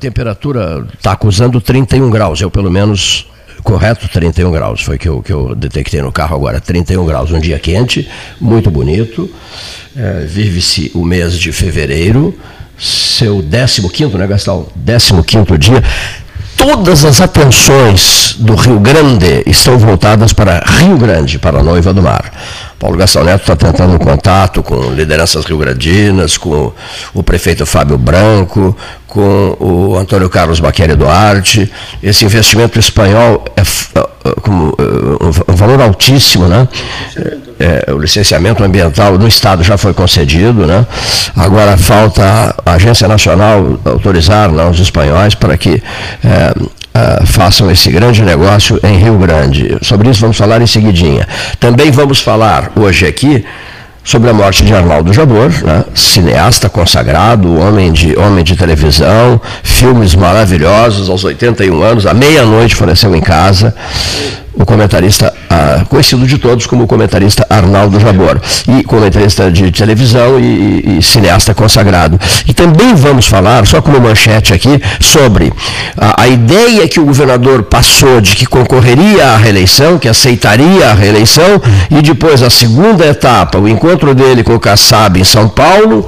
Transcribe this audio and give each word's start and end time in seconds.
temperatura 0.00 0.86
está 0.94 1.12
acusando 1.12 1.60
31 1.60 2.10
graus, 2.10 2.40
eu 2.40 2.50
pelo 2.50 2.70
menos 2.70 3.26
correto 3.62 4.08
31 4.08 4.50
graus, 4.50 4.80
foi 4.80 4.96
que 4.96 5.06
eu, 5.06 5.22
que 5.22 5.32
eu 5.32 5.54
detectei 5.54 6.00
no 6.00 6.10
carro 6.10 6.34
agora, 6.34 6.58
31 6.60 7.04
graus, 7.04 7.30
um 7.30 7.38
dia 7.38 7.58
quente, 7.58 8.08
muito 8.40 8.70
bonito, 8.70 9.30
é, 9.94 10.24
vive-se 10.26 10.90
o 10.94 11.04
mês 11.04 11.38
de 11.38 11.52
fevereiro, 11.52 12.34
seu 12.78 13.42
15º, 13.42 14.14
né 14.14 14.26
Gastão? 14.26 14.66
15º 14.86 15.58
dia, 15.58 15.84
todas 16.56 17.04
as 17.04 17.20
atenções 17.20 18.36
do 18.38 18.54
Rio 18.54 18.80
Grande 18.80 19.42
estão 19.46 19.78
voltadas 19.78 20.32
para 20.32 20.64
Rio 20.78 20.96
Grande, 20.96 21.38
para 21.38 21.60
a 21.60 21.62
Noiva 21.62 21.92
do 21.92 22.02
Mar. 22.02 22.32
Paulo 22.78 22.96
Gastão 22.96 23.22
Neto 23.22 23.42
está 23.42 23.54
tentando 23.54 23.94
um 23.94 23.98
contato 23.98 24.62
com 24.62 24.90
lideranças 24.92 25.44
rio-grandinas, 25.44 26.38
com 26.38 26.72
o 27.12 27.22
prefeito 27.22 27.66
Fábio 27.66 27.98
Branco, 27.98 28.74
com 29.10 29.56
o 29.58 29.96
Antônio 29.96 30.30
Carlos 30.30 30.60
Baqueri 30.60 30.94
Duarte. 30.94 31.70
Esse 32.02 32.24
investimento 32.24 32.78
espanhol 32.78 33.44
é, 33.56 33.60
é, 33.60 33.98
é 33.98 35.50
um 35.50 35.56
valor 35.56 35.80
altíssimo, 35.82 36.46
né? 36.46 36.66
É, 37.58 37.92
o 37.92 37.98
licenciamento 37.98 38.64
ambiental 38.64 39.18
no 39.18 39.26
Estado 39.26 39.62
já 39.62 39.76
foi 39.76 39.92
concedido, 39.92 40.64
né? 40.64 40.86
Agora 41.36 41.76
falta 41.76 42.54
a 42.64 42.72
Agência 42.72 43.06
Nacional 43.08 43.78
autorizar 43.84 44.50
né, 44.50 44.64
os 44.64 44.78
espanhóis 44.78 45.34
para 45.34 45.58
que 45.58 45.82
é, 46.24 47.26
façam 47.26 47.70
esse 47.70 47.90
grande 47.90 48.22
negócio 48.22 48.78
em 48.82 48.96
Rio 48.96 49.18
Grande. 49.18 49.76
Sobre 49.82 50.08
isso 50.08 50.20
vamos 50.20 50.36
falar 50.36 50.62
em 50.62 50.66
seguidinha. 50.66 51.26
Também 51.58 51.90
vamos 51.90 52.20
falar 52.20 52.70
hoje 52.76 53.06
aqui 53.06 53.44
sobre 54.02 54.30
a 54.30 54.32
morte 54.32 54.64
de 54.64 54.74
Arnaldo 54.74 55.12
Jabor, 55.12 55.50
né? 55.62 55.84
cineasta 55.94 56.68
consagrado, 56.68 57.58
homem 57.58 57.92
de, 57.92 58.18
homem 58.18 58.42
de 58.42 58.56
televisão, 58.56 59.40
filmes 59.62 60.14
maravilhosos 60.14 61.08
aos 61.08 61.22
81 61.22 61.82
anos, 61.82 62.06
à 62.06 62.14
meia-noite 62.14 62.74
faleceu 62.74 63.14
em 63.14 63.20
casa 63.20 63.74
o 64.54 64.64
comentarista, 64.64 65.32
ah, 65.48 65.84
conhecido 65.88 66.26
de 66.26 66.38
todos 66.38 66.66
como 66.66 66.84
o 66.84 66.86
comentarista 66.86 67.46
Arnaldo 67.48 67.98
Jabor, 68.00 68.40
e 68.68 68.82
comentarista 68.82 69.50
de 69.50 69.70
televisão 69.70 70.38
e, 70.38 70.98
e, 70.98 71.02
cineasta 71.02 71.54
consagrado. 71.54 72.18
E 72.46 72.52
também 72.52 72.94
vamos 72.94 73.26
falar, 73.26 73.66
só 73.66 73.80
como 73.80 74.00
manchete 74.00 74.52
aqui, 74.52 74.80
sobre 75.00 75.52
a, 75.96 76.22
a, 76.22 76.28
ideia 76.28 76.86
que 76.88 77.00
o 77.00 77.04
governador 77.04 77.62
passou 77.64 78.20
de 78.20 78.34
que 78.34 78.46
concorreria 78.46 79.28
à 79.28 79.36
reeleição, 79.36 79.98
que 79.98 80.08
aceitaria 80.08 80.90
a 80.90 80.94
reeleição, 80.94 81.60
e 81.90 82.02
depois 82.02 82.42
a 82.42 82.50
segunda 82.50 83.06
etapa, 83.06 83.58
o 83.58 83.68
encontro 83.68 84.14
dele 84.14 84.42
com 84.42 84.54
o 84.54 84.60
Kassab 84.60 85.18
em 85.18 85.24
São 85.24 85.48
Paulo, 85.48 86.06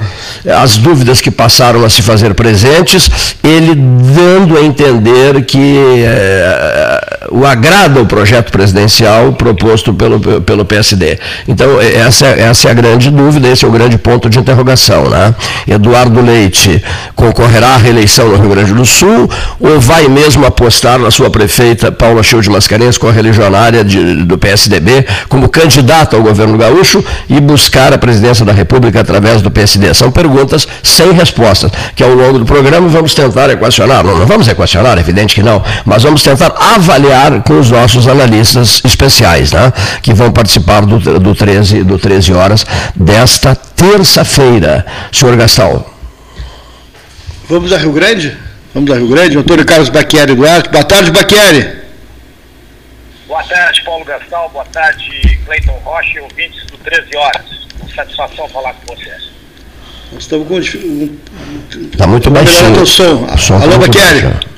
as 0.61 0.77
dúvidas 0.77 1.21
que 1.21 1.31
passaram 1.31 1.85
a 1.85 1.91
se 1.91 2.03
fazer 2.03 2.35
presentes, 2.35 3.37
ele 3.43 3.75
dando 3.75 4.57
a 4.57 4.63
entender 4.63 5.45
que 5.45 6.03
é, 6.05 7.29
o 7.31 7.47
agrada 7.47 8.01
o 8.01 8.07
projeto 8.07 8.32
projeto 8.33 8.51
presidencial 8.51 9.33
proposto 9.33 9.93
pelo, 9.93 10.41
pelo 10.41 10.65
PSD. 10.65 11.19
Então, 11.47 11.79
essa, 11.81 12.27
essa 12.27 12.69
é 12.69 12.71
a 12.71 12.75
grande 12.75 13.11
dúvida, 13.11 13.49
esse 13.49 13.65
é 13.65 13.69
o 13.69 13.71
grande 13.71 13.99
ponto 13.99 14.31
de 14.31 14.39
interrogação. 14.39 15.09
Né? 15.11 15.35
Eduardo 15.69 16.23
Leite 16.23 16.83
concorrerá 17.15 17.75
à 17.75 17.77
reeleição 17.77 18.29
no 18.29 18.37
Rio 18.37 18.49
Grande 18.49 18.73
do 18.73 18.87
Sul 18.87 19.29
ou 19.61 19.79
vai 19.79 20.09
mesmo 20.09 20.47
apostar 20.47 20.99
na 20.99 21.11
sua 21.11 21.29
prefeita 21.29 21.93
Paula 21.93 22.23
Chiu 22.23 22.41
de 22.41 22.49
Mascarenhas, 22.49 22.97
correligionária 22.97 23.85
de, 23.85 24.25
do 24.25 24.39
PSDB, 24.39 25.07
como 25.29 25.49
candidata 25.49 26.17
ao 26.17 26.23
governo 26.23 26.57
gaúcho 26.57 27.05
e 27.29 27.39
buscar 27.41 27.93
a 27.93 27.99
presidência 27.99 28.45
da 28.45 28.53
República 28.53 29.01
através 29.01 29.43
do 29.43 29.51
PSD? 29.51 29.93
São 29.93 30.11
perguntas 30.11 30.67
sem 30.83 31.13
respostas, 31.13 31.71
que 31.95 32.03
ao 32.03 32.15
longo 32.15 32.39
do 32.39 32.47
programa 32.47 32.89
vamos 32.89 33.15
tentar 33.15 33.51
equacionar. 33.51 34.03
Não, 34.05 34.19
não 34.19 34.27
vamos 34.27 34.49
equacionar, 34.49 34.97
é 34.97 35.01
evidente 35.01 35.35
que 35.35 35.43
não, 35.43 35.63
mas 35.85 36.03
vamos 36.03 36.23
tentar 36.23 36.55
avaliar 36.75 37.43
com 37.43 37.59
os 37.59 37.71
nossos 37.71 38.09
analistas 38.09 38.22
analistas 38.23 38.81
especiais, 38.85 39.53
né, 39.53 39.73
que 40.03 40.15
vão 40.15 40.33
participar 40.33 40.83
do, 40.83 40.99
do, 40.99 41.35
13, 41.35 41.85
do 41.85 41.99
13 41.99 42.33
horas 42.33 42.65
desta 42.95 43.55
terça-feira. 43.55 44.87
Senhor 45.13 45.37
Gastão. 45.37 45.85
Vamos 47.49 47.73
a 47.73 47.79
Rio 47.79 47.93
Grande? 47.93 48.37
Vamos 48.75 48.91
a 48.91 48.97
Rio 48.97 49.09
Grande. 49.09 49.39
Antônio 49.39 49.65
Carlos 49.65 49.89
Baquieri 49.89 50.35
Duarte. 50.35 50.69
Boa 50.71 50.85
tarde, 50.85 51.11
Baquieri. 51.11 51.83
Boa 53.27 53.43
tarde, 53.45 53.83
Paulo 53.85 54.05
Gastal. 54.05 54.51
Boa 54.51 54.65
tarde, 54.67 55.39
Cleiton 55.45 55.79
Rocha 55.85 56.11
e 56.15 56.21
ouvintes 56.21 56.65
do 56.67 56.79
13 56.79 57.17
horas. 57.17 57.43
Satisfação 57.95 58.49
falar 58.49 58.73
com 58.75 58.95
vocês. 58.95 59.31
Nós 60.13 60.23
estamos 60.23 60.49
com. 60.49 60.59
Está 60.59 62.07
muito 62.07 62.31
baixinho. 62.31 62.83
O 62.83 62.87
som. 62.87 63.27
Alô, 63.61 63.79
Baquieri. 63.79 64.52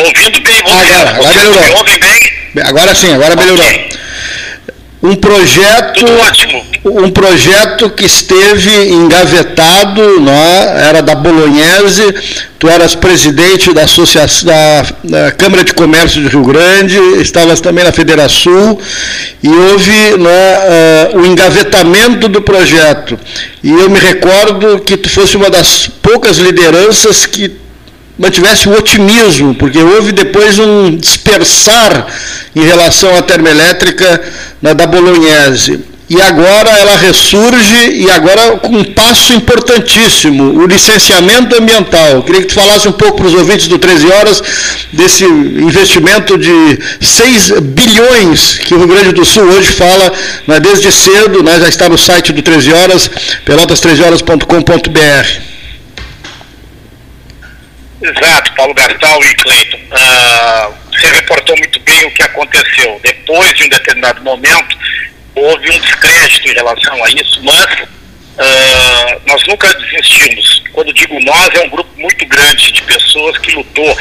Estou 0.00 0.06
ouvindo 0.06 0.40
bem 0.40 0.62
você. 0.62 0.92
Agora, 0.92 1.10
agora 1.10 1.34
melhorou. 1.34 1.84
Bem? 1.84 2.64
Agora 2.64 2.94
sim, 2.94 3.12
agora 3.12 3.34
okay. 3.34 3.44
melhorou. 3.44 3.90
Um 5.02 5.14
projeto, 5.14 6.04
um 6.84 7.10
projeto 7.10 7.88
que 7.88 8.04
esteve 8.04 8.90
engavetado, 8.90 10.02
é? 10.28 10.88
era 10.88 11.00
da 11.02 11.14
Bolognese, 11.14 12.14
tu 12.58 12.68
eras 12.68 12.94
presidente 12.94 13.72
da 13.72 13.84
associação 13.84 14.46
da, 14.46 14.86
da, 15.02 15.32
Câmara 15.32 15.64
de 15.64 15.72
Comércio 15.72 16.20
de 16.20 16.28
Rio 16.28 16.44
Grande, 16.44 16.98
estavas 17.18 17.62
também 17.62 17.82
na 17.82 17.92
Federação 17.92 18.78
e 19.42 19.48
houve 19.48 19.90
é, 19.90 21.14
uh, 21.14 21.18
o 21.18 21.24
engavetamento 21.24 22.28
do 22.28 22.42
projeto. 22.42 23.18
E 23.62 23.70
eu 23.70 23.88
me 23.88 23.98
recordo 23.98 24.80
que 24.80 24.98
tu 24.98 25.08
fosse 25.08 25.34
uma 25.34 25.48
das 25.48 25.86
poucas 26.02 26.36
lideranças 26.36 27.24
que 27.24 27.58
mantivesse 28.18 28.68
o 28.68 28.76
otimismo, 28.76 29.54
porque 29.54 29.78
houve 29.78 30.12
depois 30.12 30.58
um 30.58 30.96
dispersar 30.96 32.06
em 32.54 32.64
relação 32.64 33.16
à 33.16 33.22
termoelétrica 33.22 34.20
da 34.60 34.86
Bolognese. 34.86 35.90
E 36.10 36.20
agora 36.20 36.68
ela 36.70 36.96
ressurge, 36.96 37.92
e 37.92 38.10
agora 38.10 38.58
com 38.58 38.78
um 38.78 38.82
passo 38.82 39.32
importantíssimo, 39.32 40.60
o 40.60 40.66
licenciamento 40.66 41.56
ambiental. 41.56 42.08
Eu 42.08 42.22
queria 42.24 42.40
que 42.40 42.48
tu 42.48 42.54
falasse 42.54 42.88
um 42.88 42.92
pouco 42.92 43.18
para 43.18 43.28
os 43.28 43.34
ouvintes 43.34 43.68
do 43.68 43.78
13 43.78 44.10
Horas 44.10 44.42
desse 44.92 45.24
investimento 45.24 46.36
de 46.36 46.80
6 47.00 47.60
bilhões 47.60 48.58
que 48.58 48.74
o 48.74 48.78
Rio 48.78 48.88
Grande 48.88 49.12
do 49.12 49.24
Sul 49.24 49.44
hoje 49.44 49.70
fala 49.70 50.12
né, 50.48 50.58
desde 50.58 50.90
cedo, 50.90 51.44
né, 51.44 51.60
já 51.60 51.68
está 51.68 51.88
no 51.88 51.96
site 51.96 52.32
do 52.32 52.42
13 52.42 52.72
Horas, 52.72 53.08
pelotas13horas.com.br. 53.46 55.59
Exato, 58.02 58.52
Paulo 58.54 58.74
Gastal 58.74 59.22
e 59.22 59.34
Cleiton. 59.34 59.76
Uh, 59.76 60.74
você 60.90 61.06
reportou 61.08 61.56
muito 61.58 61.78
bem 61.80 62.06
o 62.06 62.10
que 62.12 62.22
aconteceu. 62.22 63.00
Depois 63.02 63.54
de 63.54 63.64
um 63.64 63.68
determinado 63.68 64.22
momento, 64.22 64.76
houve 65.34 65.70
um 65.70 65.78
descrédito 65.80 66.48
em 66.48 66.54
relação 66.54 67.04
a 67.04 67.10
isso, 67.10 67.42
mas 67.42 67.80
uh, 67.80 69.22
nós 69.26 69.42
nunca 69.46 69.72
desistimos. 69.74 70.62
Quando 70.72 70.94
digo 70.94 71.20
nós, 71.20 71.54
é 71.54 71.60
um 71.60 71.68
grupo 71.68 71.90
muito 72.00 72.24
grande 72.26 72.72
de 72.72 72.82
pessoas 72.82 73.36
que 73.38 73.52
lutou. 73.52 73.96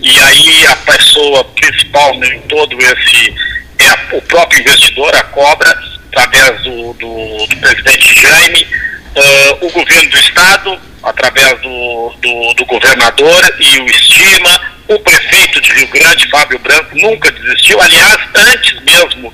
E 0.00 0.18
aí 0.20 0.66
a 0.66 0.76
pessoa 0.76 1.44
principal 1.44 2.14
em 2.22 2.40
todo 2.42 2.78
esse 2.80 3.34
é 3.78 4.16
o 4.16 4.22
próprio 4.22 4.60
investidor, 4.60 5.14
a 5.14 5.22
Cobra, 5.24 5.76
através 6.12 6.62
do, 6.62 6.92
do, 6.94 7.46
do 7.46 7.56
presidente 7.56 8.20
Jaime, 8.20 8.66
uh, 9.16 9.66
o 9.66 9.70
governo 9.70 10.10
do 10.10 10.18
Estado, 10.18 10.78
através 11.02 11.60
do, 11.60 12.12
do, 12.20 12.54
do, 12.54 12.66
governador 12.66 13.56
e 13.58 13.78
o 13.80 13.86
Estima, 13.86 14.60
o 14.88 14.98
prefeito 14.98 15.60
de 15.60 15.72
Rio 15.72 15.88
Grande, 15.88 16.30
Fábio 16.30 16.58
Branco, 16.58 16.96
nunca 16.96 17.30
desistiu. 17.32 17.80
Aliás, 17.80 18.18
antes 18.34 18.80
mesmo 18.82 19.32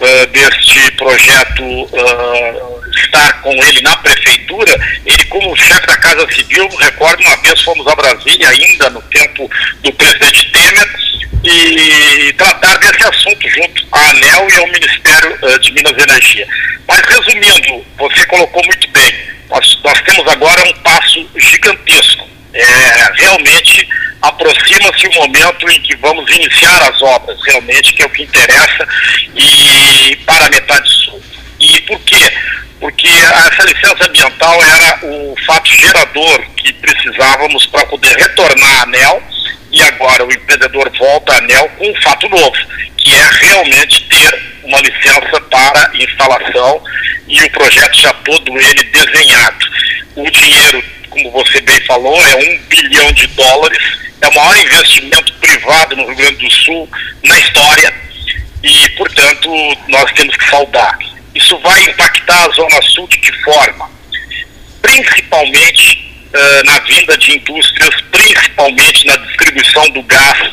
uh, 0.00 0.26
deste 0.28 0.90
projeto 0.92 1.62
uh, 1.62 2.90
estar 2.96 3.40
com 3.42 3.52
ele 3.52 3.80
na 3.82 3.96
prefeitura, 3.98 4.72
ele 5.04 5.24
como 5.26 5.56
chefe 5.56 5.86
da 5.86 5.96
Casa 5.96 6.26
Civil, 6.32 6.68
recordo 6.78 7.22
uma 7.22 7.36
vez 7.42 7.60
fomos 7.62 7.86
a 7.86 7.94
Brasília 7.94 8.48
ainda 8.48 8.90
no 8.90 9.02
tempo 9.02 9.50
do 9.82 9.92
presidente 9.92 10.50
Temer 10.52 11.04
e 11.44 12.32
tratar 12.34 12.78
desse 12.78 13.06
assunto 13.06 13.48
junto 13.50 13.86
à 13.92 14.10
ANEL 14.10 14.48
e 14.50 14.56
ao 14.56 14.66
Ministério 14.68 15.38
uh, 15.42 15.58
de 15.58 15.72
Minas 15.72 15.92
e 15.92 16.02
Energia. 16.02 16.48
Mas 16.88 17.00
resumindo, 17.00 17.84
você 17.98 18.26
colocou 18.26 18.62
muito 18.64 18.88
bem, 18.90 19.14
nós, 19.50 19.78
nós 19.82 20.00
temos 20.02 20.26
agora 20.26 20.68
um 20.68 20.72
passo 20.82 21.28
gigantesco. 21.36 22.28
É, 22.54 23.12
realmente 23.16 23.88
aproxima-se 24.22 25.06
o 25.08 25.14
momento 25.14 25.68
em 25.68 25.80
que 25.82 25.96
vamos 25.96 26.30
iniciar 26.30 26.82
as 26.82 27.02
obras, 27.02 27.38
realmente, 27.46 27.92
que 27.92 28.02
é 28.02 28.06
o 28.06 28.10
que 28.10 28.22
interessa, 28.22 28.88
e 29.34 30.16
para 30.24 30.46
a 30.46 30.50
metade 30.50 30.88
sul. 30.88 31.22
E 31.60 31.80
por 31.82 31.98
quê? 32.00 32.32
Porque 32.80 33.08
essa 33.08 33.62
licença 33.64 34.08
ambiental 34.08 34.62
era 34.62 34.98
o 35.02 35.34
fato 35.46 35.70
gerador 35.70 36.44
que 36.56 36.72
precisávamos 36.74 37.66
para 37.66 37.86
poder 37.86 38.16
retornar 38.16 38.80
à 38.80 38.82
ANEL, 38.82 39.22
e 39.74 39.82
agora 39.82 40.24
o 40.24 40.32
empreendedor 40.32 40.90
volta 40.96 41.32
à 41.32 41.38
ANEL 41.38 41.68
com 41.76 41.90
um 41.90 42.02
fato 42.02 42.28
novo, 42.28 42.56
que 42.96 43.12
é 43.12 43.30
realmente 43.40 44.04
ter 44.04 44.42
uma 44.62 44.80
licença 44.80 45.40
para 45.50 45.90
instalação 45.94 46.82
e 47.26 47.42
o 47.42 47.50
projeto 47.50 48.00
já 48.00 48.12
todo 48.12 48.58
ele 48.58 48.84
desenhado. 48.84 49.66
O 50.16 50.30
dinheiro 50.30 50.82
como 51.14 51.30
você 51.30 51.60
bem 51.60 51.80
falou, 51.82 52.20
é 52.26 52.36
um 52.36 52.58
bilhão 52.68 53.12
de 53.12 53.26
dólares, 53.28 53.78
é 54.20 54.28
o 54.28 54.34
maior 54.34 54.56
investimento 54.56 55.32
privado 55.34 55.96
no 55.96 56.06
Rio 56.06 56.16
Grande 56.16 56.44
do 56.44 56.50
Sul 56.50 56.88
na 57.22 57.38
história 57.38 57.94
e, 58.62 58.88
portanto, 58.90 59.48
nós 59.88 60.10
temos 60.12 60.36
que 60.36 60.50
saudar. 60.50 60.98
Isso 61.34 61.56
vai 61.60 61.84
impactar 61.84 62.46
a 62.46 62.52
Zona 62.52 62.82
Sul 62.82 63.06
de 63.06 63.18
que 63.18 63.32
forma? 63.44 63.88
Principalmente 64.82 66.13
uh, 66.34 66.66
na 66.66 66.78
vinda 66.80 67.16
de 67.16 67.36
indústrias, 67.36 67.94
principalmente 68.10 69.06
na 69.06 69.16
distribuição 69.16 69.88
do 69.90 70.02
gás, 70.02 70.50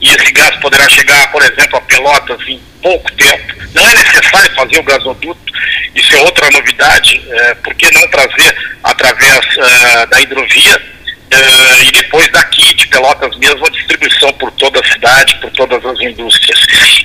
e 0.00 0.08
esse 0.08 0.32
gás 0.32 0.56
poderá 0.56 0.88
chegar, 0.88 1.30
por 1.32 1.42
exemplo, 1.42 1.76
a 1.76 1.80
Pelotas 1.82 2.40
em 2.48 2.60
pouco 2.82 3.10
tempo. 3.12 3.54
Não 3.74 3.88
é 3.88 3.94
necessário 3.94 4.54
fazer 4.54 4.78
o 4.78 4.82
gasoduto, 4.82 5.52
isso 5.94 6.14
é 6.14 6.20
outra 6.20 6.50
novidade, 6.50 7.18
uh, 7.18 7.56
por 7.62 7.74
que 7.74 7.90
não 7.92 8.06
trazer 8.08 8.56
através 8.82 9.40
uh, 9.56 10.06
da 10.08 10.20
hidrovia? 10.20 10.92
Uh, 11.32 11.82
e 11.82 11.92
depois 11.92 12.28
daqui 12.30 12.74
de 12.74 12.86
Pelotas 12.88 13.34
mesmo 13.38 13.66
a 13.66 13.70
distribuição 13.70 14.32
por 14.34 14.50
toda 14.52 14.80
a 14.80 14.92
cidade, 14.92 15.34
por 15.40 15.50
todas 15.52 15.84
as 15.84 16.00
indústrias. 16.00 16.60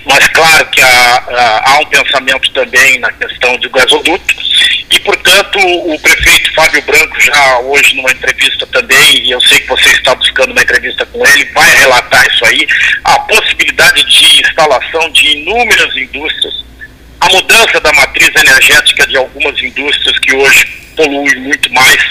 Mas 0.05 0.27
claro 0.29 0.65
que 0.67 0.81
há, 0.81 1.23
há, 1.29 1.71
há 1.71 1.79
um 1.79 1.85
pensamento 1.85 2.51
também 2.51 2.99
na 2.99 3.11
questão 3.13 3.55
do 3.57 3.69
gasoduto 3.69 4.35
e, 4.89 4.99
portanto, 5.01 5.59
o 5.59 5.99
prefeito 5.99 6.53
Fábio 6.53 6.81
Branco 6.83 7.19
já 7.19 7.59
hoje 7.59 7.95
numa 7.95 8.11
entrevista 8.11 8.65
também, 8.67 9.25
e 9.25 9.31
eu 9.31 9.41
sei 9.41 9.59
que 9.59 9.67
você 9.67 9.89
está 9.89 10.15
buscando 10.15 10.51
uma 10.51 10.61
entrevista 10.61 11.05
com 11.05 11.25
ele, 11.25 11.45
vai 11.53 11.77
relatar 11.77 12.25
isso 12.27 12.45
aí, 12.45 12.65
a 13.03 13.19
possibilidade 13.19 14.03
de 14.05 14.41
instalação 14.41 15.09
de 15.11 15.27
inúmeras 15.37 15.95
indústrias, 15.95 16.65
a 17.19 17.29
mudança 17.29 17.79
da 17.81 17.91
matriz 17.93 18.31
energética 18.35 19.05
de 19.07 19.17
algumas 19.17 19.61
indústrias 19.61 20.17
que 20.19 20.33
hoje 20.35 20.65
poluem 20.95 21.35
muito 21.41 21.73
mais, 21.73 22.01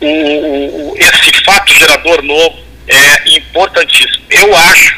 o, 0.00 0.92
o, 0.92 0.96
esse 0.96 1.44
fato 1.44 1.72
gerador 1.74 2.22
novo 2.22 2.58
é 2.88 3.36
importantíssimo. 3.36 4.24
Eu 4.30 4.54
acho, 4.54 4.96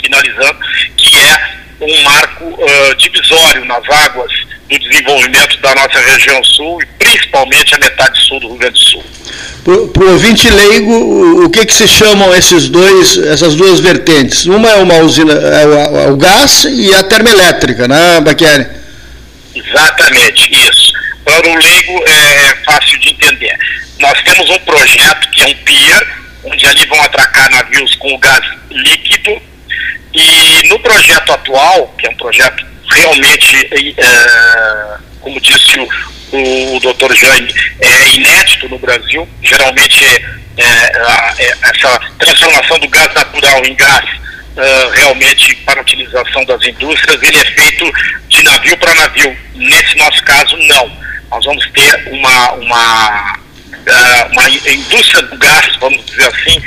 finalizando, 0.00 0.58
que 0.96 1.16
é 1.16 1.56
um 1.80 2.02
marco 2.02 2.44
uh, 2.44 2.94
divisório 2.96 3.64
nas 3.64 3.82
águas 3.90 4.32
do 4.68 4.78
desenvolvimento 4.78 5.58
da 5.60 5.74
nossa 5.74 6.00
região 6.00 6.42
sul 6.44 6.80
e 6.82 6.86
principalmente 7.04 7.74
a 7.74 7.78
metade 7.78 8.18
sul 8.24 8.40
do 8.40 8.48
Rio 8.48 8.56
Grande 8.56 8.78
do 8.78 8.90
Sul. 8.90 9.04
Para 9.92 10.04
o 10.04 10.12
ouvinte 10.12 10.48
leigo, 10.48 11.44
o 11.44 11.50
que, 11.50 11.66
que 11.66 11.72
se 11.72 11.88
chamam 11.88 12.34
esses 12.34 12.68
dois, 12.68 13.18
essas 13.18 13.54
duas 13.54 13.80
vertentes? 13.80 14.46
Uma 14.46 14.70
é 14.70 14.76
uma 14.76 14.98
usina, 14.98 15.32
é 15.32 15.66
o, 15.66 15.96
é 15.98 16.10
o 16.10 16.16
gás 16.16 16.64
e 16.64 16.94
a 16.94 17.02
termoelétrica, 17.02 17.88
né, 17.88 18.20
Baquieri? 18.20 18.66
Exatamente, 19.54 20.50
isso. 20.52 20.92
Para 21.24 21.48
o 21.48 21.56
leigo 21.56 22.04
é 22.06 22.56
fácil 22.64 22.98
de 23.00 23.10
entender. 23.10 23.56
Nós 23.98 24.22
temos 24.22 24.50
um 24.50 24.58
projeto 24.60 25.30
que 25.30 25.42
é 25.42 25.46
um 25.46 25.54
pier, 25.56 26.18
onde 26.44 26.66
ali 26.66 26.86
vão 26.86 27.00
atracar 27.02 27.50
navios 27.50 27.94
com 27.96 28.18
gás 28.18 28.44
líquido, 28.70 29.40
e 30.14 30.68
no 30.68 30.78
projeto 30.80 31.32
atual, 31.32 31.94
que 31.98 32.06
é 32.06 32.10
um 32.10 32.16
projeto 32.16 32.64
realmente, 32.90 33.68
é, 33.98 34.98
como 35.20 35.40
disse 35.40 35.78
o, 35.78 35.88
o, 36.32 36.80
Dr. 36.80 37.14
Jaime, 37.14 37.54
é 37.80 38.08
inédito 38.08 38.68
no 38.68 38.78
Brasil, 38.78 39.28
geralmente 39.42 40.04
é, 40.04 40.62
é, 40.62 41.54
essa 41.62 41.98
transformação 42.18 42.78
do 42.78 42.88
gás 42.88 43.12
natural 43.14 43.64
em 43.64 43.74
gás 43.74 44.26
Uh, 44.56 44.88
realmente 44.94 45.54
para 45.66 45.82
utilização 45.82 46.42
das 46.46 46.64
indústrias, 46.64 47.22
ele 47.22 47.36
é 47.36 47.44
feito 47.44 47.92
de 48.26 48.42
navio 48.42 48.74
para 48.78 48.94
navio. 48.94 49.36
Nesse 49.54 49.98
nosso 49.98 50.24
caso, 50.24 50.56
não. 50.56 50.90
Nós 51.30 51.44
vamos 51.44 51.70
ter 51.72 52.08
uma, 52.08 52.52
uma 52.52 53.38
uma 54.32 54.50
indústria 54.50 55.22
do 55.22 55.36
gás, 55.36 55.76
vamos 55.80 56.04
dizer 56.06 56.26
assim, 56.28 56.62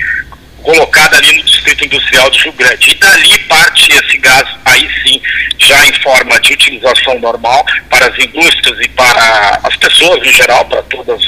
colocada 0.64 1.18
ali 1.18 1.38
no 1.38 1.44
Distrito 1.44 1.86
Industrial 1.86 2.30
de 2.30 2.40
Rio 2.40 2.54
Grande. 2.54 2.92
E 2.92 2.96
dali 2.96 3.40
parte 3.40 3.92
esse 3.92 4.18
gás, 4.18 4.48
aí 4.66 4.90
sim, 5.04 5.22
já 5.58 5.86
em 5.88 5.94
forma 6.02 6.40
de 6.40 6.54
utilização 6.54 7.20
normal 7.20 7.66
para 7.90 8.08
as 8.08 8.18
indústrias 8.20 8.80
e 8.82 8.90
para 8.90 9.60
as 9.64 9.76
pessoas 9.78 10.26
em 10.26 10.34
geral, 10.34 10.66
para 10.66 10.82
todas 10.84 11.22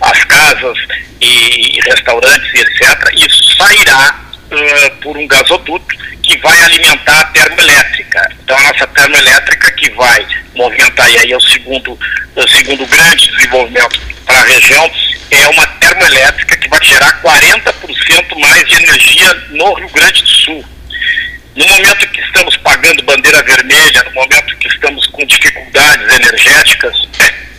as 0.00 0.24
casas 0.24 0.78
e 1.20 1.78
restaurantes 1.88 2.54
e 2.54 2.58
etc. 2.58 3.14
Isso 3.14 3.56
sairá 3.56 4.25
uh, 4.50 4.96
por 5.02 5.16
um 5.16 5.26
gasoduto 5.26 5.96
que 6.22 6.36
vai 6.38 6.60
alimentar 6.62 7.20
a 7.20 7.24
termoelétrica. 7.26 8.30
Então, 8.42 8.56
a 8.56 8.62
nossa 8.62 8.86
termoelétrica 8.88 9.72
que 9.72 9.90
vai 9.90 10.26
movimentar, 10.54 11.10
e 11.10 11.18
aí 11.18 11.32
é 11.32 11.36
o 11.36 11.40
segundo, 11.40 11.98
o 12.34 12.48
segundo 12.48 12.86
grande 12.86 13.30
desenvolvimento 13.30 14.00
para 14.24 14.40
a 14.40 14.44
região, 14.44 14.90
é 15.30 15.48
uma 15.48 15.66
termoelétrica 15.66 16.56
que 16.56 16.68
vai 16.68 16.84
gerar 16.84 17.22
40% 17.22 18.38
mais 18.38 18.68
de 18.68 18.82
energia 18.82 19.34
no 19.50 19.74
Rio 19.74 19.88
Grande 19.90 20.22
do 20.22 20.28
Sul. 20.28 20.64
No 21.54 21.66
momento 21.66 22.08
que 22.08 22.20
estamos 22.20 22.56
pagando 22.58 23.02
bandeira 23.02 23.42
vermelha, 23.42 24.02
no 24.04 24.12
momento 24.12 24.56
que 24.58 24.68
estamos 24.68 25.06
com 25.06 25.24
dificuldades 25.24 26.12
energéticas, 26.12 27.08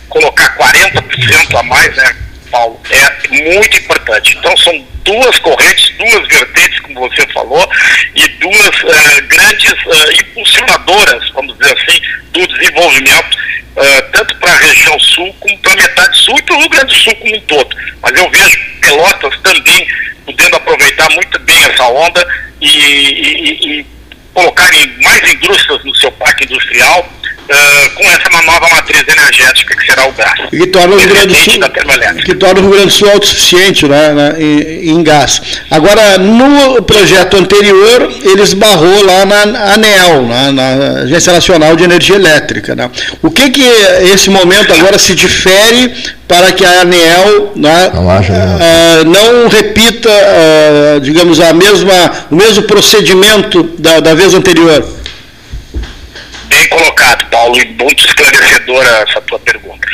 colocar 0.08 0.56
40% 0.56 1.58
a 1.58 1.62
mais, 1.64 1.96
né, 1.96 2.16
Paulo, 2.50 2.80
é 2.90 3.28
muito 3.28 3.78
importante. 3.78 4.36
Então 4.36 4.56
são 4.56 4.86
duas 5.04 5.38
correntes, 5.38 5.96
duas 5.96 6.28
vertentes, 6.28 6.80
como 6.80 7.00
você 7.00 7.26
falou, 7.28 7.70
e 8.14 8.28
duas 8.28 8.82
uh, 8.82 9.26
grandes 9.26 9.72
uh, 9.72 10.12
impulsionadoras, 10.20 11.30
vamos 11.30 11.56
dizer 11.58 11.76
assim, 11.76 12.00
do 12.32 12.46
desenvolvimento 12.46 13.38
uh, 13.76 14.12
tanto 14.12 14.36
para 14.36 14.50
a 14.50 14.58
região 14.58 14.98
sul 15.00 15.34
como 15.40 15.58
para 15.58 15.72
a 15.72 15.76
metade 15.76 16.18
sul 16.18 16.38
e 16.38 16.42
para 16.42 16.56
o 16.56 16.60
Rio 16.60 16.68
Grande 16.68 16.94
do 16.94 17.00
Sul 17.00 17.14
como 17.16 17.36
um 17.36 17.40
todo. 17.40 17.76
Mas 18.02 18.12
eu 18.14 18.30
vejo 18.30 18.58
Pelotas 18.80 19.40
também 19.42 19.88
podendo 20.26 20.56
aproveitar 20.56 21.10
muito 21.10 21.38
bem 21.40 21.64
essa 21.64 21.84
onda 21.84 22.26
e, 22.60 22.68
e, 22.68 23.80
e 23.80 23.86
mais 25.02 25.32
indústrias 25.32 25.84
no 25.84 25.94
seu 25.96 26.12
parque 26.12 26.44
industrial 26.44 27.08
uh, 27.50 27.90
com 27.94 28.04
essa 28.04 28.28
nova 28.42 28.68
matriz 28.68 29.02
energética 29.06 29.76
que 29.76 29.86
será 29.86 30.08
o 30.08 30.12
gás. 30.12 30.40
E 30.52 30.58
que 30.58 30.66
torna 30.66 30.94
o 30.94 30.98
Rio 30.98 31.08
Grande 31.08 31.26
do 31.28 31.34
Sul, 31.34 31.54
que 32.24 32.34
torna 32.34 32.60
o 32.60 32.62
Rio 32.62 32.72
Grande 32.72 32.86
do 32.86 32.92
Sul 32.92 33.10
autossuficiente 33.10 33.88
né, 33.88 34.12
né, 34.12 34.34
em, 34.38 34.90
em, 34.90 35.02
gás. 35.02 35.40
Agora, 35.70 36.18
no 36.18 36.82
projeto 36.82 37.36
anterior, 37.36 38.10
ele 38.22 38.42
esbarrou 38.42 39.04
lá 39.04 39.24
na 39.24 39.74
ANEL, 39.74 40.22
na, 40.26 40.52
na 40.52 41.00
Agência 41.02 41.32
Nacional 41.32 41.76
de 41.76 41.84
Energia 41.84 42.16
Elétrica. 42.16 42.74
Né? 42.74 42.90
O 43.22 43.30
que 43.30 43.50
que 43.50 43.62
esse 44.12 44.30
momento 44.30 44.72
agora 44.72 44.98
se 44.98 45.14
difere 45.14 45.94
para 46.26 46.52
que 46.52 46.64
a 46.64 46.82
ANEL 46.82 47.52
né, 47.56 47.90
não, 47.94 48.06
uh, 48.06 49.04
não 49.04 49.48
repita, 49.48 50.10
uh, 50.10 51.00
digamos, 51.00 51.40
a 51.40 51.54
mesma, 51.54 52.12
o 52.30 52.36
mesmo 52.36 52.62
procedimento 52.64 53.62
da, 53.78 54.00
da 54.00 54.14
vez 54.14 54.34
anterior? 54.34 54.86
Bem 56.48 56.68
colocado, 56.68 57.27
Paulo, 57.48 57.60
e 57.60 57.64
muito 57.64 58.04
esclarecedora 58.04 59.04
essa 59.08 59.20
tua 59.22 59.38
pergunta. 59.38 59.86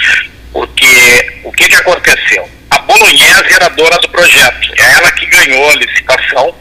Porque 0.52 1.40
o 1.44 1.52
que, 1.52 1.68
que 1.68 1.76
aconteceu? 1.76 2.48
A 2.70 2.78
Bolognese 2.80 3.54
era 3.54 3.68
dona 3.68 3.98
do 3.98 4.08
projeto, 4.08 4.72
é 4.78 4.92
ela 4.94 5.10
que 5.12 5.26
ganhou 5.26 5.70
a 5.70 5.74
licitação 5.74 6.54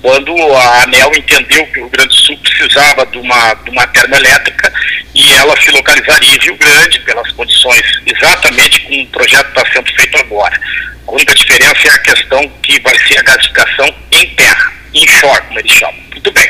quando 0.00 0.32
a 0.54 0.82
ANEL 0.84 1.10
entendeu 1.16 1.66
que 1.66 1.80
o 1.80 1.82
Rio 1.82 1.90
Grande 1.90 2.08
do 2.08 2.22
Sul 2.22 2.38
precisava 2.38 3.04
de 3.06 3.18
uma, 3.18 3.54
de 3.54 3.70
uma 3.70 3.86
termoelétrica 3.88 4.72
e 5.14 5.32
ela 5.34 5.60
se 5.60 5.70
localizaria 5.70 6.36
em 6.36 6.38
Rio 6.38 6.56
Grande 6.56 7.00
pelas 7.00 7.30
condições 7.32 7.82
exatamente 8.06 8.80
como 8.82 9.02
o 9.02 9.06
projeto 9.08 9.48
está 9.48 9.72
sendo 9.72 9.92
feito 9.92 10.18
agora. 10.18 10.58
A 11.06 11.10
única 11.10 11.34
diferença 11.34 11.88
é 11.88 11.90
a 11.90 11.98
questão 11.98 12.48
que 12.62 12.80
vai 12.80 12.96
ser 13.06 13.18
a 13.18 13.22
gasificação 13.22 13.94
em 14.12 14.26
terra, 14.34 14.72
em 14.94 15.06
shore, 15.08 15.42
como 15.48 15.58
eles 15.58 15.72
chamam. 15.72 16.00
Muito 16.12 16.30
bem. 16.32 16.48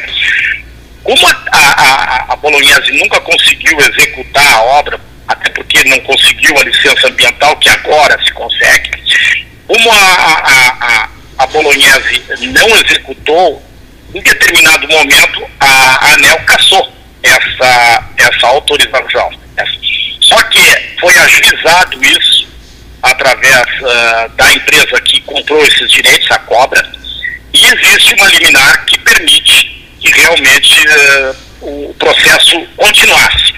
Como 1.03 1.27
a, 1.27 1.33
a, 1.53 2.33
a 2.33 2.37
Bolognese 2.37 2.93
nunca 2.93 3.21
conseguiu 3.21 3.79
executar 3.81 4.47
a 4.55 4.63
obra, 4.63 5.01
até 5.27 5.49
porque 5.51 5.85
não 5.85 6.01
conseguiu 6.01 6.57
a 6.59 6.65
licença 6.65 7.09
ambiental, 7.09 7.57
que 7.57 7.69
agora 7.69 8.19
se 8.25 8.33
consegue, 8.33 8.91
como 9.67 9.91
a, 9.91 9.97
a, 9.97 11.09
a 11.39 11.47
Bolognese 11.47 12.23
não 12.53 12.69
executou, 12.81 13.63
em 14.15 14.23
determinado 14.23 14.89
momento 14.89 15.47
a 15.61 16.13
ANEL 16.15 16.39
cassou 16.47 16.93
essa, 17.23 18.05
essa 18.17 18.47
autorização. 18.47 19.31
Só 20.21 20.43
que 20.45 20.61
foi 21.01 21.17
ajuizado 21.17 22.05
isso 22.05 22.49
através 23.03 23.65
uh, 23.81 24.29
da 24.37 24.53
empresa 24.53 25.01
que 25.03 25.21
comprou 25.23 25.63
esses 25.65 25.91
direitos, 25.91 26.31
a 26.31 26.39
Cobra, 26.41 26.93
e 27.53 27.65
existe 27.65 28.15
uma 28.15 28.27
liminar 28.29 28.85
que 28.85 28.99
permite 28.99 29.88
que 30.01 30.11
realmente 30.11 30.81
uh, 30.89 31.37
o 31.89 31.95
processo 31.99 32.67
continuasse. 32.77 33.53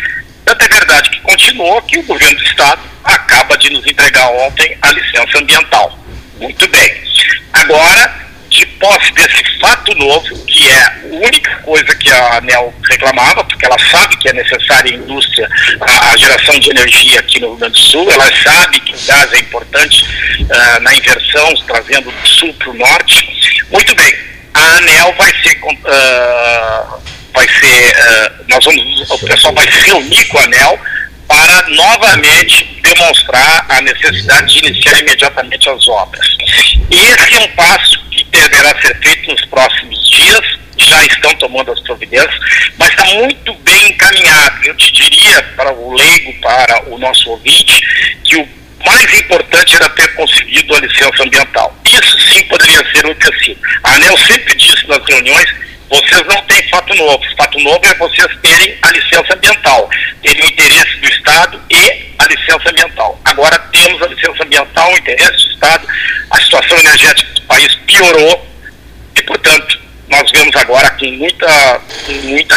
Tanto 0.44 0.64
é 0.64 0.68
verdade 0.68 1.10
que 1.10 1.20
continuou 1.20 1.82
que 1.82 1.98
o 1.98 2.02
governo 2.04 2.38
do 2.38 2.44
Estado 2.44 2.82
acaba 3.04 3.56
de 3.56 3.70
nos 3.70 3.86
entregar 3.86 4.28
ontem 4.30 4.76
a 4.82 4.92
licença 4.92 5.38
ambiental. 5.38 5.98
Muito 6.38 6.66
bem. 6.68 7.10
Agora, 7.52 8.20
de 8.48 8.66
posse 8.66 9.12
desse 9.12 9.58
fato 9.60 9.94
novo, 9.94 10.44
que 10.46 10.68
é 10.68 10.82
a 10.82 10.94
única 11.04 11.56
coisa 11.58 11.94
que 11.94 12.10
a 12.10 12.38
ANEL 12.38 12.74
reclamava, 12.88 13.44
porque 13.44 13.64
ela 13.64 13.78
sabe 13.90 14.16
que 14.16 14.28
é 14.28 14.32
necessária 14.32 14.92
a 14.92 14.94
indústria, 14.94 15.48
a, 15.80 16.12
a 16.12 16.16
geração 16.16 16.58
de 16.58 16.70
energia 16.70 17.20
aqui 17.20 17.40
no 17.40 17.48
Rio 17.48 17.56
Grande 17.58 17.80
do 17.80 17.88
Sul, 17.88 18.10
ela 18.10 18.28
sabe 18.42 18.80
que 18.80 18.94
o 18.94 19.06
gás 19.06 19.32
é 19.32 19.38
importante 19.38 20.04
uh, 20.04 20.80
na 20.80 20.94
inversão, 20.94 21.54
trazendo 21.66 22.10
do 22.10 22.28
sul 22.28 22.52
para 22.54 22.70
o 22.70 22.74
norte. 22.74 23.62
Muito 23.70 23.94
bem, 23.94 24.14
a 24.54 24.76
ANEL 24.78 25.14
vai 25.16 25.32
ser. 25.42 25.60
Uh, 25.64 27.00
vai 27.32 27.48
ser 27.48 27.92
uh, 27.92 28.44
nós 28.48 28.64
vamos, 28.64 29.10
o 29.10 29.18
pessoal 29.18 29.54
vai 29.54 29.70
se 29.70 29.80
reunir 29.86 30.24
com 30.26 30.38
a 30.38 30.44
ANEL 30.44 30.78
para 31.28 31.68
novamente 31.68 32.64
demonstrar 32.82 33.64
a 33.68 33.80
necessidade 33.80 34.52
de 34.52 34.66
iniciar 34.66 34.98
imediatamente 34.98 35.70
as 35.70 35.86
obras. 35.86 36.26
E 36.90 36.96
esse 36.96 37.34
é 37.34 37.38
um 37.38 37.48
passo 37.48 38.04
que 38.10 38.24
deverá 38.24 38.74
ser 38.82 38.98
feito 39.00 39.30
nos 39.30 39.44
próximos 39.44 40.10
dias, 40.10 40.58
já 40.76 41.04
estão 41.04 41.32
tomando 41.36 41.70
as 41.70 41.80
providências, 41.80 42.34
mas 42.76 42.88
está 42.88 43.04
muito 43.04 43.54
bem 43.54 43.90
encaminhado. 43.90 44.64
Eu 44.64 44.74
te 44.74 44.90
diria, 44.90 45.42
para 45.56 45.72
o 45.72 45.92
leigo, 45.92 46.40
para 46.40 46.88
o 46.90 46.98
nosso 46.98 47.30
ouvinte, 47.30 47.80
que 48.24 48.36
o 48.36 48.48
mais 48.84 49.18
importante 49.18 49.76
era 49.76 49.88
ter 49.90 50.14
conseguido 50.14 50.74
a 50.74 50.80
licença 50.80 51.22
ambiental. 51.22 51.76
Isso 51.84 52.20
sim 52.20 52.42
poderia 52.44 52.84
ser 52.92 53.06
o 53.06 53.14
tecido. 53.14 53.60
A 53.84 53.94
ANEL 53.94 54.16
sempre 54.18 54.54
disse 54.56 54.86
nas 54.88 55.04
reuniões 55.06 55.48
vocês 55.90 56.22
não 56.26 56.40
têm 56.42 56.68
fato 56.68 56.94
novo. 56.94 57.20
Fato 57.36 57.58
novo 57.58 57.80
é 57.84 57.94
vocês 57.94 58.28
terem 58.42 58.78
a 58.80 58.92
licença 58.92 59.34
ambiental, 59.34 59.90
terem 60.22 60.42
o 60.42 60.46
interesse 60.46 60.96
do 60.98 61.08
Estado 61.08 61.60
e 61.68 62.06
a 62.18 62.26
licença 62.26 62.70
ambiental. 62.70 63.20
Agora 63.24 63.58
temos 63.72 64.00
a 64.00 64.06
licença 64.06 64.44
ambiental, 64.44 64.92
o 64.92 64.98
interesse 64.98 65.44
do 65.44 65.50
Estado, 65.50 65.86
a 66.30 66.40
situação 66.40 66.78
energética 66.78 67.32
do 67.34 67.42
país 67.42 67.74
piorou 67.86 68.46
e, 69.16 69.22
portanto, 69.22 69.80
nós 70.08 70.30
vemos 70.32 70.54
agora 70.56 70.90
com 70.90 71.06
muita, 71.06 71.80
com 72.06 72.12
muita 72.12 72.49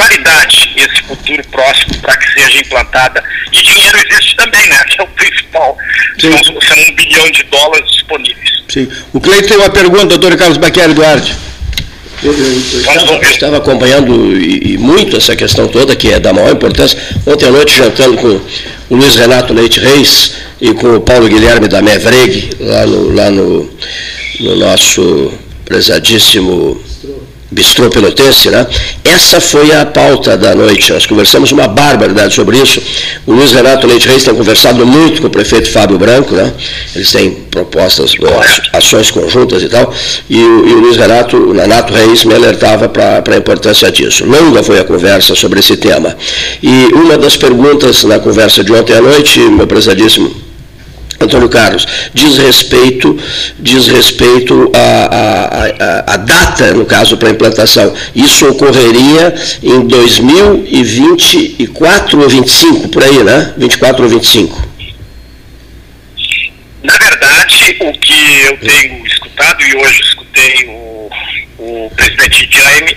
claridade 0.00 0.72
esse 0.76 1.02
futuro 1.02 1.42
próximo 1.50 1.98
para 2.00 2.16
que 2.16 2.40
seja 2.40 2.58
implantada. 2.60 3.22
E 3.52 3.62
dinheiro 3.62 3.98
existe 4.08 4.36
também, 4.36 4.66
né? 4.68 4.84
Que 4.84 5.00
é 5.00 5.04
o 5.04 5.08
principal. 5.08 5.76
São, 6.18 6.30
são 6.32 6.84
um 6.88 6.94
bilhão 6.94 7.30
de 7.30 7.42
dólares 7.44 7.90
disponíveis. 7.92 8.62
Sim. 8.68 8.88
O 9.12 9.20
Cleiton 9.20 9.48
tem 9.48 9.56
uma 9.58 9.70
pergunta, 9.70 10.06
doutor 10.06 10.36
Carlos 10.36 10.58
Baqueri 10.58 10.94
Duarte. 10.94 11.34
Eu, 12.22 12.32
eu, 12.32 12.44
eu, 12.44 12.58
estava, 12.58 13.12
eu, 13.12 13.30
estava, 13.30 13.56
acompanhando 13.56 14.36
e, 14.36 14.74
e, 14.74 14.78
muito 14.78 15.16
essa 15.16 15.34
questão 15.34 15.66
toda, 15.66 15.96
que 15.96 16.12
é 16.12 16.20
da 16.20 16.32
maior 16.32 16.52
importância. 16.52 16.98
Ontem 17.26 17.46
à 17.46 17.50
noite, 17.50 17.76
jantando 17.76 18.18
com 18.18 18.28
o 18.28 18.96
Luiz 18.96 19.16
Renato 19.16 19.54
Leite 19.54 19.80
Reis 19.80 20.32
e 20.60 20.74
com 20.74 20.96
o 20.96 21.00
Paulo 21.00 21.28
Guilherme 21.28 21.66
da 21.66 21.80
Mevreg, 21.80 22.50
lá 22.60 22.86
no, 22.86 23.14
lá 23.14 23.30
no, 23.30 23.70
no 24.40 24.56
nosso 24.56 25.32
prezadíssimo 25.64 26.78
Bistrô 27.50 27.90
Pelotense, 27.90 28.48
né? 28.48 28.66
Essa 29.04 29.40
foi 29.40 29.72
a 29.72 29.84
pauta 29.84 30.36
da 30.36 30.54
noite. 30.54 30.92
Nós 30.92 31.04
conversamos 31.04 31.50
uma 31.50 31.66
barbaridade 31.66 32.32
sobre 32.32 32.56
isso. 32.58 32.80
O 33.26 33.32
Luiz 33.32 33.52
Renato 33.52 33.86
Leite 33.86 34.08
Reis 34.08 34.22
tem 34.22 34.34
conversado 34.34 34.86
muito 34.86 35.20
com 35.20 35.26
o 35.26 35.30
prefeito 35.30 35.70
Fábio 35.70 35.98
Branco, 35.98 36.34
né? 36.34 36.52
Eles 36.94 37.10
têm 37.10 37.30
propostas, 37.50 38.14
ações 38.72 39.10
conjuntas 39.10 39.62
e 39.62 39.68
tal. 39.68 39.92
E, 40.28 40.38
e 40.38 40.44
o 40.44 40.80
Luiz 40.80 40.96
Renato, 40.96 41.36
o 41.36 41.52
Renato 41.52 41.92
Reis, 41.92 42.24
me 42.24 42.34
alertava 42.34 42.88
para 42.88 43.22
a 43.34 43.36
importância 43.36 43.90
disso. 43.90 44.24
Longa 44.24 44.62
foi 44.62 44.78
a 44.78 44.84
conversa 44.84 45.34
sobre 45.34 45.58
esse 45.58 45.76
tema. 45.76 46.16
E 46.62 46.86
uma 46.94 47.18
das 47.18 47.36
perguntas 47.36 48.04
na 48.04 48.20
conversa 48.20 48.62
de 48.62 48.72
ontem 48.72 48.94
à 48.94 49.00
noite, 49.00 49.40
meu 49.40 49.66
prezadíssimo 49.66 50.49
Antônio 51.20 51.48
Carlos, 51.50 51.86
diz 52.14 52.38
respeito, 52.38 53.20
diz 53.58 53.88
respeito 53.88 54.72
à, 54.74 56.16
data, 56.16 56.72
no 56.72 56.86
caso, 56.86 57.18
para 57.18 57.28
a 57.28 57.32
implantação. 57.32 57.94
Isso 58.14 58.48
ocorreria 58.48 59.34
em 59.62 59.86
2024 59.86 62.22
ou 62.22 62.28
25, 62.28 62.88
por 62.88 63.04
aí, 63.04 63.22
né? 63.22 63.52
24 63.58 64.02
ou 64.02 64.08
25. 64.08 64.70
Na 66.82 66.96
verdade, 66.96 67.76
o 67.80 67.92
que 67.92 68.46
eu 68.46 68.56
tenho 68.56 69.06
escutado, 69.06 69.62
e 69.62 69.76
hoje 69.76 70.00
escutei 70.00 70.64
o, 70.68 71.10
o 71.58 71.90
presidente 71.94 72.48
Jaime 72.50 72.96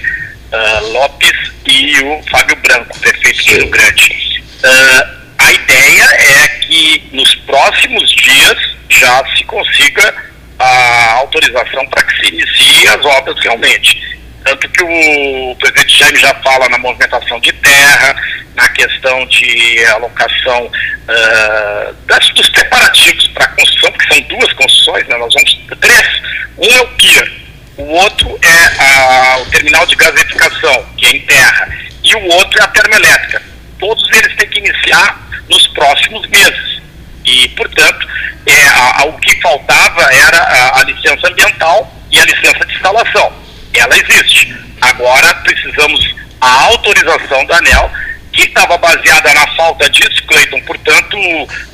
uh, 0.54 0.94
Lopes 0.94 1.52
e 1.68 2.00
o 2.04 2.22
Fábio 2.32 2.56
Branco, 2.64 2.98
prefeito 3.02 3.44
de 3.44 3.56
Rio 3.56 3.70
Grande. 3.70 4.16
Uh, 4.64 5.23
a 5.44 5.54
ideia 5.54 6.04
é 6.04 6.48
que 6.60 7.10
nos 7.12 7.36
próximos 7.36 8.10
dias 8.12 8.58
já 8.90 9.24
se 9.36 9.44
consiga 9.44 10.16
a 10.58 11.14
autorização 11.16 11.86
para 11.88 12.04
que 12.04 12.16
se 12.22 12.34
inicie 12.34 12.88
as 12.88 13.04
obras 13.04 13.38
realmente. 13.42 14.02
Tanto 14.46 14.70
que 14.70 14.84
o 14.84 15.56
presidente 15.60 16.00
Jaime 16.00 16.20
já 16.20 16.34
fala 16.36 16.70
na 16.70 16.78
movimentação 16.78 17.40
de 17.40 17.52
terra, 17.54 18.16
na 18.56 18.70
questão 18.70 19.26
de 19.28 19.86
alocação 19.86 20.66
uh, 20.66 21.94
das, 22.06 22.30
dos 22.30 22.50
preparativos 22.50 23.28
para 23.30 23.46
a 23.46 23.50
construção, 23.50 23.92
porque 23.92 24.14
são 24.14 24.22
duas 24.22 24.54
construções, 24.54 25.08
né? 25.08 25.18
nós 25.18 25.34
vamos 25.34 25.60
três. 25.80 26.22
Um 26.58 26.70
é 26.70 26.82
o 26.82 26.88
pier, 26.90 27.32
o 27.78 27.84
outro 27.84 28.40
é 28.42 28.82
a, 28.82 29.38
o 29.40 29.46
terminal 29.48 29.86
de 29.86 29.96
gaseificação, 29.96 30.86
que 30.98 31.06
é 31.06 31.10
em 31.12 31.22
terra, 31.22 31.70
e 32.04 32.16
o 32.16 32.26
outro 32.28 32.60
é 32.60 32.64
a 32.64 32.68
termoelétrica. 32.68 33.42
Todos 33.80 34.10
eles 34.12 34.36
têm 34.36 34.50
que 34.50 34.60
iniciar 34.60 35.24
nos 35.54 35.68
próximos 35.68 36.28
meses. 36.28 36.82
E, 37.24 37.48
portanto, 37.50 38.08
é, 38.46 38.68
a, 38.68 39.02
a, 39.02 39.06
o 39.06 39.14
que 39.20 39.40
faltava 39.42 40.02
era 40.14 40.38
a, 40.38 40.82
a 40.82 40.84
licença 40.84 41.28
ambiental 41.28 41.94
e 42.12 42.20
a 42.20 42.26
licença 42.26 42.66
de 42.66 42.74
instalação. 42.74 43.32
Ela 43.74 43.96
existe. 43.98 44.56
Agora 44.82 45.34
precisamos 45.36 46.16
a 46.42 46.64
autorização 46.66 47.46
da 47.46 47.58
ANEL, 47.58 47.90
que 48.34 48.44
estava 48.44 48.78
baseada 48.78 49.34
na 49.34 49.48
falta 49.56 49.90
disso, 49.90 50.24
Cleiton. 50.28 50.60
Portanto, 50.62 51.18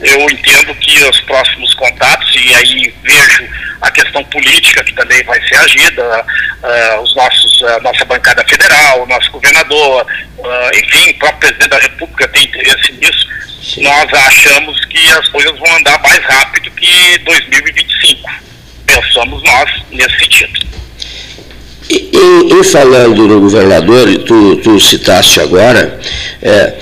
eu 0.02 0.30
entendo 0.30 0.76
que 0.76 1.04
os 1.06 1.20
próximos 1.22 1.74
contatos, 1.74 2.36
e 2.36 2.54
aí 2.54 2.94
vejo 3.02 3.50
a 3.82 3.90
questão 3.90 4.24
política 4.26 4.84
que 4.84 4.94
também 4.94 5.24
vai 5.24 5.42
ser 5.48 5.56
agida, 5.56 6.26
uh, 6.62 7.02
os 7.02 7.16
nossos, 7.16 7.62
uh, 7.62 7.82
nossa 7.82 8.04
bancada 8.06 8.44
federal, 8.48 9.04
o 9.04 9.08
nosso 9.08 9.32
governador, 9.32 10.06
uh, 10.38 10.78
enfim, 10.78 11.12
o 11.12 11.20
próprio 11.20 11.40
presidente 11.40 11.70
da 11.70 11.80
República 11.80 12.28
tem 12.28 12.44
interesse 12.44 12.92
nisso 12.92 13.30
Sim. 13.62 13.84
nós 13.84 14.12
achamos 14.14 14.84
que 14.86 15.12
as 15.12 15.28
coisas 15.30 15.58
vão 15.60 15.76
andar 15.76 16.02
mais 16.02 16.20
rápido 16.26 16.72
que 16.72 17.18
2025. 17.20 18.30
Pensamos 18.86 19.44
nós 19.44 19.72
nesse 19.92 20.18
sentido. 20.20 20.68
E, 21.90 22.64
falando 22.64 23.28
no 23.28 23.40
governador, 23.40 24.08
e 24.10 24.20
tu, 24.20 24.58
tu 24.58 24.80
citaste 24.80 25.40
agora, 25.40 26.00
é, 26.42 26.74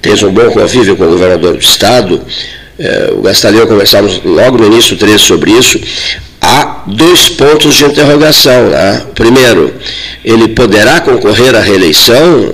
tens 0.00 0.22
um 0.22 0.32
bom 0.32 0.50
convívio 0.50 0.96
com 0.96 1.04
o 1.04 1.10
governador 1.10 1.52
do 1.52 1.60
Estado, 1.60 2.20
é, 2.78 3.10
o 3.12 3.22
Gastalho 3.22 3.58
eu 3.58 3.66
conversamos 3.66 4.20
logo 4.24 4.58
no 4.58 4.66
início 4.66 4.96
do 4.96 4.98
trecho 4.98 5.26
sobre 5.26 5.52
isso, 5.52 5.78
há 6.40 6.84
dois 6.86 7.28
pontos 7.28 7.74
de 7.74 7.84
interrogação. 7.84 8.70
Né? 8.70 9.02
Primeiro, 9.14 9.74
ele 10.24 10.48
poderá 10.48 11.00
concorrer 11.00 11.54
à 11.54 11.60
reeleição 11.60 12.50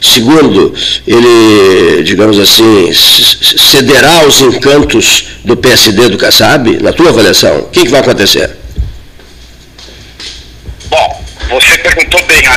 Segundo, 0.00 0.72
ele, 1.06 2.02
digamos 2.04 2.38
assim, 2.38 2.90
cederá 2.92 4.18
aos 4.18 4.40
encantos 4.40 5.24
do 5.44 5.56
PSD 5.56 6.08
do 6.08 6.18
Kassab? 6.18 6.82
Na 6.82 6.92
tua 6.92 7.10
avaliação, 7.10 7.58
o 7.58 7.64
que, 7.64 7.82
que 7.82 7.88
vai 7.88 8.00
acontecer? 8.00 8.50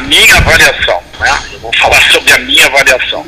Minha 0.02 0.38
avaliação. 0.38 1.04
Né? 1.20 1.40
Eu 1.54 1.60
vou 1.60 1.74
falar 1.78 2.02
sobre 2.12 2.32
a 2.34 2.40
minha 2.40 2.66
avaliação. 2.66 3.26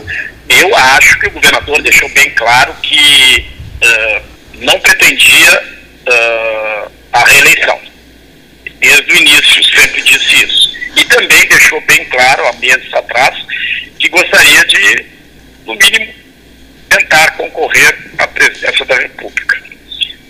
Eu 0.49 0.75
acho 0.75 1.19
que 1.19 1.27
o 1.27 1.31
governador 1.31 1.81
deixou 1.81 2.09
bem 2.09 2.29
claro 2.31 2.73
que 2.81 3.45
uh, 3.83 4.21
não 4.55 4.79
pretendia 4.79 5.63
uh, 6.07 6.91
a 7.13 7.25
reeleição. 7.25 7.79
Desde 8.79 9.11
o 9.11 9.15
início 9.15 9.63
sempre 9.63 10.01
disse 10.01 10.43
isso. 10.43 10.71
E 10.95 11.05
também 11.05 11.47
deixou 11.47 11.79
bem 11.81 12.03
claro, 12.05 12.47
há 12.47 12.53
meses 12.53 12.93
atrás, 12.93 13.35
que 13.97 14.09
gostaria 14.09 14.65
de, 14.65 15.05
no 15.65 15.75
mínimo, 15.75 16.13
tentar 16.89 17.31
concorrer 17.37 17.97
à 18.17 18.27
presidência 18.27 18.85
da 18.85 18.95
República. 18.95 19.50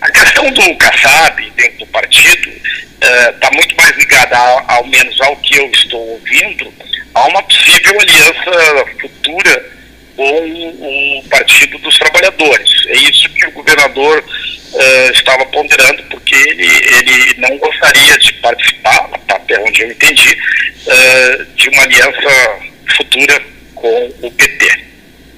A 0.02 0.10
questão 0.10 0.50
do 0.50 0.76
Kassab 0.78 1.50
dentro 1.50 1.78
do 1.78 1.86
partido 1.86 2.50
está 2.50 3.48
uh, 3.48 3.54
muito 3.54 3.76
mais 3.76 3.96
ligada, 3.96 4.36
ao, 4.36 4.70
ao 4.72 4.86
menos 4.88 5.20
ao 5.20 5.36
que 5.36 5.56
eu 5.56 5.70
estou 5.70 6.00
ouvindo, 6.00 6.74
a 7.14 7.28
uma 7.28 7.40
possível 7.44 8.00
aliança 8.00 8.84
futura 9.00 9.72
com 10.16 11.18
o 11.18 11.24
Partido 11.30 11.78
dos 11.78 11.96
Trabalhadores. 11.98 12.86
É 12.88 12.96
isso 12.96 13.28
que 13.28 13.46
o 13.46 13.52
governador 13.52 14.18
uh, 14.18 15.12
estava 15.12 15.46
ponderando, 15.46 16.02
porque 16.10 16.34
ele, 16.34 16.66
ele 16.66 17.34
não 17.38 17.56
gostaria 17.58 18.18
de 18.18 18.32
participar, 18.34 19.08
até 19.28 19.60
onde 19.60 19.82
eu 19.82 19.90
entendi, 19.92 20.32
uh, 20.32 21.44
de 21.54 21.68
uma 21.68 21.82
aliança 21.84 22.58
futura 22.96 23.40
com 23.76 24.12
o 24.22 24.30
PT. 24.32 24.66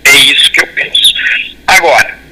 É 0.06 0.16
isso 0.32 0.50
que 0.52 0.60
eu 0.62 0.66
penso. 0.68 1.12
Agora, 1.66 2.23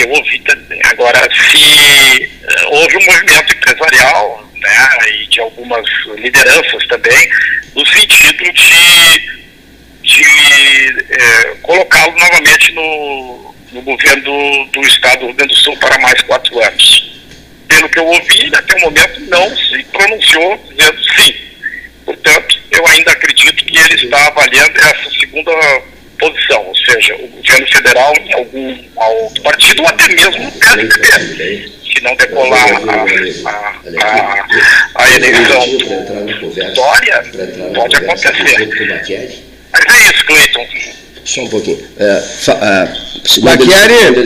que 0.00 0.04
eu 0.04 0.10
ouvi 0.10 0.38
também, 0.40 0.80
agora 0.84 1.28
se 1.50 2.24
uh, 2.24 2.74
houve 2.74 2.96
um 2.96 3.04
movimento 3.04 3.54
empresarial 3.54 4.50
né, 4.56 4.88
e 5.12 5.26
de 5.26 5.40
algumas 5.40 5.84
lideranças 6.16 6.86
também, 6.86 7.30
no 7.74 7.86
sentido 7.86 8.52
de, 8.52 9.42
de 10.02 11.04
é, 11.10 11.54
colocá-lo 11.62 12.18
novamente 12.18 12.72
no, 12.72 13.54
no 13.72 13.82
governo 13.82 14.22
do, 14.22 14.64
do 14.72 14.80
Estado 14.86 15.20
do 15.20 15.26
Rio 15.26 15.34
Grande 15.34 15.54
do 15.54 15.60
Sul 15.60 15.76
para 15.76 15.98
mais 15.98 16.20
quatro 16.22 16.58
anos. 16.62 17.10
Pelo 17.68 17.88
que 17.88 17.98
eu 17.98 18.06
ouvi, 18.06 18.50
até 18.54 18.76
o 18.76 18.80
momento 18.80 19.20
não 19.28 19.56
se 19.56 19.82
pronunciou 19.84 20.56
dizendo 20.70 21.04
sim. 21.14 21.34
Portanto, 22.04 22.58
eu 22.70 22.86
ainda 22.86 23.12
acredito 23.12 23.64
que 23.64 23.76
ele 23.76 23.94
está 23.94 24.26
avaliando 24.28 24.78
essa 24.80 25.10
segunda 25.20 25.52
posição, 26.20 26.62
ou 26.66 26.76
seja, 26.76 27.14
o 27.16 27.26
governo 27.28 27.66
federal 27.72 28.12
em 28.20 28.32
algum 28.34 28.78
outro 28.96 29.42
partido, 29.42 29.82
ou 29.82 29.88
até 29.88 30.06
mesmo 30.08 30.44
no 30.44 30.52
PSDB. 30.52 31.72
Se 31.82 32.02
não 32.04 32.14
decolar 32.14 32.68
a, 32.68 32.70
a, 33.50 33.80
a, 34.94 34.96
a 35.04 35.10
eleição 35.10 35.66
Dória, 36.74 37.24
pode 37.74 37.96
acontecer. 37.96 38.68
Mas 39.72 39.96
é 39.96 40.02
isso, 40.12 40.24
Cleiton. 40.24 40.66
Só 41.24 41.40
um 41.42 41.48
pouquinho. 41.48 41.84
É, 41.98 42.04
é, 42.04 42.22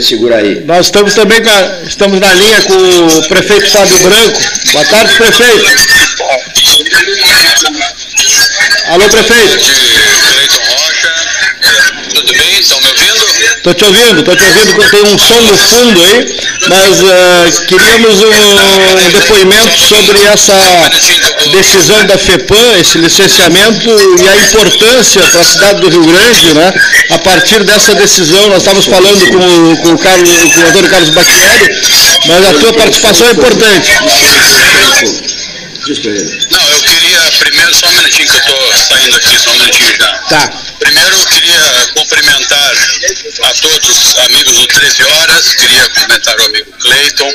segura 0.00 0.36
aí. 0.36 0.60
Nós 0.64 0.86
estamos 0.86 1.14
também 1.14 1.38
a, 1.38 1.82
estamos 1.86 2.18
na 2.20 2.32
linha 2.34 2.60
com 2.62 2.74
o 2.74 3.28
prefeito 3.28 3.70
Fábio 3.70 3.98
Branco. 3.98 4.40
Boa 4.72 4.84
tarde, 4.84 5.14
prefeito. 5.16 5.64
Alô, 8.86 9.08
prefeito. 9.08 9.58
Tudo 12.14 12.32
bem? 12.32 12.60
Estão 12.60 12.80
me 12.80 12.88
ouvindo? 12.88 13.24
Estou 13.56 13.74
te 13.74 13.84
ouvindo, 13.84 14.20
estou 14.20 14.36
te 14.36 14.44
ouvindo. 14.44 14.90
Tem 14.90 15.02
um 15.02 15.18
som 15.18 15.40
no 15.40 15.56
fundo 15.56 16.00
aí, 16.04 16.36
mas 16.68 17.00
uh, 17.00 17.66
queríamos 17.66 18.22
um, 18.22 19.10
depoimento 19.10 19.78
sobre 19.88 20.22
essa 20.22 20.54
decisão 21.50 22.06
da 22.06 22.16
FEPAM, 22.16 22.78
esse 22.78 22.98
licenciamento 22.98 23.90
e 24.22 24.28
a 24.28 24.36
importância 24.36 25.22
para 25.22 25.40
a 25.40 25.44
cidade 25.44 25.80
do 25.80 25.88
Rio 25.88 26.04
Grande, 26.04 26.54
né? 26.54 26.72
A 27.10 27.18
partir 27.18 27.64
dessa 27.64 27.94
decisão, 27.94 28.48
nós 28.48 28.58
estávamos 28.58 28.86
falando 28.86 29.26
com, 29.30 29.76
com, 29.82 29.94
o, 29.94 29.98
Carlos, 29.98 30.30
com 30.30 30.60
o 30.60 30.66
Antônio 30.68 30.90
Carlos 30.90 31.10
Bacchieri, 31.10 31.76
mas 32.26 32.44
a 32.46 32.54
tua 32.54 32.72
participação 32.74 33.26
é 33.26 33.30
importante. 33.32 33.90
Não, 36.50 36.70
eu 36.70 36.80
queria 36.80 37.20
primeiro, 37.38 37.74
só 37.74 37.88
um 37.88 37.92
minutinho 37.92 38.28
que 38.28 38.34
eu 38.34 38.40
estou 38.40 38.72
saindo 38.88 39.16
aqui, 39.16 39.38
só 39.38 39.50
um 39.50 39.58
minutinho 39.58 39.96
já. 39.98 40.12
Tá. 40.28 40.63
Primeiro 40.78 41.16
eu 41.16 41.26
queria 41.26 41.88
cumprimentar 41.94 42.74
a 43.42 43.54
todos 43.54 43.90
os 43.90 44.16
amigos 44.18 44.56
do 44.56 44.66
13 44.66 45.02
Horas, 45.04 45.54
queria 45.54 45.88
cumprimentar 45.88 46.40
o 46.40 46.44
amigo 46.44 46.72
Cleiton. 46.78 47.32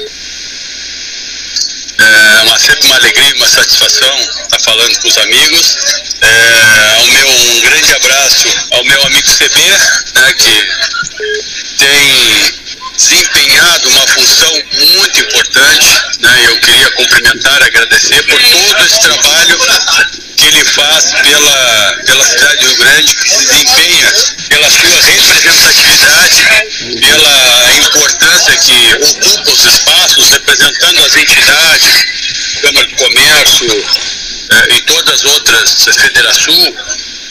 É 1.97 2.41
uma, 2.43 2.59
sempre 2.59 2.85
uma 2.85 2.95
alegria, 2.95 3.35
uma 3.35 3.49
satisfação 3.49 4.19
estar 4.43 4.59
falando 4.59 4.99
com 4.99 5.07
os 5.07 5.17
amigos. 5.17 5.75
É, 6.21 7.07
meu, 7.11 7.29
um 7.29 7.61
grande 7.61 7.93
abraço 7.93 8.47
ao 8.71 8.83
meu 8.85 9.03
amigo 9.03 9.27
CB, 9.31 9.59
né, 10.15 10.33
que 10.33 10.69
tem 11.77 12.59
desempenhado 12.99 13.89
uma 13.89 14.07
função 14.07 14.53
muito 14.73 15.19
importante. 15.21 15.87
Né, 16.19 16.45
eu 16.47 16.59
queria 16.59 16.91
cumprimentar, 16.91 17.63
agradecer 17.63 18.21
por 18.23 18.41
todo 18.41 18.85
esse 18.85 18.99
trabalho 18.99 19.57
que 20.35 20.45
ele 20.47 20.65
faz 20.65 21.05
pela, 21.21 21.97
pela 22.05 22.25
cidade 22.25 22.57
do 22.57 22.67
Rio 22.67 22.77
Grande, 22.77 23.15
que 23.15 23.29
se 23.29 23.45
desempenha 23.45 24.13
pela 24.49 24.69
sua 24.69 25.01
representatividade, 25.01 26.43
pela 26.99 27.73
importância 27.87 28.55
que 28.57 28.95
ocupa 28.95 29.51
os 29.51 29.65
espaços, 29.65 30.29
representando 30.31 31.05
as 31.05 31.15
entidades, 31.15 32.05
Câmara 32.61 32.87
de 32.87 32.95
Comércio 32.95 33.85
eh, 34.49 34.75
e 34.75 34.81
todas 34.81 35.13
as 35.13 35.23
outras, 35.23 35.85
Federação, 35.99 36.75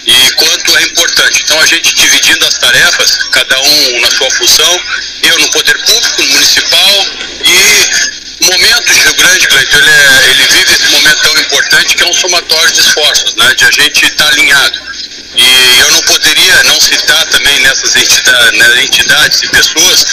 e 0.09 0.33
quanto 0.33 0.77
é 0.77 0.83
importante. 0.85 1.43
Então 1.45 1.61
a 1.61 1.67
gente 1.67 1.95
dividindo 1.95 2.47
as 2.47 2.55
tarefas, 2.55 3.19
cada 3.31 3.61
um 3.61 4.01
na 4.01 4.11
sua 4.11 4.31
função, 4.31 4.81
eu 5.23 5.39
no 5.39 5.51
poder 5.51 5.79
público, 5.85 6.23
no 6.23 6.29
municipal 6.33 7.07
e 7.45 8.45
momento 8.47 8.93
de 8.93 9.01
Rio 9.01 9.15
Grande, 9.15 9.47
Cleiton, 9.49 9.77
ele, 9.77 9.91
é, 9.91 10.31
ele 10.31 10.47
vive 10.55 10.73
esse 10.73 10.89
momento 10.89 11.21
tão 11.21 11.39
importante 11.39 11.95
que 11.95 12.03
é 12.03 12.07
um 12.07 12.15
somatório 12.15 12.73
de 12.73 12.81
esforços, 12.81 13.35
né, 13.37 13.55
de 13.55 13.65
a 13.65 13.71
gente 13.71 14.05
estar 14.07 14.25
tá 14.25 14.31
alinhado. 14.31 14.89
E 15.37 15.81
eu 15.81 15.91
não 15.91 16.03
poderia 16.03 16.63
não 16.65 16.81
citar 16.81 17.27
também 17.27 17.61
nessas 17.61 17.95
entidades, 17.97 18.59
né, 18.59 18.83
entidades 18.83 19.43
e 19.43 19.49
pessoas 19.49 20.07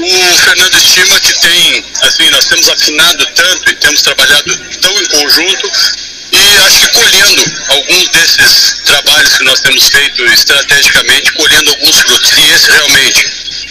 o 0.00 0.36
Fernando 0.44 0.74
Estima, 0.74 1.18
que 1.20 1.32
tem, 1.40 1.84
assim, 2.02 2.28
nós 2.30 2.44
temos 2.46 2.68
afinado 2.68 3.26
tanto 3.34 3.70
e 3.70 3.74
temos 3.76 4.02
trabalhado 4.02 4.58
tão 4.80 5.00
em 5.00 5.06
conjunto 5.06 5.70
e 6.32 6.58
acho 6.66 6.78
que 6.80 6.88
colhendo 6.92 7.44
alguns 7.68 8.08
desses 8.08 8.74
trabalhos 8.84 9.36
que 9.36 9.44
nós 9.44 9.60
temos 9.60 9.88
feito 9.88 10.24
estrategicamente, 10.26 11.32
colhendo 11.32 11.70
alguns 11.70 11.96
frutos. 12.00 12.32
E 12.38 12.52
esse 12.52 12.70
realmente 12.70 13.26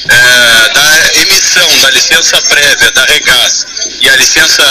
é, 0.10 0.70
da 0.74 1.22
emissão 1.22 1.80
da 1.80 1.90
licença 1.92 2.42
prévia 2.42 2.92
da 2.92 3.06
Regás 3.06 3.66
e 4.02 4.10
a 4.10 4.16
licença 4.16 4.64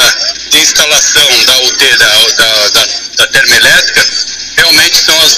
de 0.51 0.59
instalação 0.59 1.45
da 1.47 1.59
UT, 1.61 1.97
da, 1.97 2.07
da, 2.07 2.69
da, 2.71 2.87
da 3.17 3.27
termoelétrica, 3.29 4.07
realmente 4.57 5.05
são 5.05 5.21
as, 5.23 5.37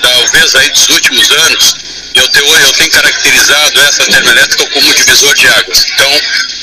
talvez 0.00 0.54
aí 0.54 0.70
dos 0.70 0.88
últimos 0.88 1.30
anos, 1.30 1.74
eu 2.14 2.28
tenho, 2.28 2.46
eu 2.46 2.72
tenho 2.72 2.90
caracterizado 2.90 3.80
essa 3.82 4.04
termoelétrica 4.06 4.66
como 4.70 4.94
divisor 4.94 5.34
de 5.34 5.46
águas. 5.48 5.84
Então, 5.92 6.20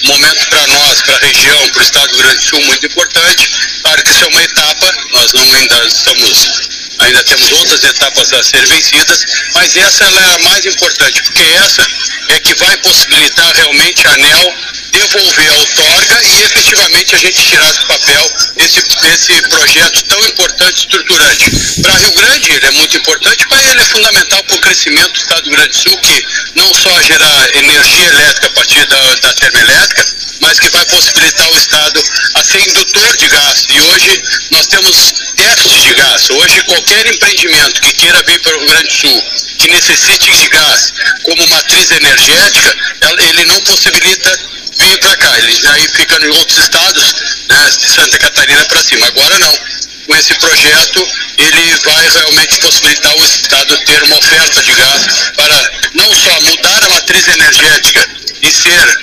momento 0.08 0.48
para 0.50 0.68
nós, 0.68 1.02
para 1.02 1.16
a 1.16 1.20
região, 1.20 1.70
para 1.70 1.80
o 1.80 1.84
estado 1.84 2.08
do 2.08 2.16
Rio 2.16 2.24
Grande 2.24 2.40
do 2.40 2.50
Sul, 2.50 2.62
muito 2.66 2.86
importante. 2.86 3.52
Claro 3.82 4.04
que 4.04 4.12
isso 4.12 4.24
é 4.24 4.28
uma 4.28 4.44
etapa, 4.44 4.94
nós 5.12 5.34
não 5.34 5.54
ainda 5.54 5.88
estamos 5.88 6.73
ainda 7.00 7.24
temos 7.24 7.52
outras 7.52 7.84
etapas 7.84 8.34
a 8.34 8.44
ser 8.44 8.66
vencidas, 8.68 9.26
mas 9.54 9.76
essa 9.76 10.04
é 10.04 10.36
a 10.36 10.40
mais 10.40 10.66
importante, 10.66 11.22
porque 11.24 11.44
essa 11.64 11.88
é 12.30 12.40
que 12.40 12.56
vai 12.56 12.78
possibilitar 12.78 13.52
realmente 13.56 14.08
a 14.08 14.14
ANEL 14.14 14.54
devolver 14.94 15.50
a 15.50 15.56
outorga 15.58 16.22
e 16.24 16.44
efetivamente 16.44 17.16
a 17.16 17.18
gente 17.18 17.42
tirar 17.42 17.72
do 17.74 17.86
papel 17.88 18.32
esse, 18.58 18.80
esse 18.80 19.42
projeto 19.50 20.04
tão 20.04 20.20
importante, 20.26 20.80
estruturante. 20.80 21.52
Para 21.82 21.98
Rio 21.98 22.12
Grande 22.12 22.52
ele 22.52 22.66
é 22.66 22.72
muito 22.72 22.98
importante, 22.98 23.46
mas 23.50 23.70
ele 23.70 23.82
é 23.82 23.86
fundamental 23.86 24.44
para 24.44 24.56
o 24.56 24.62
crescimento 24.62 25.12
do 25.12 25.20
Estado 25.20 25.42
do 25.42 25.50
Rio 25.50 25.58
Grande 25.58 25.70
do 25.70 25.90
Sul, 25.90 25.98
que 25.98 26.26
não 26.56 26.74
só 26.74 27.02
gerar 27.02 27.56
energia 27.56 28.06
elétrica 28.08 28.48
a 28.48 28.52
partir 28.52 28.86
da, 28.86 29.16
da 29.16 29.34
termoelétrica, 29.34 30.06
mas 30.42 30.60
que 30.60 30.70
vai 30.70 30.86
possibilitar 30.86 31.50
o 31.52 31.58
Estado 31.58 32.04
a 32.36 32.44
ser 32.44 32.60
indutor 32.68 33.18
de 33.18 33.28
gás. 33.28 33.66
E 33.70 33.82
hoje 33.82 34.24
nós 34.52 34.68
temos 34.68 35.14
déficit 35.36 35.82
de 35.82 35.94
gás. 35.96 36.30
Hoje 36.30 36.62
qualquer 36.64 36.83
empreendimento 37.08 37.82
que 37.82 37.94
queira 37.94 38.24
vir 38.24 38.40
para 38.42 38.56
o 38.56 38.60
Rio 38.60 38.68
Grande 38.68 38.88
do 38.88 38.94
Sul, 38.94 39.24
que 39.60 39.68
necessite 39.70 40.32
de 40.32 40.48
gás 40.50 40.94
como 41.24 41.48
matriz 41.48 41.92
energética, 41.92 42.76
ele 43.20 43.46
não 43.46 43.60
possibilita 43.62 44.40
vir 44.78 45.00
para 45.00 45.16
cá. 45.18 45.38
Ele 45.38 45.68
aí 45.70 45.88
fica 45.90 46.18
em 46.26 46.30
outros 46.30 46.58
estados, 46.60 47.16
né, 47.50 47.70
de 47.70 47.88
Santa 47.88 48.18
Catarina 48.20 48.66
para 48.66 48.82
cima. 48.82 49.08
Agora 49.08 49.40
não. 49.40 49.58
Com 50.06 50.16
esse 50.18 50.34
projeto, 50.36 51.08
ele 51.38 51.76
vai 51.86 52.10
realmente 52.10 52.58
possibilitar 52.58 53.16
o 53.16 53.24
Estado 53.26 53.78
ter 53.86 54.04
uma 54.04 54.18
oferta 54.18 54.62
de 54.62 54.74
gás 54.74 55.32
para 55.36 55.72
não 55.94 56.14
só 56.14 56.42
mudar 56.42 56.84
a 56.84 56.90
matriz 56.90 57.28
energética 57.30 58.10
e 58.42 58.52
ser 58.52 59.00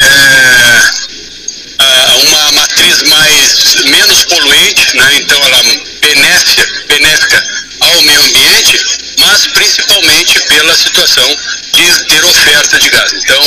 é, 0.00 0.98
uma 2.26 2.52
matriz 2.52 3.02
mais 3.02 3.84
menos 3.84 4.24
poluente, 4.24 4.96
né, 4.96 5.18
então 5.18 5.40
ela 5.44 5.62
benéfica, 6.08 6.66
benéfica 6.88 7.44
ao 7.80 8.02
meio 8.02 8.22
ambiente, 8.22 8.80
mas 9.18 9.46
principalmente 9.48 10.40
pela 10.40 10.74
situação 10.74 11.36
de 11.74 12.04
ter 12.06 12.24
oferta 12.24 12.78
de 12.78 12.90
gás. 12.90 13.12
Então, 13.12 13.42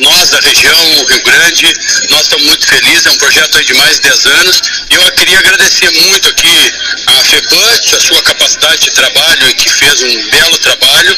nós 0.00 0.30
da 0.30 0.40
região, 0.40 1.06
Rio 1.08 1.22
Grande, 1.22 1.74
nós 2.10 2.22
estamos 2.22 2.46
muito 2.46 2.66
felizes, 2.66 3.06
é 3.06 3.10
um 3.10 3.16
projeto 3.16 3.64
de 3.64 3.74
mais 3.74 3.96
de 3.96 4.02
10 4.02 4.26
anos, 4.26 4.62
e 4.90 4.94
eu 4.94 5.12
queria 5.12 5.38
agradecer 5.38 5.90
muito 6.02 6.28
aqui 6.28 6.72
a 7.06 7.24
FEPAT, 7.24 7.96
a 7.96 8.00
sua 8.00 8.22
capacidade 8.22 8.78
de 8.78 8.90
trabalho, 8.90 9.54
que 9.54 9.70
fez 9.70 10.02
um 10.02 10.30
belo 10.30 10.58
trabalho, 10.58 11.16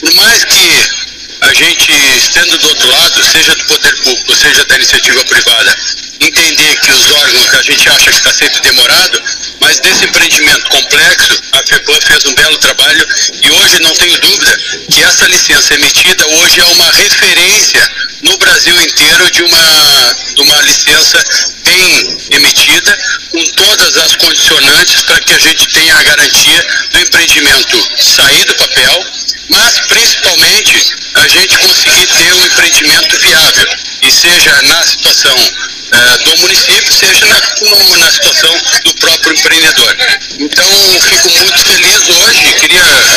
por 0.00 0.14
mais 0.14 0.44
que 0.44 1.08
a 1.40 1.54
gente, 1.54 1.92
estando 2.18 2.58
do 2.58 2.68
outro 2.68 2.88
lado, 2.88 3.24
seja 3.32 3.54
do 3.54 3.64
poder 3.64 3.96
público, 4.02 4.36
seja 4.36 4.64
da 4.66 4.76
iniciativa 4.76 5.24
privada, 5.24 5.78
entender 6.20 6.80
que 6.80 6.92
os 6.92 7.10
órgãos 7.10 7.48
que 7.48 7.56
a 7.56 7.62
gente 7.62 7.88
acha 7.88 8.10
que 8.10 8.16
está 8.16 8.32
sempre 8.32 8.60
demorado, 8.62 9.22
mas 9.60 9.80
desse 9.80 10.04
empreendimento 10.04 10.70
complexo, 10.70 11.40
a 11.52 11.58
FEPAM 11.58 12.00
fez 12.00 12.24
um 12.26 12.34
belo 12.34 12.58
trabalho 12.58 13.06
e 13.42 13.50
hoje 13.50 13.82
não 13.82 13.94
tenho 13.94 14.18
dúvida 14.20 14.58
que 14.90 15.02
essa 15.02 15.26
licença 15.26 15.74
emitida 15.74 16.26
hoje 16.26 16.60
é 16.60 16.64
uma 16.64 16.90
referência 16.92 17.90
no 18.22 18.36
Brasil 18.38 18.80
inteiro 18.80 19.30
de 19.30 19.42
uma, 19.42 20.16
de 20.34 20.42
uma 20.42 20.62
licença 20.62 21.24
bem 21.64 22.18
emitida, 22.30 22.98
com 23.30 23.44
todas 23.52 23.96
as 23.98 24.16
condicionantes 24.16 25.02
para 25.02 25.20
que 25.20 25.32
a 25.34 25.38
gente 25.38 25.66
tenha 25.68 25.96
a 25.96 26.02
garantia 26.02 26.66
do 26.92 27.00
empreendimento 27.00 27.88
sair 27.98 28.44
do 28.44 28.54
papel, 28.54 29.06
mas 29.50 29.78
principalmente 29.86 30.94
a 31.14 31.28
gente 31.28 31.58
conseguir 31.58 32.06
ter 32.06 32.32
um 32.32 32.46
empreendimento 32.46 33.18
viável, 33.18 33.68
e 34.02 34.10
seja 34.10 34.62
na 34.62 34.84
situação 34.84 35.36
uh, 35.92 36.24
do 36.24 36.36
município, 36.38 36.92
seja 36.92 37.26
na, 37.26 37.40
na 37.98 38.10
situação 38.10 38.54
do 38.84 38.94
próprio 38.94 39.32
empreendedor. 39.32 39.96
Então, 40.38 40.68
fico 41.00 41.30
muito 41.30 41.58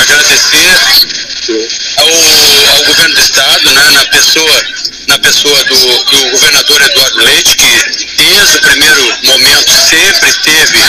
agradecer 0.02 0.72
ao, 1.98 2.76
ao 2.76 2.84
governo 2.86 3.16
do 3.16 3.22
estado, 3.22 3.74
né, 3.74 3.92
na 3.92 4.06
pessoa, 4.06 4.66
na 5.08 5.20
pessoa 5.20 5.64
do, 5.66 5.76
do 5.76 6.30
governador 6.32 6.82
Eduardo 6.82 7.24
Leite, 7.24 7.56
que 7.56 8.02
desde 8.18 8.58
o 8.58 8.62
primeiro 8.62 9.18
momento 9.24 9.74
sempre 9.74 10.30
esteve 10.30 10.80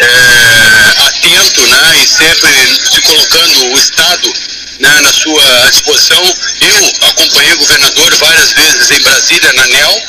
é, 0.00 0.94
atento 1.06 1.66
né, 1.66 2.02
e 2.02 2.06
sempre 2.06 2.50
se 2.90 3.00
colocando 3.02 3.72
o 3.72 3.78
estado 3.78 4.32
né, 4.78 5.00
na 5.00 5.12
sua 5.12 5.70
disposição. 5.70 6.22
Eu 6.60 7.08
acompanhei 7.08 7.52
o 7.54 7.58
governador 7.58 8.14
várias 8.16 8.52
vezes 8.52 8.90
em 8.90 9.00
Brasília, 9.00 9.52
na 9.52 9.66
NEL, 9.66 10.02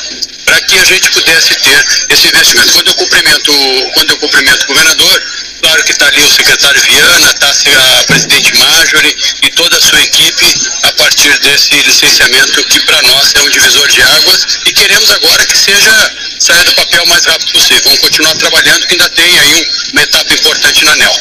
para 0.44 0.60
que 0.62 0.78
a 0.78 0.84
gente 0.84 1.10
pudesse 1.10 1.54
ter 1.54 1.86
esse 2.10 2.28
investimento. 2.28 2.72
Quando 2.72 2.88
eu 2.88 2.94
cumprimento, 2.94 3.52
quando 3.94 4.10
eu 4.10 4.18
cumprimento 4.18 4.64
o 4.64 4.66
governador, 4.66 5.22
claro 5.60 5.84
que 5.84 5.92
está 5.92 6.06
ali 6.06 6.22
o 6.22 6.30
secretário 6.30 6.82
Viana, 6.82 7.30
está 7.30 7.50
a 7.50 8.04
presidente 8.04 8.56
Marjorie 8.56 9.16
e 9.42 9.50
toda 9.50 9.76
a 9.76 9.80
sua 9.80 10.00
equipe 10.00 10.46
a 10.82 10.92
partir 10.92 11.38
desse 11.40 11.74
licenciamento 11.82 12.64
que 12.64 12.80
para 12.80 13.02
nós 13.02 13.32
é 13.36 13.42
um 13.42 13.50
divisor 13.50 13.88
de 13.88 14.02
águas 14.02 14.46
e 14.66 14.72
queremos 14.72 15.10
agora 15.10 15.44
que 15.46 15.56
seja 15.56 16.12
saia 16.38 16.64
do 16.64 16.72
papel 16.74 17.02
o 17.04 17.08
mais 17.08 17.24
rápido 17.24 17.52
possível. 17.52 17.82
Vamos 17.84 17.98
continuar 18.00 18.34
trabalhando 18.36 18.86
que 18.86 18.92
ainda 18.94 19.08
tem 19.10 19.38
aí 19.38 19.68
uma 19.92 20.02
etapa 20.02 20.34
importante 20.34 20.84
na 20.84 20.92
ANEL. 20.92 21.14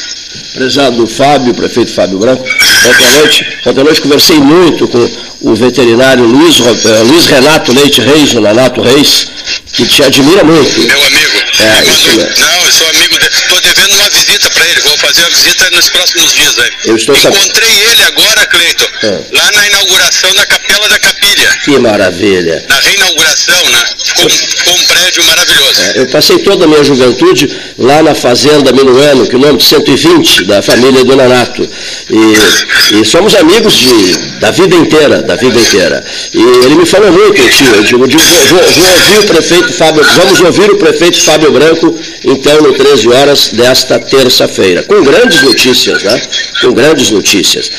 Prezado 0.54 1.08
Fábio, 1.08 1.54
prefeito 1.54 1.94
Fábio 1.94 2.20
Branco, 2.20 2.44
ontem 2.44 3.06
à 3.06 3.12
noite, 3.12 3.60
ontem 3.66 3.82
à 3.82 3.84
noite 3.84 4.02
conversei 4.02 4.38
muito 4.38 4.88
com 4.88 5.30
o 5.42 5.56
veterinário 5.56 6.26
Luiz, 6.26 6.60
uh, 6.60 7.04
Luiz 7.06 7.26
Renato 7.28 7.72
Leite 7.72 8.02
Reis, 8.02 8.34
o 8.34 8.42
Nanato 8.42 8.82
Reis, 8.82 9.28
que 9.74 9.86
te 9.86 10.04
admira 10.04 10.44
muito. 10.44 10.82
Meu 10.82 11.04
amigo. 11.06 11.40
É, 11.60 11.92
isso 11.92 12.08
mesmo. 12.16 12.46
Não, 12.46 12.66
eu 12.66 12.72
sou 12.72 12.90
amigo 12.90 13.20
dele. 13.20 13.32
Estou 13.34 13.62
devendo 13.62 13.96
uma 13.96 14.09
visita 14.30 14.49
para 14.60 14.68
ele. 14.68 14.82
Vou 14.82 14.98
fazer 14.98 15.22
uma 15.22 15.30
visita 15.30 15.70
nos 15.72 15.90
próximos 15.90 16.34
dias 16.34 16.60
aí. 16.60 16.72
Eu 16.86 16.96
estou 16.98 17.16
Encontrei 17.16 17.70
ele 17.92 18.04
agora, 18.04 18.46
Cleiton, 18.48 18.86
é. 19.04 19.22
lá 19.32 19.52
na 19.54 19.68
inauguração 19.68 20.34
da 20.36 20.46
Capela 20.46 20.90
da 20.90 21.00
Capilha. 21.00 21.58
Que 21.64 21.80
maravilha. 21.80 22.66
Na 22.68 22.80
reinauguração, 22.80 23.70
né? 23.70 23.86
Ficou, 24.04 24.30
ficou 24.30 24.74
um 24.74 24.84
prédio 24.84 25.24
maravilhoso. 25.26 25.82
É, 25.82 26.00
eu 26.02 26.08
passei 26.08 26.40
toda 26.40 26.66
a 26.66 26.68
minha 26.68 26.84
juventude 26.84 27.50
lá 27.78 28.04
na 28.04 28.14
Fazenda 28.14 28.72
Minuano, 28.72 29.28
quilômetro 29.28 29.66
120, 29.66 30.46
da 30.46 30.62
família 30.62 31.04
do 31.04 31.16
Nanato. 31.16 31.70
E, 32.10 33.00
e 33.00 33.06
somos 33.06 33.36
amigos 33.36 33.74
de, 33.74 34.18
da 34.40 34.52
vida 34.52 34.76
inteira 34.76 35.22
da 35.22 35.36
vida 35.36 35.60
inteira. 35.60 36.04
E 36.34 36.42
ele 36.66 36.76
me 36.76 36.86
falou 36.86 37.12
muito, 37.12 37.42
tio, 37.50 37.68
eu 37.76 37.84
digo, 37.84 38.08
digo 38.08 38.24
vou, 38.24 38.60
vou, 38.60 38.72
vou, 38.72 38.92
ouvir 38.94 39.20
o 39.20 39.24
prefeito 39.28 39.74
Fábio, 39.74 40.04
vamos 40.16 40.42
ouvir 40.42 40.72
o 40.72 40.78
prefeito 40.78 41.22
Fábio 41.22 41.52
Branco, 41.52 41.96
então, 42.26 42.62
no 42.62 42.74
13 42.74 43.10
horas 43.10 43.50
desta 43.50 44.00
terça-feira, 44.00 44.49
com 44.88 45.04
grandes 45.04 45.42
notícias, 45.42 46.04
né? 46.04 46.22
Com 46.62 46.74
grandes 46.74 47.10
notícias. 47.12 47.70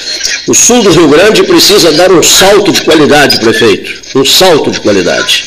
O 0.46 0.54
sul 0.54 0.82
do 0.82 0.90
Rio 0.90 1.08
Grande 1.08 1.42
precisa 1.42 1.92
dar 1.92 2.10
um 2.10 2.22
salto 2.22 2.72
de 2.72 2.82
qualidade, 2.82 3.38
prefeito, 3.38 4.18
um 4.18 4.24
salto 4.24 4.70
de 4.70 4.80
qualidade. 4.80 5.44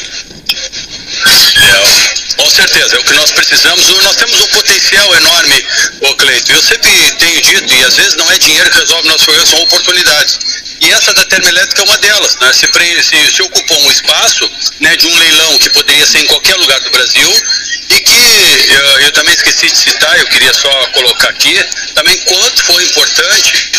É, 1.25 2.13
com 2.38 2.49
certeza, 2.49 2.95
é 2.95 2.99
o 2.99 3.03
que 3.03 3.13
nós 3.13 3.31
precisamos. 3.31 3.88
Nós 4.03 4.15
temos 4.15 4.41
um 4.41 4.47
potencial 4.47 5.15
enorme, 5.15 5.65
ô 6.01 6.15
Cleito. 6.15 6.51
Eu 6.51 6.62
sempre 6.62 6.89
tenho 7.19 7.41
dito, 7.41 7.73
e 7.73 7.83
às 7.86 7.95
vezes 7.95 8.15
não 8.15 8.29
é 8.31 8.38
dinheiro 8.38 8.69
que 8.69 8.79
resolve 8.79 9.07
nosso 9.07 9.25
problema, 9.25 9.45
são 9.45 9.62
oportunidades. 9.62 10.39
E 10.81 10.91
essa 10.91 11.13
da 11.13 11.23
termoelétrica 11.25 11.81
é 11.81 11.86
uma 11.86 11.97
delas. 11.97 12.38
Né? 12.41 12.53
Se, 12.53 12.67
se, 12.67 13.36
se 13.36 13.41
ocupou 13.41 13.81
um 13.81 13.91
espaço 13.91 14.49
né, 14.81 14.95
de 14.97 15.07
um 15.07 15.17
leilão 15.17 15.57
que 15.57 15.69
poderia 15.69 16.05
ser 16.05 16.19
em 16.19 16.27
qualquer 16.27 16.55
lugar 16.55 16.79
do 16.81 16.91
Brasil 16.91 17.43
e 17.89 18.00
que 18.00 18.74
eu, 18.74 19.00
eu 19.02 19.12
também 19.12 19.34
esqueci 19.34 19.67
de 19.67 19.78
citar, 19.78 20.19
eu 20.19 20.28
queria 20.28 20.54
só 20.54 20.69
colocar 20.88 21.30
aqui, 21.30 21.58
também 21.96 22.17
quanto 22.19 22.63
foi 22.63 22.84
importante 22.84 23.72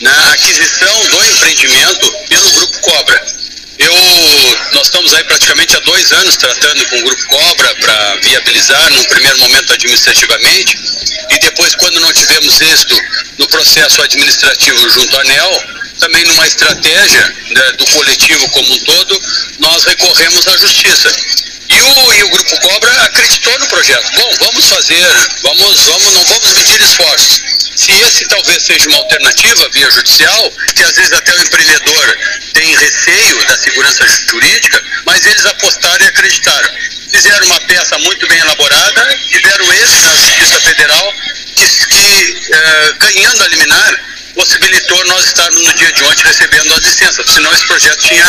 na 0.00 0.32
aquisição 0.32 1.06
do 1.08 1.24
empreendimento 1.24 2.12
pelo 2.28 2.50
Grupo 2.52 2.80
Cobra. 2.80 3.26
Eu, 3.78 3.94
nós 4.72 4.86
estamos 4.86 5.14
aí 5.14 5.22
praticamente 5.24 5.76
há 5.76 5.80
dois 5.80 6.10
anos 6.12 6.36
tratando 6.36 6.84
com 6.86 6.98
o 6.98 7.02
Grupo 7.02 7.26
Cobra 7.26 7.74
para 7.76 8.16
viabilizar, 8.16 8.90
num 8.90 9.04
primeiro 9.04 9.38
momento 9.38 9.72
administrativamente, 9.72 10.76
e 11.30 11.38
depois, 11.38 11.74
quando 11.76 12.00
não 12.00 12.12
tivemos 12.12 12.60
êxito 12.60 13.00
no 13.38 13.46
processo 13.48 14.02
administrativo 14.02 14.90
junto 14.90 15.16
à 15.16 15.20
ANEL, 15.20 15.62
também 16.00 16.24
numa 16.24 16.46
estratégia 16.46 17.34
né, 17.50 17.72
do 17.72 17.86
coletivo 17.86 18.48
como 18.50 18.72
um 18.72 18.78
todo, 18.78 19.22
nós 19.58 19.84
recorremos 19.84 20.46
à 20.48 20.56
justiça. 20.56 21.10
E 21.70 21.80
o, 21.80 22.12
e 22.14 22.24
o 22.24 22.30
Grupo 22.30 22.60
Cobra 22.60 22.90
acreditou 23.04 23.58
no 23.58 23.66
projeto. 23.68 24.10
Bom, 24.14 24.34
vamos 24.40 24.68
fazer, 24.68 25.06
vamos, 25.42 25.80
vamos, 25.84 26.14
não 26.14 26.24
vamos 26.24 26.52
medir 26.54 26.80
esforços. 26.80 27.42
Se 27.76 27.92
esse 28.02 28.26
talvez 28.26 28.62
seja 28.62 28.88
uma 28.88 28.98
alternativa 28.98 29.68
via 29.72 29.90
judicial, 29.90 30.52
que 30.74 30.82
às 30.82 30.96
vezes 30.96 31.12
até 31.12 31.32
o 31.32 31.40
empreendedor 31.40 32.18
tem 32.52 32.74
receio 32.76 33.46
da 33.46 33.56
segurança 33.56 34.04
jurídica, 34.28 34.82
mas 35.06 35.24
eles 35.26 35.46
apostaram 35.46 36.04
e 36.04 36.08
acreditaram. 36.08 36.70
Fizeram 37.12 37.46
uma 37.46 37.60
peça 37.62 37.98
muito 37.98 38.26
bem 38.28 38.38
elaborada, 38.38 39.18
tiveram 39.28 39.72
esse 39.72 40.02
na 40.06 40.16
Justiça 40.16 40.60
Federal, 40.60 41.14
que, 41.54 41.86
que 41.86 42.52
eh, 42.52 42.92
ganhando 42.98 43.42
a 43.44 43.48
liminar, 43.48 44.00
possibilitou 44.38 45.04
nós 45.06 45.24
estarmos 45.24 45.64
no 45.64 45.74
dia 45.74 45.90
de 45.90 46.04
ontem 46.04 46.22
recebendo 46.24 46.72
as 46.72 46.84
licenças, 46.84 47.26
senão 47.28 47.52
esse 47.52 47.66
projeto 47.66 47.98
tinha, 47.98 48.24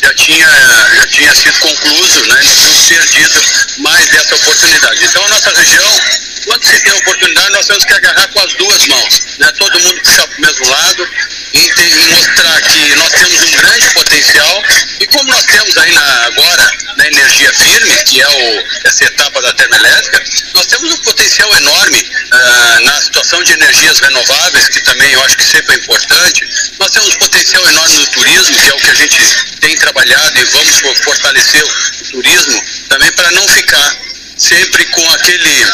já, 0.00 0.14
tinha, 0.14 0.48
já 0.94 1.06
tinha 1.08 1.34
sido 1.34 1.58
concluído, 1.58 2.26
né? 2.28 2.34
nós 2.36 2.46
tínhamos 2.46 2.82
perdido 2.86 3.42
mais 3.78 4.14
essa 4.14 4.36
oportunidade. 4.36 5.04
Então 5.04 5.24
a 5.24 5.28
nossa 5.28 5.50
região, 5.50 6.00
quando 6.44 6.64
se 6.64 6.80
tem 6.80 6.92
oportunidade, 6.92 7.50
nós 7.50 7.66
temos 7.66 7.84
que 7.84 7.92
agarrar 7.92 8.28
com 8.28 8.40
as 8.40 8.54
duas 8.54 8.86
mãos, 8.86 9.22
né? 9.38 9.52
todo 9.58 9.80
mundo 9.80 10.00
puxar 10.02 10.26
para 10.26 10.38
o 10.38 10.40
mesmo 10.40 10.68
lado 10.68 11.08
e, 11.52 11.58
e, 11.58 12.06
mostrar 12.10 12.62
que 12.62 12.94
nós 12.96 13.12
temos 13.12 13.42
um 13.42 13.50
grande 13.56 13.88
potencial 13.94 14.64
e 15.00 15.06
como 15.06 15.30
nós 15.30 15.44
temos 15.44 15.76
aí 15.76 15.92
na, 15.92 16.24
agora 16.26 16.70
na 16.96 17.06
energia 17.06 17.52
firme, 17.54 17.96
que 18.04 18.20
é 18.20 18.28
o, 18.28 18.64
essa 18.84 19.04
etapa 19.04 19.40
da 19.42 19.52
termoelétrica, 19.54 20.22
nós 20.54 20.66
temos 20.66 20.92
um 20.92 20.98
potencial 20.98 21.56
enorme 21.56 21.98
uh, 22.00 22.80
na 22.84 23.00
situação 23.00 23.42
de 23.42 23.52
energias 23.52 23.98
renováveis, 24.00 24.68
que 24.68 24.80
também 24.80 25.10
eu 25.12 25.24
acho 25.24 25.36
que 25.36 25.44
sempre 25.44 25.74
é 25.74 25.78
importante. 25.78 26.48
Nós 26.78 26.90
temos 26.90 27.08
um 27.08 27.18
potencial 27.18 27.66
enorme 27.68 27.96
no 27.96 28.06
turismo, 28.08 28.56
que 28.56 28.70
é 28.70 28.74
o 28.74 28.80
que 28.80 28.90
a 28.90 28.94
gente 28.94 29.18
tem 29.60 29.76
trabalhado 29.76 30.40
e 30.40 30.44
vamos 30.44 30.80
fortalecer 31.04 31.64
o 31.64 32.04
turismo 32.12 32.62
também 32.88 33.12
para 33.12 33.30
não 33.32 33.46
ficar 33.48 33.96
sempre 34.36 34.84
com 34.86 35.10
aquele, 35.10 35.66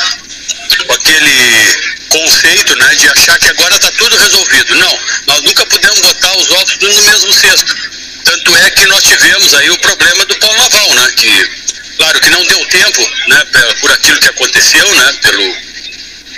com 0.86 0.92
aquele 0.92 1.96
conceito 2.08 2.76
né, 2.76 2.94
de 2.94 3.08
achar 3.08 3.38
que 3.38 3.48
agora 3.48 3.74
está 3.74 3.90
tudo 3.92 4.16
resolvido. 4.16 4.74
Não, 4.76 4.98
nós 5.26 5.42
nunca 5.42 5.66
podemos 5.66 6.00
botar 6.00 6.36
os 6.36 6.50
ovos 6.50 6.78
no 6.80 7.02
mesmo 7.02 7.32
cesto. 7.32 7.74
Tanto 8.24 8.56
é 8.56 8.70
que 8.70 8.86
nós 8.86 9.02
tivemos 9.02 9.54
aí 9.54 9.70
o 9.70 9.78
problema 9.78 10.24
do 10.26 10.36
pau 10.38 10.56
naval, 10.56 10.94
né? 10.94 11.12
Que, 11.16 11.50
claro 11.96 12.20
que 12.20 12.30
não 12.30 12.44
deu 12.46 12.66
tempo, 12.66 13.10
né? 13.28 13.44
Por 13.80 13.90
aquilo 13.92 14.18
que 14.18 14.28
aconteceu, 14.28 14.94
né? 14.94 15.12
Pelo, 15.22 15.56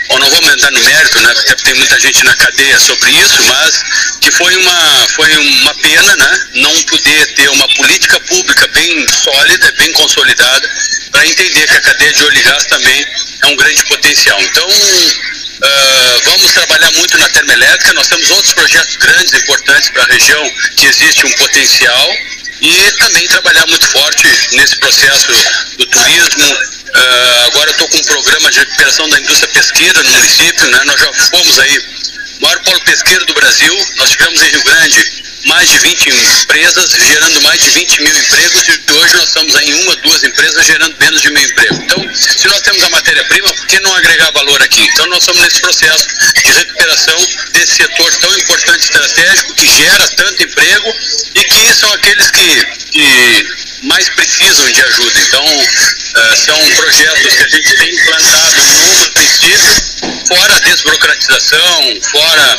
ou 0.08 0.18
não 0.18 0.30
vamos 0.30 0.52
entrar 0.52 0.70
no 0.70 0.80
mérito, 0.80 1.20
né? 1.20 1.34
Porque 1.34 1.54
tem 1.56 1.74
muita 1.74 2.00
gente 2.00 2.24
na 2.24 2.34
cadeia 2.36 2.78
sobre 2.78 3.10
isso, 3.10 3.42
mas 3.44 3.82
que 4.20 4.30
foi 4.30 4.56
uma, 4.56 5.08
foi 5.14 5.36
uma 5.36 5.74
pena, 5.74 6.16
né? 6.16 6.40
Não 6.54 6.82
poder 6.84 7.34
ter 7.34 7.48
uma 7.50 7.68
política 7.74 8.18
pública 8.20 8.68
bem 8.68 9.06
sólida, 9.08 9.72
bem 9.78 9.92
consolidada, 9.92 10.70
para 11.10 11.26
entender 11.26 11.66
que 11.66 11.76
a 11.76 11.80
cadeia 11.80 12.12
de 12.12 12.24
óleo 12.24 12.38
e 12.38 12.42
gás 12.42 12.64
também 12.64 13.06
é 13.42 13.46
um 13.46 13.56
grande 13.56 13.84
potencial. 13.84 14.40
Então, 14.42 14.68
Uh, 15.58 16.20
vamos 16.24 16.52
trabalhar 16.52 16.88
muito 16.92 17.18
na 17.18 17.28
termoelétrica. 17.30 17.92
Nós 17.94 18.06
temos 18.06 18.30
outros 18.30 18.54
projetos 18.54 18.94
grandes, 18.94 19.34
importantes 19.34 19.90
para 19.90 20.04
a 20.04 20.06
região, 20.06 20.52
que 20.76 20.86
existe 20.86 21.26
um 21.26 21.32
potencial. 21.32 22.16
E 22.60 22.92
também 22.98 23.26
trabalhar 23.26 23.66
muito 23.66 23.86
forte 23.88 24.26
nesse 24.52 24.76
processo 24.78 25.32
do 25.78 25.86
turismo. 25.86 26.56
Uh, 26.88 27.46
agora 27.46 27.70
estou 27.70 27.88
com 27.88 27.98
um 27.98 28.04
programa 28.04 28.50
de 28.50 28.58
recuperação 28.60 29.08
da 29.08 29.18
indústria 29.18 29.48
pesqueira 29.52 30.02
no 30.02 30.10
município. 30.10 30.70
Né? 30.70 30.84
Nós 30.84 31.00
já 31.00 31.12
fomos 31.12 31.58
aí, 31.58 31.82
maior 32.40 32.58
polo 32.64 32.80
pesqueiro 32.80 33.24
do 33.26 33.34
Brasil. 33.34 33.74
Nós 33.96 34.10
tivemos 34.10 34.42
em 34.42 34.50
Rio 34.50 34.64
Grande 34.64 35.27
mais 35.46 35.68
de 35.68 35.78
20 35.78 36.08
empresas, 36.08 36.90
gerando 36.90 37.42
mais 37.42 37.62
de 37.62 37.70
20 37.70 38.02
mil 38.02 38.18
empregos, 38.18 38.68
e 38.68 38.92
hoje 38.92 39.16
nós 39.16 39.28
estamos 39.28 39.54
em 39.54 39.74
uma, 39.74 39.96
duas 39.96 40.24
empresas 40.24 40.66
gerando 40.66 40.96
menos 40.98 41.20
de 41.20 41.30
mil 41.30 41.42
empregos. 41.42 41.78
Então, 41.78 42.14
se 42.14 42.46
nós 42.48 42.60
temos 42.60 42.82
a 42.82 42.90
matéria-prima, 42.90 43.52
por 43.54 43.66
que 43.66 43.80
não 43.80 43.94
agregar 43.94 44.30
valor 44.32 44.62
aqui? 44.62 44.82
Então, 44.82 45.06
nós 45.06 45.20
estamos 45.20 45.40
nesse 45.42 45.60
processo 45.60 46.06
de 46.44 46.52
recuperação 46.52 47.16
desse 47.52 47.76
setor 47.76 48.14
tão 48.16 48.36
importante 48.38 48.80
estratégico, 48.80 49.54
que 49.54 49.66
gera 49.66 50.08
tanto 50.08 50.42
emprego 50.42 50.94
e 51.34 51.44
que 51.44 51.74
são 51.74 51.92
aqueles 51.92 52.30
que, 52.30 52.66
que 52.92 53.46
mais 53.82 54.08
precisam 54.10 54.70
de 54.70 54.82
ajuda. 54.82 55.20
Então, 55.20 55.44
uh, 55.46 56.36
são 56.36 56.58
projetos 56.76 57.34
que 57.34 57.42
a 57.42 57.48
gente 57.48 57.76
tem 57.76 57.94
implantado 57.94 58.56
no 58.56 58.64
município, 58.64 59.58
fora 60.26 60.56
a 60.56 60.60
desburocratização, 60.60 62.00
fora 62.10 62.58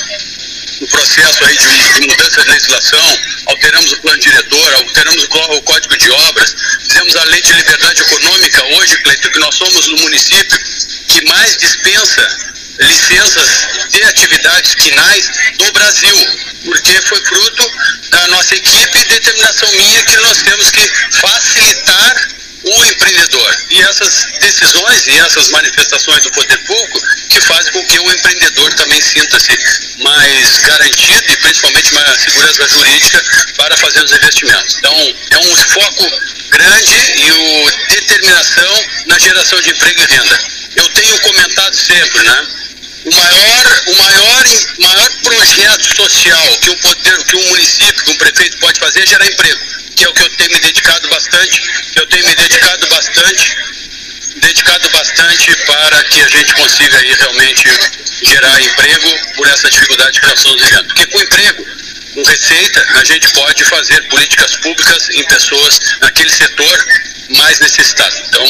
no 0.79 0.87
processo 0.87 1.45
aí 1.45 1.57
de, 1.57 1.93
de, 1.99 2.07
mudança 2.07 2.41
de 2.41 2.49
legislação, 2.49 3.19
alteramos 3.47 3.91
o 3.91 3.97
plano 3.97 4.19
diretor, 4.19 4.73
alteramos 4.75 5.23
o, 5.23 5.55
o, 5.55 5.61
Código 5.63 5.97
de 5.97 6.11
Obras, 6.11 6.55
fizemos 6.87 7.15
a 7.15 7.23
Lei 7.25 7.41
de 7.41 7.53
Liberdade 7.53 8.01
Econômica 8.01 8.65
hoje, 8.75 8.97
Cleiton, 9.03 9.29
que 9.29 9.39
nós 9.39 9.55
somos 9.55 9.87
no 9.87 9.97
município 9.97 10.59
que 11.07 11.25
mais 11.25 11.57
dispensa 11.57 12.49
licenças 12.79 13.67
de 13.89 14.03
atividades 14.03 14.75
quinais 14.75 15.29
no 15.59 15.71
Brasil, 15.73 16.15
porque 16.63 17.01
foi 17.01 17.21
fruto 17.25 17.71
da 18.09 18.27
nossa 18.27 18.55
equipe 18.55 18.99
e 18.99 19.05
determinação 19.05 19.69
minha 19.73 20.03
que 20.03 20.17
nós 20.17 20.41
temos 20.41 20.71
que 20.71 20.91
facilitar 21.19 22.38
o 22.63 22.85
empreendedor. 22.85 23.57
E 23.69 23.81
essas 23.81 24.27
decisões 24.39 25.07
e 25.07 25.19
essas 25.19 25.49
manifestações 25.49 26.23
do 26.23 26.31
poder 26.31 26.57
público 26.65 27.01
que 27.29 27.41
fazem 27.41 27.71
com 27.71 27.85
que 27.85 27.99
o 27.99 28.11
empreendedor 28.11 28.73
também 28.73 29.01
sinta-se 29.01 29.57
mais 29.99 30.57
garantido 30.57 31.31
e 31.31 31.37
principalmente 31.37 31.93
mais 31.93 32.21
segurança 32.21 32.67
jurídica 32.67 33.23
para 33.55 33.77
fazer 33.77 34.03
os 34.03 34.11
investimentos. 34.11 34.75
Então, 34.77 35.15
é 35.31 35.37
um 35.37 35.55
foco 35.55 36.11
grande 36.49 37.13
e 37.15 37.31
o 37.31 37.71
determinação 37.89 38.85
na 39.07 39.19
geração 39.19 39.61
de 39.61 39.69
emprego 39.69 40.01
e 40.01 40.13
renda. 40.13 40.39
Eu 40.75 40.89
tenho 40.89 41.19
comentado 41.21 41.75
sempre, 41.75 42.23
né? 42.23 42.47
O 43.05 43.15
maior, 43.15 43.81
o 43.87 43.95
maior, 43.95 44.45
maior 44.79 45.09
projeto 45.23 45.95
social 45.95 46.57
que 46.59 46.69
um, 46.69 46.77
poder, 46.77 47.23
que 47.23 47.35
um 47.37 47.47
município, 47.47 48.03
que 48.03 48.11
um 48.11 48.17
prefeito 48.17 48.57
pode 48.57 48.79
fazer 48.79 49.03
é 49.03 49.07
gerar 49.07 49.25
emprego 49.25 49.79
que 49.99 50.05
é 50.05 50.09
o 50.09 50.13
que 50.13 50.23
eu 50.23 50.29
tenho 50.29 50.51
me 50.53 50.59
dedicado 50.61 51.09
bastante. 51.09 51.61
Eu 51.97 52.05
tenho 52.07 52.25
me 52.25 52.35
dedicado 52.35 52.87
bastante, 52.87 53.57
dedicado 54.37 54.89
bastante 54.91 55.55
para 55.65 56.03
que 56.05 56.21
a 56.21 56.29
gente 56.29 56.53
consiga 56.53 56.97
aí 56.97 57.13
realmente 57.15 57.69
gerar 58.23 58.61
emprego 58.61 59.19
por 59.35 59.47
essa 59.49 59.69
dificuldade 59.69 60.21
que 60.21 60.27
nós 60.27 60.37
estamos 60.37 60.61
vivendo. 60.63 60.87
Porque 60.87 61.05
com 61.07 61.21
emprego, 61.21 61.67
com 62.13 62.23
receita, 62.23 62.87
a 62.95 63.03
gente 63.03 63.29
pode 63.33 63.65
fazer 63.65 64.01
políticas 64.07 64.55
públicas 64.55 65.09
em 65.09 65.23
pessoas 65.25 65.79
naquele 65.99 66.29
setor 66.29 66.85
mais 67.31 67.59
necessitado. 67.59 68.15
Então, 68.29 68.45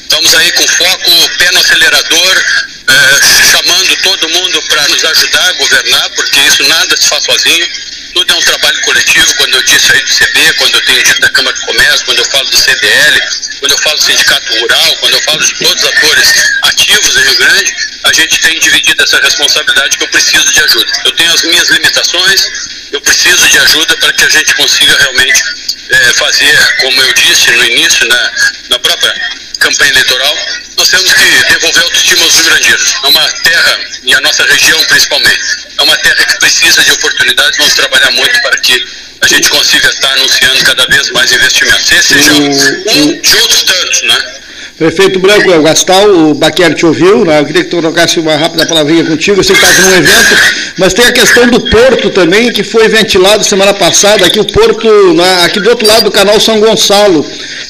estamos 0.00 0.34
aí 0.36 0.52
com 0.52 0.66
foco, 0.68 1.28
pé 1.36 1.50
no 1.52 1.60
acelerador, 1.60 2.44
é, 2.88 3.50
chamando 3.50 3.96
todo 3.98 4.28
mundo 4.30 4.62
para 4.62 4.88
nos 4.88 5.04
ajudar 5.04 5.48
a 5.48 5.52
governar, 5.52 6.10
porque 6.16 6.40
isso 6.40 6.62
nada 6.62 6.96
se 6.96 7.08
faz 7.08 7.24
sozinho 7.24 7.91
tudo 8.14 8.32
é 8.32 8.36
um 8.36 8.42
trabalho 8.42 8.80
coletivo, 8.82 9.34
quando 9.36 9.54
eu 9.54 9.62
disse 9.62 9.92
aí 9.92 10.02
do 10.02 10.10
CB, 10.10 10.54
quando 10.58 10.74
eu 10.74 10.84
tenho 10.84 11.02
dito 11.02 11.20
da 11.20 11.30
Câmara 11.30 11.56
de 11.56 11.66
Comércio, 11.66 12.04
quando 12.04 12.18
eu 12.18 12.24
falo 12.26 12.50
do 12.50 12.56
CDL, 12.56 13.20
quando 13.58 13.72
eu 13.72 13.78
falo 13.78 13.96
do 13.96 14.04
Sindicato 14.04 14.58
Rural, 14.58 14.96
quando 15.00 15.14
eu 15.14 15.22
falo 15.22 15.42
de 15.42 15.54
todos 15.58 15.82
os 15.82 15.88
atores 15.88 16.28
ativos 16.62 17.16
em 17.16 17.20
Rio 17.20 17.36
Grande, 17.36 17.74
a 18.04 18.12
gente 18.12 18.40
tem 18.40 18.58
dividido 18.58 19.02
essa 19.02 19.18
responsabilidade 19.18 19.96
que 19.96 20.04
eu 20.04 20.08
preciso 20.08 20.52
de 20.52 20.60
ajuda. 20.62 20.92
Eu 21.04 21.12
tenho 21.12 21.32
as 21.32 21.42
minhas 21.42 21.68
limitações, 21.68 22.48
eu 22.92 23.00
preciso 23.00 23.48
de 23.48 23.58
ajuda 23.58 23.96
para 23.96 24.12
que 24.12 24.24
a 24.24 24.28
gente 24.28 24.54
consiga 24.54 24.96
realmente 24.98 25.42
é, 25.90 25.96
fazer, 26.14 26.76
como 26.80 27.00
eu 27.00 27.12
disse 27.14 27.50
no 27.52 27.64
início, 27.64 28.06
na, 28.08 28.30
na 28.70 28.78
própria 28.78 29.14
campanha 29.58 29.90
eleitoral, 29.90 30.36
nós 30.76 30.88
temos 30.88 31.12
que 31.12 31.52
devolver 31.52 31.82
autoestima 31.82 32.24
aos 32.24 32.34
rio-grandinos. 32.34 32.94
É 33.02 33.06
uma 33.08 33.30
terra, 33.42 33.80
e 34.04 34.14
a 34.14 34.20
nossa 34.20 34.44
região 34.44 34.84
principalmente, 34.84 35.40
é 35.78 35.82
uma 35.82 35.96
terra 35.98 36.24
que 36.24 36.38
precisa 36.38 36.82
de 36.82 36.92
oportunidades, 36.92 37.58
vamos 37.58 37.74
trabalhar 37.74 38.10
muito 38.12 38.42
para 38.42 38.56
que 38.58 38.84
a 39.20 39.26
gente 39.26 39.48
consiga 39.48 39.88
estar 39.88 40.12
anunciando 40.12 40.64
cada 40.64 40.86
vez 40.86 41.10
mais 41.10 41.32
investimentos. 41.32 41.90
Esse 41.92 42.08
seja 42.14 42.32
um 42.34 43.20
de 43.20 43.36
outros 43.36 43.62
tantos, 43.62 44.02
né? 44.02 44.42
Prefeito 44.76 45.20
Branco, 45.20 45.48
o 45.48 45.62
Gastal, 45.62 46.10
o 46.10 46.34
Baquer 46.34 46.74
te 46.74 46.84
ouviu, 46.84 47.24
né? 47.24 47.38
eu 47.38 47.46
queria 47.46 47.62
que 47.62 47.70
tu 47.70 47.80
trocasse 47.80 48.18
uma 48.18 48.34
rápida 48.34 48.66
palavrinha 48.66 49.04
contigo, 49.04 49.38
eu 49.38 49.44
sei 49.44 49.54
que 49.54 49.64
estava 49.64 49.88
num 49.88 49.96
evento, 49.96 50.36
mas 50.78 50.94
tem 50.94 51.04
a 51.04 51.12
questão 51.12 51.46
do 51.46 51.60
porto 51.70 52.10
também, 52.10 52.50
que 52.52 52.64
foi 52.64 52.88
ventilado 52.88 53.44
semana 53.44 53.74
passada, 53.74 54.26
aqui 54.26 54.40
o 54.40 54.44
porto, 54.44 54.88
né? 55.14 55.44
aqui 55.44 55.60
do 55.60 55.70
outro 55.70 55.86
lado 55.86 56.04
do 56.04 56.10
canal 56.10 56.40
São 56.40 56.58
Gonçalo, 56.58 57.24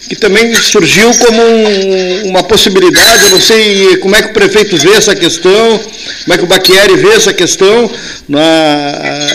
que 0.09 0.17
também 0.17 0.55
surgiu 0.55 1.11
como 1.15 1.43
um, 1.43 2.29
uma 2.29 2.43
possibilidade, 2.43 3.25
eu 3.25 3.31
não 3.31 3.41
sei 3.41 3.97
como 3.99 4.15
é 4.17 4.23
que 4.23 4.29
o 4.29 4.33
prefeito 4.33 4.77
vê 4.77 4.93
essa 4.93 5.15
questão, 5.15 5.79
como 6.25 6.35
é 6.35 6.39
que 6.39 6.45
o 6.45 6.47
Baquieri 6.47 6.97
vê 6.97 7.11
essa 7.13 7.33
questão, 7.33 7.91
né, 8.29 8.43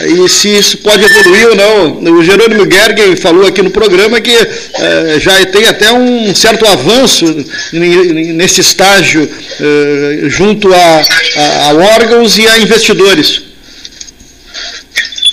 e 0.08 0.30
se 0.30 0.49
isso 0.49 0.77
pode 0.80 1.03
evoluir 1.03 1.47
ou 1.47 1.56
não. 1.56 2.17
O 2.17 2.23
Jerônimo 2.23 2.69
Gergen 2.69 3.15
falou 3.15 3.47
aqui 3.47 3.62
no 3.62 3.71
programa 3.71 4.19
que 4.19 4.32
eh, 4.32 5.17
já 5.19 5.45
tem 5.47 5.65
até 5.65 5.91
um 5.91 6.36
certo 6.36 6.65
avanço 6.65 7.25
nesse 7.73 8.62
estágio 8.62 9.30
eh, 9.60 10.30
junto 10.30 10.73
a, 10.73 11.01
a, 11.36 11.69
a 11.69 11.73
órgãos 11.95 12.38
e 12.38 12.47
a 12.47 12.60
investidores. 12.60 13.41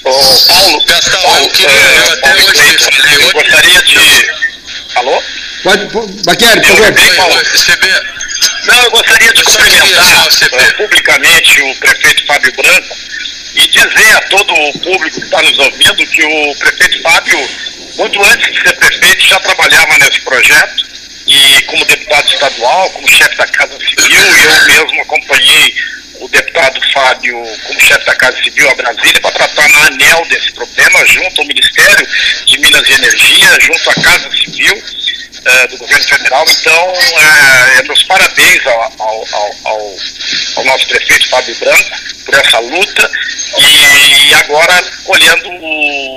Ô, 0.05 0.11
Paulo, 0.11 0.85
Gastão, 0.87 1.38
eu, 1.38 1.49
queria, 1.49 1.68
eu 1.70 2.12
até 2.12 2.35
hoje 2.35 2.79
falei, 2.79 3.14
eu 3.27 3.33
gostaria 3.33 3.83
de 3.83 4.34
Alô? 4.96 5.22
Pode, 5.62 5.87
Baqueri, 6.24 6.61
por 6.61 7.14
favor. 7.16 7.42
Não, 8.66 8.83
eu 8.83 8.90
gostaria 8.90 9.33
de 9.33 9.42
cumprimentar 9.42 10.26
uh, 10.26 10.76
publicamente 10.76 11.62
o 11.62 11.74
prefeito 11.76 12.26
Fábio 12.26 12.52
Branco 12.57 12.96
e 13.54 13.68
dizer 13.68 14.16
a 14.16 14.20
todo 14.28 14.52
o 14.54 14.72
público 14.80 15.20
que 15.20 15.24
está 15.24 15.42
nos 15.42 15.59
ouvindo 15.59 16.07
que 16.07 16.24
o 16.24 16.54
prefeito 16.59 17.02
Fábio, 17.02 17.50
muito 17.96 18.22
antes 18.24 18.52
de 18.52 18.61
ser 18.62 18.76
prefeito, 18.76 19.26
já 19.26 19.40
trabalhava 19.40 19.98
nesse 19.98 20.20
projeto 20.22 20.85
e 21.26 21.62
como 21.62 21.85
deputado 21.85 22.28
estadual, 22.28 22.90
como 22.90 23.09
chefe 23.09 23.37
da 23.37 23.46
Casa 23.46 23.78
Civil, 23.78 24.20
eu 24.20 24.64
mesmo 24.66 25.02
acompanhei 25.02 25.74
o 26.24 26.28
deputado 26.28 26.80
Fábio 26.92 27.37
como 27.66 27.80
chefe 27.80 28.06
da 28.06 28.16
Casa 28.16 28.42
Civil 28.42 28.70
a 28.70 28.74
Brasília 28.74 29.20
para 29.20 29.32
tratar 29.32 29.68
na 29.68 29.87
ANEL 29.88 30.26
desse 30.30 30.52
problema, 30.52 31.06
junto 31.06 31.40
ao 31.40 31.46
Ministério 31.46 32.08
de 32.46 32.58
Minas 32.60 32.88
e 32.88 32.92
Energia, 32.94 33.60
junto 33.60 33.90
à 33.90 33.94
Casa 33.94 34.30
Civil 34.30 34.74
uh, 34.74 35.68
do 35.68 35.76
governo 35.76 36.04
federal. 36.04 36.44
Então, 36.48 36.92
uh, 36.92 37.87
meus 37.87 38.02
parabéns 38.04 38.66
ao, 38.66 38.82
ao, 38.98 39.28
ao, 39.32 39.96
ao, 40.56 40.64
nosso 40.64 40.87
prefeito 40.88 41.28
Fábio 41.28 41.54
Branco 41.56 41.90
por 42.24 42.34
essa 42.34 42.58
luta 42.58 43.10
e 43.58 44.34
agora 44.34 44.82
colhendo 45.04 45.50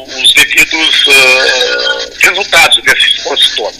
os 0.07 0.33
devidos 0.33 1.05
uh, 1.07 2.13
resultados 2.19 2.81
desse 2.83 3.09
esforço 3.09 3.55
todo. 3.57 3.77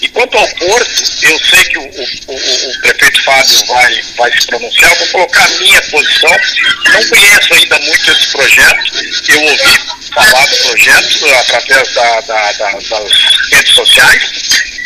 E 0.00 0.08
quanto 0.08 0.38
ao 0.38 0.48
Porto, 0.48 1.04
eu 1.22 1.38
sei 1.40 1.64
que 1.64 1.78
o, 1.78 1.82
o, 1.82 2.34
o, 2.34 2.80
prefeito 2.80 3.22
Fábio 3.24 3.66
vai, 3.66 4.00
vai 4.16 4.32
se 4.32 4.46
pronunciar, 4.46 4.90
eu 4.92 4.98
vou 4.98 5.08
colocar 5.08 5.44
a 5.44 5.48
minha 5.48 5.67
posição. 5.90 6.30
Não 6.30 7.08
conheço 7.08 7.54
ainda 7.54 7.78
muito 7.78 8.10
esse 8.10 8.28
projeto, 8.28 9.04
eu 9.28 9.42
ouvi 9.42 9.78
falar 10.14 10.46
do 10.46 10.56
projeto 10.56 11.34
através 11.38 11.94
da, 11.94 12.20
da, 12.20 12.52
da, 12.52 12.72
das 12.72 13.12
redes 13.52 13.74
sociais. 13.74 14.30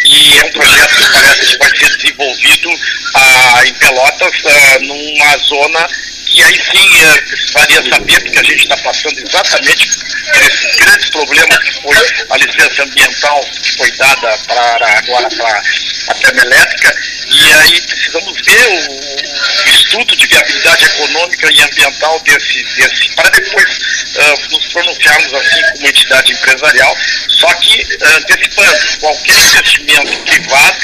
E 0.04 0.38
é 0.38 0.44
um 0.44 0.50
projeto 0.50 0.96
que 0.96 1.12
parece 1.12 1.46
que 1.46 1.58
vai 1.58 1.76
ser 1.76 1.96
desenvolvido 1.96 2.70
ah, 3.14 3.62
em 3.66 3.74
Pelotas, 3.74 4.32
ah, 4.46 4.78
numa 4.80 5.38
zona 5.38 5.88
que 6.32 6.42
aí 6.42 6.54
sim 6.54 7.04
é, 7.04 7.20
precisaria 7.22 7.82
saber, 7.90 8.20
porque 8.22 8.38
a 8.38 8.42
gente 8.42 8.62
está 8.62 8.76
passando 8.78 9.18
exatamente 9.18 9.88
por 10.32 10.42
esses 10.42 10.76
grandes 10.76 11.10
problemas 11.10 11.58
que 11.58 11.82
foi 11.82 11.96
a 12.30 12.36
licença 12.38 12.82
ambiental 12.82 13.40
que 13.62 13.76
foi 13.76 13.90
dada 13.92 14.38
para 14.46 14.98
agora 14.98 15.28
para 15.28 15.62
a 16.08 16.14
termoelétrica, 16.14 16.96
e 17.32 17.52
aí 17.52 17.80
precisamos 17.82 18.38
ver 18.44 18.68
o, 18.68 18.92
o, 18.92 19.70
estudo 19.70 20.16
de 20.16 20.26
viabilidade 20.26 20.84
econômica 20.84 21.50
e 21.50 21.62
ambiental 21.62 22.20
desse, 22.20 22.62
desse 22.76 23.08
para 23.14 23.30
depois 23.30 23.78
uh, 24.16 24.52
nos 24.52 24.66
pronunciarmos 24.66 25.34
assim 25.34 25.62
como 25.72 25.86
entidade 25.86 26.32
empresarial, 26.32 26.96
só 27.28 27.52
que 27.54 27.82
uh, 27.82 28.16
antecipando, 28.16 28.98
qualquer 29.00 29.36
investimento 29.36 30.18
privado 30.24 30.78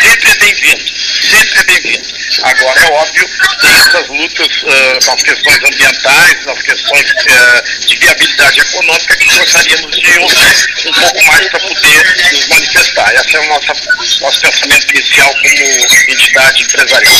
sempre 0.00 0.30
é 0.30 0.34
bem-vindo, 0.36 0.84
sempre 1.30 1.60
é 1.60 1.64
bem-vindo. 1.64 2.12
Agora 2.42 2.80
é 2.80 2.92
óbvio 2.92 3.28
que 3.60 3.66
essas 3.66 4.08
lutas 4.08 4.62
uh, 4.62 5.06
nas 5.06 5.22
questões 5.22 5.58
ambientais, 5.64 6.44
nas 6.46 6.62
questões 6.62 7.10
uh, 7.10 7.86
de 7.86 7.96
viabilidade 7.96 8.60
econômica, 8.60 9.16
que 9.16 9.38
gostaríamos 9.38 9.96
de 9.96 10.18
ouvir 10.18 10.58
um 10.86 10.92
pouco 10.92 11.24
mais 11.26 11.48
para 11.48 11.60
poder 11.60 12.32
nos 12.32 12.48
manifestar. 12.48 13.14
Esse 13.14 13.36
é 13.36 13.40
o 13.40 13.46
nosso, 13.48 13.72
nosso 14.20 14.40
pensamento 14.40 14.90
inicial 14.94 15.34
como 15.34 15.71
entidade 16.08 16.62
empresarial. 16.62 17.14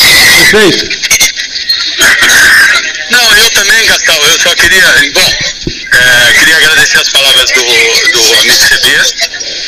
Perfeito. 0.51 1.03
Não, 3.11 3.37
eu 3.37 3.51
também, 3.51 3.85
Gastal, 3.87 4.23
eu 4.25 4.38
só 4.41 4.55
queria, 4.55 4.87
bom, 5.12 5.33
é, 5.93 6.33
queria 6.38 6.57
agradecer 6.57 6.99
as 6.99 7.09
palavras 7.11 7.51
do, 7.51 7.62
do 7.62 8.35
amigo 8.38 8.57
CB 8.57 8.88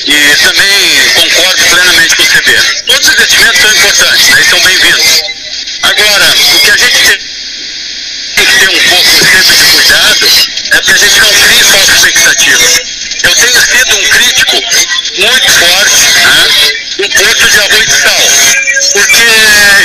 e 0.06 0.36
também 0.36 1.12
concordo 1.14 1.64
plenamente 1.64 2.16
com 2.16 2.22
o 2.22 2.26
CB. 2.26 2.82
Todos 2.86 3.06
os 3.08 3.14
investimentos 3.14 3.60
são 3.60 3.70
importantes, 3.70 4.28
né, 4.28 4.42
são 4.48 4.60
bem-vindos. 4.60 5.22
Agora, 5.82 6.34
o 6.54 6.60
que 6.60 6.70
a 6.70 6.76
gente 6.76 6.98
tem 7.02 7.18
tem 8.34 8.46
que 8.46 8.56
ter 8.58 8.68
um 8.68 8.80
pouco 8.88 9.10
sempre 9.10 9.56
de 9.56 9.66
cuidado 9.66 10.28
é 10.72 10.80
que 10.80 10.90
a 10.90 10.96
gente 10.96 11.20
não 11.20 11.32
crie 11.32 11.64
falsas 11.64 11.94
expectativas. 11.96 12.93
Eu 13.24 13.34
tenho 13.34 13.62
sido 13.62 13.94
um 13.94 14.08
crítico 14.08 14.62
muito 15.18 15.52
forte 15.52 16.10
né, 16.12 16.48
do 16.98 17.08
porto 17.08 17.48
de 17.48 17.58
arroz 17.58 17.86
e 17.88 18.02
sal, 18.02 18.28
porque 18.92 19.16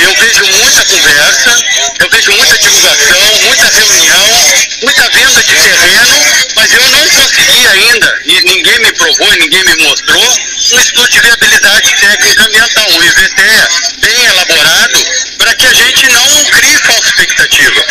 eu 0.04 0.14
vejo 0.14 0.44
muita 0.52 0.84
conversa, 0.84 1.56
eu 2.00 2.10
vejo 2.10 2.32
muita 2.32 2.58
divulgação, 2.58 3.38
muita 3.42 3.64
reunião, 3.70 4.54
muita 4.82 5.10
venda 5.10 5.42
de 5.42 5.54
terreno, 5.54 6.18
mas 6.54 6.72
eu 6.72 6.90
não 6.90 7.08
consegui 7.08 7.66
ainda, 7.66 8.20
e 8.26 8.40
ninguém 8.44 8.78
me 8.80 8.92
provou 8.92 9.32
ninguém 9.36 9.64
me 9.64 9.76
mostrou, 9.84 10.38
um 10.72 10.80
estudo 10.80 11.08
de 11.08 11.20
viabilidade 11.20 11.96
técnica 11.96 12.44
ambiental, 12.44 12.90
um 12.90 13.02
IVTE, 13.02 13.68
bem 14.00 14.24
elaborado, 14.26 15.06
para 15.38 15.54
que 15.54 15.66
a 15.66 15.72
gente 15.72 16.08
não 16.08 16.44
crie 16.44 16.78
falsa 16.78 17.08
expectativa 17.08 17.89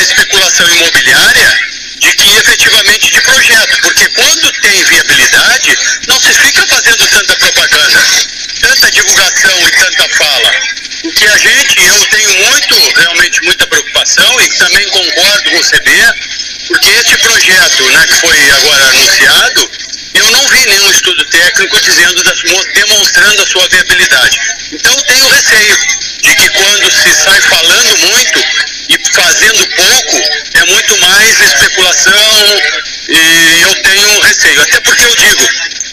especulação 0.00 0.68
imobiliária 0.70 1.58
de 2.00 2.14
que 2.14 2.36
efetivamente 2.36 3.10
de 3.10 3.20
projeto, 3.22 3.80
porque 3.82 4.08
quando 4.10 4.52
tem 4.60 4.84
viabilidade, 4.84 5.78
não 6.06 6.20
se 6.20 6.32
fica 6.32 6.66
fazendo 6.66 7.06
tanta 7.06 7.36
propaganda, 7.36 8.06
tanta 8.60 8.90
divulgação 8.90 9.68
e 9.68 9.70
tanta 9.72 10.08
fala. 10.16 10.52
O 11.04 11.12
que 11.12 11.26
a 11.26 11.36
gente, 11.38 11.86
eu 11.86 12.06
tenho 12.06 12.34
muito, 12.44 12.92
realmente 12.98 13.42
muita 13.42 13.66
preocupação 13.66 14.40
e 14.40 14.48
também 14.58 14.88
concordo 14.88 15.50
com 15.50 15.58
o 15.58 15.64
CB, 15.64 15.90
porque 16.68 16.90
esse 16.90 17.16
projeto 17.18 17.84
né, 17.90 18.06
que 18.06 18.14
foi 18.14 18.50
agora 18.50 18.84
anunciado, 18.86 19.70
eu 20.14 20.30
não 20.30 20.48
vi 20.48 20.66
nenhum 20.66 20.90
estudo 20.90 21.24
técnico 21.26 21.80
dizendo, 21.80 22.22
demonstrando 22.74 23.42
a 23.42 23.46
sua 23.46 23.68
viabilidade. 23.68 24.38
Então 24.72 24.94
tenho 25.02 25.28
receio 25.28 25.78
de 26.22 26.34
que 26.34 26.50
quando 26.50 26.90
se 26.90 27.14
sai 27.14 27.40
falando 27.42 27.96
muito 27.98 28.44
e 28.88 28.98
fazendo 29.12 29.68
pouco, 29.76 30.22
é 30.54 30.64
muito 30.64 30.98
mais 30.98 31.40
especulação 31.40 32.62
e 33.08 33.62
eu 33.62 33.82
tenho 33.82 34.20
receio. 34.20 34.62
Até 34.62 34.80
porque 34.80 35.04
eu 35.04 35.16
digo, 35.16 35.48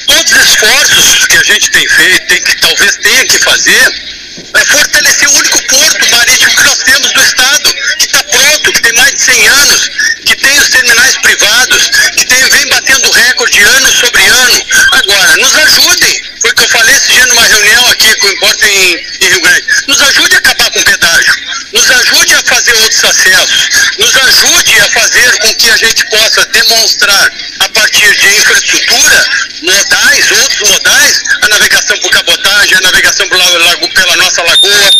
todos 0.07 0.31
os 0.31 0.47
esforços 0.49 1.27
que 1.27 1.38
a 1.38 1.43
gente 1.43 1.69
tem 1.71 1.88
feito, 1.88 2.27
tem 2.27 2.41
que, 2.41 2.55
talvez 2.55 2.97
tenha 2.97 3.25
que 3.25 3.39
fazer, 3.39 4.05
é 4.53 4.65
fortalecer 4.65 5.29
o 5.29 5.38
único 5.38 5.67
porto 5.67 6.11
marítimo 6.11 6.55
que 6.55 6.63
nós 6.63 6.77
temos 6.79 7.11
do 7.13 7.23
Estado, 7.23 7.73
que 7.97 8.05
está 8.05 8.23
tem 8.23 8.54
mais 8.95 9.13
de 9.13 9.21
100 9.21 9.47
anos, 9.47 9.89
que 10.25 10.36
tem 10.36 10.60
os 10.60 10.69
terminais 10.69 11.17
privados, 11.17 11.89
que 12.17 12.25
tem, 12.25 12.49
vem 12.49 12.67
batendo 12.67 13.12
recorde 13.12 13.62
ano 13.62 13.91
sobre 13.91 14.25
ano. 14.25 14.65
Agora, 14.91 15.38
nos 15.38 15.55
ajudem, 15.55 16.21
foi 16.41 16.51
o 16.51 16.55
que 16.55 16.63
eu 16.63 16.69
falei 16.69 16.95
esse 16.95 17.13
dia 17.13 17.25
numa 17.27 17.45
reunião 17.47 17.89
aqui 17.89 18.15
com 18.15 18.27
o 18.27 18.31
Importa 18.31 18.67
em, 18.67 19.05
em 19.21 19.29
Rio 19.29 19.41
Grande, 19.41 19.65
nos 19.88 20.01
ajude 20.01 20.36
a 20.36 20.39
acabar 20.39 20.71
com 20.71 20.79
o 20.79 20.84
pedágio, 20.84 21.34
nos 21.73 21.91
ajude 21.91 22.34
a 22.36 22.43
fazer 22.43 22.73
outros 22.75 23.03
acessos, 23.03 23.69
nos 23.99 24.15
ajude 24.15 24.79
a 24.79 24.89
fazer 24.89 25.38
com 25.39 25.55
que 25.55 25.69
a 25.69 25.77
gente 25.77 26.05
possa 26.10 26.45
demonstrar, 26.47 27.31
a 27.60 27.69
partir 27.69 28.15
de 28.17 28.27
infraestrutura, 28.38 29.29
modais, 29.62 30.31
outros 30.31 30.69
modais, 30.69 31.21
a 31.41 31.47
navegação 31.49 31.97
por 31.99 32.12
cabotagem, 32.12 32.77
a 32.77 32.81
navegação 32.81 33.27
pela 33.27 34.15
nossa 34.17 34.43
lagoa, 34.43 34.91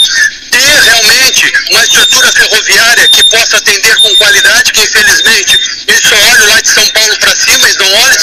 ter 0.52 0.82
realmente 0.84 1.54
uma 1.72 1.84
estrutura 1.84 2.32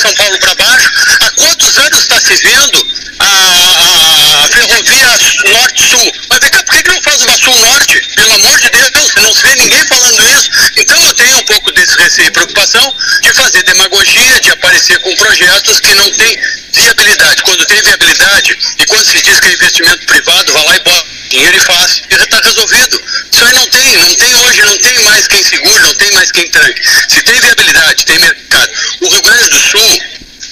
São 0.02 0.12
Paulo 0.14 0.36
para 0.40 0.54
baixo. 0.56 0.90
Há 1.20 1.30
quantos 1.30 1.78
anos 1.78 2.00
está 2.00 2.20
se 2.20 2.34
vendo 2.34 2.88
a, 3.20 4.44
a 4.44 4.48
ferrovia 4.48 5.06
norte-sul? 5.44 6.12
Mas 6.28 6.40
vem 6.40 6.50
cá, 6.50 6.62
por 6.64 6.74
que, 6.74 6.82
que 6.82 6.90
não 6.90 7.02
faz 7.02 7.22
uma 7.22 7.36
sul-norte? 7.36 8.02
Pelo 8.16 8.34
amor 8.34 8.58
de 8.58 8.70
Deus, 8.70 8.90
não 9.22 9.32
se 9.32 9.42
vê 9.42 9.54
ninguém 9.54 9.86
falando 9.86 10.24
isso. 10.24 10.50
Então 10.76 11.00
eu 11.06 11.14
tenho 11.14 11.36
um 11.36 11.44
pouco 11.44 11.70
desse 11.70 11.96
receio 11.96 12.26
e 12.26 12.30
preocupação 12.32 12.96
de 13.22 13.32
fazer 13.32 13.62
demagogia, 13.62 14.40
de 14.40 14.50
aparecer 14.50 14.98
com 14.98 15.14
projetos 15.14 15.78
que 15.78 15.94
não 15.94 16.10
têm 16.10 16.36
viabilidade. 16.72 17.42
Quando 17.44 17.64
tem 17.66 17.82
viabilidade 17.82 18.58
e 18.78 18.86
quando 18.86 19.06
se 19.06 19.22
diz 19.22 19.38
que 19.38 19.46
é 19.46 19.52
investimento 19.52 20.04
privado, 20.06 20.52
vai 20.52 20.64
lá 20.64 20.76
e 20.76 20.80
bota 20.80 21.06
dinheiro 21.30 21.56
e 21.56 21.60
faz. 21.60 22.02
E 22.10 22.16
já 22.16 22.24
está 22.24 22.40
resolvido. 22.40 23.02
Isso 23.32 23.44
aí 23.44 23.52
não 23.52 23.66
tem, 23.68 23.96
não 23.98 24.14
tem 24.14 24.34
hoje, 24.34 24.62
não 24.62 24.78
tem 24.78 24.98
mais 25.00 25.28
quem 25.28 25.42
segure, 25.44 25.82
não 25.82 25.94
tem 25.94 26.10
mais 26.12 26.32
quem 26.32 26.48
tranque. 26.50 26.82
Se 27.08 27.22
tem 27.22 27.40
viabilidade, 27.40 28.04
tem 28.04 28.18
mercado. 28.18 28.72
O 29.00 29.08
Rio 29.08 29.22
Grande 29.22 29.48
do 29.48 29.60
Sul, 29.60 30.02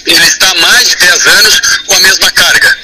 ele 0.07 0.27
está 0.27 0.51
há 0.51 0.55
mais 0.55 0.89
de 0.89 0.97
10 0.97 1.27
anos 1.27 1.61
com 1.87 1.95
a 1.95 2.01
mesma 2.01 2.31
carga. 2.33 2.79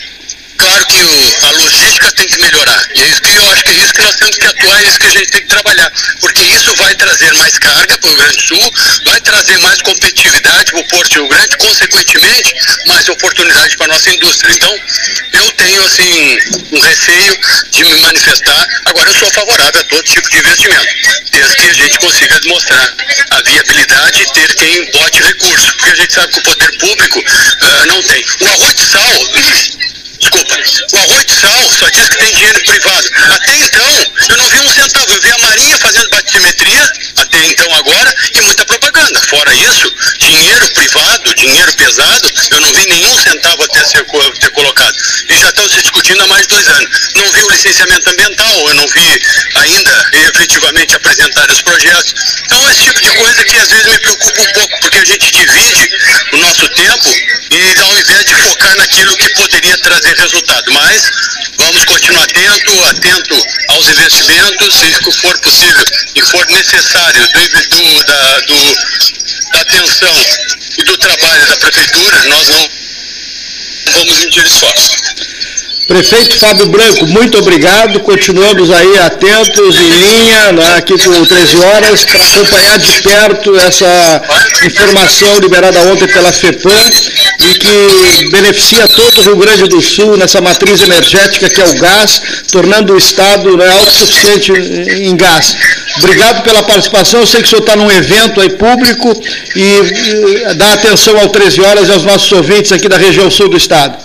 Claro 0.59 0.87
que 0.87 1.03
o, 1.03 1.47
a 1.47 1.51
logística 1.53 2.06
tem 2.17 2.27
que 2.27 2.41
melhorar. 2.41 2.89
E 2.95 3.03
é 3.03 3.09
isso 3.09 3.21
que 3.21 3.37
eu 3.37 3.51
acho 3.53 3.65
que 3.65 3.71
é 3.71 3.75
isso 3.75 3.95
que 3.95 4.03
nós 4.03 4.17
temos 4.17 4.37
que 4.37 4.47
atuar, 4.47 4.81
é 4.81 4.89
isso 4.89 4.99
que 4.99 5.07
a 5.07 5.11
gente 5.11 5.31
tem 5.31 5.41
que 5.43 5.49
trabalhar. 5.49 5.93
Porque 6.21 6.43
isso 6.43 6.75
vai 6.77 6.95
trazer 6.95 7.33
mais 7.35 7.59
carga 7.59 7.99
para 7.99 8.09
o 8.09 8.13
Rio 8.13 8.23
Grande 8.23 8.37
do 8.37 8.43
Sul, 8.43 8.73
vai 9.05 9.21
trazer 9.21 9.59
mais 9.59 9.83
competitividade 9.83 10.73
para 10.73 10.81
o 10.81 10.89
Porto 10.89 11.15
Rio 11.15 11.29
Grande, 11.29 11.57
consequentemente, 11.59 12.55
mais 12.87 13.09
oportunidade 13.09 13.77
para 13.77 13.87
a 13.87 13.89
nossa 13.91 14.11
indústria. 14.11 14.53
Então, 14.53 14.81
eu 15.35 15.53
tenho, 15.53 15.85
assim, 15.85 16.39
um 16.73 16.81
receio 16.81 17.39
de 17.71 17.85
me 17.85 18.01
manifestar. 18.01 18.69
Agora, 18.87 19.11
eu 19.11 19.15
sou 19.15 19.31
favorável 19.31 19.81
a 19.81 19.85
todo 19.85 20.03
tipo 20.03 20.29
de 20.31 20.39
investimento, 20.39 20.87
desde 21.31 21.57
que 21.57 21.69
a 21.69 21.73
gente 21.73 21.99
consiga 21.99 22.41
demonstrar 22.41 22.95
a 23.31 23.43
viabilidade 23.43 24.23
e 24.23 24.33
ter 24.33 24.55
quem 24.55 24.91
bote 24.93 25.23
recurso. 25.23 25.77
Porque 25.77 25.91
a 25.91 25.95
gente 25.95 26.15
sabe 26.15 26.33
que 26.33 26.39
o 26.39 26.43
poder 26.43 26.79
público 26.79 27.19
uh, 27.19 27.87
não 27.87 28.03
tem. 28.03 28.25
O 28.41 28.47
arroz 28.47 28.75
de 28.75 28.87
sal. 28.87 29.76
O 30.93 30.99
arroz 30.99 31.25
de 31.27 31.35
sal 31.35 31.71
só 31.79 31.89
diz 31.91 32.09
que 32.09 32.19
tem 32.19 32.33
dinheiro 32.33 32.61
privado. 32.65 33.11
Até 33.31 33.57
então, 33.57 34.13
eu 34.31 34.37
não 34.37 34.49
vi 34.49 34.61
um 34.61 34.73
centavo. 34.73 35.13
Eu 35.13 35.21
vi 35.21 35.31
a 35.33 35.39
Marinha 35.39 35.79
fazendo 35.79 36.09
batimetria, 36.11 36.93
até 37.17 37.45
então 37.47 37.75
agora, 37.75 38.15
e 38.35 38.41
muita 38.43 38.65
propaganda. 38.65 39.21
Fora 39.29 39.53
isso, 39.55 39.93
dinheiro 40.19 40.69
privado, 40.71 41.35
dinheiro 41.35 41.73
pesado, 41.75 42.31
eu 42.51 42.61
não 42.61 42.73
vi 42.73 42.87
nenhum 42.87 43.19
centavo 43.19 43.63
até 43.65 43.85
ser 43.85 44.05
ter 44.41 44.51
colocado. 44.51 44.97
E 45.29 45.39
já 45.39 45.49
estão 45.49 45.69
se 45.69 45.83
discutindo 45.83 46.23
há 46.23 46.27
mais 46.27 46.43
de 46.43 46.49
dois 46.49 46.69
anos. 46.69 46.91
Não 47.17 47.33
vi 47.33 47.43
o 47.43 47.51
licenciamento 47.51 48.11
ambiental, 48.11 48.69
eu 48.69 48.75
não 48.75 48.89
vi 48.89 49.23
ainda 49.57 50.11
efetivamente 50.13 50.95
apresentar 50.95 51.51
os 51.51 51.63
projetos. 51.63 52.15
Então, 52.45 52.71
esse 52.71 52.85
tipo 52.85 53.01
de 53.01 53.11
coisa 53.11 53.45
que 53.45 53.57
às 53.59 53.69
vezes 53.69 53.87
me 53.87 53.99
preocupa 53.99 54.41
um 54.41 54.53
pouco, 54.53 54.81
porque 54.81 54.99
a 54.99 55.05
gente 55.05 55.31
divide 55.31 55.91
o 56.33 56.37
nosso 56.39 56.69
tempo 56.69 57.11
invés 58.07 58.25
de 58.25 58.35
focar 58.35 58.77
naquilo 58.77 59.17
que 59.17 59.29
poderia 59.31 59.79
trazer 59.79 60.15
resultado. 60.17 60.73
Mas 60.73 61.11
vamos 61.59 61.85
continuar 61.85 62.23
atento, 62.23 62.85
atento 62.85 63.47
aos 63.69 63.89
investimentos, 63.89 64.75
se 64.75 65.21
for 65.21 65.39
possível 65.41 65.85
e 66.15 66.23
for 66.23 66.47
necessário 66.51 67.29
do, 67.33 67.41
do, 67.41 68.05
da, 68.05 68.41
do, 68.41 68.77
da 69.53 69.61
atenção 69.61 70.27
e 70.79 70.85
do 70.85 70.97
trabalho 70.99 71.47
da 71.47 71.57
prefeitura, 71.57 72.25
nós 72.25 72.49
não 72.49 72.69
vamos 73.93 74.19
medir 74.19 74.45
esforço. 74.45 74.97
Prefeito 75.87 76.37
Fábio 76.41 76.67
Branco, 76.67 77.07
muito 77.07 77.39
obrigado. 77.39 78.01
Continuamos 78.01 78.73
aí 78.73 78.99
atentos, 78.99 79.77
em 79.77 79.89
linha, 79.89 80.53
né, 80.53 80.75
aqui 80.79 80.99
com 80.99 81.25
13 81.25 81.57
horas, 81.59 82.05
para 82.05 82.25
acompanhar 82.25 82.79
de 82.79 83.03
perto 83.03 83.57
essa 83.57 84.23
informação 84.65 85.39
liberada 85.39 85.81
ontem 85.83 86.09
pela 86.09 86.33
FEPAM 86.33 86.91
e 87.51 87.55
que 87.55 88.31
beneficia 88.31 88.89
todo 88.89 89.19
o 89.19 89.23
Rio 89.23 89.37
Grande 89.37 89.69
do 89.69 89.81
Sul 89.81 90.17
nessa 90.17 90.41
matriz 90.41 90.83
energética 90.83 91.49
que 91.49 91.61
é 91.61 91.65
o 91.65 91.75
gás, 91.75 92.21
tornando 92.51 92.93
o 92.93 92.99
Estado 92.99 93.57
né, 93.57 93.69
autossuficiente 93.69 94.53
em 94.53 95.17
gás. 95.17 95.57
Obrigado 95.99 96.43
pela 96.43 96.63
participação. 96.63 97.21
Eu 97.21 97.27
sei 97.27 97.41
que 97.41 97.47
o 97.47 97.51
senhor 97.51 97.61
está 97.61 97.77
num 97.77 97.91
evento 97.91 98.41
aí 98.41 98.51
público 98.51 99.23
e, 99.55 100.51
e 100.51 100.55
dá 100.55 100.73
atenção 100.73 101.19
ao 101.19 101.29
13 101.29 101.61
horas 101.61 101.89
e 101.89 101.93
aos 101.93 102.05
nossos 102.05 102.31
ouvintes 102.33 102.73
aqui 102.73 102.89
da 102.89 102.97
região 102.97 103.31
sul 103.31 103.49
do 103.49 103.57
Estado. 103.57 103.97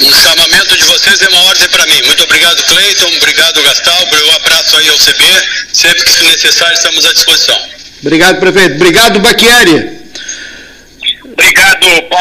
O 0.00 0.14
chamamento 0.14 0.76
de 0.76 0.84
vocês 0.84 1.20
é 1.20 1.28
uma 1.28 1.42
ordem 1.44 1.68
para 1.68 1.86
mim. 1.86 2.02
Muito 2.06 2.22
obrigado, 2.22 2.62
Cleiton. 2.64 3.10
Obrigado, 3.16 3.62
Gastal. 3.62 4.08
Um 4.12 4.36
abraço 4.36 4.76
aí 4.76 4.88
ao 4.88 4.98
CB. 4.98 5.24
Sempre 5.72 6.04
que 6.04 6.24
necessário, 6.26 6.74
estamos 6.74 7.04
à 7.06 7.12
disposição. 7.12 7.58
Obrigado, 8.00 8.40
prefeito. 8.40 8.74
Obrigado, 8.76 9.20
Baquieri. 9.20 10.01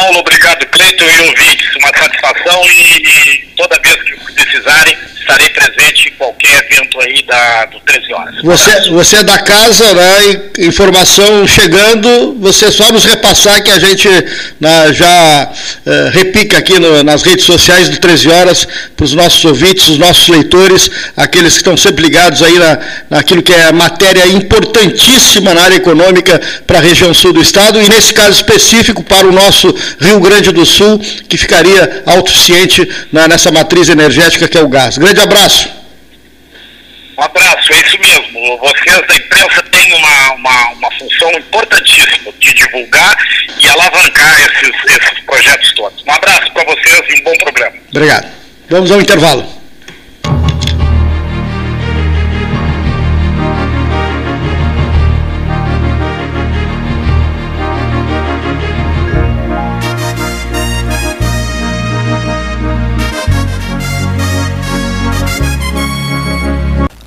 Paulo. 0.02 0.18
Obrigado, 0.18 0.66
Cleiton 0.66 1.06
e 1.06 1.20
ouvintes. 1.20 1.76
Uma 1.76 1.89
satisfação 1.89 2.64
e, 2.72 3.08
e 3.08 3.38
toda 3.56 3.80
vez 3.80 4.02
que 4.02 4.34
precisarem, 4.34 4.97
estarei 5.16 5.49
presente 5.49 6.10
em 6.10 6.12
qualquer 6.14 6.66
evento 6.66 6.81
do 7.72 7.80
13 7.80 8.14
horas. 8.14 8.36
Você, 8.44 8.90
você 8.90 9.16
é 9.18 9.24
da 9.24 9.40
casa, 9.40 9.94
né? 9.94 10.42
Informação 10.60 11.48
chegando, 11.48 12.36
você 12.40 12.72
só 12.72 12.92
nos 12.92 13.06
repassar 13.06 13.64
que 13.64 13.72
a 13.72 13.80
gente 13.80 14.08
né, 14.60 14.94
já 14.94 15.50
uh, 15.50 16.10
repica 16.12 16.58
aqui 16.58 16.78
no, 16.78 17.04
nas 17.04 17.24
redes 17.24 17.46
sociais 17.46 17.88
do 17.88 17.98
13 17.98 18.30
horas 18.30 18.68
para 18.96 19.06
os 19.06 19.14
nossos 19.14 19.44
ouvintes, 19.46 19.88
os 19.88 19.98
nossos 19.98 20.28
leitores, 20.28 20.90
aqueles 21.16 21.54
que 21.54 21.60
estão 21.60 21.78
sempre 21.78 22.04
ligados 22.04 22.44
aí 22.44 22.60
na, 22.60 22.80
naquilo 23.10 23.42
que 23.42 23.54
é 23.54 23.72
matéria 23.72 24.28
importantíssima 24.28 25.54
na 25.54 25.62
área 25.62 25.76
econômica 25.76 26.40
para 26.68 26.80
a 26.80 26.82
região 26.82 27.14
sul 27.14 27.32
do 27.32 27.42
estado 27.42 27.82
e 27.82 27.88
nesse 27.88 28.14
caso 28.14 28.32
específico 28.32 29.04
para 29.04 29.28
o 29.28 29.32
nosso 29.32 29.74
Rio 30.00 30.20
Grande 30.20 30.52
do 30.52 30.66
Sul, 30.66 31.00
que 31.30 31.38
ficaria 31.38 32.04
autossuficiente 32.06 32.88
né, 33.12 33.28
nessa 33.28 33.52
matriz 33.52 33.88
energética 33.88 34.48
que 34.48 34.58
é 34.58 34.62
o 34.62 34.68
gás. 34.68 34.98
Grande 34.98 35.22
abraço. 35.22 35.81
Um 37.22 37.24
abraço, 37.24 37.72
é 37.72 37.82
isso 37.82 37.99
mesmo. 37.99 38.57
Vocês 38.57 39.07
da 39.07 39.15
imprensa 39.15 39.61
têm 39.72 39.93
uma, 39.93 40.34
uma, 40.34 40.72
uma 40.72 40.91
função 40.97 41.30
importantíssima 41.34 42.34
de 42.39 42.51
divulgar 42.51 43.15
e 43.59 43.69
alavancar 43.69 44.41
esses, 44.41 44.72
esses 44.88 45.19
projetos 45.24 45.72
todos. 45.76 46.03
Um 46.07 46.11
abraço 46.11 46.51
para 46.51 46.63
vocês 46.63 47.01
e 47.09 47.22
um 47.22 47.24
bom 47.24 47.34
programa. 47.38 47.76
Obrigado. 47.91 48.28
Vamos 48.67 48.91
ao 48.91 48.99
intervalo. 48.99 49.61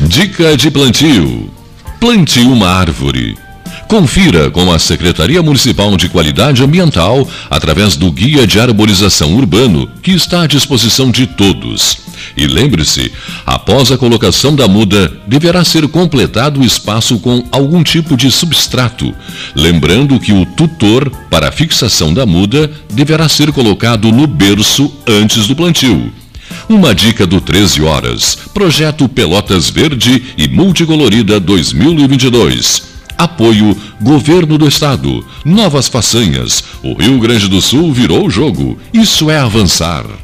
Dica 0.00 0.56
de 0.56 0.72
plantio: 0.72 1.48
plante 2.00 2.40
uma 2.40 2.68
árvore. 2.68 3.36
Confira 3.86 4.50
com 4.50 4.72
a 4.72 4.78
Secretaria 4.78 5.40
Municipal 5.40 5.96
de 5.96 6.08
Qualidade 6.08 6.64
Ambiental 6.64 7.28
através 7.48 7.96
do 7.96 8.10
Guia 8.10 8.44
de 8.44 8.58
Arborização 8.58 9.34
Urbano, 9.34 9.88
que 10.02 10.10
está 10.10 10.42
à 10.42 10.46
disposição 10.48 11.12
de 11.12 11.28
todos. 11.28 11.98
E 12.36 12.46
lembre-se, 12.46 13.12
após 13.46 13.92
a 13.92 13.96
colocação 13.96 14.56
da 14.56 14.66
muda, 14.66 15.12
deverá 15.28 15.62
ser 15.62 15.86
completado 15.86 16.60
o 16.60 16.64
espaço 16.64 17.20
com 17.20 17.44
algum 17.52 17.84
tipo 17.84 18.16
de 18.16 18.32
substrato. 18.32 19.14
Lembrando 19.54 20.18
que 20.18 20.32
o 20.32 20.44
tutor 20.44 21.08
para 21.30 21.48
a 21.48 21.52
fixação 21.52 22.12
da 22.12 22.26
muda 22.26 22.68
deverá 22.92 23.28
ser 23.28 23.52
colocado 23.52 24.10
no 24.10 24.26
berço 24.26 24.92
antes 25.06 25.46
do 25.46 25.54
plantio. 25.54 26.12
Uma 26.68 26.94
dica 26.94 27.26
do 27.26 27.40
13 27.40 27.82
Horas. 27.82 28.38
Projeto 28.52 29.08
Pelotas 29.08 29.70
Verde 29.70 30.34
e 30.36 30.48
Multicolorida 30.48 31.38
2022. 31.38 32.94
Apoio 33.16 33.76
Governo 34.00 34.58
do 34.58 34.66
Estado. 34.66 35.24
Novas 35.44 35.88
façanhas. 35.88 36.64
O 36.82 36.94
Rio 36.94 37.18
Grande 37.18 37.48
do 37.48 37.60
Sul 37.60 37.92
virou 37.92 38.26
o 38.26 38.30
jogo. 38.30 38.78
Isso 38.92 39.30
é 39.30 39.38
avançar. 39.38 40.23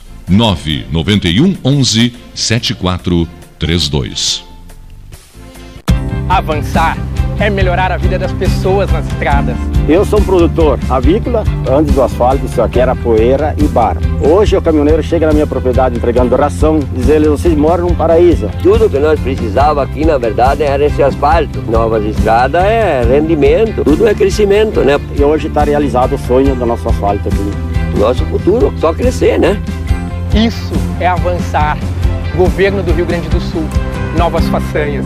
991 0.27 1.57
11 1.63 2.13
7432 2.33 4.43
Avançar 6.29 6.97
é 7.41 7.49
melhorar 7.49 7.91
a 7.91 7.97
vida 7.97 8.19
das 8.19 8.31
pessoas 8.33 8.91
nas 8.91 9.07
estradas. 9.07 9.55
Eu 9.89 10.05
sou 10.05 10.19
um 10.19 10.23
produtor 10.23 10.77
avícola, 10.87 11.43
antes 11.67 11.95
do 11.95 12.03
asfalto 12.03 12.47
só 12.47 12.67
que 12.67 12.79
era 12.79 12.95
poeira 12.95 13.55
e 13.57 13.63
barro. 13.63 13.99
Hoje 14.21 14.55
o 14.55 14.61
caminhoneiro 14.61 15.01
chega 15.01 15.25
na 15.25 15.33
minha 15.33 15.47
propriedade 15.47 15.97
entregando 15.97 16.35
ração, 16.35 16.79
dizendo 16.95 17.31
vocês 17.31 17.57
moram 17.57 17.87
num 17.87 17.95
paraíso. 17.95 18.47
Tudo 18.61 18.87
que 18.87 18.99
nós 18.99 19.19
precisava 19.19 19.83
aqui 19.83 20.05
na 20.05 20.19
verdade 20.19 20.61
era 20.61 20.85
esse 20.85 21.01
asfalto. 21.01 21.63
Novas 21.67 22.05
estradas 22.05 22.63
é 22.63 23.03
rendimento, 23.03 23.83
tudo 23.83 24.07
é 24.07 24.13
crescimento, 24.13 24.81
né? 24.81 24.99
E 25.17 25.23
hoje 25.23 25.47
está 25.47 25.63
realizado 25.63 26.13
o 26.13 26.19
sonho 26.19 26.55
do 26.55 26.65
nosso 26.65 26.87
asfalto 26.87 27.27
aqui. 27.27 27.99
Nosso 27.99 28.23
futuro, 28.25 28.71
só 28.79 28.93
crescer, 28.93 29.39
né? 29.39 29.59
Isso 30.33 30.73
é 30.99 31.07
avançar. 31.07 31.77
Governo 32.37 32.81
do 32.81 32.93
Rio 32.93 33.05
Grande 33.05 33.27
do 33.27 33.41
Sul. 33.41 33.67
Novas 34.17 34.47
façanhas. 34.47 35.05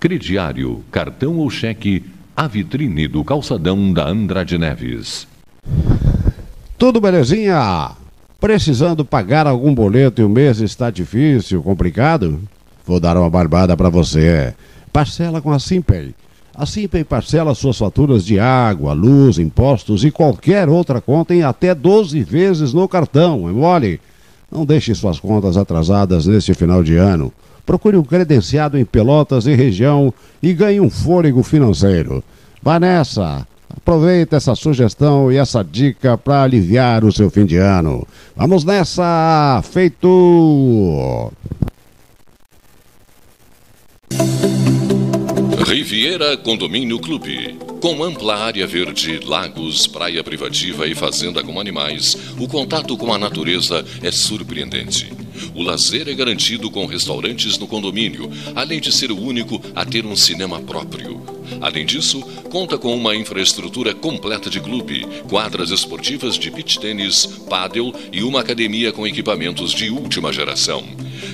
Crediário, 0.00 0.84
cartão 0.92 1.38
ou 1.38 1.50
cheque, 1.50 2.04
a 2.36 2.46
vitrine 2.46 3.08
do 3.08 3.24
calçadão 3.24 3.92
da 3.92 4.06
Andrade 4.06 4.56
Neves. 4.56 5.26
Tudo 6.78 7.00
belezinha? 7.00 7.90
Precisando 8.38 9.04
pagar 9.04 9.48
algum 9.48 9.74
boleto 9.74 10.20
e 10.20 10.24
o 10.24 10.28
mês 10.28 10.60
está 10.60 10.88
difícil, 10.88 11.64
complicado? 11.64 12.40
Vou 12.86 13.00
dar 13.00 13.16
uma 13.16 13.28
barbada 13.28 13.76
para 13.76 13.88
você. 13.88 14.54
Parcela 14.92 15.40
com 15.40 15.50
a 15.50 15.58
Simpay. 15.58 16.14
A 16.54 16.64
Simpay 16.64 17.02
parcela 17.02 17.52
suas 17.52 17.76
faturas 17.76 18.24
de 18.24 18.38
água, 18.38 18.92
luz, 18.92 19.36
impostos 19.36 20.04
e 20.04 20.12
qualquer 20.12 20.68
outra 20.68 21.00
conta 21.00 21.34
em 21.34 21.42
até 21.42 21.74
12 21.74 22.22
vezes 22.22 22.72
no 22.72 22.86
cartão. 22.86 23.48
É 23.48 23.52
mole? 23.52 24.00
Não 24.48 24.64
deixe 24.64 24.94
suas 24.94 25.18
contas 25.18 25.56
atrasadas 25.56 26.26
neste 26.26 26.54
final 26.54 26.84
de 26.84 26.96
ano. 26.96 27.32
Procure 27.68 27.98
um 27.98 28.02
credenciado 28.02 28.78
em 28.78 28.84
Pelotas 28.86 29.46
e 29.46 29.54
região 29.54 30.10
e 30.42 30.54
ganhe 30.54 30.80
um 30.80 30.88
fôlego 30.88 31.42
financeiro. 31.42 32.24
Vá 32.62 32.80
nessa! 32.80 33.46
Aproveita 33.76 34.36
essa 34.36 34.54
sugestão 34.54 35.30
e 35.30 35.36
essa 35.36 35.62
dica 35.62 36.16
para 36.16 36.44
aliviar 36.44 37.04
o 37.04 37.12
seu 37.12 37.28
fim 37.28 37.44
de 37.44 37.58
ano. 37.58 38.08
Vamos 38.34 38.64
nessa! 38.64 39.60
Feito! 39.70 41.30
Riviera 45.68 46.34
Condomínio 46.34 46.98
Clube. 46.98 47.58
Com 47.82 48.02
ampla 48.02 48.36
área 48.36 48.66
verde, 48.66 49.20
lagos, 49.22 49.86
praia 49.86 50.24
privativa 50.24 50.88
e 50.88 50.94
fazenda 50.94 51.42
com 51.42 51.60
animais, 51.60 52.16
o 52.40 52.48
contato 52.48 52.96
com 52.96 53.12
a 53.12 53.18
natureza 53.18 53.84
é 54.02 54.10
surpreendente. 54.10 55.12
O 55.54 55.62
lazer 55.62 56.08
é 56.08 56.14
garantido 56.14 56.70
com 56.70 56.86
restaurantes 56.86 57.58
no 57.58 57.66
condomínio, 57.66 58.30
além 58.56 58.80
de 58.80 58.90
ser 58.90 59.12
o 59.12 59.20
único 59.20 59.60
a 59.74 59.84
ter 59.84 60.06
um 60.06 60.16
cinema 60.16 60.58
próprio. 60.58 61.20
Além 61.60 61.84
disso, 61.84 62.22
conta 62.50 62.78
com 62.78 62.96
uma 62.96 63.14
infraestrutura 63.14 63.92
completa 63.92 64.48
de 64.48 64.60
clube, 64.60 65.06
quadras 65.28 65.70
esportivas 65.70 66.38
de 66.38 66.50
beach 66.50 66.80
tênis, 66.80 67.26
pádel 67.46 67.94
e 68.10 68.22
uma 68.22 68.40
academia 68.40 68.90
com 68.90 69.06
equipamentos 69.06 69.72
de 69.72 69.90
última 69.90 70.32
geração. 70.32 70.82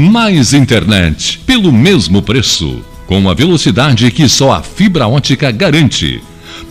Mais 0.00 0.54
internet 0.54 1.38
pelo 1.44 1.70
mesmo 1.70 2.22
preço 2.22 2.82
com 3.06 3.28
a 3.28 3.34
velocidade 3.34 4.10
que 4.10 4.26
só 4.30 4.52
a 4.52 4.62
fibra 4.62 5.06
ótica 5.06 5.50
garante. 5.50 6.22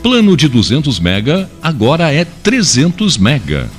Plano 0.01 0.35
de 0.35 0.47
200 0.47 0.99
mega 0.99 1.47
agora 1.61 2.11
é 2.11 2.25
300 2.25 3.19
mega. 3.19 3.69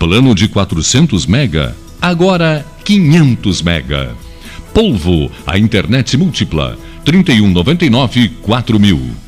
Plano 0.00 0.34
de 0.34 0.48
400 0.48 1.26
mega 1.26 1.76
agora 2.02 2.66
500 2.84 3.62
mega. 3.62 4.16
Polvo, 4.74 5.30
a 5.46 5.56
internet 5.56 6.16
múltipla, 6.16 6.76
3199 7.04 8.30
4000. 8.42 9.27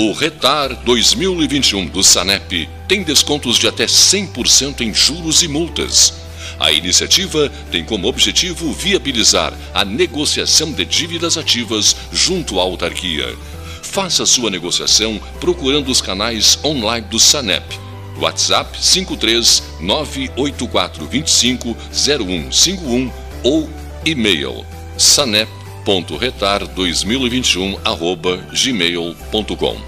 O 0.00 0.12
Retar 0.12 0.76
2021 0.84 1.86
do 1.86 2.04
Sanep 2.04 2.68
tem 2.86 3.02
descontos 3.02 3.58
de 3.58 3.66
até 3.66 3.86
100% 3.86 4.82
em 4.82 4.94
juros 4.94 5.42
e 5.42 5.48
multas. 5.48 6.14
A 6.60 6.70
iniciativa 6.70 7.50
tem 7.72 7.84
como 7.84 8.06
objetivo 8.06 8.72
viabilizar 8.72 9.52
a 9.74 9.84
negociação 9.84 10.70
de 10.70 10.84
dívidas 10.84 11.36
ativas 11.36 11.96
junto 12.12 12.60
à 12.60 12.62
autarquia. 12.62 13.36
Faça 13.82 14.24
sua 14.24 14.50
negociação 14.50 15.20
procurando 15.40 15.90
os 15.90 16.00
canais 16.00 16.60
online 16.64 17.08
do 17.08 17.18
SANEP 17.18 17.76
WhatsApp 18.20 18.78
53 18.80 19.64
98425 19.80 21.76
0151 21.92 23.10
ou 23.42 23.68
e-mail 24.04 24.64
sanep.retar2021 24.96 27.80
arroba 27.84 28.36
gmail.com 28.52 29.87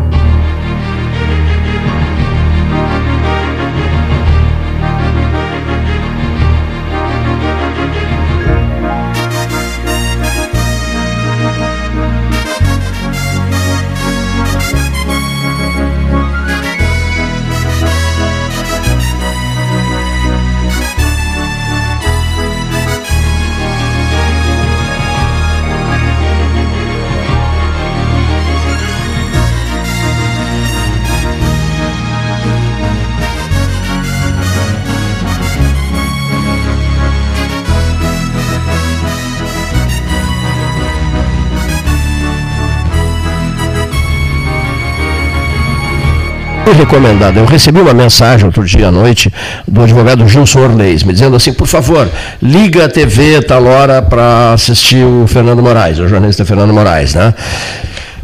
Eu 47.39 47.45
recebi 47.45 47.79
uma 47.79 47.93
mensagem 47.93 48.45
outro 48.45 48.63
dia 48.63 48.87
à 48.87 48.91
noite 48.91 49.31
do 49.67 49.83
advogado 49.83 50.27
Gilson 50.27 50.61
Orleis, 50.61 51.03
me 51.03 51.13
dizendo 51.13 51.35
assim, 51.35 51.53
por 51.53 51.67
favor, 51.67 52.09
liga 52.41 52.85
a 52.85 52.89
TV 52.89 53.41
tal 53.41 53.65
hora 53.65 54.01
para 54.01 54.53
assistir 54.53 55.05
o 55.05 55.25
Fernando 55.27 55.61
Moraes, 55.61 55.99
o 55.99 56.07
jornalista 56.07 56.45
Fernando 56.45 56.73
Moraes, 56.73 57.13
né? 57.13 57.33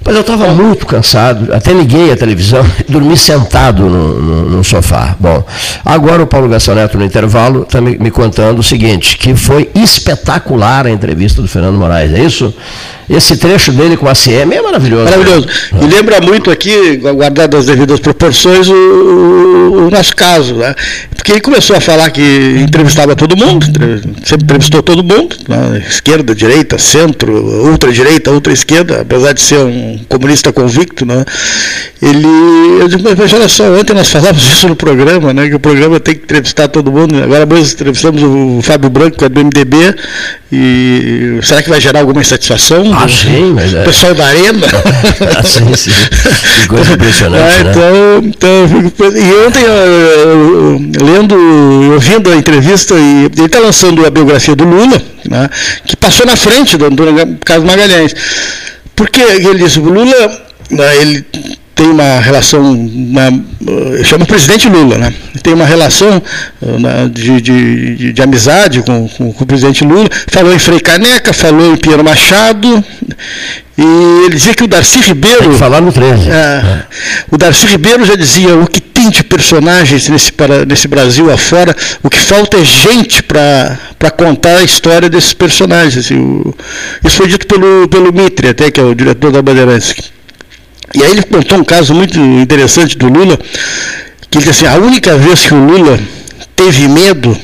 Mas 0.07 0.15
eu 0.15 0.21
estava 0.21 0.47
muito 0.53 0.85
cansado, 0.85 1.53
até 1.53 1.73
liguei 1.73 2.13
a 2.13 2.15
televisão, 2.15 2.65
dormi 2.87 3.17
sentado 3.17 3.83
no, 3.83 4.21
no, 4.21 4.49
no, 4.51 4.63
sofá. 4.63 5.13
Bom, 5.19 5.45
agora 5.83 6.23
o 6.23 6.25
Paulo 6.25 6.47
Gastão 6.47 6.75
Neto, 6.75 6.97
no 6.97 7.03
intervalo, 7.03 7.63
está 7.63 7.81
me, 7.81 7.97
me, 7.97 8.09
contando 8.09 8.59
o 8.59 8.63
seguinte, 8.63 9.17
que 9.17 9.35
foi 9.35 9.69
espetacular 9.75 10.87
a 10.87 10.89
entrevista 10.89 11.41
do 11.41 11.47
Fernando 11.49 11.75
Moraes, 11.75 12.13
é 12.13 12.23
isso? 12.23 12.55
Esse 13.09 13.35
trecho 13.35 13.73
dele 13.73 13.97
com 13.97 14.07
a 14.07 14.13
CM 14.13 14.55
é 14.55 14.61
maravilhoso. 14.61 15.03
Maravilhoso. 15.03 15.47
Né? 15.73 15.79
E 15.81 15.85
lembra 15.87 16.21
muito 16.21 16.49
aqui, 16.51 16.95
guardado 16.97 17.57
as 17.57 17.65
devidas 17.65 17.99
proporções, 17.99 18.69
o, 18.69 18.73
o, 18.73 19.89
nosso 19.91 20.15
caso. 20.15 20.55
Né? 20.55 20.73
Porque 21.27 21.33
ele 21.39 21.41
começou 21.41 21.75
a 21.75 21.81
falar 21.81 22.09
que 22.09 22.21
entrevistava 22.57 23.13
todo 23.13 23.35
mundo, 23.35 23.65
sempre 24.23 24.45
entrevistou 24.45 24.81
todo 24.81 25.03
mundo, 25.03 25.35
né? 25.45 25.83
esquerda, 25.85 26.33
direita, 26.33 26.77
centro, 26.77 27.33
ultra-direita, 27.69 28.31
ultra-esquerda, 28.31 29.01
apesar 29.01 29.33
de 29.33 29.41
ser 29.41 29.59
um 29.59 29.99
comunista 30.07 30.53
convicto. 30.53 31.05
Né? 31.05 31.25
Ele, 32.01 32.27
eu 32.79 32.87
digo, 32.87 33.03
mas 33.03 33.33
olha 33.33 33.49
só, 33.49 33.69
ontem 33.73 33.93
nós 33.93 34.09
falávamos 34.09 34.41
isso 34.55 34.69
no 34.69 34.75
programa, 34.77 35.33
né? 35.33 35.49
que 35.49 35.55
o 35.55 35.59
programa 35.59 35.99
tem 35.99 36.15
que 36.15 36.23
entrevistar 36.23 36.69
todo 36.69 36.89
mundo. 36.93 37.21
Agora 37.21 37.45
nós 37.45 37.73
entrevistamos 37.73 38.23
o 38.23 38.61
Fábio 38.63 38.89
Branco, 38.89 39.17
que 39.17 39.25
é 39.25 39.27
do 39.27 39.43
MDB, 39.43 39.95
e 40.49 41.39
será 41.43 41.61
que 41.61 41.69
vai 41.69 41.81
gerar 41.81 41.99
alguma 41.99 42.21
insatisfação? 42.21 42.89
Ah, 42.93 43.05
sim, 43.09 43.51
mas 43.53 43.73
é. 43.73 43.83
pessoal 43.83 44.15
da 44.15 44.27
Arena. 44.27 44.65
ah, 45.37 45.43
sim, 45.43 45.75
sim. 45.75 45.91
Que 46.61 46.67
coisa 46.69 46.93
impressionante. 46.93 47.59
É, 47.59 47.63
né? 47.67 47.73
então, 47.73 48.23
então, 48.23 49.07
e 49.09 49.45
ontem, 49.45 49.63
eu, 49.65 51.16
ouvindo 51.93 52.31
a 52.31 52.35
entrevista, 52.35 52.93
e 52.95 53.25
ele 53.25 53.45
está 53.45 53.59
lançando 53.59 54.05
a 54.05 54.09
biografia 54.09 54.55
do 54.55 54.63
Lula, 54.63 55.01
né, 55.29 55.49
que 55.85 55.95
passou 55.95 56.25
na 56.25 56.35
frente 56.35 56.77
do, 56.77 56.89
do 56.89 57.03
Carlos 57.43 57.67
Magalhães. 57.67 58.13
Porque 58.95 59.21
ele 59.21 59.55
disse, 59.55 59.79
o 59.79 59.83
Lula, 59.83 60.41
né, 60.71 60.97
ele 61.01 61.25
tem 61.77 61.87
uma 61.91 62.19
relação, 62.19 62.71
uma, 62.71 63.29
chama 64.03 64.23
o 64.23 64.27
presidente 64.27 64.67
Lula, 64.67 64.97
né? 64.97 65.13
tem 65.43 65.53
uma 65.53 65.63
relação 65.65 66.21
né, 66.59 67.07
de, 67.13 67.39
de, 67.39 68.13
de, 68.13 68.21
amizade 68.23 68.81
com, 68.81 69.07
com, 69.07 69.31
com, 69.31 69.43
o 69.43 69.47
presidente 69.47 69.83
Lula, 69.83 70.09
falou 70.27 70.51
em 70.51 70.57
Frei 70.57 70.79
Caneca, 70.79 71.31
falou 71.33 71.73
em 71.73 71.77
Pinheiro 71.77 72.03
Machado, 72.03 72.83
e 73.77 74.25
ele 74.25 74.35
dizia 74.35 74.55
que 74.55 74.63
o 74.63 74.67
Darcy 74.67 74.99
Ribeiro. 75.01 75.41
Tem 75.41 75.51
que 75.51 75.57
falar 75.57 75.79
no 75.79 75.91
13. 75.91 76.29
É, 76.29 76.33
é. 76.33 76.85
O 77.29 77.37
Darcy 77.37 77.67
Ribeiro 77.67 78.03
já 78.05 78.15
dizia 78.15 78.55
o 78.55 78.65
que 78.65 78.81
tem 79.07 79.09
de 79.09 79.23
personagens 79.23 80.09
nesse, 80.09 80.31
para, 80.31 80.65
nesse 80.65 80.87
Brasil 80.87 81.31
afora, 81.31 81.75
o 82.03 82.09
que 82.09 82.17
falta 82.17 82.57
é 82.57 82.63
gente 82.63 83.23
para 83.23 84.11
contar 84.15 84.57
a 84.57 84.63
história 84.63 85.09
desses 85.09 85.33
personagens. 85.33 86.11
O, 86.11 86.53
isso 87.03 87.15
foi 87.15 87.27
dito 87.27 87.47
pelo, 87.47 87.87
pelo 87.87 88.13
Mitre, 88.13 88.49
até, 88.49 88.69
que 88.69 88.79
é 88.79 88.83
o 88.83 88.93
diretor 88.93 89.31
da 89.31 89.41
Bandeirantes. 89.41 90.11
E 90.93 91.03
aí 91.03 91.11
ele 91.11 91.23
contou 91.23 91.59
um 91.59 91.63
caso 91.63 91.93
muito 91.93 92.19
interessante 92.19 92.97
do 92.97 93.07
Lula, 93.07 93.37
que 94.29 94.37
ele 94.37 94.45
disse 94.45 94.65
assim, 94.65 94.75
a 94.75 94.79
única 94.79 95.17
vez 95.17 95.41
que 95.41 95.53
o 95.53 95.65
Lula 95.65 95.99
teve 96.55 96.87
medo 96.87 97.37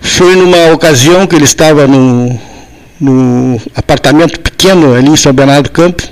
foi 0.00 0.36
numa 0.36 0.72
ocasião 0.72 1.26
que 1.26 1.34
ele 1.34 1.44
estava 1.44 1.86
no, 1.86 2.40
no 3.00 3.60
apartamento 3.74 4.38
pequeno 4.40 4.94
ali 4.94 5.08
em 5.08 5.16
São 5.16 5.32
Bernardo 5.32 5.64
do 5.64 5.70
Campo, 5.70 6.02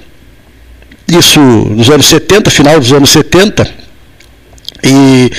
isso 1.07 1.39
nos 1.39 1.91
anos 1.91 2.07
70, 2.07 2.51
final 2.51 2.81
dos 2.81 2.93
anos 2.93 3.11
70, 3.11 3.85
e 4.85 5.30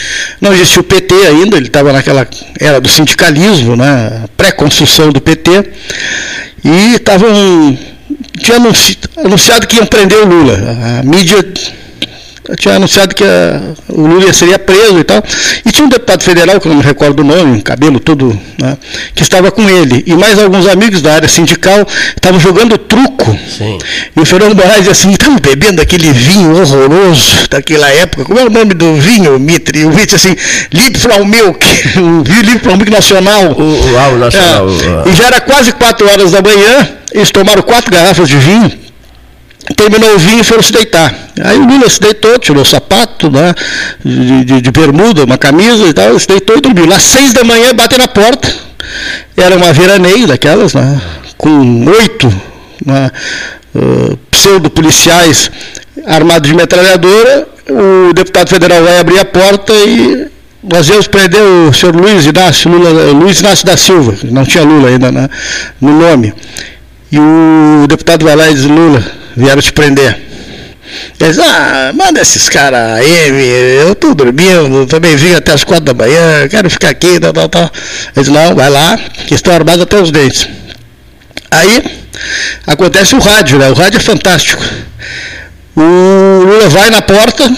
não 0.42 0.54
existia 0.54 0.82
o 0.82 0.84
PT 0.84 1.14
ainda, 1.28 1.58
ele 1.58 1.68
estava 1.68 1.94
naquela 1.94 2.28
era 2.60 2.82
do 2.82 2.90
sindicalismo, 2.90 3.76
né, 3.76 4.24
pré-construção 4.36 5.12
do 5.12 5.22
PT, 5.22 5.52
e 6.64 6.96
estavam 6.96 7.78
tinha 8.40 8.58
anunciado 9.24 9.68
que 9.68 9.78
iam 9.78 9.86
prender 9.86 10.20
o 10.20 10.26
Lula. 10.26 10.58
A 11.00 11.04
mídia 11.04 11.46
tinha 12.58 12.76
anunciado 12.76 13.16
que 13.16 13.24
a, 13.24 13.62
o 13.90 14.06
Lula 14.06 14.32
seria 14.34 14.60
preso 14.60 15.00
e 15.00 15.04
tal. 15.04 15.24
E 15.66 15.72
tinha 15.72 15.86
um 15.86 15.90
deputado 15.90 16.24
federal, 16.24 16.60
que 16.60 16.68
eu 16.68 16.72
não 16.72 16.78
me 16.80 16.84
recordo 16.84 17.22
o 17.22 17.24
nome, 17.24 17.58
um 17.58 17.62
cabelo 17.62 18.00
todo, 18.00 18.40
né, 18.62 18.78
que 19.14 19.24
estava 19.24 19.52
com 19.52 19.68
ele. 19.70 20.04
E 20.06 20.14
mais 20.14 20.38
alguns 20.38 20.68
amigos 20.68 21.02
da 21.02 21.14
área 21.14 21.28
sindical 21.28 21.88
estavam 22.16 22.40
jogando 22.40 22.78
truco. 22.78 23.38
Sim. 23.58 23.78
E 24.16 24.20
o 24.20 24.26
Fernando 24.26 24.56
Moraes 24.56 24.78
dizia 24.78 24.92
assim, 24.92 25.12
estamos 25.12 25.40
bebendo 25.40 25.82
aquele 25.82 26.12
vinho 26.12 26.56
horroroso 26.62 27.48
daquela 27.50 27.90
época. 27.90 28.26
Como 28.26 28.40
é 28.40 28.44
o 28.44 28.50
nome 28.50 28.74
do 28.74 28.96
vinho, 28.96 29.40
Mitre? 29.40 29.86
O 29.86 29.90
Mitre 29.90 30.16
assim, 30.16 30.36
Liebfraumilk, 30.72 31.66
o 31.98 32.24
vinho 32.28 32.42
Liebfraumilk 32.42 32.92
Nacional. 32.92 33.56
O, 33.58 33.62
o, 33.62 34.14
o 34.14 34.18
Nacional. 34.18 34.68
É, 34.70 35.10
e 35.10 35.14
já 35.16 35.26
era 35.28 35.42
quase 35.42 35.72
4 35.72 36.08
horas 36.10 36.32
da 36.32 36.42
manhã, 36.42 36.90
eles 37.14 37.32
tomaram 37.32 37.62
quatro 37.62 37.92
garrafas 37.92 38.28
de 38.28 38.38
vinho, 38.38 38.72
terminou 39.74 40.16
o 40.16 40.20
vinho 40.20 40.42
e 40.42 40.44
foram 40.44 40.62
se 40.62 40.72
deitar. 40.72 41.14
Aí 41.42 41.58
o 41.58 41.66
Lula 41.66 41.90
se 41.90 42.00
deitou, 42.00 42.38
tirou 42.38 42.62
o 42.62 42.66
sapato, 42.66 43.32
né, 43.32 43.54
de, 44.04 44.44
de, 44.46 44.62
de, 44.62 44.72
bermuda, 44.72 45.24
uma 45.24 45.38
camisa 45.38 45.88
e 45.88 45.94
tal, 45.94 46.18
se 46.20 46.28
deitou 46.28 46.58
e 46.58 46.62
dormiu. 46.62 46.86
Lá 46.86 47.00
seis 47.00 47.34
da 47.34 47.44
manhã 47.44 47.74
bateu 47.74 47.98
na 47.98 48.08
porta, 48.08 48.54
era 49.36 49.56
uma 49.56 49.74
veraneio 49.74 50.28
daquelas, 50.28 50.74
né, 50.74 51.02
com 51.38 51.86
oito 51.86 52.32
né, 52.86 53.12
uh, 53.74 54.18
pseudo-policiais 54.30 55.50
armados 56.06 56.48
de 56.48 56.56
metralhadora, 56.56 57.48
o 57.70 58.14
deputado 58.14 58.50
federal 58.50 58.84
vai 58.84 59.00
abrir 59.00 59.20
a 59.20 59.26
porta 59.26 59.74
e 59.74 60.28
nós 60.62 60.88
íamos 60.90 61.08
prender 61.08 61.42
o 61.42 61.74
senhor 61.74 61.96
Luiz 61.96 62.26
Inácio, 62.26 62.70
Lula, 62.70 63.12
Luiz 63.12 63.40
Inácio 63.40 63.66
da 63.66 63.78
Silva, 63.78 64.16
não 64.24 64.46
tinha 64.46 64.64
Lula 64.64 64.90
ainda 64.90 65.12
né, 65.12 65.30
no 65.80 66.00
nome. 66.00 66.34
E 67.12 67.20
o 67.20 67.88
deputado 67.88 68.26
vai 68.26 68.36
lá 68.36 68.50
e 68.50 68.54
diz, 68.54 68.66
Lula, 68.66 69.04
vieram 69.36 69.62
te 69.62 69.74
prender. 69.74 70.26
Ele 71.20 71.30
diz, 71.30 71.40
ah, 71.40 71.92
manda 71.94 72.22
esses 72.22 72.48
caras 72.48 73.00
aí, 73.00 73.80
eu 73.80 73.94
estou 73.94 74.14
dormindo, 74.14 74.86
também 74.86 75.16
vim 75.16 75.34
até 75.34 75.52
as 75.52 75.64
quatro 75.64 75.86
da 75.86 75.94
manhã, 75.94 76.48
quero 76.48 76.70
ficar 76.70 76.90
aqui, 76.90 77.20
tal, 77.20 77.34
tal, 77.34 77.50
tal. 77.50 77.72
Ele 78.16 78.24
diz, 78.24 78.28
não, 78.28 78.56
vai 78.56 78.70
lá, 78.70 78.98
que 79.28 79.34
estão 79.34 79.54
armados 79.54 79.82
até 79.82 80.00
os 80.00 80.12
dentes. 80.12 80.48
Aí 81.50 81.84
acontece 82.68 83.16
o 83.16 83.20
rádio, 83.20 83.58
né? 83.58 83.70
O 83.70 83.74
rádio 83.74 83.98
é 83.98 84.02
fantástico. 84.02 84.64
O 85.76 85.82
Lula 85.82 86.70
vai 86.70 86.90
na 86.90 87.02
porta 87.02 87.52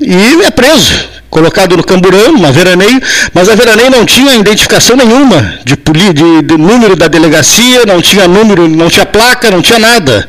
e 0.00 0.42
é 0.44 0.50
preso. 0.50 1.19
Colocado 1.30 1.76
no 1.76 1.84
camburão, 1.84 2.34
uma 2.34 2.50
veraneio, 2.50 3.00
mas 3.32 3.48
a 3.48 3.54
veraneio 3.54 3.90
não 3.90 4.04
tinha 4.04 4.34
identificação 4.34 4.96
nenhuma 4.96 5.58
de, 5.64 5.76
de, 5.76 6.42
de 6.42 6.58
número 6.58 6.96
da 6.96 7.06
delegacia, 7.06 7.86
não 7.86 8.02
tinha 8.02 8.26
número, 8.26 8.68
não 8.68 8.90
tinha 8.90 9.06
placa, 9.06 9.50
não 9.50 9.62
tinha 9.62 9.78
nada. 9.78 10.28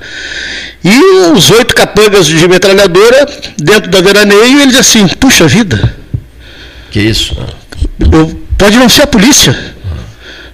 E 0.84 1.00
os 1.34 1.50
oito 1.52 1.76
capangas 1.76 2.28
de 2.28 2.48
metralhadora 2.48 3.28
dentro 3.58 3.90
da 3.90 4.02
veraneio, 4.02 4.62
ele 4.62 4.68
diz 4.68 4.80
assim, 4.80 5.08
puxa 5.08 5.48
vida. 5.48 5.96
Que 6.92 7.00
isso? 7.00 7.36
Eu, 8.00 8.40
pode 8.58 8.78
não 8.78 8.90
ser 8.90 9.04
a 9.04 9.08
polícia. 9.08 9.58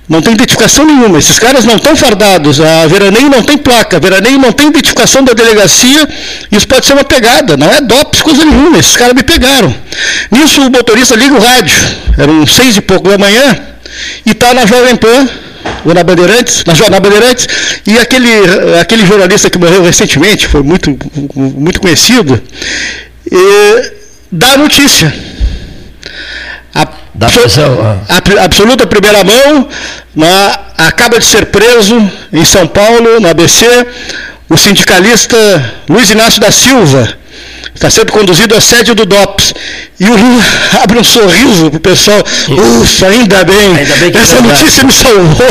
Não 0.07 0.21
tem 0.21 0.33
identificação 0.33 0.85
nenhuma. 0.85 1.19
Esses 1.19 1.37
caras 1.37 1.65
não 1.65 1.75
estão 1.75 1.95
fardados. 1.95 2.61
A 2.61 2.87
veraneio 2.87 3.29
não 3.29 3.43
tem 3.43 3.57
placa. 3.57 3.97
A 3.97 3.99
veraneio 3.99 4.39
não 4.39 4.51
tem 4.53 4.67
identificação 4.67 5.23
da 5.23 5.33
delegacia. 5.33 6.07
Isso 6.51 6.67
pode 6.67 6.85
ser 6.85 6.93
uma 6.93 7.03
pegada. 7.03 7.57
Não 7.57 7.69
é 7.69 7.81
DOPS, 7.81 8.21
coisa 8.21 8.45
nenhuma. 8.45 8.79
Esses 8.79 8.95
caras 8.95 9.13
me 9.13 9.23
pegaram. 9.23 9.73
Nisso 10.31 10.61
o 10.61 10.71
motorista 10.71 11.15
liga 11.15 11.35
o 11.35 11.39
rádio. 11.39 11.75
Eram 12.17 12.47
seis 12.47 12.77
e 12.77 12.81
pouco 12.81 13.09
da 13.09 13.17
manhã. 13.17 13.59
E 14.25 14.31
está 14.31 14.53
na 14.53 14.65
Jovem 14.65 14.95
Pan 14.95 15.27
ou 15.83 15.93
na 15.93 16.03
Bandeirantes, 16.03 16.63
na, 16.65 16.89
na 16.89 16.99
Bandeirantes, 16.99 17.47
e 17.85 17.97
aquele, 17.97 18.29
aquele 18.79 19.05
jornalista 19.05 19.49
que 19.49 19.57
morreu 19.57 19.83
recentemente, 19.83 20.47
foi 20.47 20.63
muito, 20.63 20.97
muito 21.35 21.79
conhecido, 21.79 22.41
e, 23.29 23.91
dá 24.31 24.53
a 24.53 24.57
notícia. 24.57 25.13
A, 26.73 26.87
da 27.13 27.27
prisão, 27.27 28.01
a, 28.07 28.43
absoluta 28.43 28.85
primeira 28.85 29.23
mão, 29.23 29.67
na, 30.15 30.59
acaba 30.77 31.19
de 31.19 31.25
ser 31.25 31.47
preso 31.47 31.95
em 32.31 32.45
São 32.45 32.67
Paulo, 32.67 33.19
no 33.19 33.27
ABC, 33.27 33.65
o 34.49 34.57
sindicalista 34.57 35.37
Luiz 35.89 36.09
Inácio 36.09 36.39
da 36.39 36.51
Silva, 36.51 37.17
está 37.77 37.89
sendo 37.89 38.11
conduzido 38.11 38.55
à 38.55 38.61
sede 38.61 38.93
do 38.93 39.05
DOPS. 39.05 39.53
E 39.99 40.05
o 40.05 40.15
Lula 40.15 40.43
abre 40.83 40.99
um 40.99 41.03
sorriso 41.03 41.69
para 41.69 41.77
o 41.77 41.79
pessoal. 41.79 42.19
Ufa, 42.19 43.07
ainda 43.07 43.43
bem. 43.43 43.75
Ainda 43.77 43.95
bem 43.95 44.11
que 44.11 44.17
é 44.17 44.21
Essa 44.21 44.37
é 44.37 44.41
notícia 44.41 44.83
me 44.83 44.93
salvou. 44.93 45.47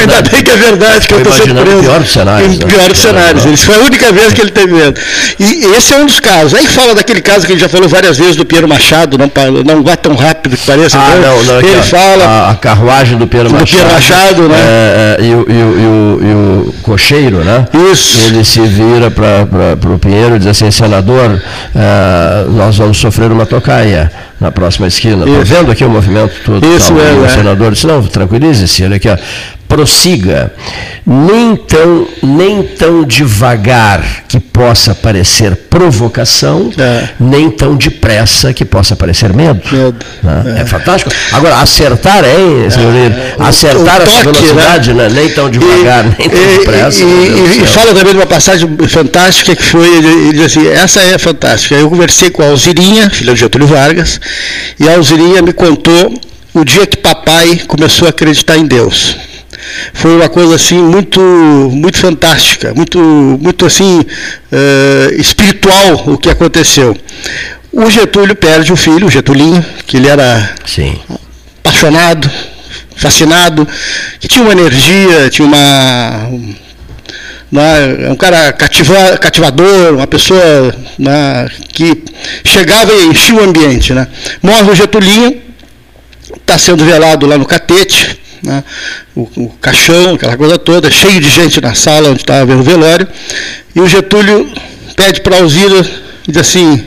ainda 0.00 0.22
bem 0.22 0.42
que 0.44 0.50
é 0.50 0.56
verdade 0.56 1.06
que 1.08 1.14
eu 1.14 1.18
estou 1.18 1.32
sendo 1.32 1.60
preso. 1.60 1.82
Pior 1.82 2.00
dos 2.00 2.12
cenários. 2.12 2.54
Em 2.54 2.58
né? 2.58 2.66
pior 2.66 2.88
dos 2.88 2.98
cenários. 2.98 3.44
Isso 3.46 3.66
foi 3.66 3.76
a 3.76 3.78
única 3.78 4.12
vez 4.12 4.32
que 4.32 4.40
ele 4.40 4.50
teve 4.50 4.72
medo. 4.72 5.00
E 5.38 5.64
esse 5.76 5.94
é 5.94 5.96
um 5.96 6.06
dos 6.06 6.20
casos. 6.20 6.54
Aí 6.54 6.66
fala 6.66 6.94
daquele 6.94 7.20
caso 7.20 7.46
que 7.46 7.52
ele 7.52 7.60
já 7.60 7.68
falou 7.68 7.88
várias 7.88 8.18
vezes 8.18 8.36
do 8.36 8.44
Piero 8.44 8.68
Machado, 8.68 9.16
não, 9.18 9.30
não 9.64 9.82
vai 9.82 9.96
tão 9.96 10.14
rápido 10.14 10.56
que 10.56 10.66
pareça. 10.66 10.98
Ah, 10.98 11.16
então, 11.18 11.36
não, 11.36 11.44
não, 11.44 11.58
ele 11.60 11.78
aqui, 11.78 11.88
fala. 11.88 12.24
A, 12.24 12.50
a, 12.50 12.54
carruagem 12.54 13.18
do 13.18 13.26
Piero 13.26 13.50
Machado. 13.50 13.66
Do 13.66 13.76
Piero 13.76 13.92
Machado, 13.92 14.48
né? 14.48 14.56
É, 14.58 15.16
é, 15.18 15.24
e, 15.24 15.34
o, 15.34 15.46
e, 15.48 15.52
o, 15.52 15.52
e, 15.52 15.54
o, 15.54 16.20
e 16.22 16.68
o 16.68 16.74
cocheiro, 16.82 17.44
né? 17.44 17.66
Isso. 17.92 18.18
Ele 18.26 18.44
se 18.44 18.60
vira 18.60 19.10
para 19.10 19.92
o 19.94 19.98
Pinheiro 19.98 20.36
e 20.36 20.38
diz 20.38 20.48
assim, 20.48 20.70
senador, 20.70 21.21
uh, 21.30 22.50
nós 22.50 22.76
vamos 22.78 22.98
sofrer 22.98 23.30
uma 23.30 23.46
tocaia 23.46 24.10
na 24.40 24.50
próxima 24.50 24.86
esquina. 24.86 25.24
Estou 25.24 25.44
vendo 25.44 25.70
aqui 25.70 25.84
o 25.84 25.90
movimento 25.90 26.34
todo. 26.44 26.66
Isso 26.66 26.94
tal, 26.94 27.04
é, 27.04 27.12
o 27.12 27.24
é. 27.24 27.28
senador 27.28 27.72
disse, 27.72 27.86
não, 27.86 28.02
tranquilize-se, 28.02 28.84
olha 28.84 28.96
aqui, 28.96 29.08
ó, 29.08 29.16
prossiga, 29.72 30.52
nem 31.06 31.56
tão, 31.56 32.06
nem 32.22 32.62
tão 32.62 33.04
devagar 33.04 34.24
que 34.28 34.38
possa 34.38 34.94
parecer 34.94 35.56
provocação, 35.56 36.70
é. 36.76 37.08
nem 37.18 37.50
tão 37.50 37.74
depressa 37.74 38.52
que 38.52 38.66
possa 38.66 38.94
parecer 38.94 39.32
medo. 39.32 39.62
medo. 39.72 39.96
Né? 40.22 40.56
É. 40.58 40.60
é. 40.60 40.66
fantástico. 40.66 41.10
Agora, 41.32 41.56
acertar, 41.56 42.22
hein, 42.22 42.68
senhorito? 42.68 43.16
Acertar 43.38 44.00
o 44.00 44.02
a 44.02 44.06
toque, 44.06 44.24
velocidade, 44.24 44.92
né? 44.92 45.08
nem 45.08 45.30
tão 45.30 45.48
devagar, 45.48 46.04
e, 46.04 46.18
nem 46.18 46.28
tão 46.28 46.42
e, 46.42 46.58
depressa. 46.58 47.02
E, 47.02 47.06
e, 47.06 47.62
e 47.62 47.66
fala 47.66 47.94
também 47.94 48.12
de 48.12 48.18
uma 48.18 48.26
passagem 48.26 48.68
fantástica 48.88 49.56
que 49.56 49.62
foi, 49.62 49.88
ele, 49.88 50.06
ele 50.06 50.32
diz 50.34 50.54
assim, 50.54 50.68
essa 50.68 51.00
é 51.00 51.16
fantástica. 51.16 51.76
Eu 51.76 51.88
conversei 51.88 52.28
com 52.28 52.42
a 52.42 52.48
Alzirinha, 52.48 53.08
filha 53.08 53.32
de 53.32 53.40
Getúlio 53.40 53.66
Vargas, 53.66 54.20
e 54.78 54.86
a 54.86 54.96
Alzirinha 54.96 55.40
me 55.40 55.54
contou 55.54 56.12
o 56.52 56.62
dia 56.62 56.86
que 56.86 56.98
papai 56.98 57.62
começou 57.66 58.06
a 58.06 58.10
acreditar 58.10 58.58
em 58.58 58.66
Deus 58.66 59.31
foi 59.92 60.16
uma 60.16 60.28
coisa 60.28 60.54
assim 60.54 60.78
muito 60.78 61.20
muito 61.20 61.98
fantástica 61.98 62.72
muito 62.74 62.98
muito 62.98 63.66
assim 63.66 64.00
uh, 64.00 65.14
espiritual 65.14 66.04
o 66.06 66.18
que 66.18 66.30
aconteceu 66.30 66.96
o 67.72 67.90
Getúlio 67.90 68.34
perde 68.34 68.72
o 68.72 68.76
filho 68.76 69.06
o 69.06 69.10
Getulinho 69.10 69.64
que 69.86 69.96
ele 69.96 70.08
era 70.08 70.54
Sim. 70.66 70.98
apaixonado 71.60 72.30
fascinado 72.96 73.66
que 74.20 74.28
tinha 74.28 74.44
uma 74.44 74.52
energia 74.52 75.30
tinha 75.30 75.46
uma 75.46 76.30
né, 77.52 78.08
um 78.10 78.16
cara 78.16 78.50
cativa, 78.54 79.18
cativador, 79.18 79.92
uma 79.92 80.06
pessoa 80.06 80.74
né, 80.98 81.46
que 81.68 82.02
chegava 82.42 82.90
e 82.94 83.08
enchia 83.08 83.34
o 83.34 83.44
ambiente. 83.44 83.92
Né. 83.92 84.08
Morre 84.42 84.70
o 84.70 84.74
Getulinho, 84.74 85.42
está 86.34 86.56
sendo 86.56 86.82
velado 86.82 87.26
lá 87.26 87.36
no 87.36 87.44
Catete, 87.44 88.18
né, 88.42 88.64
o, 89.14 89.22
o, 89.36 89.48
caixão, 89.60 90.14
aquela 90.14 90.36
coisa 90.36 90.58
toda, 90.58 90.90
cheio 90.90 91.20
de 91.20 91.30
gente 91.30 91.60
na 91.60 91.74
sala 91.74 92.10
onde 92.10 92.20
estava 92.20 92.54
o 92.54 92.62
velório, 92.62 93.06
e 93.74 93.80
o 93.80 93.88
Getúlio 93.88 94.50
pede 94.96 95.20
para 95.20 95.36
a 95.36 95.40
Alzira 95.40 95.86
e 96.26 96.32
diz 96.32 96.40
assim, 96.40 96.84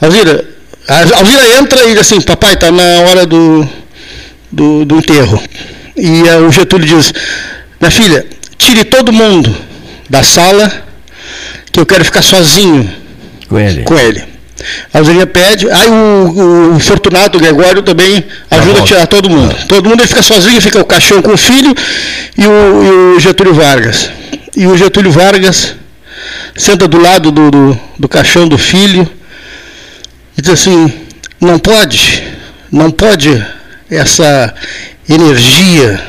Alzira, 0.00 0.44
a 0.88 1.18
Alzira 1.18 1.58
entra 1.58 1.84
e 1.84 1.90
diz 1.90 2.00
assim, 2.00 2.20
papai, 2.20 2.54
está 2.54 2.70
na 2.70 3.00
hora 3.00 3.26
do, 3.26 3.68
do, 4.52 4.84
do 4.84 4.96
enterro. 4.96 5.42
E 5.96 6.22
o 6.46 6.52
Getúlio 6.52 6.86
diz, 6.86 7.12
minha 7.80 7.90
filha, 7.90 8.26
tire 8.58 8.84
todo 8.84 9.12
mundo 9.12 9.54
da 10.08 10.22
sala, 10.22 10.70
que 11.72 11.80
eu 11.80 11.86
quero 11.86 12.04
ficar 12.04 12.22
sozinho 12.22 12.90
com 13.48 13.58
ele. 13.58 13.82
Com 13.82 13.98
ele. 13.98 14.35
A 14.92 14.98
Alzirinha 14.98 15.26
pede, 15.26 15.70
aí 15.70 15.88
o, 15.88 16.74
o 16.76 16.80
Fortunato 16.80 17.36
o 17.36 17.40
Gregório 17.40 17.82
também 17.82 18.24
ajuda 18.50 18.80
a 18.80 18.84
tirar 18.84 19.06
todo 19.06 19.28
mundo. 19.28 19.54
Todo 19.68 19.88
mundo 19.88 20.00
ele 20.00 20.08
fica 20.08 20.22
sozinho, 20.22 20.60
fica 20.60 20.80
o 20.80 20.84
caixão 20.84 21.20
com 21.20 21.34
o 21.34 21.36
filho 21.36 21.74
e 22.36 22.46
o, 22.46 22.84
e 22.84 23.16
o 23.16 23.20
Getúlio 23.20 23.54
Vargas. 23.54 24.10
E 24.56 24.66
o 24.66 24.76
Getúlio 24.76 25.10
Vargas 25.10 25.74
senta 26.56 26.88
do 26.88 26.98
lado 26.98 27.30
do, 27.30 27.50
do, 27.50 27.80
do 27.98 28.08
caixão 28.08 28.48
do 28.48 28.56
filho 28.56 29.08
e 30.36 30.42
diz 30.42 30.52
assim, 30.52 30.92
não 31.40 31.58
pode, 31.58 32.22
não 32.72 32.90
pode 32.90 33.44
essa 33.90 34.54
energia 35.08 36.02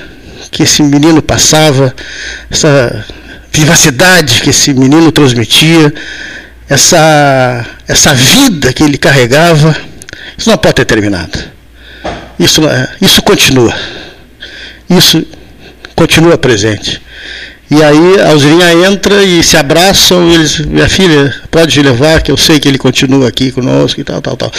que 0.49 0.63
esse 0.63 0.81
menino 0.81 1.21
passava, 1.21 1.93
essa 2.49 3.05
vivacidade 3.51 4.41
que 4.41 4.49
esse 4.49 4.73
menino 4.73 5.11
transmitia, 5.11 5.93
essa, 6.69 7.65
essa 7.87 8.13
vida 8.13 8.73
que 8.73 8.83
ele 8.83 8.97
carregava, 8.97 9.75
isso 10.37 10.49
não 10.49 10.57
pode 10.57 10.75
ter 10.75 10.85
terminado. 10.85 11.37
Isso, 12.39 12.61
isso 13.01 13.21
continua. 13.21 13.73
Isso 14.89 15.25
continua 15.95 16.37
presente. 16.37 17.01
E 17.69 17.83
aí 17.83 18.21
a 18.21 18.29
Alzirinha 18.29 18.87
entra 18.87 19.23
e 19.23 19.43
se 19.43 19.57
abraçam, 19.57 20.25
e 20.29 20.35
eles, 20.35 20.59
minha 20.59 20.87
filha, 20.87 21.33
pode 21.51 21.81
levar, 21.81 22.21
que 22.21 22.31
eu 22.31 22.37
sei 22.37 22.59
que 22.59 22.67
ele 22.67 22.77
continua 22.77 23.27
aqui 23.27 23.51
conosco 23.51 23.99
e 23.99 24.03
tal, 24.05 24.21
tal, 24.21 24.37
tal. 24.37 24.51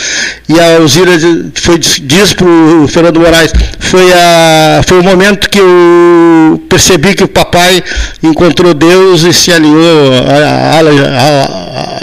E 0.46 0.60
a 0.60 0.76
Alzira 0.76 1.12
foi, 1.54 1.78
diz 1.78 2.34
para 2.34 2.46
o 2.46 2.86
Fernando 2.86 3.18
Moraes, 3.18 3.52
foi, 3.78 4.12
a, 4.12 4.82
foi 4.86 5.00
o 5.00 5.02
momento 5.02 5.48
que 5.48 5.58
eu 5.58 6.62
percebi 6.68 7.14
que 7.14 7.24
o 7.24 7.28
papai 7.28 7.82
encontrou 8.22 8.74
Deus 8.74 9.22
e 9.22 9.32
se 9.32 9.50
alinhou 9.50 10.12
à 10.12 10.76
ala 10.76 10.90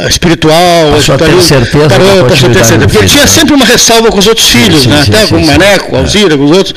espiritual, 0.09 0.91
Passou 0.93 1.15
a 1.15 1.17
ter 1.17 1.41
certeza 1.41 1.89
parou, 1.89 2.25
passou 2.25 2.49
a 2.49 2.53
ter 2.53 2.65
certeza, 2.65 2.87
porque 2.89 3.05
tinha 3.05 3.27
sempre 3.27 3.53
uma 3.53 3.65
ressalva 3.65 4.09
com 4.09 4.17
os 4.17 4.27
outros 4.27 4.47
filhos, 4.47 4.81
sim, 4.81 4.89
né? 4.89 5.03
sim, 5.03 5.11
até 5.11 5.25
sim, 5.25 5.27
com 5.27 5.37
o 5.37 5.45
Maneco, 5.45 5.89
com 5.89 5.95
a 5.95 5.99
Alzira, 5.99 6.37
com 6.37 6.45
os 6.45 6.51
outros. 6.51 6.73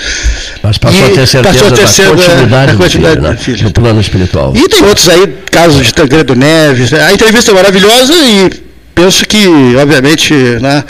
Mas 0.63 0.79
passou 0.79 1.07
a 1.07 1.09
ter 1.09 1.27
certeza 1.27 1.55
passou 1.55 1.69
a 1.69 1.71
ter 1.71 1.83
da 1.83 1.89
certeza 1.89 2.11
continuidade, 2.11 2.73
da 2.73 2.79
quantidade 2.79 3.17
do 3.17 3.23
filho, 3.23 3.29
né? 3.29 3.35
do 3.35 3.41
filho. 3.41 3.65
no 3.65 3.73
plano 3.73 4.01
espiritual. 4.01 4.18
E 4.57 4.69
tem 4.69 4.83
outros 4.85 5.09
aí, 5.09 5.27
casos 5.51 5.87
de 5.87 5.95
Tancredo 5.95 6.35
Neves. 6.35 6.93
A 6.93 7.13
entrevista 7.13 7.51
é 7.51 7.55
maravilhosa 7.55 8.15
e 8.15 8.51
penso 8.95 9.27
que, 9.27 9.47
obviamente, 9.77 10.35
né, 10.35 10.85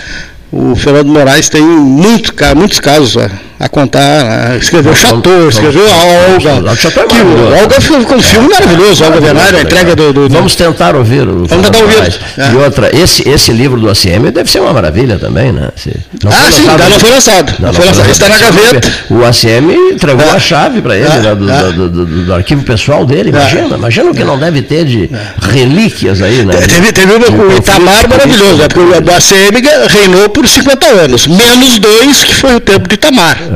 o 0.51 0.75
Fernando 0.75 1.09
Moraes 1.09 1.49
tem 1.49 1.63
muito, 1.63 2.33
muitos 2.57 2.81
casos 2.81 3.17
a, 3.17 3.31
a 3.61 3.69
contar. 3.69 4.25
Né? 4.25 4.59
Escreveu 4.61 4.95
Chateau, 4.95 5.49
escreveu 5.49 5.87
a 5.91 6.33
Olga. 6.33 6.77
Que, 6.77 7.21
o 7.21 7.61
Olga 7.61 7.81
ficou 7.81 8.17
um 8.17 8.23
filme 8.23 8.49
maravilhoso, 8.49 9.05
Olga 9.05 9.21
Venário, 9.21 9.59
a 9.59 9.63
entrega 9.63 9.97
do, 9.97 10.13
do, 10.13 10.29
do, 10.29 10.35
Vamos 10.35 10.55
tentar 10.55 10.95
ouvir 10.95 11.27
Vamos 11.27 11.49
tentar 11.49 11.79
ouvir. 11.79 12.19
É. 12.37 12.53
E 12.53 12.57
outra, 12.57 12.97
esse, 12.97 13.29
esse 13.29 13.53
livro 13.53 13.81
do 13.81 13.89
ACM 13.91 14.31
deve 14.33 14.51
ser 14.51 14.61
uma 14.61 14.73
maravilha 14.73 15.19
também, 15.19 15.53
né? 15.53 15.71
Se, 15.77 15.91
ah, 16.27 16.51
sim, 16.53 16.69
ainda 16.69 16.89
não 16.89 17.01
foi 17.01 17.11
lançado. 17.11 17.55
Não, 17.59 17.69
não 17.69 17.75
foi 17.75 17.87
lançado. 17.87 18.11
Está 18.11 18.29
na 18.29 18.39
gaveta. 18.39 18.89
O 19.11 19.25
ACM 19.25 19.93
entregou 19.93 20.27
é. 20.27 20.31
a 20.31 20.39
chave 20.39 20.81
para 20.81 20.97
ele, 20.97 21.07
é. 21.07 21.21
né, 21.21 21.35
do, 21.35 21.51
é. 21.51 22.25
do, 22.27 22.35
arquivo 22.35 22.63
pessoal 22.63 23.05
dele. 23.05 23.31
Imagina, 23.31 23.77
imagina 23.77 24.11
o 24.11 24.15
que 24.15 24.25
não 24.25 24.39
deve 24.39 24.63
ter 24.63 24.85
de 24.85 25.11
relíquias 25.51 26.23
aí, 26.23 26.45
né? 26.45 26.55
Teve, 26.55 26.93
teve 26.93 27.13
um, 27.13 27.49
o 27.49 27.57
Itamar 27.57 28.09
maravilhoso, 28.09 28.57
né? 28.57 28.69
porque 28.69 28.89
o 28.89 29.17
ACM 29.17 29.89
reinou 29.89 30.29
por 30.29 30.47
50 30.47 30.87
anos, 30.87 31.27
menos 31.27 31.79
dois, 31.79 32.23
que 32.23 32.35
foi 32.35 32.55
o 32.57 32.61
tempo 32.61 32.89
de 32.89 32.95
Itamar. 32.95 33.48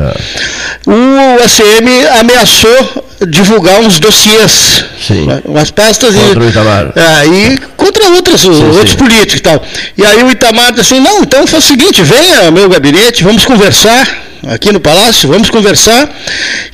O 0.86 1.42
ACM 1.44 2.18
ameaçou 2.20 3.04
divulgar 3.28 3.80
uns 3.80 4.00
dossiês, 4.00 4.84
Sim. 5.00 5.28
umas 5.44 5.70
pastas 5.70 6.14
Contra 6.14 6.42
e, 6.42 6.46
o 6.46 6.50
Itamar. 6.50 6.92
É, 6.96 7.26
e 7.26 7.58
contra 7.76 8.08
outras, 8.10 8.44
outros 8.44 8.90
sim. 8.90 8.96
políticos 8.96 9.36
e 9.36 9.40
tal. 9.40 9.62
E 9.96 10.04
aí 10.04 10.22
o 10.24 10.30
Itamar 10.30 10.72
disse 10.72 10.94
assim, 10.94 11.00
não, 11.00 11.22
então 11.22 11.46
faz 11.46 11.64
o 11.64 11.68
seguinte, 11.68 12.02
venha 12.02 12.46
ao 12.46 12.52
meu 12.52 12.68
gabinete, 12.68 13.22
vamos 13.22 13.44
conversar 13.44 14.31
aqui 14.48 14.72
no 14.72 14.80
Palácio, 14.80 15.28
vamos 15.28 15.50
conversar 15.50 16.08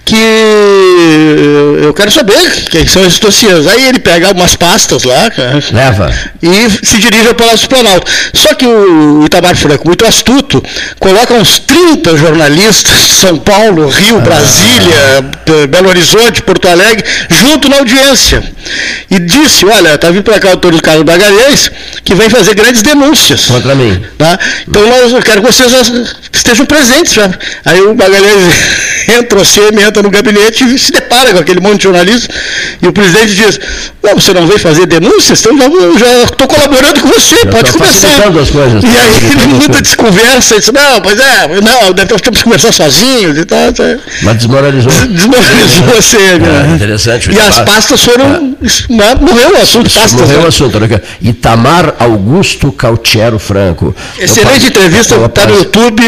que 0.04 0.16
eu 1.82 1.92
quero 1.94 2.10
saber 2.10 2.50
quem 2.70 2.86
são 2.86 3.04
esses 3.04 3.18
dossiês. 3.18 3.66
Aí 3.66 3.88
ele 3.88 3.98
pega 3.98 4.32
umas 4.32 4.56
pastas 4.56 5.04
lá 5.04 5.30
Leva. 5.72 6.12
e 6.42 6.86
se 6.86 6.98
dirige 6.98 7.28
ao 7.28 7.34
Palácio 7.34 7.68
do 7.68 7.74
Planalto. 7.74 8.10
Só 8.34 8.54
que 8.54 8.66
o 8.66 9.24
Itamar 9.26 9.54
Franco, 9.56 9.86
muito 9.86 10.06
astuto, 10.06 10.62
coloca 10.98 11.34
uns 11.34 11.58
30 11.58 12.16
jornalistas 12.16 13.06
de 13.06 13.14
São 13.14 13.38
Paulo, 13.38 13.88
Rio, 13.88 14.20
Brasília, 14.20 15.22
P- 15.44 15.66
Belo 15.66 15.88
Horizonte, 15.88 16.42
Porto 16.42 16.68
Alegre, 16.68 17.04
junto 17.28 17.68
na 17.68 17.78
audiência. 17.78 18.42
E 19.10 19.18
disse, 19.18 19.64
olha, 19.66 19.94
está 19.94 20.10
vindo 20.10 20.22
para 20.22 20.38
cá 20.38 20.48
o 20.50 20.52
Antônio 20.52 20.80
Carlos 20.82 21.04
Magalhães, 21.04 21.70
que 22.04 22.14
vem 22.14 22.28
fazer 22.30 22.54
grandes 22.54 22.82
denúncias. 22.82 23.46
Contra 23.46 23.74
mim. 23.74 24.02
Tá? 24.16 24.38
Então 24.66 24.86
nós, 24.86 25.12
eu 25.12 25.22
quero 25.22 25.42
que 25.42 25.52
vocês 25.52 25.70
estejam 26.32 26.66
presentes. 26.66 27.12
Já. 27.14 27.30
Aí 27.64 27.80
o 27.82 27.94
Magalhães 27.94 28.54
entra, 29.18 29.40
CM 29.44 29.82
entra 29.82 30.02
no 30.02 30.10
gabinete 30.10 30.64
e 30.64 30.78
se 30.78 30.92
depara 30.92 31.32
com 31.32 31.38
aquele 31.38 31.60
monte 31.60 31.78
de 31.78 31.84
jornalistas. 31.84 32.28
E 32.82 32.86
o 32.86 32.92
presidente 32.92 33.34
diz, 33.34 33.58
não, 34.02 34.14
você 34.14 34.32
não 34.32 34.46
veio 34.46 34.58
fazer 34.58 34.86
denúncias? 34.86 35.40
Então 35.40 35.56
eu 35.80 35.98
já 35.98 36.22
estou 36.24 36.46
colaborando 36.46 37.00
com 37.00 37.08
você, 37.08 37.36
pode 37.46 37.72
tô 37.72 37.78
começar. 37.78 38.22
coisas, 38.32 38.48
E 38.48 38.52
tô 38.52 38.98
aí 39.00 39.16
ele 39.30 39.46
muda 39.54 39.66
coisas. 39.66 39.82
desconversa 39.82 40.56
e 40.56 40.60
diz, 40.60 40.70
não, 40.72 41.00
pois 41.00 41.18
é, 41.18 41.48
não, 41.60 41.94
temos 41.94 42.22
que 42.22 42.42
conversar 42.44 42.72
sozinhos 42.72 43.38
e 43.38 43.44
tal. 43.44 43.58
Mas 44.22 44.36
desmoralizou. 44.36 44.92
Desmoralizou 45.08 45.82
você, 45.96 46.16
É, 46.16 46.38
né? 46.38 46.72
interessante. 46.74 47.30
E 47.32 47.38
as 47.40 47.60
pastas 47.60 48.00
foram. 48.02 48.56
né, 48.90 49.14
Morreu 49.20 49.52
o 49.52 49.62
assunto, 49.62 49.90
pastas. 49.90 50.20
Morreu 50.20 50.38
né? 50.38 50.44
o 50.44 50.48
assunto. 50.48 50.80
né? 50.80 51.00
Itamar 51.20 51.94
Augusto 51.98 52.70
Cautiero 52.72 53.38
Franco. 53.38 53.94
Excelente 54.18 54.66
entrevista, 54.68 55.14
está 55.16 55.46
no 55.46 55.56
YouTube. 55.56 56.02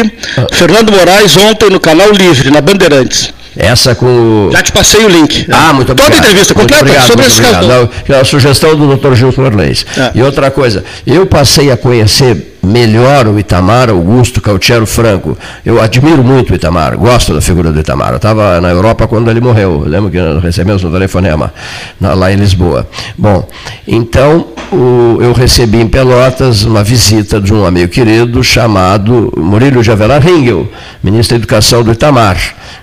Fernando 0.53 0.91
Moraes, 0.91 1.35
ontem 1.49 1.69
no 1.69 1.79
canal 1.79 2.11
Livre, 2.11 2.51
na 2.51 2.61
Bandeirantes. 2.61 3.33
Essa 3.55 3.93
com. 3.93 4.49
Já 4.51 4.61
te 4.61 4.71
passei 4.71 5.03
o 5.03 5.09
link. 5.09 5.45
Ah, 5.51 5.73
muito 5.73 5.87
Toda 5.89 6.03
obrigado. 6.03 6.23
entrevista 6.23 6.53
Muito 6.53 6.73
completa 6.73 6.83
obrigado, 6.83 7.07
sobre 7.07 7.25
esse 7.25 7.41
caso. 7.41 7.89
é 8.07 8.19
a 8.19 8.23
sugestão 8.23 8.75
do 8.75 8.95
Dr. 8.95 9.13
Gilson 9.13 9.41
Orleis. 9.43 9.85
É. 9.97 10.11
E 10.15 10.23
outra 10.23 10.49
coisa, 10.49 10.85
eu 11.05 11.25
passei 11.25 11.69
a 11.69 11.75
conhecer 11.75 12.50
melhor 12.63 13.27
o 13.27 13.39
Itamar 13.39 13.89
Augusto 13.89 14.39
Cautiero 14.41 14.85
Franco. 14.85 15.37
Eu 15.65 15.81
admiro 15.81 16.23
muito 16.23 16.51
o 16.51 16.55
Itamar, 16.55 16.97
gosto 16.97 17.33
da 17.33 17.41
figura 17.41 17.71
do 17.71 17.79
Itamar. 17.79 18.11
Eu 18.11 18.17
estava 18.17 18.61
na 18.61 18.69
Europa 18.69 19.07
quando 19.07 19.29
ele 19.29 19.41
morreu. 19.41 19.81
Eu 19.83 19.89
lembro 19.89 20.09
que 20.11 20.17
recebemos 20.41 20.83
um 20.83 20.91
telefonema 20.91 21.53
lá 21.99 22.31
em 22.31 22.35
Lisboa. 22.35 22.87
Bom, 23.17 23.47
então 23.87 24.47
o- 24.71 25.17
eu 25.21 25.33
recebi 25.33 25.79
em 25.81 25.87
Pelotas 25.87 26.63
uma 26.63 26.83
visita 26.83 27.39
de 27.41 27.53
um 27.53 27.65
amigo 27.65 27.91
querido 27.91 28.43
chamado 28.43 29.33
Murilo 29.37 29.81
de 29.83 29.91
Avelar 29.91 30.21
Ringel, 30.21 30.69
ministro 31.03 31.35
da 31.37 31.39
Educação 31.41 31.83
do 31.83 31.91
Itamar 31.91 32.37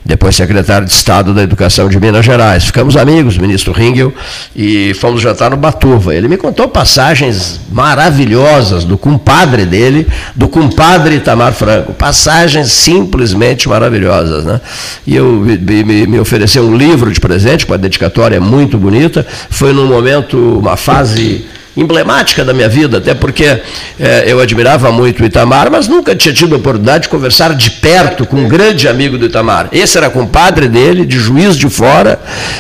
depois 0.05 0.35
secretário 0.37 0.87
de 0.87 0.93
Estado 0.93 1.35
da 1.35 1.43
Educação 1.43 1.87
de 1.89 2.01
Minas 2.01 2.25
Gerais. 2.25 2.65
Ficamos 2.65 2.97
amigos, 2.97 3.37
ministro 3.37 3.73
Ringel, 3.73 4.13
e 4.57 4.95
fomos 4.95 5.21
jantar 5.21 5.51
no 5.51 5.57
Batuva. 5.57 6.15
Ele 6.15 6.29
me 6.29 6.37
contou 6.39 6.67
passagens 6.69 7.61
maravilhosas 7.71 8.85
do 8.85 8.97
compadre 8.97 9.67
dele, 9.69 10.07
do 10.35 10.49
compadre 10.49 11.17
Itamar 11.17 11.53
Franco. 11.53 11.93
Passagens 11.93 12.73
simplesmente 12.73 13.69
maravilhosas. 13.69 14.45
Né? 14.45 14.61
E 15.07 15.15
eu 15.15 15.27
me, 15.27 16.07
me- 16.07 16.19
ofereceu 16.19 16.65
um 16.65 16.77
livro 16.77 17.13
de 17.13 17.21
presente, 17.21 17.65
com 17.67 17.75
a 17.75 17.77
dedicatória 17.77 18.41
muito 18.41 18.77
bonita. 18.77 19.27
Foi 19.51 19.73
num 19.73 19.87
momento, 19.87 20.37
uma 20.59 20.77
fase 20.77 21.45
emblemática 21.77 22.45
da 22.45 22.53
minha 22.53 22.69
vida, 22.69 22.99
até 22.99 23.15
porque 23.15 23.45
eh, 23.45 24.25
eu 24.27 24.41
admirava 24.41 24.91
muito 24.91 25.23
o 25.23 25.27
Itamar, 25.27 25.71
mas 25.71 25.87
nunca 25.87 26.13
tinha 26.17 26.35
tido 26.35 26.57
a 26.57 26.59
oportunidade 26.59 27.05
de 27.05 27.09
conversar 27.09 27.55
de 27.55 27.71
perto 27.71 28.27
com 28.27 28.37
um 28.37 28.49
grande 28.49 28.89
amigo 28.89 29.17
do 29.17 29.27
Itamar. 29.27 29.69
Esse 29.71 29.97
era 29.97 30.11
compadre 30.11 30.67
dele, 30.67 31.07
de 31.07 31.21
juiz 31.21 31.57
de 31.57 31.71
fora, 31.71 32.19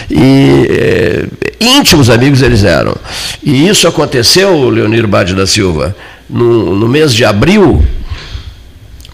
e 0.08 0.68
eh, 0.70 1.26
íntimos 1.60 2.10
amigos 2.10 2.42
eles 2.42 2.62
eram. 2.62 2.94
E 3.42 3.68
isso 3.68 3.88
aconteceu, 3.88 4.68
Leonir 4.70 5.08
Bade 5.08 5.34
da 5.34 5.48
Silva, 5.48 5.96
no, 6.28 6.76
no 6.76 6.88
mês 6.88 7.14
de 7.14 7.24
abril 7.24 7.82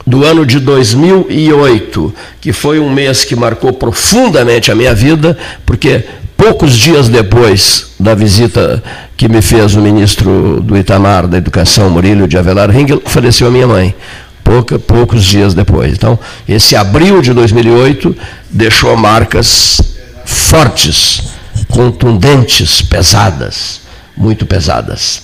do 0.07 0.25
ano 0.25 0.45
de 0.45 0.61
2008, 0.61 2.15
que 2.41 2.53
foi 2.53 2.79
um 2.79 2.91
mês 2.91 3.25
que 3.25 3.35
marcou 3.35 3.73
profundamente 3.73 4.71
a 4.71 4.75
minha 4.75 4.95
vida, 4.95 5.37
porque 5.65 6.05
poucos 6.37 6.77
dias 6.77 7.09
depois 7.09 7.95
da 7.99 8.15
visita 8.15 8.83
que 9.17 9.29
me 9.29 9.41
fez 9.41 9.75
o 9.75 9.81
ministro 9.81 10.61
do 10.61 10.77
Itamar 10.77 11.27
da 11.27 11.39
Educação, 11.39 11.89
Murilo 11.89 12.29
de 12.29 12.37
Avelar 12.37 12.71
Ringel, 12.71 13.03
faleceu 13.07 13.47
a 13.47 13.51
minha 13.51 13.67
mãe. 13.67 13.95
Pouca, 14.43 14.79
poucos 14.79 15.25
dias 15.25 15.55
depois. 15.55 15.95
Então, 15.95 16.19
esse 16.47 16.77
abril 16.77 17.23
de 17.23 17.33
2008 17.33 18.15
deixou 18.51 18.95
marcas 18.95 19.81
fortes, 20.27 21.23
contundentes, 21.69 22.83
pesadas, 22.83 23.81
muito 24.15 24.45
pesadas. 24.45 25.23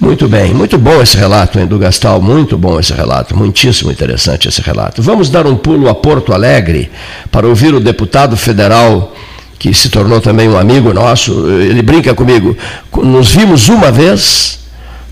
Muito 0.00 0.28
bem, 0.28 0.54
muito 0.54 0.78
bom 0.78 1.02
esse 1.02 1.16
relato, 1.16 1.58
hein, 1.58 1.66
do 1.66 1.76
Gastal, 1.76 2.22
muito 2.22 2.56
bom 2.56 2.78
esse 2.78 2.92
relato, 2.92 3.36
muitíssimo 3.36 3.90
interessante 3.90 4.46
esse 4.46 4.60
relato. 4.60 5.02
Vamos 5.02 5.28
dar 5.28 5.44
um 5.44 5.56
pulo 5.56 5.88
a 5.88 5.94
Porto 5.94 6.32
Alegre 6.32 6.88
para 7.32 7.48
ouvir 7.48 7.74
o 7.74 7.80
deputado 7.80 8.36
federal, 8.36 9.12
que 9.58 9.74
se 9.74 9.88
tornou 9.88 10.20
também 10.20 10.48
um 10.48 10.56
amigo 10.56 10.94
nosso, 10.94 11.32
ele 11.60 11.82
brinca 11.82 12.14
comigo, 12.14 12.56
nos 13.02 13.34
vimos 13.34 13.68
uma 13.68 13.90
vez 13.90 14.60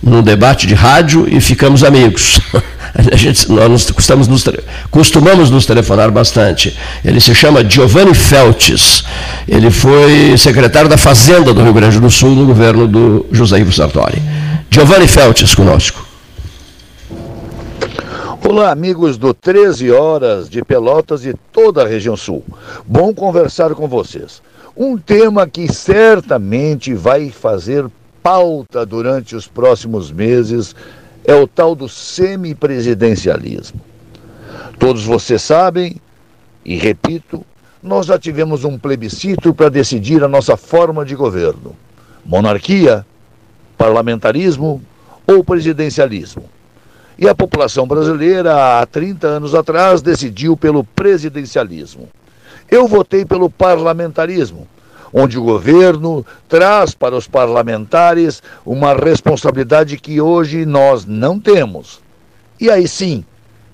num 0.01 0.23
debate 0.23 0.69
de 0.69 0.75
rádio 0.75 1.27
e 1.29 1.41
ficamos 1.41 1.83
amigos. 1.83 2.39
A 3.13 3.15
gente, 3.15 3.53
nós 3.53 3.69
nos- 3.69 3.91
costumamos, 3.91 4.27
nos, 4.27 4.45
costumamos 4.91 5.51
nos 5.51 5.67
telefonar 5.67 6.11
bastante. 6.11 6.75
Ele 7.05 7.21
se 7.21 7.35
chama 7.35 7.63
Giovanni 7.63 8.15
Feltes. 8.15 9.05
Ele 9.47 9.71
foi 9.71 10.35
secretário 10.39 10.89
da 10.89 10.97
Fazenda 10.97 11.53
do 11.53 11.63
Rio 11.63 11.75
Grande 11.75 12.01
do 12.01 12.11
Sul 12.11 12.31
no 12.31 12.47
governo 12.47 12.89
do 12.89 13.27
José 13.31 13.59
Ivo 13.59 13.71
Sartori. 13.71 14.23
Giovanni 14.77 15.09
Feltes 15.09 15.55
conosco. 15.55 16.07
Olá, 18.47 18.71
amigos 18.71 19.17
do 19.17 19.33
13 19.33 19.91
Horas 19.91 20.51
de 20.51 20.63
Pelotas 20.63 21.25
e 21.25 21.33
toda 21.51 21.83
a 21.83 21.89
região 21.89 22.15
sul. 22.15 22.45
Bom 22.85 23.15
conversar 23.15 23.75
com 23.75 23.89
vocês. 23.89 24.43
Um 24.77 24.99
tema 24.99 25.49
que 25.49 25.73
certamente 25.73 26.93
vai 26.93 27.31
fazer 27.31 27.87
pauta 28.23 28.85
durante 28.85 29.35
os 29.35 29.49
próximos 29.49 30.13
meses 30.13 30.77
é 31.25 31.35
o 31.35 31.47
tal 31.47 31.75
do 31.75 31.89
semipresidencialismo. 31.89 33.81
Todos 34.79 35.07
vocês 35.07 35.41
sabem, 35.41 35.97
e 36.63 36.77
repito, 36.77 37.47
nós 37.83 38.05
já 38.05 38.19
tivemos 38.19 38.63
um 38.63 38.79
plebiscito 38.79 39.55
para 39.55 39.71
decidir 39.71 40.23
a 40.23 40.29
nossa 40.29 40.55
forma 40.55 41.03
de 41.03 41.15
governo: 41.15 41.75
monarquia, 42.27 43.07
parlamentarismo 43.77 44.83
ou 45.27 45.45
presidencialismo. 45.45 46.45
E 47.19 47.29
a 47.29 47.35
população 47.35 47.87
brasileira, 47.87 48.81
há 48.81 48.87
30 48.87 49.27
anos 49.27 49.55
atrás, 49.55 50.03
decidiu 50.03 50.57
pelo 50.57 50.85
presidencialismo. 50.85 52.09
Eu 52.71 52.87
votei 52.87 53.25
pelo 53.25 53.49
parlamentarismo, 53.49 54.67
onde 55.13 55.39
o 55.39 55.43
governo 55.43 56.27
traz 56.49 56.95
para 56.95 57.17
os 57.17 57.27
parlamentares 57.27 58.43
uma 58.67 58.93
responsabilidade 58.93 59.97
que 59.97 60.21
hoje 60.21 60.67
nós 60.67 61.07
não 61.07 61.41
temos. 61.41 62.01
E 62.61 62.71
aí 62.71 62.87
sim, 62.87 63.25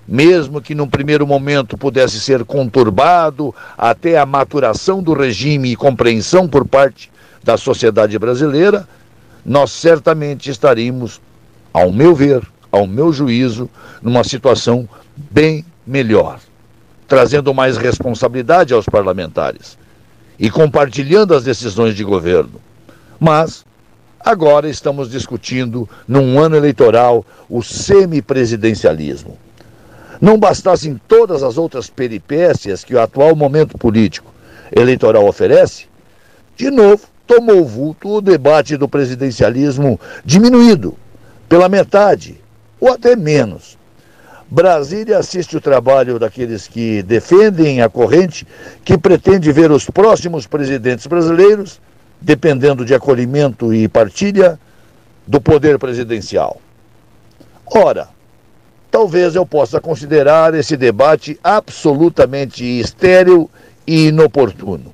mesmo 0.07 0.61
que 0.61 0.75
num 0.75 0.89
primeiro 0.89 1.27
momento 1.27 1.77
pudesse 1.77 2.21
ser 2.21 2.45
conturbado 2.45 3.55
até 3.77 4.19
a 4.19 4.27
maturação 4.27 5.03
do 5.03 5.15
regime 5.15 5.73
e 5.73 5.77
compreensão 5.77 6.49
por 6.49 6.67
parte 6.67 7.11
da 7.43 7.57
sociedade 7.57 8.19
brasileira, 8.19 8.87
nós 9.45 9.71
certamente 9.73 10.51
estaríamos, 10.51 11.21
ao 11.73 11.93
meu 11.93 12.15
ver, 12.15 12.43
ao 12.71 12.87
meu 12.87 13.13
juízo, 13.13 13.69
numa 14.01 14.25
situação 14.25 14.89
bem 15.31 15.65
melhor, 15.87 16.39
trazendo 17.09 17.53
mais 17.53 17.77
responsabilidade 17.77 18.73
aos 18.73 18.87
parlamentares 18.87 19.77
e 20.39 20.51
compartilhando 20.51 21.35
as 21.35 21.45
decisões 21.45 21.95
de 21.95 22.05
governo. 22.05 22.61
Mas 23.19 23.65
agora 24.19 24.69
estamos 24.69 25.11
discutindo, 25.11 25.89
num 26.07 26.39
ano 26.39 26.57
eleitoral, 26.57 27.25
o 27.49 27.63
semipresidencialismo. 27.63 29.39
Não 30.21 30.39
bastassem 30.39 31.01
todas 31.09 31.43
as 31.43 31.59
outras 31.59 31.91
peripécias 31.91 32.85
que 32.85 32.95
o 32.95 33.01
atual 33.01 33.35
momento 33.35 33.77
político 33.77 34.33
eleitoral 34.75 35.27
oferece, 35.27 35.87
de 36.57 36.71
novo 36.71 37.12
tomou 37.33 37.65
vulto 37.65 38.11
o 38.11 38.21
debate 38.21 38.77
do 38.77 38.87
presidencialismo 38.87 39.99
diminuído 40.23 40.95
pela 41.49 41.67
metade 41.67 42.39
ou 42.79 42.93
até 42.93 43.17
menos. 43.17 43.79
Brasília 44.51 45.17
assiste 45.17 45.57
o 45.57 45.61
trabalho 45.61 46.19
daqueles 46.19 46.69
que 46.69 47.03
defendem 47.03 47.81
a 47.81 47.89
corrente 47.89 48.47
que 48.85 48.99
pretende 48.99 49.51
ver 49.51 49.71
os 49.71 49.89
próximos 49.89 50.47
presidentes 50.47 51.07
brasileiros, 51.07 51.81
dependendo 52.21 52.85
de 52.85 52.95
acolhimento 52.95 53.73
e 53.73 53.89
partilha, 53.89 54.61
do 55.27 55.41
poder 55.41 55.79
presidencial. 55.79 56.61
Ora, 57.65 58.11
talvez 58.91 59.35
eu 59.35 59.47
possa 59.47 59.81
considerar 59.81 60.55
esse 60.55 60.77
debate 60.77 61.41
absolutamente 61.43 62.63
estéril 62.63 63.51
e 63.87 64.09
inoportuno. 64.09 64.93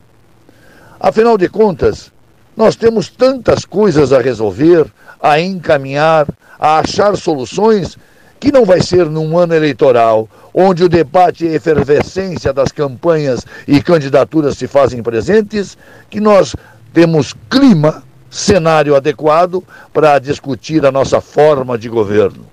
Afinal 1.01 1.37
de 1.37 1.49
contas, 1.49 2.13
nós 2.59 2.75
temos 2.75 3.09
tantas 3.09 3.65
coisas 3.65 4.13
a 4.13 4.21
resolver, 4.21 4.85
a 5.23 5.39
encaminhar, 5.39 6.27
a 6.59 6.81
achar 6.81 7.17
soluções, 7.17 7.97
que 8.41 8.51
não 8.51 8.65
vai 8.65 8.83
ser 8.83 9.07
num 9.07 9.39
ano 9.39 9.55
eleitoral, 9.55 10.29
onde 10.53 10.83
o 10.83 10.89
debate 10.89 11.45
e 11.45 11.51
a 11.51 11.53
efervescência 11.53 12.53
das 12.53 12.73
campanhas 12.73 13.47
e 13.69 13.81
candidaturas 13.81 14.59
se 14.59 14.67
fazem 14.67 15.05
presentes, 15.05 15.79
que 16.11 16.19
nós 16.21 16.57
temos 16.93 17.33
clima, 17.49 18.03
cenário 18.29 18.97
adequado 18.97 19.63
para 19.93 20.19
discutir 20.19 20.85
a 20.85 20.91
nossa 20.91 21.21
forma 21.21 21.79
de 21.79 21.89
governo. 21.89 22.45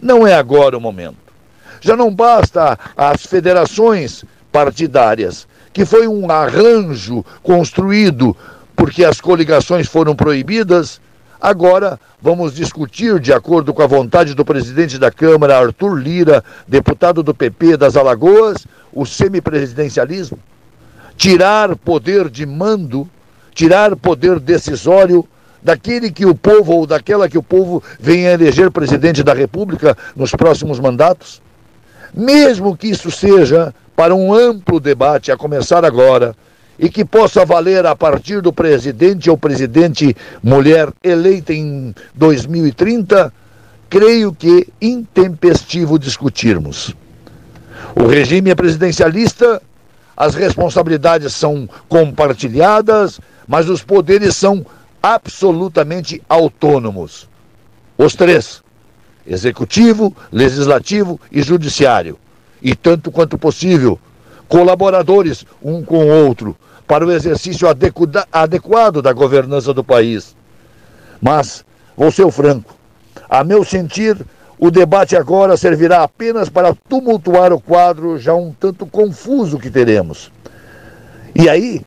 Não 0.00 0.26
é 0.26 0.32
agora 0.32 0.78
o 0.78 0.80
momento. 0.80 1.18
Já 1.82 1.94
não 1.94 2.10
basta 2.10 2.78
as 2.96 3.26
federações 3.26 4.24
partidárias, 4.50 5.46
que 5.74 5.84
foi 5.84 6.08
um 6.08 6.30
arranjo 6.30 7.22
construído 7.42 8.34
porque 8.76 9.04
as 9.04 9.20
coligações 9.20 9.88
foram 9.88 10.14
proibidas. 10.14 11.00
Agora 11.40 11.98
vamos 12.20 12.54
discutir, 12.54 13.18
de 13.18 13.32
acordo 13.32 13.72
com 13.72 13.82
a 13.82 13.86
vontade 13.86 14.34
do 14.34 14.44
presidente 14.44 14.98
da 14.98 15.10
Câmara, 15.10 15.58
Arthur 15.58 15.94
Lira, 15.94 16.44
deputado 16.68 17.22
do 17.22 17.34
PP 17.34 17.76
das 17.76 17.96
Alagoas, 17.96 18.66
o 18.92 19.06
semipresidencialismo. 19.06 20.38
Tirar 21.16 21.74
poder 21.76 22.28
de 22.28 22.44
mando, 22.44 23.08
tirar 23.54 23.96
poder 23.96 24.38
decisório 24.38 25.26
daquele 25.62 26.10
que 26.10 26.26
o 26.26 26.34
povo 26.34 26.72
ou 26.74 26.86
daquela 26.86 27.28
que 27.28 27.38
o 27.38 27.42
povo 27.42 27.82
venha 27.98 28.32
eleger 28.32 28.70
presidente 28.70 29.22
da 29.22 29.32
República 29.32 29.96
nos 30.14 30.30
próximos 30.32 30.78
mandatos? 30.78 31.40
Mesmo 32.14 32.76
que 32.76 32.88
isso 32.88 33.10
seja 33.10 33.74
para 33.94 34.14
um 34.14 34.32
amplo 34.32 34.78
debate, 34.78 35.32
a 35.32 35.36
começar 35.36 35.84
agora, 35.84 36.36
e 36.78 36.88
que 36.88 37.04
possa 37.04 37.44
valer 37.44 37.86
a 37.86 37.96
partir 37.96 38.40
do 38.40 38.52
presidente 38.52 39.30
ou 39.30 39.36
presidente 39.36 40.14
mulher 40.42 40.92
eleita 41.02 41.52
em 41.52 41.94
2030, 42.14 43.32
creio 43.88 44.32
que 44.32 44.68
intempestivo 44.80 45.98
discutirmos. 45.98 46.94
O 47.94 48.06
regime 48.06 48.50
é 48.50 48.54
presidencialista, 48.54 49.62
as 50.16 50.34
responsabilidades 50.34 51.34
são 51.34 51.68
compartilhadas, 51.88 53.20
mas 53.46 53.68
os 53.68 53.82
poderes 53.82 54.36
são 54.36 54.64
absolutamente 55.02 56.22
autônomos. 56.28 57.28
Os 57.96 58.14
três: 58.14 58.62
executivo, 59.26 60.14
legislativo 60.32 61.20
e 61.30 61.42
judiciário. 61.42 62.18
E 62.60 62.74
tanto 62.74 63.10
quanto 63.10 63.38
possível, 63.38 63.98
colaboradores 64.48 65.44
um 65.62 65.82
com 65.82 66.04
o 66.04 66.26
outro 66.26 66.56
para 66.86 67.04
o 67.04 67.10
exercício 67.10 67.66
adequado 68.32 69.02
da 69.02 69.12
governança 69.12 69.74
do 69.74 69.82
país. 69.82 70.36
Mas, 71.20 71.64
vou 71.96 72.10
ser 72.10 72.30
franco, 72.30 72.76
a 73.28 73.42
meu 73.42 73.64
sentir, 73.64 74.16
o 74.58 74.70
debate 74.70 75.16
agora 75.16 75.56
servirá 75.56 76.02
apenas 76.02 76.48
para 76.48 76.74
tumultuar 76.88 77.52
o 77.52 77.60
quadro 77.60 78.18
já 78.18 78.34
um 78.34 78.52
tanto 78.52 78.86
confuso 78.86 79.58
que 79.58 79.70
teremos. 79.70 80.30
E 81.34 81.48
aí, 81.48 81.82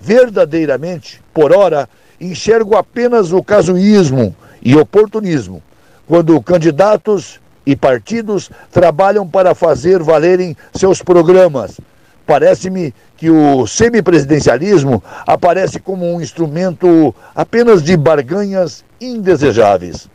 verdadeiramente, 0.00 1.22
por 1.32 1.52
ora, 1.52 1.88
enxergo 2.20 2.76
apenas 2.76 3.32
o 3.32 3.42
casuísmo 3.42 4.34
e 4.62 4.76
oportunismo, 4.76 5.62
quando 6.06 6.40
candidatos 6.42 7.40
e 7.66 7.74
partidos 7.74 8.50
trabalham 8.70 9.26
para 9.26 9.54
fazer 9.54 10.02
valerem 10.02 10.56
seus 10.74 11.02
programas. 11.02 11.80
Parece-me 12.26 12.94
que 13.16 13.30
o 13.30 13.66
semipresidencialismo 13.66 15.02
aparece 15.26 15.78
como 15.78 16.12
um 16.12 16.20
instrumento 16.20 17.14
apenas 17.34 17.82
de 17.82 17.96
barganhas 17.96 18.84
indesejáveis. 19.00 20.08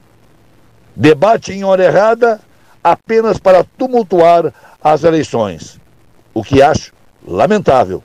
Debate 0.95 1.54
em 1.54 1.64
hora 1.64 1.84
errada 1.84 2.39
apenas 2.84 3.38
para 3.38 3.64
tumultuar 3.64 4.54
as 4.84 5.04
eleições, 5.04 5.80
o 6.34 6.43
que 6.43 6.62
acho 6.62 6.93
lamentável. 7.26 8.04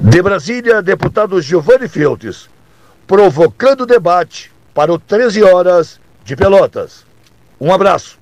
De 0.00 0.22
Brasília, 0.22 0.80
deputado 0.80 1.42
Giovanni 1.42 1.88
Feltes, 1.88 2.48
provocando 3.06 3.84
debate 3.84 4.50
para 4.72 4.92
o 4.92 4.98
13 4.98 5.42
horas 5.42 6.00
de 6.28 6.36
Pelotas. 6.36 7.06
Um 7.58 7.72
abraço 7.72 8.18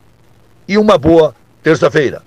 e 0.69 0.79
uma 0.79 0.97
boa 0.97 1.35
terça-feira. 1.61 2.23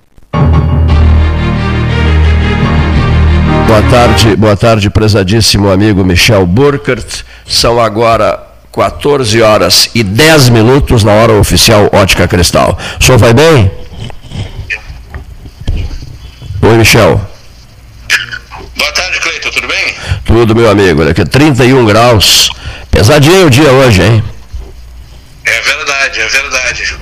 Boa 3.65 3.82
tarde, 3.89 4.36
boa 4.36 4.57
tarde, 4.57 4.89
prezadíssimo 4.89 5.71
amigo 5.71 6.03
Michel 6.03 6.45
Burkert. 6.45 7.23
São 7.47 7.80
agora 7.80 8.45
14 8.73 9.41
horas 9.41 9.89
e 9.95 10.03
10 10.03 10.49
minutos 10.49 11.05
na 11.05 11.13
hora 11.13 11.34
oficial 11.34 11.89
Ótica 11.93 12.27
Cristal. 12.27 12.77
O 12.99 13.03
senhor 13.03 13.17
vai 13.17 13.34
bem? 13.34 13.71
Oi, 16.61 16.75
Michel. 16.75 17.21
Boa 18.75 18.91
tarde, 18.91 19.19
Cleiton, 19.21 19.49
tudo 19.49 19.67
bem? 19.69 19.95
Tudo, 20.25 20.53
meu 20.53 20.69
amigo. 20.69 21.01
Olha 21.01 21.11
aqui, 21.11 21.23
31 21.23 21.86
graus. 21.86 22.49
Pesadinho 22.91 23.47
o 23.47 23.49
dia 23.49 23.71
hoje, 23.71 24.03
hein? 24.03 24.23
É 26.00 26.10
verdade, 26.10 26.22
é 26.22 26.28
verdade. 26.28 26.95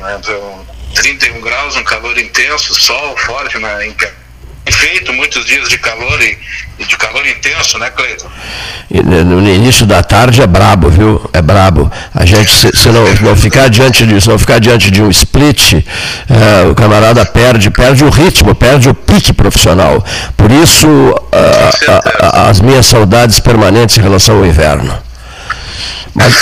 31 0.96 1.42
graus, 1.42 1.76
um 1.76 1.84
calor 1.84 2.18
intenso, 2.18 2.74
sol 2.74 3.16
forte 3.18 3.60
na 3.60 3.76
né? 3.76 3.94
feito 4.72 5.14
muitos 5.14 5.46
dias 5.46 5.70
de 5.70 5.78
calor 5.78 6.22
e, 6.22 6.38
e 6.80 6.84
de 6.84 6.98
calor 6.98 7.26
intenso, 7.26 7.78
né, 7.78 7.90
Cleiton? 7.90 8.28
Né, 8.90 9.24
no 9.24 9.48
início 9.48 9.86
da 9.86 10.04
tarde 10.04 10.42
é 10.42 10.48
brabo, 10.48 10.90
viu? 10.90 11.30
É 11.32 11.42
brabo. 11.42 11.92
A 12.14 12.26
gente, 12.26 12.54
se, 12.54 12.70
se 12.76 12.90
não, 12.90 13.04
não 13.22 13.36
ficar 13.36 13.70
diante 13.70 14.06
de, 14.06 14.20
se 14.20 14.28
não 14.28 14.38
ficar 14.38 14.60
diante 14.60 14.92
de 14.92 15.02
um 15.02 15.10
split, 15.10 15.74
é, 15.74 16.68
o 16.68 16.76
camarada 16.76 17.26
perde, 17.26 17.70
perde 17.70 18.04
o 18.04 18.10
ritmo, 18.10 18.56
perde 18.56 18.90
o 18.90 18.94
pique 18.94 19.32
profissional. 19.32 20.04
Por 20.36 20.52
isso, 20.52 20.88
a, 21.32 22.28
a, 22.46 22.50
as 22.50 22.60
minhas 22.60 22.86
saudades 22.86 23.40
permanentes 23.40 23.98
em 23.98 24.02
relação 24.02 24.38
ao 24.38 24.46
inverno. 24.46 25.07
Mas, 26.14 26.34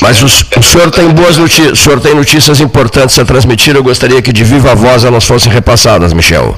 mas 0.00 0.22
o, 0.22 0.26
o, 0.58 0.62
senhor 0.62 0.90
tem 0.90 1.08
boas 1.08 1.36
notícias, 1.36 1.78
senhor 1.78 2.00
tem 2.00 2.14
notícias 2.14 2.60
importantes 2.60 3.18
a 3.18 3.24
transmitir. 3.24 3.74
Eu 3.74 3.82
gostaria 3.82 4.20
que 4.20 4.32
de 4.32 4.44
viva 4.44 4.74
voz 4.74 5.04
elas 5.04 5.24
fossem 5.24 5.52
repassadas, 5.52 6.12
Michel. 6.12 6.56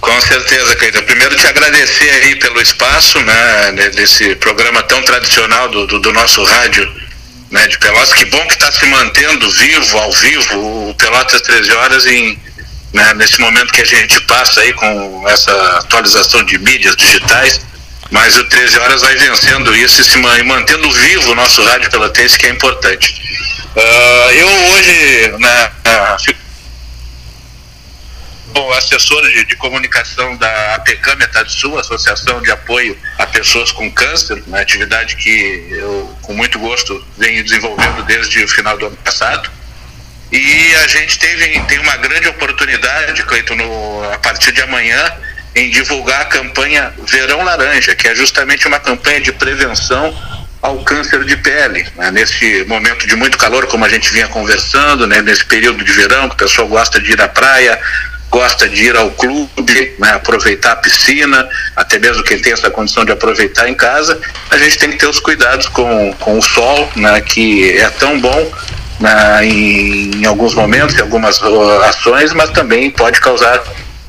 Com 0.00 0.20
certeza, 0.20 0.74
Cleiton. 0.76 1.02
Primeiro 1.02 1.36
te 1.36 1.46
agradecer 1.46 2.10
aí 2.10 2.36
pelo 2.36 2.60
espaço, 2.60 3.20
né, 3.20 3.90
desse 3.94 4.34
programa 4.36 4.82
tão 4.82 5.00
tradicional 5.02 5.68
do, 5.68 5.86
do, 5.86 6.00
do 6.00 6.12
nosso 6.12 6.42
rádio 6.42 6.92
né, 7.52 7.68
de 7.68 7.78
Pelotas. 7.78 8.12
Que 8.12 8.24
bom 8.24 8.44
que 8.48 8.54
está 8.54 8.72
se 8.72 8.84
mantendo 8.86 9.48
vivo, 9.50 9.98
ao 9.98 10.12
vivo, 10.12 10.90
o 10.90 10.94
Pelotas 10.94 11.40
13 11.42 11.72
horas 11.72 12.06
em, 12.06 12.36
né, 12.92 13.14
nesse 13.14 13.40
momento 13.40 13.72
que 13.72 13.82
a 13.82 13.86
gente 13.86 14.20
passa 14.22 14.60
aí 14.62 14.72
com 14.72 15.24
essa 15.28 15.52
atualização 15.78 16.42
de 16.44 16.58
mídias 16.58 16.96
digitais. 16.96 17.60
Mas 18.12 18.36
o 18.36 18.44
13 18.44 18.78
horas 18.78 19.00
vai 19.00 19.16
vencendo 19.16 19.74
isso 19.74 20.02
e 20.02 20.04
se 20.04 20.18
mantendo 20.18 20.92
vivo 20.92 21.32
o 21.32 21.34
nosso 21.34 21.64
rádio 21.64 21.90
pelotense, 21.90 22.38
que 22.38 22.46
é 22.46 22.50
importante. 22.50 23.20
Uh, 23.74 24.30
eu 24.32 24.48
hoje 24.48 25.32
né, 25.38 25.72
fico 26.22 26.42
assessor 28.74 29.22
de, 29.22 29.44
de, 29.46 29.56
comunicação 29.56 30.36
da 30.36 30.74
APECAM 30.74 31.16
Metade 31.16 31.52
Sul, 31.52 31.78
Associação 31.78 32.42
de 32.42 32.50
Apoio 32.50 32.98
a 33.18 33.26
Pessoas 33.26 33.72
com 33.72 33.90
Câncer, 33.90 34.42
uma 34.46 34.60
atividade 34.60 35.16
que 35.16 35.68
eu, 35.70 36.14
com 36.20 36.34
muito 36.34 36.58
gosto, 36.58 37.04
venho 37.16 37.42
desenvolvendo 37.42 38.02
desde 38.04 38.44
o 38.44 38.48
final 38.48 38.76
do 38.76 38.86
ano 38.86 38.96
passado. 38.98 39.50
E 40.30 40.74
a 40.76 40.86
gente 40.86 41.18
teve, 41.18 41.60
tem 41.60 41.78
uma 41.78 41.96
grande 41.96 42.28
oportunidade, 42.28 43.22
Cleiton, 43.22 43.54
no, 43.54 44.12
a 44.12 44.18
partir 44.18 44.52
de 44.52 44.62
amanhã, 44.62 45.12
em 45.54 45.70
divulgar 45.70 46.22
a 46.22 46.24
campanha 46.26 46.92
Verão 47.06 47.44
Laranja, 47.44 47.94
que 47.94 48.08
é 48.08 48.14
justamente 48.14 48.66
uma 48.66 48.80
campanha 48.80 49.20
de 49.20 49.32
prevenção 49.32 50.14
ao 50.62 50.78
câncer 50.78 51.24
de 51.24 51.36
pele. 51.36 51.86
Né? 51.96 52.10
Nesse 52.12 52.64
momento 52.66 53.06
de 53.06 53.16
muito 53.16 53.36
calor, 53.36 53.66
como 53.66 53.84
a 53.84 53.88
gente 53.88 54.10
vinha 54.12 54.28
conversando, 54.28 55.06
né? 55.06 55.20
nesse 55.20 55.44
período 55.44 55.84
de 55.84 55.92
verão, 55.92 56.28
que 56.28 56.34
o 56.34 56.38
pessoal 56.38 56.68
gosta 56.68 57.00
de 57.00 57.12
ir 57.12 57.20
à 57.20 57.28
praia, 57.28 57.78
gosta 58.30 58.66
de 58.68 58.84
ir 58.84 58.96
ao 58.96 59.10
clube, 59.10 59.94
né? 59.98 60.12
aproveitar 60.12 60.72
a 60.72 60.76
piscina, 60.76 61.46
até 61.76 61.98
mesmo 61.98 62.22
quem 62.22 62.38
tem 62.38 62.52
essa 62.52 62.70
condição 62.70 63.04
de 63.04 63.12
aproveitar 63.12 63.68
em 63.68 63.74
casa, 63.74 64.18
a 64.50 64.56
gente 64.56 64.78
tem 64.78 64.90
que 64.90 64.96
ter 64.96 65.08
os 65.08 65.18
cuidados 65.18 65.66
com, 65.66 66.14
com 66.14 66.38
o 66.38 66.42
sol, 66.42 66.90
né? 66.96 67.20
que 67.20 67.76
é 67.76 67.90
tão 67.90 68.18
bom 68.20 68.52
na, 69.00 69.44
em, 69.44 70.12
em 70.14 70.24
alguns 70.24 70.54
momentos, 70.54 70.96
em 70.96 71.00
algumas 71.00 71.42
ações, 71.88 72.32
mas 72.32 72.50
também 72.50 72.88
pode 72.88 73.20
causar 73.20 73.60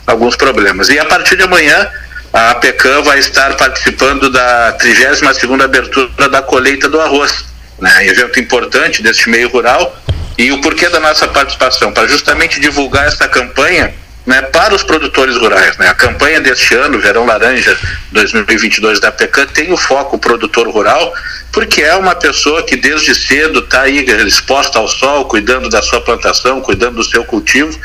alguns 0.06 0.36
problemas. 0.36 0.90
E 0.90 1.00
a 1.00 1.06
partir 1.06 1.36
de 1.36 1.44
amanhã, 1.44 1.90
a 2.32 2.52
APECAM 2.52 3.04
vai 3.04 3.20
estar 3.20 3.56
participando 3.56 4.30
da 4.30 4.78
32ª 4.80 5.64
abertura 5.64 6.30
da 6.30 6.42
colheita 6.42 6.90
do 6.90 7.00
arroz, 7.00 7.46
né, 7.80 8.08
evento 8.08 8.40
importante 8.40 9.04
deste 9.04 9.30
meio 9.30 9.50
rural. 9.50 9.96
E 10.38 10.52
o 10.52 10.62
porquê 10.62 10.90
da 10.90 11.00
nossa 11.00 11.28
participação? 11.28 11.92
Para 11.92 12.08
justamente 12.08 12.60
divulgar 12.60 13.08
essa 13.08 13.28
campanha 13.28 13.94
né, 14.26 14.42
para 14.42 14.74
os 14.74 14.84
produtores 14.84 15.36
rurais. 15.38 15.78
Né? 15.78 15.88
A 15.88 15.94
campanha 15.94 16.40
deste 16.40 16.74
ano, 16.76 17.00
Verão 17.00 17.26
Laranja 17.26 17.78
2022 18.12 19.00
da 19.00 19.12
PECAM, 19.12 19.48
tem 19.48 19.72
o 19.72 19.78
foco 19.78 20.18
produtor 20.18 20.68
rural, 20.70 21.14
porque 21.52 21.82
é 21.82 21.96
uma 21.96 22.16
pessoa 22.16 22.64
que 22.64 22.76
desde 22.76 23.14
cedo 23.14 23.60
está 23.60 23.82
aí 23.82 24.06
exposta 24.26 24.80
ao 24.80 24.88
sol, 24.88 25.26
cuidando 25.26 25.70
da 25.70 25.82
sua 25.82 26.02
plantação, 26.02 26.62
cuidando 26.62 26.96
do 26.96 27.04
seu 27.04 27.24
cultivo, 27.26 27.78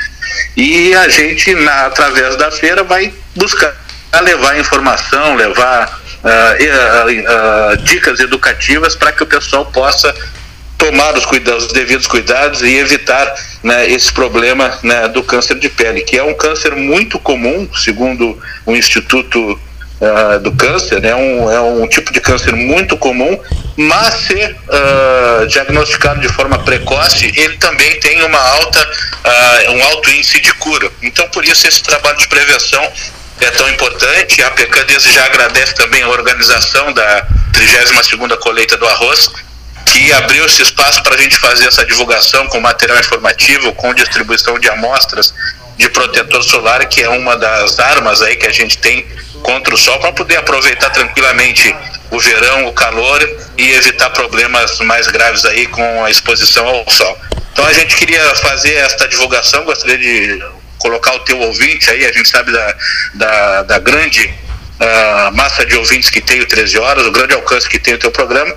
e 0.56 0.94
a 0.94 1.08
gente, 1.08 1.54
na, 1.54 1.86
através 1.86 2.36
da 2.36 2.50
feira, 2.50 2.82
vai 2.82 3.12
buscar 3.34 3.74
levar 4.22 4.58
informação, 4.58 5.36
levar 5.36 6.00
uh, 6.24 7.72
uh, 7.72 7.74
uh, 7.74 7.76
dicas 7.84 8.20
educativas 8.20 8.94
para 8.94 9.12
que 9.12 9.22
o 9.22 9.26
pessoal 9.26 9.66
possa 9.66 10.14
tomar 10.78 11.14
os, 11.18 11.26
cuidados, 11.26 11.66
os 11.66 11.72
devidos 11.72 12.06
cuidados 12.06 12.62
e 12.62 12.76
evitar 12.76 13.34
né, 13.62 13.90
esse 13.90 14.12
problema 14.12 14.78
né, 14.82 15.08
do 15.08 15.22
câncer 15.24 15.58
de 15.58 15.68
pele, 15.68 16.02
que 16.02 16.16
é 16.16 16.22
um 16.22 16.34
câncer 16.34 16.74
muito 16.76 17.18
comum, 17.18 17.68
segundo 17.74 18.40
o 18.64 18.76
Instituto 18.76 19.60
uh, 20.00 20.38
do 20.40 20.52
Câncer, 20.52 21.02
né, 21.02 21.14
um, 21.14 21.50
é 21.50 21.60
um 21.60 21.86
tipo 21.88 22.12
de 22.12 22.20
câncer 22.20 22.54
muito 22.54 22.96
comum, 22.96 23.38
mas 23.76 24.14
ser 24.26 24.56
uh, 24.68 25.46
diagnosticado 25.48 26.20
de 26.20 26.28
forma 26.28 26.58
precoce, 26.60 27.32
ele 27.36 27.56
também 27.56 27.98
tem 27.98 28.22
uma 28.22 28.40
alta, 28.40 28.80
uh, 28.80 29.72
um 29.72 29.82
alto 29.84 30.10
índice 30.10 30.40
de 30.40 30.54
cura. 30.54 30.90
Então, 31.02 31.28
por 31.28 31.44
isso, 31.44 31.66
esse 31.66 31.82
trabalho 31.82 32.18
de 32.18 32.28
prevenção 32.28 32.88
é 33.40 33.50
tão 33.50 33.68
importante. 33.68 34.42
A 34.42 34.50
PECAN 34.50 34.84
desde 34.86 35.12
já 35.12 35.24
agradece 35.24 35.74
também 35.74 36.02
a 36.02 36.08
organização 36.08 36.92
da 36.92 37.26
32ª 37.52 38.36
colheita 38.38 38.76
do 38.76 38.86
arroz, 38.86 39.30
que 39.92 40.12
abriu 40.12 40.44
esse 40.44 40.62
espaço 40.62 41.02
para 41.02 41.14
a 41.14 41.18
gente 41.18 41.36
fazer 41.36 41.66
essa 41.66 41.84
divulgação 41.84 42.46
com 42.48 42.60
material 42.60 42.98
informativo, 42.98 43.72
com 43.74 43.94
distribuição 43.94 44.58
de 44.58 44.68
amostras 44.68 45.34
de 45.76 45.88
protetor 45.90 46.42
solar, 46.42 46.84
que 46.86 47.02
é 47.02 47.08
uma 47.08 47.36
das 47.36 47.78
armas 47.78 48.20
aí 48.20 48.36
que 48.36 48.46
a 48.46 48.52
gente 48.52 48.78
tem 48.78 49.06
contra 49.42 49.74
o 49.74 49.78
sol, 49.78 49.98
para 50.00 50.12
poder 50.12 50.36
aproveitar 50.36 50.90
tranquilamente 50.90 51.74
o 52.10 52.18
verão, 52.18 52.66
o 52.66 52.72
calor 52.72 53.20
e 53.56 53.70
evitar 53.72 54.10
problemas 54.10 54.78
mais 54.80 55.06
graves 55.06 55.44
aí 55.44 55.66
com 55.66 56.04
a 56.04 56.10
exposição 56.10 56.66
ao 56.66 56.90
sol. 56.90 57.18
Então 57.52 57.64
a 57.64 57.72
gente 57.72 57.96
queria 57.96 58.34
fazer 58.36 58.74
esta 58.74 59.06
divulgação, 59.06 59.64
gostaria 59.64 59.98
de 59.98 60.42
colocar 60.78 61.14
o 61.14 61.20
teu 61.20 61.38
ouvinte 61.40 61.90
aí, 61.90 62.04
a 62.04 62.12
gente 62.12 62.28
sabe 62.28 62.52
da, 62.52 62.74
da, 63.14 63.62
da 63.62 63.78
grande 63.78 64.26
uh, 64.26 65.36
massa 65.36 65.64
de 65.66 65.76
ouvintes 65.76 66.10
que 66.10 66.20
tem 66.20 66.40
o 66.40 66.46
13 66.46 66.78
horas, 66.78 67.06
o 67.06 67.12
grande 67.12 67.34
alcance 67.34 67.68
que 67.68 67.78
tem 67.78 67.94
o 67.94 67.98
teu 67.98 68.10
programa, 68.10 68.54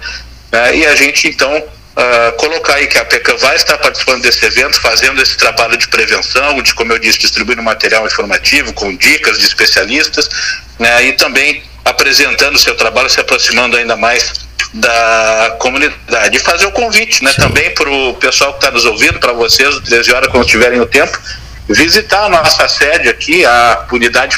né? 0.52 0.78
E 0.78 0.86
a 0.86 0.96
gente, 0.96 1.28
então, 1.28 1.58
uh, 1.58 2.32
colocar 2.38 2.76
aí 2.76 2.88
que 2.88 2.98
a 2.98 3.06
PECA 3.06 3.36
vai 3.38 3.56
estar 3.56 3.78
participando 3.78 4.22
desse 4.22 4.46
evento, 4.46 4.80
fazendo 4.80 5.22
esse 5.22 5.38
trabalho 5.38 5.78
de 5.78 5.88
prevenção, 5.88 6.62
de, 6.62 6.74
como 6.74 6.92
eu 6.92 7.00
disse, 7.00 7.20
distribuindo 7.20 7.62
material 7.62 8.06
informativo 8.06 8.74
com 8.74 8.96
dicas 8.96 9.38
de 9.40 9.46
especialistas, 9.46 10.30
né? 10.78 11.06
e 11.06 11.14
também 11.14 11.64
apresentando 11.84 12.56
o 12.56 12.60
seu 12.60 12.76
trabalho, 12.76 13.10
se 13.10 13.20
aproximando 13.20 13.78
ainda 13.78 13.96
mais 13.96 14.34
da 14.74 15.56
comunidade. 15.60 16.38
E 16.38 16.40
fazer 16.40 16.66
o 16.66 16.72
convite 16.72 17.24
né? 17.24 17.34
também 17.34 17.72
para 17.72 17.90
o 17.90 18.14
pessoal 18.16 18.54
que 18.54 18.60
está 18.60 18.72
nos 18.72 18.86
ouvindo, 18.86 19.20
para 19.20 19.34
vocês, 19.34 19.80
13 19.80 20.14
horas, 20.14 20.30
quando 20.30 20.46
tiverem 20.46 20.80
o 20.80 20.86
tempo, 20.86 21.18
visitar 21.68 22.26
a 22.26 22.30
nossa 22.30 22.68
sede 22.68 23.10
aqui, 23.10 23.46
a 23.46 23.86
unidade 23.92 24.38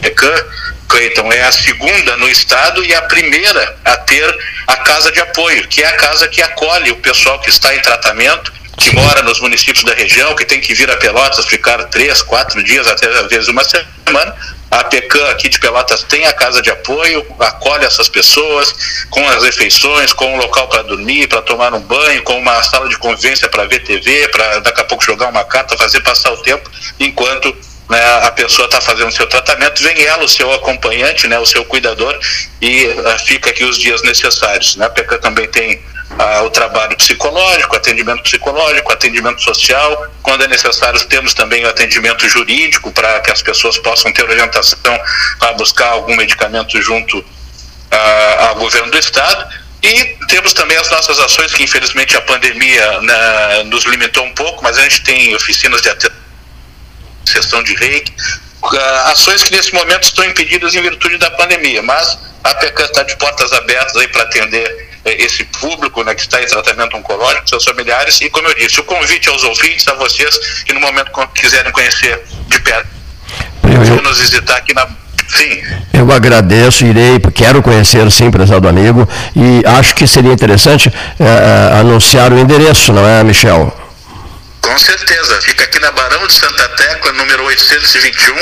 PECAM, 0.00 0.44
Cleiton, 0.88 1.32
é 1.32 1.42
a 1.42 1.52
segunda 1.52 2.16
no 2.16 2.28
estado 2.28 2.84
e 2.84 2.94
a 2.94 3.02
primeira 3.02 3.76
a 3.84 3.96
ter 3.98 4.38
a 4.66 4.76
casa 4.78 5.10
de 5.10 5.20
apoio, 5.20 5.66
que 5.68 5.82
é 5.82 5.86
a 5.86 5.96
casa 5.96 6.28
que 6.28 6.42
acolhe 6.42 6.90
o 6.90 6.96
pessoal 6.96 7.38
que 7.40 7.50
está 7.50 7.74
em 7.74 7.80
tratamento, 7.80 8.52
que 8.78 8.94
mora 8.94 9.22
nos 9.22 9.40
municípios 9.40 9.84
da 9.84 9.94
região, 9.94 10.34
que 10.34 10.44
tem 10.44 10.60
que 10.60 10.74
vir 10.74 10.90
a 10.90 10.96
Pelotas 10.96 11.46
ficar 11.46 11.82
três, 11.84 12.22
quatro 12.22 12.62
dias, 12.62 12.86
até 12.88 13.06
às 13.06 13.28
vezes 13.28 13.48
uma 13.48 13.62
semana. 13.64 14.34
A 14.70 14.82
PECAM 14.82 15.30
aqui 15.30 15.48
de 15.48 15.60
Pelotas 15.60 16.02
tem 16.02 16.26
a 16.26 16.32
casa 16.32 16.60
de 16.60 16.68
apoio, 16.68 17.24
acolhe 17.38 17.84
essas 17.84 18.08
pessoas 18.08 19.06
com 19.08 19.26
as 19.28 19.44
refeições, 19.44 20.12
com 20.12 20.34
um 20.34 20.36
local 20.36 20.66
para 20.66 20.82
dormir, 20.82 21.28
para 21.28 21.42
tomar 21.42 21.72
um 21.74 21.80
banho, 21.80 22.22
com 22.24 22.36
uma 22.36 22.60
sala 22.64 22.88
de 22.88 22.98
convivência 22.98 23.48
para 23.48 23.66
ver 23.66 23.84
TV, 23.84 24.28
para 24.28 24.58
daqui 24.60 24.80
a 24.80 24.84
pouco 24.84 25.04
jogar 25.04 25.28
uma 25.28 25.44
carta, 25.44 25.76
fazer 25.76 26.00
passar 26.00 26.32
o 26.32 26.38
tempo, 26.38 26.68
enquanto 26.98 27.56
né, 27.88 28.00
a 28.22 28.30
pessoa 28.30 28.66
está 28.66 28.80
fazendo 28.80 29.12
seu 29.12 29.26
tratamento, 29.26 29.82
vem 29.82 30.02
ela, 30.04 30.24
o 30.24 30.28
seu 30.28 30.50
acompanhante, 30.52 31.26
né, 31.28 31.38
o 31.38 31.46
seu 31.46 31.64
cuidador, 31.64 32.18
e 32.60 32.86
uh, 32.86 33.18
fica 33.26 33.50
aqui 33.50 33.64
os 33.64 33.78
dias 33.78 34.02
necessários. 34.02 34.76
Né? 34.76 34.86
A 34.86 34.90
PECA 34.90 35.18
também 35.18 35.46
tem 35.48 35.76
uh, 35.76 36.44
o 36.44 36.50
trabalho 36.50 36.96
psicológico, 36.96 37.76
atendimento 37.76 38.22
psicológico, 38.22 38.92
atendimento 38.92 39.42
social. 39.42 40.10
Quando 40.22 40.44
é 40.44 40.48
necessário, 40.48 40.98
temos 41.06 41.34
também 41.34 41.64
o 41.64 41.68
atendimento 41.68 42.26
jurídico 42.28 42.90
para 42.90 43.20
que 43.20 43.30
as 43.30 43.42
pessoas 43.42 43.76
possam 43.78 44.12
ter 44.12 44.24
orientação 44.24 44.78
para 45.38 45.52
buscar 45.52 45.88
algum 45.88 46.16
medicamento 46.16 46.80
junto 46.80 47.18
uh, 47.18 48.46
ao 48.48 48.54
governo 48.56 48.90
do 48.90 48.98
Estado. 48.98 49.62
E 49.82 50.16
temos 50.28 50.54
também 50.54 50.78
as 50.78 50.88
nossas 50.88 51.18
ações, 51.18 51.52
que 51.52 51.62
infelizmente 51.62 52.16
a 52.16 52.20
pandemia 52.22 53.02
né, 53.02 53.64
nos 53.66 53.84
limitou 53.84 54.24
um 54.24 54.32
pouco, 54.32 54.62
mas 54.62 54.78
a 54.78 54.82
gente 54.82 55.02
tem 55.02 55.34
oficinas 55.34 55.82
de 55.82 55.90
atendimento 55.90 56.23
sessão 57.30 57.62
de 57.62 57.74
reiki, 57.74 58.12
uh, 58.62 58.78
ações 59.06 59.42
que 59.42 59.54
nesse 59.54 59.74
momento 59.74 60.04
estão 60.04 60.24
impedidas 60.24 60.74
em 60.74 60.82
virtude 60.82 61.18
da 61.18 61.30
pandemia, 61.32 61.82
mas 61.82 62.18
a 62.42 62.54
PECAM 62.54 62.84
está 62.84 63.02
de 63.02 63.16
portas 63.16 63.52
abertas 63.52 63.96
aí 63.96 64.08
para 64.08 64.22
atender 64.22 64.88
eh, 65.04 65.24
esse 65.24 65.44
público 65.44 66.02
né, 66.04 66.14
que 66.14 66.20
está 66.20 66.42
em 66.42 66.46
tratamento 66.46 66.96
oncológico, 66.96 67.48
seus 67.48 67.64
familiares, 67.64 68.20
e 68.20 68.28
como 68.28 68.48
eu 68.48 68.54
disse, 68.54 68.80
o 68.80 68.84
convite 68.84 69.28
aos 69.28 69.42
ouvintes, 69.44 69.86
a 69.88 69.94
vocês 69.94 70.62
que 70.64 70.72
no 70.72 70.80
momento 70.80 71.10
quiserem 71.34 71.72
conhecer 71.72 72.22
de 72.48 72.60
perto, 72.60 72.88
vão 73.62 74.02
nos 74.02 74.18
visitar 74.18 74.56
aqui 74.56 74.74
na 74.74 74.86
Sim. 75.28 75.62
Eu 75.92 76.12
agradeço, 76.12 76.84
irei, 76.84 77.18
quero 77.34 77.62
conhecer 77.62 78.08
sim, 78.10 78.30
prezado 78.30 78.68
amigo, 78.68 79.08
e 79.34 79.62
acho 79.66 79.94
que 79.94 80.06
seria 80.06 80.32
interessante 80.32 80.92
é, 81.18 81.78
anunciar 81.80 82.32
o 82.32 82.38
endereço, 82.38 82.92
não 82.92 83.06
é, 83.06 83.24
Michel? 83.24 83.83
Com 84.64 84.78
certeza. 84.78 85.42
Fica 85.42 85.64
aqui 85.64 85.78
na 85.78 85.90
Barão 85.92 86.26
de 86.26 86.32
Santa 86.32 86.66
Tecla, 86.70 87.12
número 87.12 87.44
821, 87.44 88.34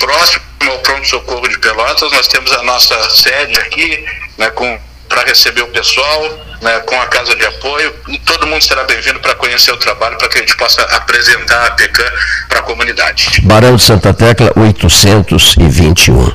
próximo 0.00 0.42
ao 0.68 0.78
Pronto 0.80 1.06
Socorro 1.06 1.48
de 1.48 1.58
Pelotas. 1.58 2.10
Nós 2.10 2.26
temos 2.26 2.52
a 2.52 2.62
nossa 2.64 3.08
sede 3.10 3.58
aqui, 3.60 4.04
né, 4.36 4.50
com 4.50 4.78
para 5.08 5.24
receber 5.24 5.62
o 5.62 5.66
pessoal, 5.68 6.38
né, 6.62 6.78
com 6.80 6.94
a 7.00 7.06
casa 7.06 7.34
de 7.36 7.44
apoio. 7.44 7.92
E 8.08 8.18
todo 8.18 8.46
mundo 8.46 8.62
será 8.62 8.84
bem-vindo 8.84 9.20
para 9.20 9.34
conhecer 9.36 9.72
o 9.72 9.76
trabalho, 9.76 10.16
para 10.18 10.28
que 10.28 10.38
a 10.38 10.40
gente 10.40 10.56
possa 10.56 10.82
apresentar 10.82 11.66
a 11.66 11.70
PECAM 11.72 12.04
para 12.48 12.58
a 12.60 12.62
comunidade. 12.62 13.40
Barão 13.42 13.76
de 13.76 13.82
Santa 13.82 14.12
Tecla 14.12 14.52
821. 14.56 16.32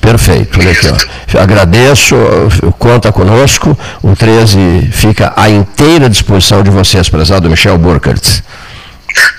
Perfeito. 0.00 0.58
Olha 0.58 0.72
aqui, 0.72 0.88
ó. 1.36 1.40
Agradeço, 1.40 2.16
conta 2.78 3.12
conosco. 3.12 3.78
O 4.02 4.14
13 4.16 4.90
fica 4.92 5.32
à 5.36 5.48
inteira 5.48 6.08
disposição 6.08 6.62
de 6.62 6.70
vocês, 6.70 7.08
prezado 7.08 7.48
Michel 7.48 7.78
Burkhardt. 7.78 8.42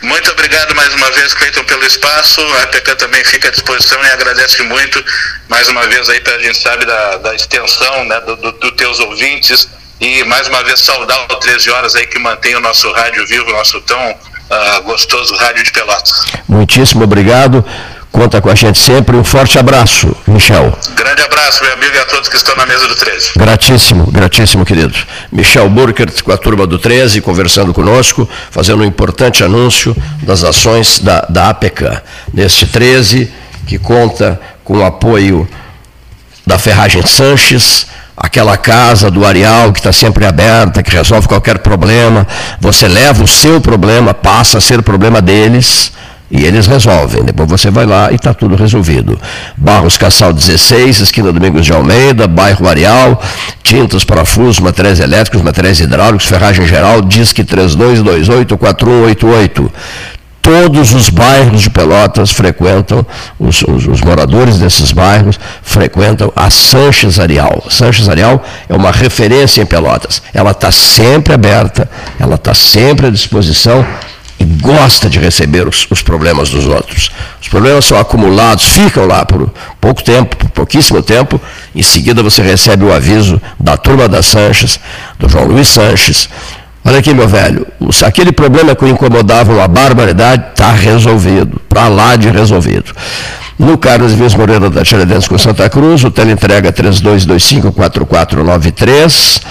Muito 0.02 0.32
obrigado 0.32 0.76
mais 0.76 0.94
uma 0.94 1.10
vez, 1.12 1.34
Cleiton, 1.34 1.64
pelo 1.64 1.86
espaço. 1.86 2.42
A 2.64 2.68
PK 2.68 2.96
também 2.96 3.24
fica 3.24 3.48
à 3.48 3.52
disposição 3.52 4.04
e 4.04 4.10
agradece 4.12 4.62
muito 4.64 5.04
mais 5.48 5.68
uma 5.70 5.86
vez 5.88 6.10
aí 6.10 6.20
para 6.20 6.36
a 6.36 6.40
gente 6.40 6.58
sabe 6.58 6.86
da, 6.86 7.18
da 7.18 7.36
extensão 7.36 8.06
né, 8.06 8.20
dos 8.22 8.40
do, 8.40 8.52
do 8.54 8.72
teus 8.72 9.00
ouvintes 9.00 9.68
e 10.00 10.24
mais 10.26 10.48
uma 10.48 10.64
vez 10.64 10.80
saudar 10.80 11.26
o 11.32 11.36
13 11.36 11.70
horas 11.72 11.96
aí 11.96 12.06
que 12.06 12.20
mantém 12.20 12.56
o 12.56 12.60
nosso 12.60 12.92
rádio 12.92 13.26
vivo, 13.28 13.50
o 13.50 13.54
nosso 13.54 13.80
tão 13.82 14.12
uh, 14.12 14.82
gostoso 14.84 15.36
rádio 15.36 15.64
de 15.64 15.72
Pelotas. 15.72 16.26
Muitíssimo 16.48 17.04
obrigado. 17.04 17.66
Conta 18.14 18.40
com 18.40 18.48
a 18.48 18.54
gente 18.54 18.78
sempre. 18.78 19.18
Um 19.18 19.24
forte 19.24 19.58
abraço, 19.58 20.16
Michel. 20.28 20.78
Grande 20.96 21.24
abraço, 21.24 21.64
meu 21.64 21.74
amigo, 21.74 21.96
e 21.96 21.98
a 21.98 22.06
todos 22.06 22.30
que 22.30 22.36
estão 22.36 22.56
na 22.56 22.64
mesa 22.64 22.88
do 22.88 22.96
13. 22.96 23.32
Gratíssimo, 23.36 24.06
gratíssimo, 24.12 24.64
querido. 24.64 24.94
Michel 25.32 25.68
Burkert, 25.68 26.22
com 26.22 26.32
a 26.32 26.38
turma 26.38 26.68
do 26.68 26.78
13, 26.78 27.22
conversando 27.22 27.74
conosco, 27.74 28.30
fazendo 28.52 28.84
um 28.84 28.86
importante 28.86 29.44
anúncio 29.44 29.98
das 30.22 30.44
ações 30.44 31.00
da, 31.00 31.22
da 31.28 31.50
APECA. 31.50 32.04
Neste 32.32 32.68
13, 32.68 33.34
que 33.66 33.80
conta 33.80 34.40
com 34.64 34.78
o 34.78 34.86
apoio 34.86 35.50
da 36.46 36.60
Ferragem 36.60 37.04
Sanches, 37.04 37.88
aquela 38.16 38.58
casa 38.58 39.10
do 39.10 39.26
Arial 39.26 39.74
que 39.74 39.80
está 39.80 39.92
sempre 39.92 40.24
aberta, 40.24 40.84
que 40.84 40.92
resolve 40.92 41.28
qualquer 41.28 41.58
problema. 41.58 42.28
Você 42.60 42.88
leva 42.88 43.24
o 43.24 43.28
seu 43.28 43.60
problema, 43.60 44.14
passa 44.14 44.60
a 44.60 44.62
ser 44.62 44.84
problema 44.84 45.20
deles 45.20 45.92
E 46.36 46.46
eles 46.46 46.66
resolvem. 46.66 47.24
Depois 47.24 47.48
você 47.48 47.70
vai 47.70 47.86
lá 47.86 48.12
e 48.12 48.16
está 48.16 48.34
tudo 48.34 48.56
resolvido. 48.56 49.20
Barros 49.56 49.98
Cassal 49.98 50.34
16, 50.34 51.02
esquina 51.02 51.32
Domingos 51.32 51.64
de 51.64 51.72
Almeida, 51.72 52.28
bairro 52.28 52.68
Areal, 52.68 53.22
tintas, 53.62 54.04
parafusos, 54.04 54.60
materiais 54.60 55.00
elétricos, 55.00 55.44
materiais 55.44 55.80
hidráulicos, 55.80 56.26
ferragem 56.26 56.66
geral, 56.66 57.04
disque 57.04 57.44
32284188 57.44 59.70
todos 60.42 60.94
os 60.94 61.10
bairros 61.10 61.62
de 61.62 61.70
Pelotas 61.70 62.32
frequentam, 62.32 63.06
os, 63.40 63.64
os, 63.64 63.88
os, 63.88 64.02
moradores 64.02 64.60
desses 64.60 64.92
bairros 64.92 65.40
frequentam 65.62 66.34
a 66.36 66.50
Sanches 66.50 67.18
Arial. 67.18 67.64
Sanches 67.70 68.10
Arial 68.10 68.44
é 68.68 68.76
uma 68.76 68.92
referência 68.92 69.62
em 69.62 69.66
Pelotas. 69.66 70.22
Ela 70.34 70.52
está 70.52 70.70
sempre 70.70 71.34
aberta, 71.34 71.90
ela 72.20 72.36
está 72.36 72.54
sempre 72.54 73.08
à 73.08 73.10
disposição 73.10 73.86
e 74.44 74.62
gosta 74.62 75.10
de 75.10 75.18
receber 75.20 75.66
os, 75.66 75.88
os, 75.90 76.02
problemas 76.02 76.50
dos 76.50 76.68
outros. 76.68 77.10
Os 77.42 77.48
problemas 77.48 77.86
são 77.86 77.98
acumulados, 77.98 78.66
ficam 78.66 79.08
lá 79.08 79.26
por 79.26 79.50
pouco 79.80 80.04
tempo, 80.04 80.36
por 80.36 80.50
pouquíssimo 80.50 81.02
tempo, 81.02 81.40
em 81.74 81.82
seguida 81.82 82.22
você 82.22 82.42
recebe 82.42 82.84
o 82.84 82.94
aviso 82.94 83.42
da 83.58 83.78
turma 83.78 84.10
da 84.10 84.22
Sanches, 84.22 84.78
do 85.18 85.30
João 85.30 85.46
Luiz 85.46 85.70
Sanches, 85.70 86.28
Olha 86.86 87.00
aqui, 87.00 87.14
meu 87.14 87.30
velho, 87.30 87.66
aquele 88.06 88.34
problema 88.34 88.76
que 88.76 88.84
o 88.84 88.88
incomodava 88.90 89.54
uma 89.54 89.70
barbaridade 89.70 90.48
está 90.50 90.70
resolvido, 90.74 91.62
para 91.70 91.88
lá 91.88 92.18
de 92.18 92.30
resolvido. 92.30 92.92
No 93.58 93.78
Carlos 93.78 94.12
Vives 94.12 94.36
Moreira 94.36 94.70
da 94.70 94.84
Tiradentes 94.84 95.26
com 95.26 95.38
Santa 95.38 95.70
Cruz, 95.70 96.04
o 96.04 96.12
teleentrega 96.12 96.74
32254493 96.74 99.42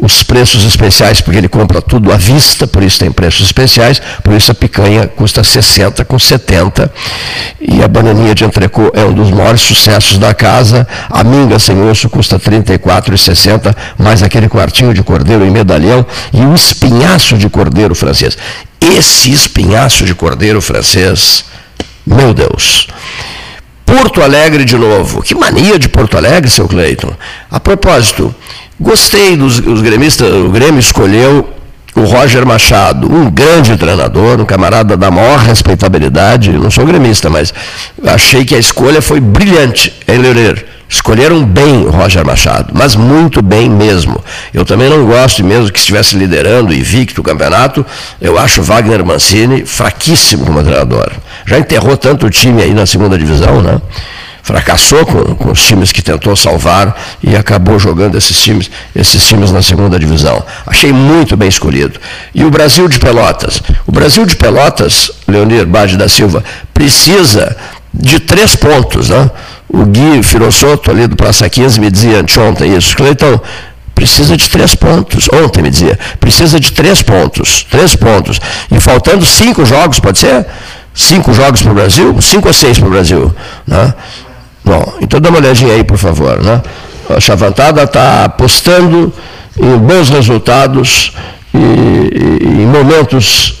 os 0.00 0.22
preços 0.22 0.64
especiais, 0.64 1.20
porque 1.20 1.38
ele 1.38 1.48
compra 1.48 1.82
tudo 1.82 2.10
à 2.12 2.16
vista, 2.16 2.66
por 2.66 2.82
isso 2.82 2.98
tem 2.98 3.12
preços 3.12 3.46
especiais, 3.46 4.00
por 4.22 4.34
isso 4.34 4.50
a 4.50 4.54
picanha 4.54 5.06
custa 5.06 5.44
60 5.44 6.04
com 6.04 6.18
70. 6.18 6.90
E 7.60 7.82
a 7.82 7.88
bananinha 7.88 8.34
de 8.34 8.44
entrecô 8.44 8.90
é 8.94 9.04
um 9.04 9.12
dos 9.12 9.30
maiores 9.30 9.60
sucessos 9.60 10.16
da 10.18 10.32
casa. 10.32 10.88
A 11.10 11.22
minga 11.22 11.58
sem 11.58 11.80
osso 11.82 12.08
custa 12.08 12.38
34,60, 12.38 13.76
mais 13.98 14.22
aquele 14.22 14.48
quartinho 14.48 14.94
de 14.94 15.02
cordeiro 15.02 15.44
em 15.44 15.50
medalhão 15.50 16.04
e 16.32 16.40
o 16.40 16.54
espinhaço 16.54 17.36
de 17.36 17.48
cordeiro 17.48 17.94
francês. 17.94 18.38
Esse 18.80 19.30
espinhaço 19.30 20.04
de 20.04 20.14
cordeiro 20.14 20.62
francês, 20.62 21.44
meu 22.06 22.32
Deus. 22.32 22.88
Porto 23.84 24.22
Alegre 24.22 24.64
de 24.64 24.76
novo. 24.76 25.20
Que 25.20 25.34
mania 25.34 25.76
de 25.76 25.88
Porto 25.88 26.16
Alegre, 26.16 26.48
seu 26.48 26.68
Cleiton. 26.68 27.12
A 27.50 27.58
propósito, 27.58 28.32
Gostei 28.80 29.36
dos 29.36 29.58
os 29.58 29.82
gremistas, 29.82 30.32
o 30.32 30.48
Grêmio 30.48 30.80
escolheu 30.80 31.50
o 31.94 32.00
Roger 32.00 32.46
Machado, 32.46 33.12
um 33.12 33.30
grande 33.30 33.76
treinador, 33.76 34.40
um 34.40 34.46
camarada 34.46 34.96
da 34.96 35.10
maior 35.10 35.38
respeitabilidade, 35.38 36.50
não 36.52 36.70
sou 36.70 36.86
gremista, 36.86 37.28
mas 37.28 37.52
achei 38.06 38.42
que 38.42 38.54
a 38.54 38.58
escolha 38.58 39.02
foi 39.02 39.20
brilhante 39.20 39.92
em 40.08 40.16
Loureiro. 40.16 40.64
Escolheram 40.88 41.44
bem 41.44 41.84
o 41.84 41.90
Roger 41.90 42.26
Machado, 42.26 42.72
mas 42.74 42.96
muito 42.96 43.42
bem 43.42 43.68
mesmo. 43.68 44.18
Eu 44.52 44.64
também 44.64 44.88
não 44.88 45.04
gosto, 45.04 45.44
mesmo 45.44 45.70
que 45.70 45.78
estivesse 45.78 46.16
liderando 46.16 46.72
e 46.72 46.80
victo 46.80 47.20
o 47.20 47.22
campeonato, 47.22 47.84
eu 48.20 48.38
acho 48.38 48.62
Wagner 48.62 49.04
Mancini 49.04 49.66
fraquíssimo 49.66 50.46
como 50.46 50.62
treinador. 50.62 51.12
Já 51.46 51.58
enterrou 51.58 51.96
tanto 51.98 52.30
time 52.30 52.62
aí 52.62 52.72
na 52.72 52.86
segunda 52.86 53.18
divisão, 53.18 53.62
né? 53.62 53.78
Fracassou 54.42 55.04
com, 55.06 55.34
com, 55.34 55.50
os 55.52 55.62
times 55.62 55.92
que 55.92 56.02
tentou 56.02 56.34
salvar 56.34 56.96
e 57.22 57.36
acabou 57.36 57.78
jogando 57.78 58.16
esses 58.16 58.40
times, 58.40 58.70
esses 58.94 59.26
times 59.26 59.52
na 59.52 59.62
segunda 59.62 59.98
divisão. 59.98 60.42
Achei 60.66 60.92
muito 60.92 61.36
bem 61.36 61.48
escolhido. 61.48 62.00
E 62.34 62.44
o 62.44 62.50
Brasil 62.50 62.88
de 62.88 62.98
Pelotas? 62.98 63.62
O 63.86 63.92
Brasil 63.92 64.24
de 64.26 64.36
Pelotas, 64.36 65.10
Leonir 65.26 65.66
Bade 65.66 65.96
da 65.96 66.08
Silva, 66.08 66.42
precisa 66.72 67.56
de 67.92 68.20
três 68.20 68.56
pontos. 68.56 69.08
Né? 69.10 69.30
O 69.68 69.84
Gui 69.84 70.22
Firossoto, 70.22 70.90
ali 70.90 71.06
do 71.06 71.16
Praça 71.16 71.48
15, 71.48 71.80
me 71.80 71.90
dizia 71.90 72.20
anteontem 72.20 72.76
isso. 72.76 72.96
Cleiton, 72.96 73.40
precisa 73.94 74.36
de 74.36 74.48
três 74.48 74.74
pontos. 74.74 75.28
Ontem 75.32 75.62
me 75.62 75.70
dizia, 75.70 75.98
precisa 76.18 76.58
de 76.58 76.72
três 76.72 77.02
pontos. 77.02 77.66
Três 77.70 77.94
pontos. 77.94 78.40
E 78.70 78.80
faltando 78.80 79.24
cinco 79.24 79.64
jogos, 79.64 80.00
pode 80.00 80.18
ser? 80.18 80.46
Cinco 80.94 81.32
jogos 81.32 81.62
para 81.62 81.70
o 81.70 81.74
Brasil? 81.74 82.20
Cinco 82.20 82.48
ou 82.48 82.54
seis 82.54 82.78
para 82.78 82.88
o 82.88 82.90
Brasil. 82.90 83.34
Né? 83.66 83.94
Bom, 84.64 84.94
então 85.00 85.20
dá 85.20 85.28
uma 85.28 85.38
olhadinha 85.38 85.74
aí, 85.74 85.84
por 85.84 85.98
favor. 85.98 86.42
Né? 86.42 86.60
A 87.08 87.20
Chavantada 87.20 87.82
está 87.82 88.24
apostando 88.24 89.12
em 89.58 89.76
bons 89.78 90.08
resultados 90.08 91.12
e, 91.52 91.58
e 91.58 92.62
em 92.62 92.66
momentos 92.66 93.60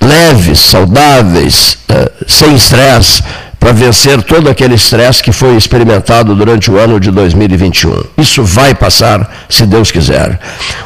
leves, 0.00 0.60
saudáveis, 0.60 1.78
eh, 1.88 2.10
sem 2.26 2.54
estresse, 2.54 3.22
para 3.58 3.72
vencer 3.72 4.22
todo 4.22 4.48
aquele 4.48 4.74
estresse 4.74 5.22
que 5.22 5.32
foi 5.32 5.56
experimentado 5.56 6.34
durante 6.34 6.70
o 6.70 6.78
ano 6.78 6.98
de 7.00 7.10
2021. 7.10 8.04
Isso 8.16 8.42
vai 8.44 8.74
passar, 8.74 9.46
se 9.48 9.66
Deus 9.66 9.90
quiser. 9.90 10.38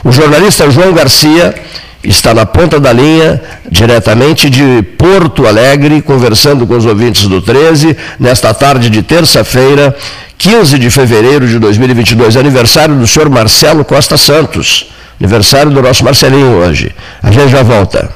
O 0.02 0.10
jornalista 0.10 0.70
João 0.70 0.92
Garcia 0.92 1.54
está 2.04 2.34
na 2.34 2.44
ponta 2.44 2.80
da 2.80 2.92
linha, 2.92 3.40
diretamente 3.70 4.50
de 4.50 4.82
Porto 4.98 5.46
Alegre, 5.46 6.02
conversando 6.02 6.66
com 6.66 6.76
os 6.76 6.84
ouvintes 6.84 7.28
do 7.28 7.40
13, 7.40 7.96
nesta 8.18 8.52
tarde 8.52 8.90
de 8.90 9.02
terça-feira, 9.02 9.94
15 10.36 10.78
de 10.78 10.90
fevereiro 10.90 11.46
de 11.46 11.58
2022, 11.58 12.36
aniversário 12.36 12.96
do 12.96 13.06
senhor 13.06 13.30
Marcelo 13.30 13.84
Costa 13.84 14.16
Santos. 14.16 14.92
Aniversário 15.20 15.70
do 15.70 15.80
nosso 15.80 16.04
Marcelinho 16.04 16.56
hoje. 16.56 16.92
A 17.22 17.30
gente 17.30 17.48
já 17.48 17.62
volta. 17.62 18.10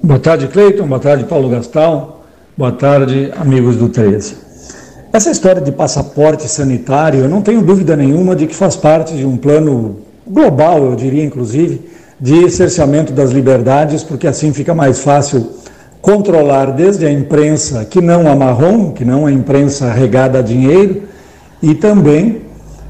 Boa 0.00 0.20
tarde, 0.20 0.46
Cleiton. 0.46 0.86
Boa 0.86 1.00
tarde, 1.00 1.24
Paulo 1.24 1.48
Gastão. 1.48 2.14
Boa 2.56 2.70
tarde, 2.70 3.32
amigos 3.36 3.74
do 3.74 3.88
13. 3.88 4.36
Essa 5.12 5.30
história 5.30 5.60
de 5.60 5.72
passaporte 5.72 6.48
sanitário, 6.48 7.20
eu 7.20 7.28
não 7.28 7.42
tenho 7.42 7.62
dúvida 7.62 7.96
nenhuma 7.96 8.36
de 8.36 8.46
que 8.46 8.54
faz 8.54 8.76
parte 8.76 9.14
de 9.14 9.24
um 9.24 9.36
plano 9.36 10.00
global, 10.26 10.84
eu 10.84 10.94
diria, 10.94 11.24
inclusive, 11.24 11.80
de 12.20 12.50
cerceamento 12.50 13.12
das 13.12 13.30
liberdades, 13.30 14.02
porque 14.02 14.26
assim 14.26 14.52
fica 14.52 14.74
mais 14.74 15.00
fácil 15.00 15.50
controlar 16.00 16.72
desde 16.72 17.06
a 17.06 17.10
imprensa 17.10 17.84
que 17.84 18.00
não 18.00 18.30
a 18.30 18.36
marrom, 18.36 18.92
que 18.92 19.04
não 19.04 19.26
a 19.26 19.32
imprensa 19.32 19.90
regada 19.90 20.38
a 20.38 20.42
dinheiro, 20.42 21.02
e 21.62 21.74
também 21.74 22.42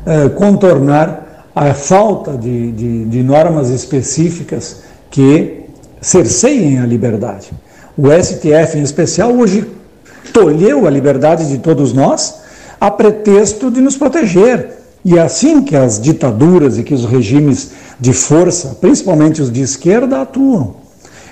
eh, 0.04 0.28
contornar 0.30 1.48
a 1.54 1.72
falta 1.72 2.36
de, 2.36 2.72
de, 2.72 3.04
de 3.04 3.22
normas 3.22 3.70
específicas 3.70 4.82
que 5.10 5.66
cerceiem 6.00 6.80
a 6.80 6.86
liberdade. 6.86 7.52
O 7.96 8.08
STF, 8.10 8.76
em 8.76 8.82
especial, 8.82 9.32
hoje 9.32 9.64
tolheu 10.32 10.86
a 10.86 10.90
liberdade 10.90 11.48
de 11.48 11.58
todos 11.58 11.92
nós 11.92 12.40
a 12.80 12.90
pretexto 12.90 13.70
de 13.70 13.80
nos 13.80 13.96
proteger. 13.96 14.70
E 15.04 15.16
é 15.16 15.20
assim 15.20 15.62
que 15.62 15.76
as 15.76 16.00
ditaduras 16.00 16.78
e 16.78 16.82
que 16.82 16.92
os 16.92 17.04
regimes 17.04 17.70
de 17.98 18.12
força, 18.12 18.76
principalmente 18.80 19.40
os 19.40 19.50
de 19.50 19.62
esquerda, 19.62 20.22
atuam. 20.22 20.76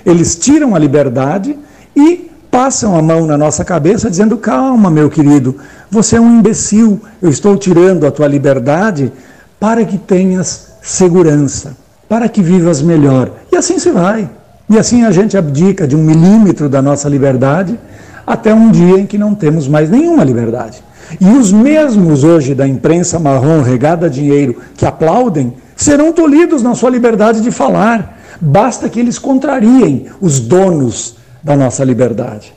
Eles 0.05 0.35
tiram 0.35 0.75
a 0.75 0.79
liberdade 0.79 1.57
e 1.95 2.29
passam 2.51 2.95
a 2.95 3.01
mão 3.01 3.25
na 3.25 3.37
nossa 3.37 3.65
cabeça 3.65 4.09
dizendo: 4.09 4.37
calma, 4.37 4.89
meu 4.91 5.09
querido, 5.09 5.55
você 5.89 6.17
é 6.17 6.21
um 6.21 6.39
imbecil, 6.39 7.01
eu 7.21 7.29
estou 7.29 7.57
tirando 7.57 8.05
a 8.05 8.11
tua 8.11 8.27
liberdade 8.27 9.11
para 9.59 9.85
que 9.85 9.97
tenhas 9.97 10.73
segurança, 10.81 11.75
para 12.07 12.27
que 12.27 12.41
vivas 12.41 12.81
melhor. 12.81 13.31
E 13.51 13.55
assim 13.55 13.79
se 13.79 13.91
vai. 13.91 14.29
E 14.69 14.77
assim 14.77 15.03
a 15.03 15.11
gente 15.11 15.37
abdica 15.37 15.87
de 15.87 15.95
um 15.95 16.03
milímetro 16.03 16.69
da 16.69 16.81
nossa 16.81 17.09
liberdade 17.09 17.79
até 18.25 18.53
um 18.53 18.71
dia 18.71 18.99
em 18.99 19.05
que 19.05 19.17
não 19.17 19.35
temos 19.35 19.67
mais 19.67 19.89
nenhuma 19.89 20.23
liberdade. 20.23 20.83
E 21.19 21.25
os 21.25 21.51
mesmos 21.51 22.23
hoje 22.23 22.55
da 22.55 22.67
imprensa 22.67 23.19
marrom 23.19 23.61
regada 23.61 24.07
a 24.07 24.09
dinheiro 24.09 24.57
que 24.75 24.85
aplaudem 24.85 25.53
serão 25.83 26.13
tolhidos 26.13 26.63
na 26.63 26.73
sua 26.73 26.89
liberdade 26.89 27.41
de 27.41 27.51
falar. 27.51 28.19
Basta 28.39 28.89
que 28.89 28.99
eles 28.99 29.19
contrariem 29.19 30.07
os 30.21 30.39
donos 30.39 31.15
da 31.43 31.55
nossa 31.55 31.83
liberdade. 31.83 32.53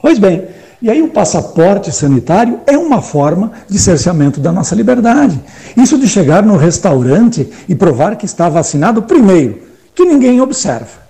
Pois 0.00 0.18
bem, 0.18 0.44
e 0.82 0.90
aí 0.90 1.00
o 1.00 1.08
passaporte 1.08 1.90
sanitário 1.92 2.60
é 2.66 2.76
uma 2.76 3.00
forma 3.00 3.52
de 3.68 3.78
cerceamento 3.78 4.40
da 4.40 4.52
nossa 4.52 4.74
liberdade. 4.74 5.40
Isso 5.76 5.96
de 5.96 6.06
chegar 6.06 6.42
no 6.42 6.56
restaurante 6.56 7.48
e 7.68 7.74
provar 7.74 8.16
que 8.16 8.26
está 8.26 8.48
vacinado, 8.48 9.02
primeiro, 9.02 9.60
que 9.94 10.04
ninguém 10.04 10.40
observa. 10.40 11.04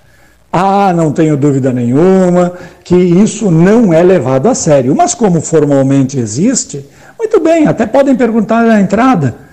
Ah, 0.52 0.92
não 0.94 1.10
tenho 1.10 1.36
dúvida 1.36 1.72
nenhuma 1.72 2.52
que 2.84 2.94
isso 2.94 3.51
não 3.51 3.92
é 3.92 4.02
levado 4.02 4.46
a 4.46 4.55
sério. 4.55 4.94
Mas 4.94 5.12
como 5.12 5.40
formalmente 5.40 6.18
existe, 6.18 6.88
muito 7.18 7.40
bem, 7.40 7.66
até 7.66 7.86
podem 7.86 8.14
perguntar 8.14 8.62
na 8.62 8.80
entrada. 8.80 9.43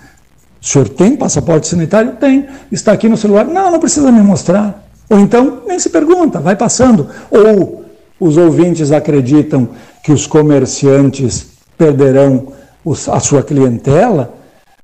O 0.62 0.66
senhor 0.66 0.88
tem 0.90 1.16
passaporte 1.16 1.68
sanitário? 1.68 2.14
Tem. 2.18 2.46
Está 2.72 2.92
aqui 2.92 3.10
no 3.10 3.18
celular? 3.18 3.46
Não, 3.46 3.72
não 3.72 3.80
precisa 3.80 4.12
me 4.12 4.22
mostrar. 4.22 4.84
Ou 5.10 5.20
então, 5.20 5.64
nem 5.68 5.80
se 5.80 5.90
pergunta, 5.90 6.40
vai 6.40 6.56
passando. 6.56 7.10
Ou 7.32 7.84
os 8.20 8.38
ouvintes 8.38 8.92
acreditam 8.92 9.70
que 10.04 10.12
os 10.12 10.28
comerciantes 10.28 11.48
perderão 11.76 12.54
a 13.12 13.20
sua 13.20 13.42
clientela 13.42 14.36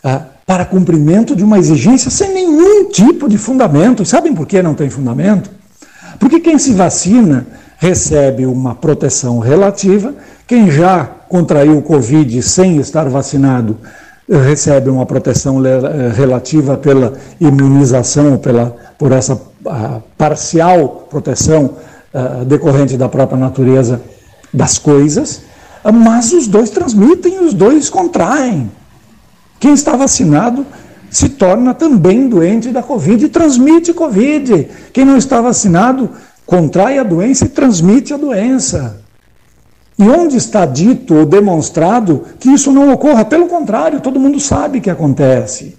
ah, 0.03 0.23
para 0.45 0.65
cumprimento 0.65 1.35
de 1.35 1.43
uma 1.43 1.59
exigência 1.59 2.09
sem 2.09 2.33
nenhum 2.33 2.89
tipo 2.89 3.29
de 3.29 3.37
fundamento. 3.37 4.03
Sabem 4.03 4.33
por 4.33 4.47
que 4.47 4.61
não 4.61 4.73
tem 4.73 4.89
fundamento? 4.89 5.51
Porque 6.19 6.39
quem 6.39 6.57
se 6.57 6.73
vacina 6.73 7.45
recebe 7.77 8.47
uma 8.47 8.73
proteção 8.73 9.37
relativa, 9.37 10.15
quem 10.47 10.71
já 10.71 11.05
contraiu 11.29 11.77
o 11.77 11.81
Covid 11.81 12.41
sem 12.41 12.77
estar 12.77 13.07
vacinado 13.07 13.77
recebe 14.29 14.89
uma 14.89 15.05
proteção 15.05 15.61
relativa 16.13 16.75
pela 16.75 17.13
imunização, 17.39 18.37
pela, 18.37 18.75
por 18.97 19.11
essa 19.11 19.39
parcial 20.17 21.07
proteção 21.09 21.75
uh, 22.13 22.45
decorrente 22.45 22.97
da 22.97 23.09
própria 23.09 23.37
natureza 23.37 24.01
das 24.53 24.77
coisas, 24.77 25.41
mas 25.93 26.33
os 26.33 26.47
dois 26.47 26.69
transmitem, 26.69 27.39
os 27.39 27.53
dois 27.53 27.89
contraem. 27.89 28.71
Quem 29.59 29.73
está 29.73 29.95
vacinado 29.95 30.65
se 31.09 31.29
torna 31.29 31.73
também 31.73 32.27
doente 32.27 32.69
da 32.69 32.83
Covid 32.83 33.25
e 33.25 33.29
transmite 33.29 33.93
Covid. 33.93 34.67
Quem 34.91 35.05
não 35.05 35.17
está 35.17 35.41
vacinado 35.41 36.09
contrai 36.45 36.99
a 36.99 37.03
doença 37.03 37.45
e 37.45 37.49
transmite 37.49 38.13
a 38.13 38.17
doença. 38.17 39.01
E 39.99 40.07
onde 40.07 40.38
está 40.38 40.65
dito 40.65 41.15
ou 41.15 41.26
demonstrado 41.26 42.24
que 42.40 42.49
isso 42.49 42.72
não 42.72 42.94
ocorra? 42.94 43.26
Pelo 43.26 43.48
contrário, 43.48 43.99
todo 43.99 44.19
mundo 44.19 44.40
sabe 44.40 44.80
que 44.80 44.90
acontece. 44.90 45.76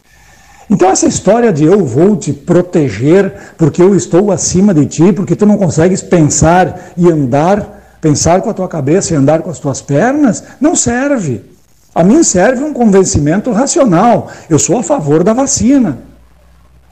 Então, 0.68 0.90
essa 0.90 1.06
história 1.06 1.52
de 1.52 1.64
eu 1.64 1.84
vou 1.84 2.16
te 2.16 2.32
proteger 2.32 3.32
porque 3.56 3.80
eu 3.80 3.94
estou 3.94 4.30
acima 4.30 4.74
de 4.74 4.86
ti, 4.86 5.12
porque 5.12 5.36
tu 5.36 5.46
não 5.46 5.56
consegues 5.56 6.02
pensar 6.02 6.92
e 6.96 7.10
andar, 7.10 7.96
pensar 8.00 8.42
com 8.42 8.50
a 8.50 8.54
tua 8.54 8.68
cabeça 8.68 9.14
e 9.14 9.16
andar 9.16 9.40
com 9.40 9.50
as 9.50 9.58
tuas 9.58 9.80
pernas, 9.80 10.42
não 10.60 10.74
serve. 10.74 11.40
A 11.94 12.04
mim 12.04 12.22
serve 12.22 12.62
um 12.62 12.72
convencimento 12.72 13.50
racional. 13.50 14.28
Eu 14.50 14.58
sou 14.58 14.78
a 14.78 14.82
favor 14.82 15.24
da 15.24 15.32
vacina. 15.32 15.98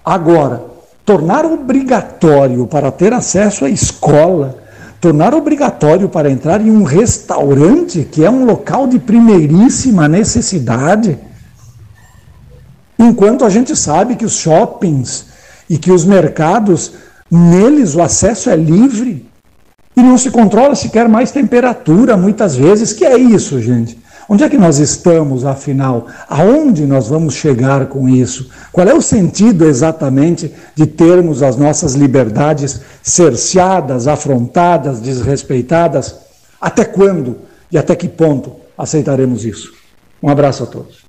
Agora, 0.05 0.65
tornar 1.05 1.45
obrigatório 1.45 2.67
para 2.67 2.91
ter 2.91 3.13
acesso 3.13 3.65
à 3.65 3.69
escola, 3.69 4.59
tornar 5.01 5.35
obrigatório 5.35 6.09
para 6.09 6.31
entrar 6.31 6.61
em 6.61 6.71
um 6.71 6.83
restaurante, 6.83 8.07
que 8.11 8.25
é 8.25 8.31
um 8.31 8.45
local 8.45 8.87
de 8.87 8.99
primeiríssima 8.99 10.09
necessidade, 10.09 11.19
enquanto 12.99 13.45
a 13.45 13.51
gente 13.51 13.77
sabe 13.77 14.17
que 14.17 14.25
os 14.25 14.37
shoppings 14.37 15.27
e 15.69 15.77
que 15.77 15.93
os 15.93 16.05
mercados, 16.05 16.93
neles 17.31 17.95
o 17.95 18.03
acesso 18.03 18.49
é 18.49 18.57
livre 18.57 19.27
e 19.97 20.03
não 20.03 20.19
se 20.19 20.31
controla 20.31 20.75
sequer 20.75 21.09
mais 21.09 21.31
temperatura, 21.31 22.17
muitas 22.17 22.55
vezes. 22.55 22.93
Que 22.93 23.05
é 23.05 23.17
isso, 23.19 23.61
gente? 23.61 23.99
Onde 24.29 24.43
é 24.43 24.49
que 24.49 24.59
nós 24.59 24.79
estamos, 24.79 25.45
afinal? 25.45 26.09
Aonde 26.29 26.85
nós 26.85 27.09
vamos 27.09 27.35
chegar 27.35 27.87
com 27.87 28.09
isso? 28.09 28.51
Qual 28.73 28.87
é 28.87 28.93
o 28.93 29.01
sentido 29.01 29.65
exatamente 29.65 30.53
de 30.75 30.87
termos 30.87 31.43
as 31.43 31.57
nossas 31.57 31.95
liberdades 31.95 32.81
cerceadas, 33.03 34.09
afrontadas, 34.09 35.01
desrespeitadas? 35.01 36.17
Até 36.61 36.85
quando 36.85 37.37
e 37.71 37.79
até 37.79 37.95
que 37.95 38.09
ponto 38.09 38.53
aceitaremos 38.77 39.45
isso? 39.45 39.73
Um 40.21 40.29
abraço 40.29 40.65
a 40.65 40.67
todos. 40.67 41.06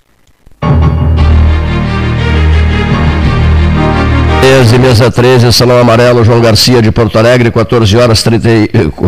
13, 4.48 4.80
mesa 4.80 5.12
13, 5.12 5.52
Salão 5.52 5.78
Amarelo, 5.78 6.24
João 6.24 6.40
Garcia 6.40 6.82
de 6.82 6.90
Porto 6.90 7.20
Alegre, 7.20 7.52
14 7.52 7.98
horas 7.98 8.24
30, 8.24 8.48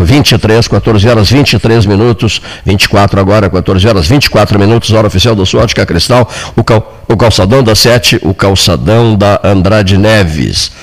23, 0.03 0.67
14 0.67 1.07
horas 1.07 1.31
23 1.31 1.85
minutos, 1.85 2.41
24 2.65 3.21
agora, 3.21 3.49
14 3.49 3.87
horas 3.87 4.05
24 4.05 4.59
minutos, 4.59 4.91
hora 4.91 5.07
oficial 5.07 5.37
da 5.37 5.45
sua 5.45 5.63
ótica 5.63 5.85
cristal, 5.85 6.29
o, 6.57 6.63
cal, 6.63 7.05
o 7.07 7.15
calçadão 7.15 7.63
da 7.63 7.73
7, 7.73 8.19
o 8.21 8.33
calçadão 8.33 9.15
da 9.15 9.39
Andrade 9.41 9.97
Neves. 9.97 10.73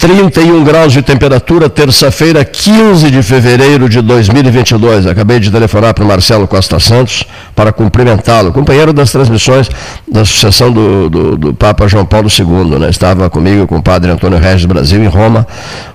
31 0.00 0.64
graus 0.64 0.94
de 0.94 1.02
temperatura, 1.02 1.68
terça-feira, 1.68 2.42
15 2.42 3.10
de 3.10 3.22
fevereiro 3.22 3.86
de 3.86 4.00
2022. 4.00 5.06
Acabei 5.06 5.38
de 5.38 5.50
telefonar 5.50 5.92
para 5.92 6.02
o 6.02 6.08
Marcelo 6.08 6.48
Costa 6.48 6.80
Santos 6.80 7.22
para 7.54 7.70
cumprimentá-lo, 7.70 8.50
companheiro 8.50 8.94
das 8.94 9.12
transmissões 9.12 9.68
da 10.10 10.24
sucessão 10.24 10.72
do, 10.72 11.10
do, 11.10 11.36
do, 11.36 11.54
Papa 11.54 11.86
João 11.86 12.06
Paulo 12.06 12.28
II. 12.30 12.78
Né? 12.78 12.88
Estava 12.88 13.28
comigo 13.28 13.66
com 13.66 13.76
o 13.76 13.82
padre 13.82 14.10
Antônio 14.10 14.38
Regis 14.38 14.64
Brasil 14.64 15.04
em 15.04 15.06
Roma, 15.06 15.46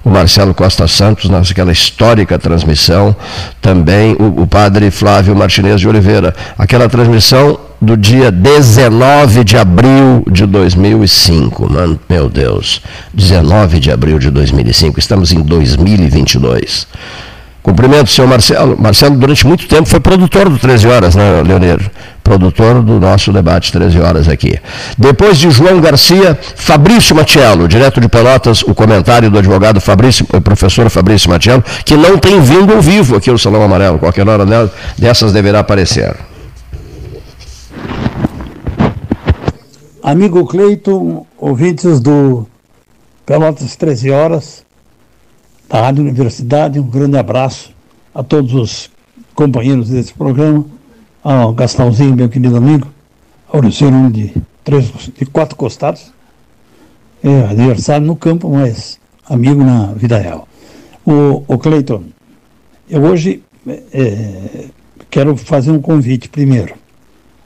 o 0.04 0.10
Marcelo 0.12 0.54
Costa 0.54 0.88
Santos, 0.88 1.28
naquela 1.28 1.72
histórica 1.72 2.38
transmissão, 2.38 3.16
também 3.60 4.16
o, 4.20 4.44
o 4.44 4.46
padre 4.46 4.92
Flávio 4.92 5.36
Martinez 5.36 5.82
de 5.82 5.88
Oliveira. 5.88 6.36
Aquela 6.60 6.88
transmissão 6.88 7.58
do 7.82 7.98
dia 7.98 8.32
19 8.32 9.44
de 9.44 9.58
abril 9.58 10.24
de 10.32 10.46
2005. 10.46 11.72
Mano, 11.72 12.00
meu 12.10 12.30
Deus, 12.30 12.82
19 13.14 13.80
de 13.80 13.92
abril 13.92 14.20
de 14.20 14.30
2005, 14.30 15.00
estamos 15.00 15.32
em 15.32 15.42
2022. 15.42 16.88
Cumprimento 17.66 18.06
o 18.06 18.12
senhor 18.12 18.28
Marcelo. 18.28 18.78
Marcelo, 18.80 19.18
durante 19.18 19.48
muito 19.48 19.68
tempo, 19.68 19.90
foi 19.90 20.00
produtor 20.00 20.48
do 20.48 20.60
13 20.60 20.88
Horas, 20.88 21.16
né, 21.16 21.42
Leonir? 21.44 21.90
Produtor 22.24 22.84
do 22.84 23.00
nosso 23.00 23.34
debate 23.34 23.72
13 23.72 24.00
Horas 24.00 24.30
aqui. 24.30 24.60
Depois 24.96 25.36
de 25.40 25.50
João 25.50 25.82
Garcia, 25.82 26.38
Fabrício 26.56 27.16
Matiello, 27.16 27.68
direto 27.68 28.00
de 28.00 28.08
Pelotas, 28.08 28.62
o 28.62 28.76
comentário 28.76 29.32
do 29.32 29.40
advogado 29.40 29.82
Fabrício, 29.82 30.26
professor 30.44 30.88
Fabrício 30.92 31.28
Matiello, 31.28 31.64
que 31.84 31.96
não 31.96 32.20
tem 32.20 32.40
vindo 32.40 32.72
ao 32.72 32.82
vivo 32.84 33.16
aqui 33.16 33.32
no 33.32 33.40
Salão 33.40 33.64
Amarelo. 33.64 33.98
Qualquer 33.98 34.30
hora 34.30 34.46
dessas 34.96 35.34
deverá 35.34 35.60
aparecer. 35.60 36.16
Amigo 40.08 40.46
Cleiton, 40.46 41.26
ouvintes 41.36 42.00
do 42.00 42.46
Pelotas 43.26 43.76
13 43.76 44.12
Horas, 44.12 44.64
da 45.68 45.82
Rádio 45.82 46.04
Universidade, 46.04 46.80
um 46.80 46.88
grande 46.88 47.18
abraço 47.18 47.74
a 48.14 48.22
todos 48.22 48.54
os 48.54 48.92
companheiros 49.34 49.90
desse 49.90 50.14
programa, 50.14 50.64
ao 51.24 51.52
Gastãozinho, 51.54 52.16
meu 52.16 52.30
querido 52.30 52.56
amigo, 52.56 52.88
ao 53.50 53.60
Luciano 53.60 54.12
de, 54.12 54.32
três, 54.64 54.86
de 54.86 55.26
quatro 55.26 55.56
costados, 55.56 56.14
é 57.24 57.42
aniversário 57.50 58.06
no 58.06 58.16
campo, 58.16 58.48
mas 58.48 59.00
amigo 59.28 59.64
na 59.64 59.88
vida 59.94 60.20
real. 60.20 60.48
O, 61.04 61.44
o 61.48 61.58
Cleiton, 61.58 62.04
eu 62.88 63.02
hoje 63.02 63.42
é, 63.92 64.66
quero 65.10 65.36
fazer 65.36 65.72
um 65.72 65.82
convite 65.82 66.30
primeiro 66.30 66.85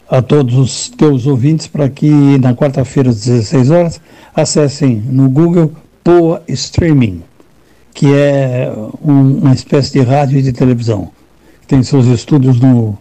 a 0.09 0.21
todos 0.21 0.55
os 0.57 0.89
teus 0.89 1.27
ouvintes 1.27 1.67
para 1.67 1.87
que 1.87 2.09
na 2.39 2.55
quarta-feira 2.55 3.11
às 3.11 3.23
16 3.25 3.69
horas 3.69 4.01
acessem 4.35 4.95
no 4.95 5.29
Google 5.29 5.71
Poa 6.03 6.41
Streaming, 6.47 7.21
que 7.93 8.07
é 8.11 8.73
um, 9.03 9.37
uma 9.37 9.53
espécie 9.53 9.93
de 9.93 10.01
rádio 10.01 10.39
e 10.39 10.41
de 10.41 10.51
televisão. 10.51 11.11
Tem 11.67 11.83
seus 11.83 12.07
estúdios 12.07 12.59
no, 12.59 12.97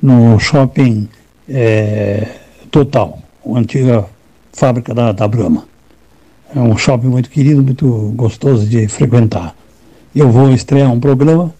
no 0.00 0.38
shopping 0.38 1.06
é, 1.46 2.26
Total, 2.70 3.18
a 3.44 3.58
antiga 3.58 4.06
fábrica 4.52 4.94
da, 4.94 5.12
da 5.12 5.28
Brahma. 5.28 5.64
É 6.54 6.58
um 6.58 6.76
shopping 6.76 7.08
muito 7.08 7.28
querido, 7.28 7.62
muito 7.62 8.12
gostoso 8.16 8.66
de 8.66 8.88
frequentar. 8.88 9.54
Eu 10.14 10.30
vou 10.30 10.50
estrear 10.52 10.90
um 10.90 10.98
programa 10.98 11.52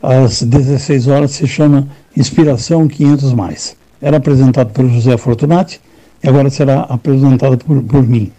às 0.00 0.42
16 0.42 1.08
horas, 1.08 1.32
se 1.32 1.48
chama 1.48 1.88
Inspiração 2.16 2.86
500 2.86 3.32
Mais 3.32 3.76
era 4.04 4.18
apresentado 4.18 4.70
pelo 4.70 4.90
José 4.90 5.16
Fortunati 5.16 5.80
e 6.22 6.28
agora 6.28 6.50
será 6.50 6.82
apresentado 6.82 7.56
por, 7.56 7.82
por 7.82 8.06
mim. 8.06 8.30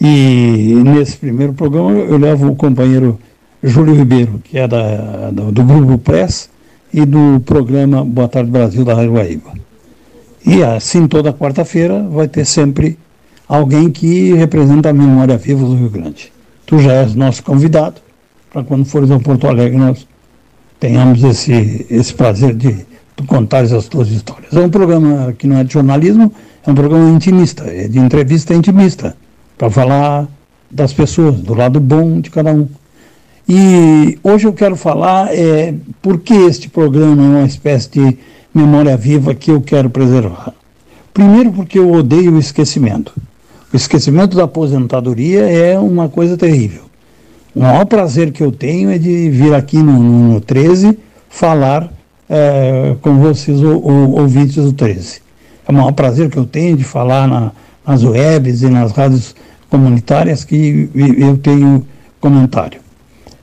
E 0.00 0.72
nesse 0.84 1.16
primeiro 1.16 1.52
programa 1.52 1.90
eu 1.90 2.16
levo 2.16 2.48
o 2.48 2.54
companheiro 2.54 3.18
Júlio 3.60 3.94
Ribeiro, 3.94 4.40
que 4.44 4.56
é 4.56 4.68
da, 4.68 5.32
do, 5.32 5.50
do 5.50 5.64
Grupo 5.64 5.98
Press 5.98 6.48
e 6.94 7.04
do 7.04 7.40
programa 7.44 8.04
Boa 8.04 8.28
Tarde 8.28 8.52
Brasil 8.52 8.84
da 8.84 8.94
Rádio 8.94 9.14
Guaíba. 9.14 9.52
E 10.46 10.62
assim 10.62 11.08
toda 11.08 11.32
quarta-feira 11.32 12.06
vai 12.08 12.28
ter 12.28 12.44
sempre 12.44 12.96
alguém 13.48 13.90
que 13.90 14.32
representa 14.34 14.90
a 14.90 14.92
memória 14.92 15.36
viva 15.36 15.66
do 15.66 15.74
Rio 15.74 15.90
Grande. 15.90 16.32
Tu 16.64 16.78
já 16.78 16.92
és 16.92 17.16
nosso 17.16 17.42
convidado, 17.42 18.00
para 18.52 18.62
quando 18.62 18.84
fores 18.84 19.10
a 19.10 19.18
Porto 19.18 19.48
Alegre 19.48 19.76
nós 19.76 20.06
tenhamos 20.78 21.24
esse, 21.24 21.84
esse 21.90 22.14
prazer 22.14 22.54
de 22.54 22.89
tu 23.20 23.26
contares 23.26 23.72
as 23.72 23.86
tuas 23.86 24.08
histórias. 24.08 24.54
É 24.54 24.60
um 24.60 24.70
programa 24.70 25.34
que 25.36 25.46
não 25.46 25.58
é 25.58 25.64
de 25.64 25.72
jornalismo, 25.72 26.32
é 26.66 26.70
um 26.70 26.74
programa 26.74 27.10
intimista, 27.10 27.64
é 27.64 27.86
de 27.86 27.98
entrevista 27.98 28.54
intimista, 28.54 29.14
para 29.58 29.70
falar 29.70 30.26
das 30.70 30.92
pessoas, 30.92 31.36
do 31.36 31.54
lado 31.54 31.78
bom 31.78 32.20
de 32.20 32.30
cada 32.30 32.52
um. 32.52 32.66
E 33.46 34.18
hoje 34.22 34.46
eu 34.46 34.52
quero 34.52 34.74
falar 34.74 35.34
é, 35.34 35.74
por 36.00 36.20
que 36.20 36.32
este 36.32 36.68
programa 36.68 37.22
é 37.22 37.26
uma 37.40 37.46
espécie 37.46 37.90
de 37.90 38.18
memória 38.54 38.96
viva 38.96 39.34
que 39.34 39.50
eu 39.50 39.60
quero 39.60 39.90
preservar. 39.90 40.54
Primeiro, 41.12 41.52
porque 41.52 41.78
eu 41.78 41.92
odeio 41.92 42.32
o 42.32 42.38
esquecimento. 42.38 43.12
O 43.72 43.76
esquecimento 43.76 44.36
da 44.36 44.44
aposentadoria 44.44 45.40
é 45.40 45.78
uma 45.78 46.08
coisa 46.08 46.36
terrível. 46.36 46.84
O 47.54 47.60
maior 47.60 47.84
prazer 47.84 48.32
que 48.32 48.42
eu 48.42 48.52
tenho 48.52 48.90
é 48.90 48.98
de 48.98 49.28
vir 49.28 49.52
aqui 49.52 49.78
no, 49.78 49.98
no 49.98 50.40
13 50.40 50.96
falar 51.28 51.90
é, 52.30 52.94
com 53.02 53.18
vocês, 53.18 53.60
o, 53.60 53.76
o, 53.78 54.20
ouvintes 54.20 54.54
do 54.54 54.72
13. 54.72 55.20
É 55.66 55.72
um 55.72 55.92
prazer 55.92 56.30
que 56.30 56.36
eu 56.36 56.46
tenho 56.46 56.76
de 56.76 56.84
falar 56.84 57.26
na, 57.26 57.50
nas 57.84 58.04
webs 58.04 58.62
e 58.62 58.70
nas 58.70 58.92
rádios 58.92 59.34
comunitárias 59.68 60.44
que 60.44 60.88
eu 60.94 61.36
tenho 61.38 61.84
comentário. 62.20 62.80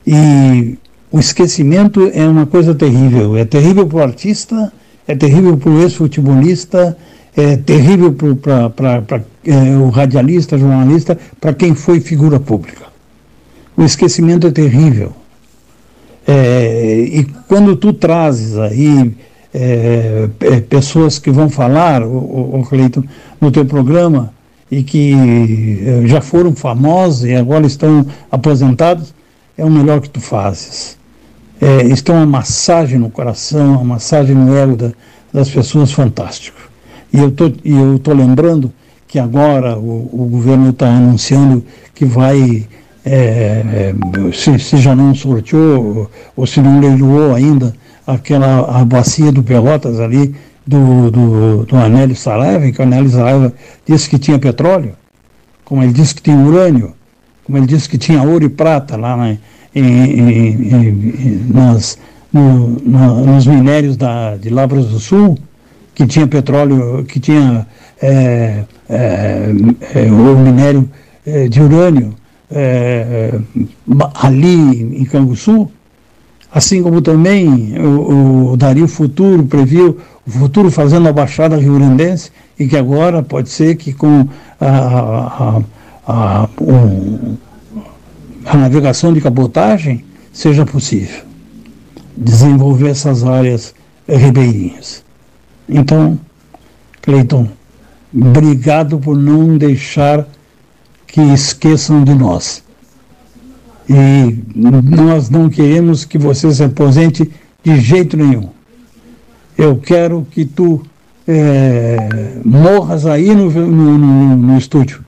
E 0.05 0.77
o 1.11 1.19
esquecimento 1.19 2.09
é 2.13 2.25
uma 2.25 2.45
coisa 2.45 2.73
terrível. 2.73 3.35
É 3.35 3.43
terrível 3.43 3.85
para 3.85 3.97
o 3.97 4.01
artista, 4.01 4.71
é 5.05 5.15
terrível 5.15 5.57
para 5.57 5.69
o 5.69 5.81
ex-futebolista, 5.81 6.97
é 7.35 7.57
terrível 7.57 8.13
para 8.13 9.23
é, 9.45 9.77
o 9.77 9.89
radialista, 9.89 10.57
jornalista, 10.57 11.17
para 11.39 11.53
quem 11.53 11.75
foi 11.75 11.99
figura 11.99 12.39
pública. 12.39 12.85
O 13.75 13.83
esquecimento 13.83 14.47
é 14.47 14.51
terrível. 14.51 15.13
É, 16.27 16.99
e 17.09 17.23
quando 17.47 17.75
tu 17.77 17.93
trazes 17.93 18.57
aí 18.57 19.15
é, 19.53 20.27
é 20.41 20.59
pessoas 20.59 21.17
que 21.17 21.31
vão 21.31 21.49
falar, 21.49 22.03
o, 22.03 22.59
o 22.59 22.65
Cleiton, 22.67 23.03
no 23.39 23.49
teu 23.49 23.65
programa, 23.65 24.33
e 24.69 24.83
que 24.83 25.13
é, 25.85 26.05
já 26.05 26.19
foram 26.19 26.53
famosos 26.53 27.23
e 27.23 27.33
agora 27.33 27.65
estão 27.65 28.05
aposentados, 28.29 29.13
é 29.57 29.63
o 29.63 29.71
melhor 29.71 30.01
que 30.01 30.09
tu 30.09 30.19
fazes. 30.19 30.97
É, 31.61 31.83
isto 31.85 32.11
é 32.11 32.15
uma 32.15 32.25
massagem 32.25 32.99
no 32.99 33.09
coração, 33.09 33.75
uma 33.75 33.83
massagem 33.83 34.35
no 34.35 34.55
ego 34.55 34.75
da, 34.75 34.91
das 35.33 35.49
pessoas 35.49 35.91
fantástico. 35.91 36.57
E 37.11 37.17
eu 37.17 37.31
tô, 37.31 37.51
eu 37.63 37.97
tô 37.99 38.13
lembrando 38.13 38.71
que 39.07 39.17
agora 39.17 39.77
o, 39.77 40.09
o 40.11 40.27
governo 40.29 40.69
está 40.69 40.87
anunciando 40.87 41.63
que 41.95 42.05
vai 42.05 42.67
é, 43.07 43.93
é, 43.93 44.31
se, 44.33 44.59
se, 44.59 44.77
já 44.77 44.95
não 44.95 45.15
sorteou 45.15 46.09
ou 46.35 46.45
se 46.45 46.61
não 46.61 46.79
leiloou 46.79 47.33
ainda 47.33 47.73
aquela 48.05 48.79
a 48.79 48.85
bacia 48.85 49.31
do 49.31 49.41
Pelotas 49.41 49.99
ali 49.99 50.35
do, 50.65 51.09
do, 51.09 51.65
do 51.65 51.75
Anélio 51.77 52.15
Saraiva, 52.15 52.69
que 52.71 52.79
o 52.79 52.83
Anélio 52.83 53.09
Saraiva 53.09 53.53
disse 53.87 54.09
que 54.09 54.19
tinha 54.19 54.37
petróleo, 54.37 54.93
como 55.63 55.81
ele 55.83 55.93
disse 55.93 56.15
que 56.15 56.21
tinha 56.21 56.37
urânio, 56.37 56.93
como 57.45 57.57
ele 57.57 57.65
disse 57.65 57.87
que 57.87 57.97
tinha 57.97 58.21
ouro 58.21 58.43
e 58.43 58.49
prata 58.49 58.97
lá 58.97 59.15
na, 59.15 59.29
em, 59.29 59.39
em, 59.75 60.73
em, 60.73 61.45
nas, 61.49 61.97
no, 62.31 62.67
no, 62.67 63.25
nos 63.25 63.47
minérios 63.47 63.95
da, 63.95 64.35
de 64.35 64.49
Lavras 64.49 64.87
do 64.87 64.99
Sul, 64.99 65.37
que 65.95 66.05
tinha 66.05 66.27
petróleo, 66.27 67.05
que 67.05 67.19
tinha 67.19 67.65
é, 68.01 68.63
é, 68.89 69.51
é, 69.95 70.11
o 70.11 70.37
minério 70.37 70.89
é, 71.25 71.47
de 71.47 71.61
urânio 71.61 72.13
é, 72.51 73.39
ali 74.15 75.01
em 75.01 75.05
Canguçu, 75.05 75.69
assim 76.51 76.81
como 76.81 77.01
também 77.01 77.77
o, 77.79 78.51
o 78.51 78.57
Dario 78.57 78.87
Futuro 78.87 79.43
previu 79.43 79.97
o 80.25 80.31
futuro 80.31 80.69
fazendo 80.71 81.07
a 81.07 81.13
Baixada 81.13 81.57
Rio 81.57 81.75
Grandense 81.75 82.31
e 82.59 82.67
que 82.67 82.75
agora 82.75 83.23
pode 83.23 83.49
ser 83.49 83.75
que 83.75 83.93
com 83.93 84.27
a, 84.59 84.67
a, 84.67 85.61
a, 86.07 86.49
um, 86.59 87.37
a 88.45 88.57
navegação 88.57 89.13
de 89.13 89.21
cabotagem 89.21 90.03
seja 90.33 90.65
possível 90.65 91.27
desenvolver 92.15 92.89
essas 92.89 93.23
áreas 93.23 93.75
ribeirinhas. 94.07 95.03
Então, 95.69 96.19
Cleiton, 97.01 97.47
obrigado 98.13 98.97
por 98.97 99.15
não 99.15 99.57
deixar 99.57 100.27
que 101.07 101.21
esqueçam 101.21 102.03
de 102.03 102.13
nós. 102.13 102.63
E 103.89 104.43
nós 104.53 105.29
não 105.29 105.49
queremos 105.49 106.03
que 106.03 106.17
você 106.17 106.53
se 106.53 106.63
aposente 106.63 107.31
de 107.63 107.79
jeito 107.79 108.17
nenhum. 108.17 108.49
Eu 109.57 109.77
quero 109.77 110.27
que 110.29 110.45
tu 110.45 110.83
é, 111.27 111.97
morras 112.43 113.05
aí 113.05 113.33
no, 113.33 113.49
no, 113.49 113.97
no, 113.97 114.35
no 114.35 114.57
estúdio. 114.57 115.03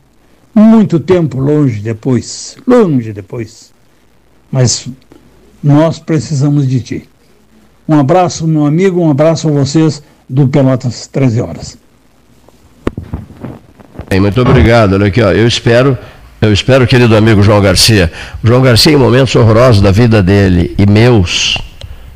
Muito 0.56 1.00
tempo 1.00 1.40
longe 1.40 1.82
depois, 1.82 2.58
longe 2.66 3.14
depois. 3.14 3.72
Mas 4.52 4.90
nós 5.62 6.00
precisamos 6.00 6.68
de 6.68 6.82
ti. 6.82 7.10
Um 7.88 8.00
abraço, 8.00 8.48
meu 8.48 8.66
amigo, 8.66 9.02
um 9.02 9.12
abraço 9.12 9.48
a 9.48 9.52
vocês 9.52 10.02
do 10.28 10.48
Pelotas 10.48 11.08
13 11.08 11.42
Horas. 11.42 11.78
Muito 14.18 14.42
obrigado. 14.42 14.94
Olha 14.94 15.08
aqui, 15.08 15.22
ó. 15.22 15.32
eu 15.32 15.48
espero, 15.48 15.98
eu 16.42 16.52
espero, 16.54 16.88
querido 16.88 17.16
amigo 17.16 17.44
João 17.44 17.62
Garcia. 17.62 18.12
João 18.44 18.62
Garcia, 18.62 18.94
em 18.94 18.98
momentos 18.98 19.36
horrorosos 19.36 19.82
da 19.82 19.92
vida 19.92 20.24
dele 20.24 20.74
e 20.78 20.90
meus, 20.90 21.58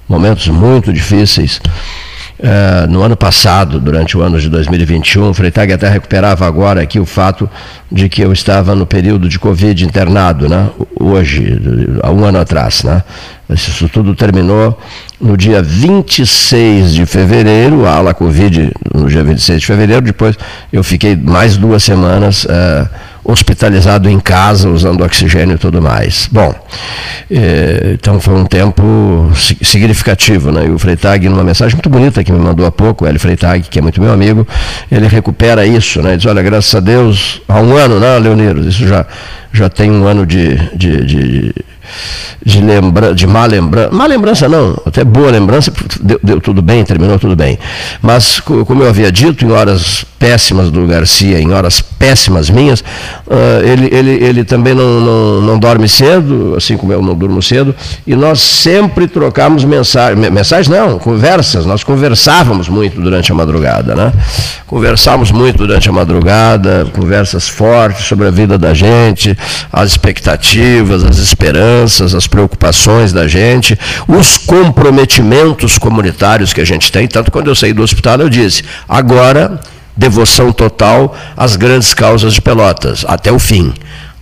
momentos 0.07 0.47
muito 0.47 0.93
difíceis, 0.93 1.61
Uh, 2.39 2.91
no 2.91 3.01
ano 3.01 3.15
passado, 3.15 3.79
durante 3.79 4.17
o 4.17 4.21
ano 4.21 4.37
de 4.37 4.49
2021, 4.49 5.29
o 5.29 5.33
Freitag 5.33 5.71
até 5.71 5.87
recuperava 5.87 6.45
agora 6.45 6.81
aqui 6.81 6.99
o 6.99 7.05
fato 7.05 7.49
de 7.89 8.09
que 8.09 8.21
eu 8.21 8.33
estava 8.33 8.75
no 8.75 8.85
período 8.85 9.29
de 9.29 9.39
Covid 9.39 9.85
internado, 9.85 10.49
né? 10.49 10.69
hoje, 10.99 11.57
há 12.01 12.11
um 12.11 12.25
ano 12.25 12.39
atrás. 12.39 12.83
Né? 12.83 13.01
Isso 13.49 13.87
tudo 13.87 14.13
terminou 14.13 14.77
no 15.23 15.37
dia 15.37 15.61
26 15.61 16.93
de 16.93 17.05
fevereiro, 17.05 17.85
a 17.85 17.95
ala 17.95 18.13
Covid 18.13 18.71
no 18.93 19.07
dia 19.07 19.23
26 19.23 19.61
de 19.61 19.65
fevereiro, 19.65 20.01
depois 20.01 20.35
eu 20.71 20.83
fiquei 20.83 21.15
mais 21.15 21.55
duas 21.55 21.81
semanas. 21.83 22.43
Uh, 22.45 23.13
hospitalizado 23.25 24.09
em 24.09 24.19
casa, 24.19 24.69
usando 24.69 25.01
oxigênio 25.03 25.55
e 25.55 25.57
tudo 25.57 25.81
mais. 25.81 26.27
Bom, 26.29 26.53
eh, 27.31 27.91
então 27.93 28.19
foi 28.19 28.33
um 28.33 28.45
tempo 28.45 29.31
significativo, 29.61 30.51
né? 30.51 30.65
E 30.65 30.69
o 30.69 30.77
Freitag, 30.77 31.29
numa 31.29 31.43
mensagem 31.43 31.75
muito 31.75 31.89
bonita 31.89 32.23
que 32.23 32.31
me 32.31 32.39
mandou 32.39 32.65
há 32.65 32.71
pouco, 32.71 33.05
o 33.05 33.07
Hélio 33.07 33.19
Freitag, 33.19 33.69
que 33.69 33.79
é 33.79 33.81
muito 33.81 34.01
meu 34.01 34.11
amigo, 34.11 34.45
ele 34.91 35.07
recupera 35.07 35.65
isso, 35.65 36.01
né? 36.01 36.17
Diz, 36.17 36.25
olha, 36.25 36.43
graças 36.43 36.75
a 36.75 36.81
Deus, 36.81 37.41
há 37.47 37.61
um 37.61 37.75
ano, 37.77 37.97
né, 37.97 38.19
Leoniro? 38.19 38.67
Isso 38.67 38.85
já, 38.85 39.05
já 39.53 39.69
tem 39.69 39.89
um 39.89 40.05
ano 40.05 40.25
de, 40.25 40.55
de, 40.75 41.05
de 41.05 41.55
de, 42.45 42.61
lembra, 42.61 43.13
de 43.13 43.25
má 43.25 43.45
lembrança, 43.45 43.89
má 43.91 44.05
lembrança 44.05 44.49
não, 44.49 44.79
até 44.85 45.03
boa 45.03 45.31
lembrança, 45.31 45.71
deu, 46.01 46.19
deu, 46.23 46.41
tudo 46.41 46.61
bem, 46.61 46.83
terminou 46.83 47.17
tudo 47.17 47.35
bem. 47.35 47.57
Mas, 48.01 48.39
como 48.39 48.83
eu 48.83 48.89
havia 48.89 49.11
dito, 49.11 49.45
em 49.45 49.51
horas 49.51 50.05
péssimas 50.19 50.71
do 50.71 50.87
Garcia, 50.87 51.39
em 51.39 51.51
horas 51.51 51.81
péssimas 51.81 52.49
minhas, 52.49 52.79
uh, 52.79 53.61
ele, 53.63 53.89
ele, 53.93 54.23
ele 54.23 54.43
também 54.45 54.73
não, 54.73 54.99
não, 55.01 55.41
não 55.41 55.59
dorme 55.59 55.87
cedo, 55.89 56.53
assim 56.55 56.77
como 56.77 56.93
eu 56.93 57.01
não 57.01 57.13
durmo 57.13 57.41
cedo, 57.41 57.75
e 58.07 58.15
nós 58.15 58.39
sempre 58.39 59.07
trocamos 59.07 59.65
mensagens, 59.65 60.31
mensagens 60.31 60.67
não, 60.69 60.97
conversas, 60.97 61.65
nós 61.65 61.83
conversávamos 61.83 62.69
muito 62.69 63.01
durante 63.01 63.31
a 63.31 63.35
madrugada, 63.35 63.95
né? 63.95 64.13
Conversávamos 64.65 65.31
muito 65.31 65.57
durante 65.57 65.89
a 65.89 65.91
madrugada, 65.91 66.87
conversas 66.93 67.49
fortes 67.49 68.05
sobre 68.05 68.27
a 68.27 68.31
vida 68.31 68.57
da 68.57 68.73
gente, 68.73 69.37
as 69.71 69.91
expectativas, 69.91 71.03
as 71.03 71.17
esperanças, 71.17 71.63
as 71.73 72.27
preocupações 72.27 73.11
da 73.11 73.27
gente, 73.27 73.77
os 74.07 74.37
comprometimentos 74.37 75.77
comunitários 75.77 76.53
que 76.53 76.61
a 76.61 76.65
gente 76.65 76.91
tem. 76.91 77.07
Tanto 77.07 77.31
quando 77.31 77.47
eu 77.47 77.55
saí 77.55 77.73
do 77.73 77.81
hospital, 77.81 78.19
eu 78.19 78.29
disse: 78.29 78.63
agora, 78.87 79.59
devoção 79.95 80.51
total 80.51 81.15
às 81.35 81.55
grandes 81.55 81.93
causas 81.93 82.33
de 82.33 82.41
Pelotas, 82.41 83.05
até 83.07 83.31
o 83.31 83.39
fim 83.39 83.73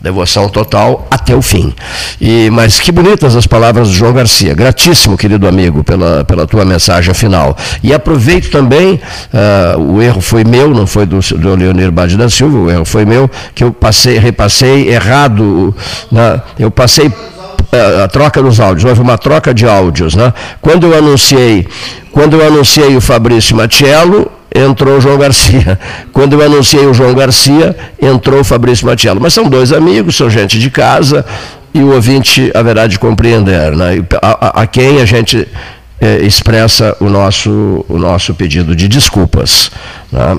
devoção 0.01 0.49
total 0.49 1.07
até 1.11 1.35
o 1.35 1.41
fim. 1.41 1.73
E, 2.19 2.49
mas 2.49 2.79
que 2.79 2.91
bonitas 2.91 3.35
as 3.35 3.45
palavras 3.45 3.89
do 3.89 3.93
João 3.93 4.13
Garcia. 4.13 4.53
Gratíssimo, 4.53 5.15
querido 5.15 5.47
amigo, 5.47 5.83
pela, 5.83 6.23
pela 6.25 6.47
tua 6.47 6.65
mensagem 6.65 7.13
final. 7.13 7.55
E 7.83 7.93
aproveito 7.93 8.49
também, 8.49 8.99
uh, 9.31 9.79
o 9.79 10.01
erro 10.01 10.19
foi 10.19 10.43
meu, 10.43 10.69
não 10.69 10.87
foi 10.87 11.05
do, 11.05 11.19
do 11.19 11.55
Leonir 11.55 11.91
Bade 11.91 12.17
da 12.17 12.29
Silva, 12.29 12.57
o 12.57 12.71
erro 12.71 12.85
foi 12.85 13.05
meu, 13.05 13.29
que 13.53 13.63
eu 13.63 13.71
passei, 13.71 14.17
repassei 14.17 14.89
errado, 14.89 15.75
né? 16.11 16.41
eu 16.57 16.71
passei 16.71 17.11
a 18.03 18.07
troca 18.07 18.41
dos 18.41 18.59
áudios, 18.59 18.85
houve 18.85 19.01
uma 19.01 19.17
troca 19.17 19.53
de 19.53 19.65
áudios, 19.65 20.15
né? 20.15 20.33
Quando 20.61 20.87
eu 20.87 20.97
anunciei, 20.97 21.67
quando 22.11 22.39
eu 22.39 22.45
anunciei 22.45 22.95
o 22.95 23.01
Fabrício 23.01 23.55
Matiello, 23.55 24.29
entrou 24.53 24.97
o 24.97 25.01
João 25.01 25.17
Garcia. 25.17 25.79
Quando 26.11 26.33
eu 26.33 26.45
anunciei 26.45 26.85
o 26.85 26.93
João 26.93 27.13
Garcia, 27.13 27.75
entrou 28.01 28.41
o 28.41 28.43
Fabrício 28.43 28.85
Matiello. 28.85 29.21
Mas 29.21 29.33
são 29.33 29.47
dois 29.49 29.71
amigos, 29.71 30.17
são 30.17 30.29
gente 30.29 30.59
de 30.59 30.69
casa, 30.69 31.25
e 31.73 31.81
o 31.81 31.93
ouvinte 31.93 32.51
haverá 32.53 32.85
de 32.85 32.99
compreender, 32.99 33.71
né? 33.75 34.03
a, 34.21 34.59
a, 34.59 34.61
a 34.63 34.67
quem 34.67 35.01
a 35.01 35.05
gente 35.05 35.47
é, 36.01 36.17
expressa 36.17 36.97
o 36.99 37.05
nosso, 37.05 37.85
o 37.87 37.97
nosso 37.97 38.33
pedido 38.33 38.75
de 38.75 38.87
desculpas. 38.87 39.71
Né? 40.11 40.37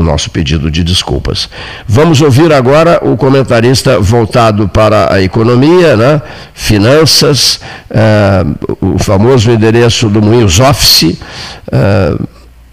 O 0.00 0.04
nosso 0.04 0.30
pedido 0.30 0.70
de 0.70 0.82
desculpas. 0.82 1.48
Vamos 1.86 2.20
ouvir 2.20 2.52
agora 2.52 3.00
o 3.02 3.16
comentarista 3.16 4.00
voltado 4.00 4.68
para 4.68 5.12
a 5.12 5.22
economia, 5.22 5.96
né? 5.96 6.22
finanças, 6.54 7.60
eh, 7.90 8.44
o 8.80 8.98
famoso 8.98 9.50
endereço 9.50 10.08
do 10.08 10.20
Moinhos 10.20 10.60
Office, 10.60 11.18
eh, 11.70 12.14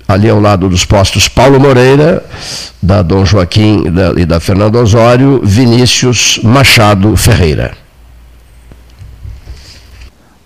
ali 0.07 0.29
ao 0.29 0.39
lado 0.39 0.69
dos 0.69 0.85
postos 0.85 1.27
Paulo 1.27 1.59
Moreira, 1.59 2.23
da 2.81 3.01
Dom 3.01 3.25
Joaquim 3.25 3.91
da, 3.91 4.13
e 4.15 4.25
da 4.25 4.39
Fernando 4.39 4.75
Osório, 4.77 5.41
Vinícius 5.43 6.39
Machado 6.43 7.15
Ferreira. 7.17 7.86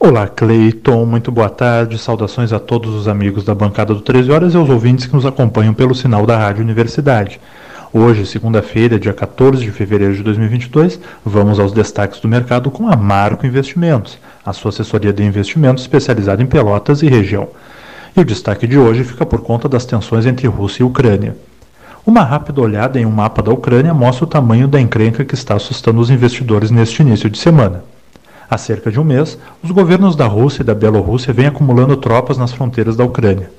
Olá, 0.03 0.27
Cleiton, 0.27 1.05
muito 1.05 1.31
boa 1.31 1.47
tarde. 1.47 1.95
Saudações 1.99 2.51
a 2.51 2.57
todos 2.57 2.95
os 2.95 3.07
amigos 3.07 3.43
da 3.43 3.53
bancada 3.53 3.93
do 3.93 4.01
13 4.01 4.31
Horas 4.31 4.53
e 4.55 4.57
aos 4.57 4.67
ouvintes 4.67 5.05
que 5.05 5.13
nos 5.13 5.27
acompanham 5.27 5.75
pelo 5.75 5.93
sinal 5.93 6.25
da 6.25 6.35
Rádio 6.35 6.63
Universidade. 6.63 7.39
Hoje, 7.93 8.25
segunda-feira, 8.25 8.99
dia 8.99 9.13
14 9.13 9.63
de 9.63 9.69
fevereiro 9.69 10.15
de 10.15 10.23
2022, 10.23 10.99
vamos 11.23 11.59
aos 11.59 11.71
destaques 11.71 12.19
do 12.19 12.27
mercado 12.27 12.71
com 12.71 12.91
a 12.91 12.95
Marco 12.95 13.45
Investimentos, 13.45 14.17
a 14.43 14.51
sua 14.51 14.69
assessoria 14.69 15.13
de 15.13 15.23
investimentos 15.23 15.83
especializada 15.83 16.41
em 16.41 16.47
Pelotas 16.47 17.03
e 17.03 17.07
região. 17.07 17.49
E 18.17 18.21
o 18.21 18.25
destaque 18.25 18.65
de 18.65 18.79
hoje 18.79 19.03
fica 19.03 19.23
por 19.23 19.41
conta 19.41 19.69
das 19.69 19.85
tensões 19.85 20.25
entre 20.25 20.47
Rússia 20.47 20.81
e 20.81 20.85
Ucrânia. 20.85 21.37
Uma 22.03 22.23
rápida 22.23 22.59
olhada 22.59 22.99
em 22.99 23.05
um 23.05 23.11
mapa 23.11 23.43
da 23.43 23.51
Ucrânia 23.51 23.93
mostra 23.93 24.25
o 24.25 24.27
tamanho 24.27 24.67
da 24.67 24.81
encrenca 24.81 25.23
que 25.23 25.35
está 25.35 25.53
assustando 25.53 26.01
os 26.01 26.09
investidores 26.09 26.71
neste 26.71 27.03
início 27.03 27.29
de 27.29 27.37
semana. 27.37 27.83
Há 28.53 28.57
cerca 28.57 28.91
de 28.91 28.99
um 28.99 29.03
mês, 29.05 29.37
os 29.63 29.71
governos 29.71 30.13
da 30.13 30.27
Rússia 30.27 30.61
e 30.61 30.65
da 30.65 30.75
Bielorrússia 30.75 31.31
vêm 31.31 31.45
acumulando 31.45 31.95
tropas 31.95 32.37
nas 32.37 32.51
fronteiras 32.51 32.97
da 32.97 33.05
Ucrânia. 33.05 33.49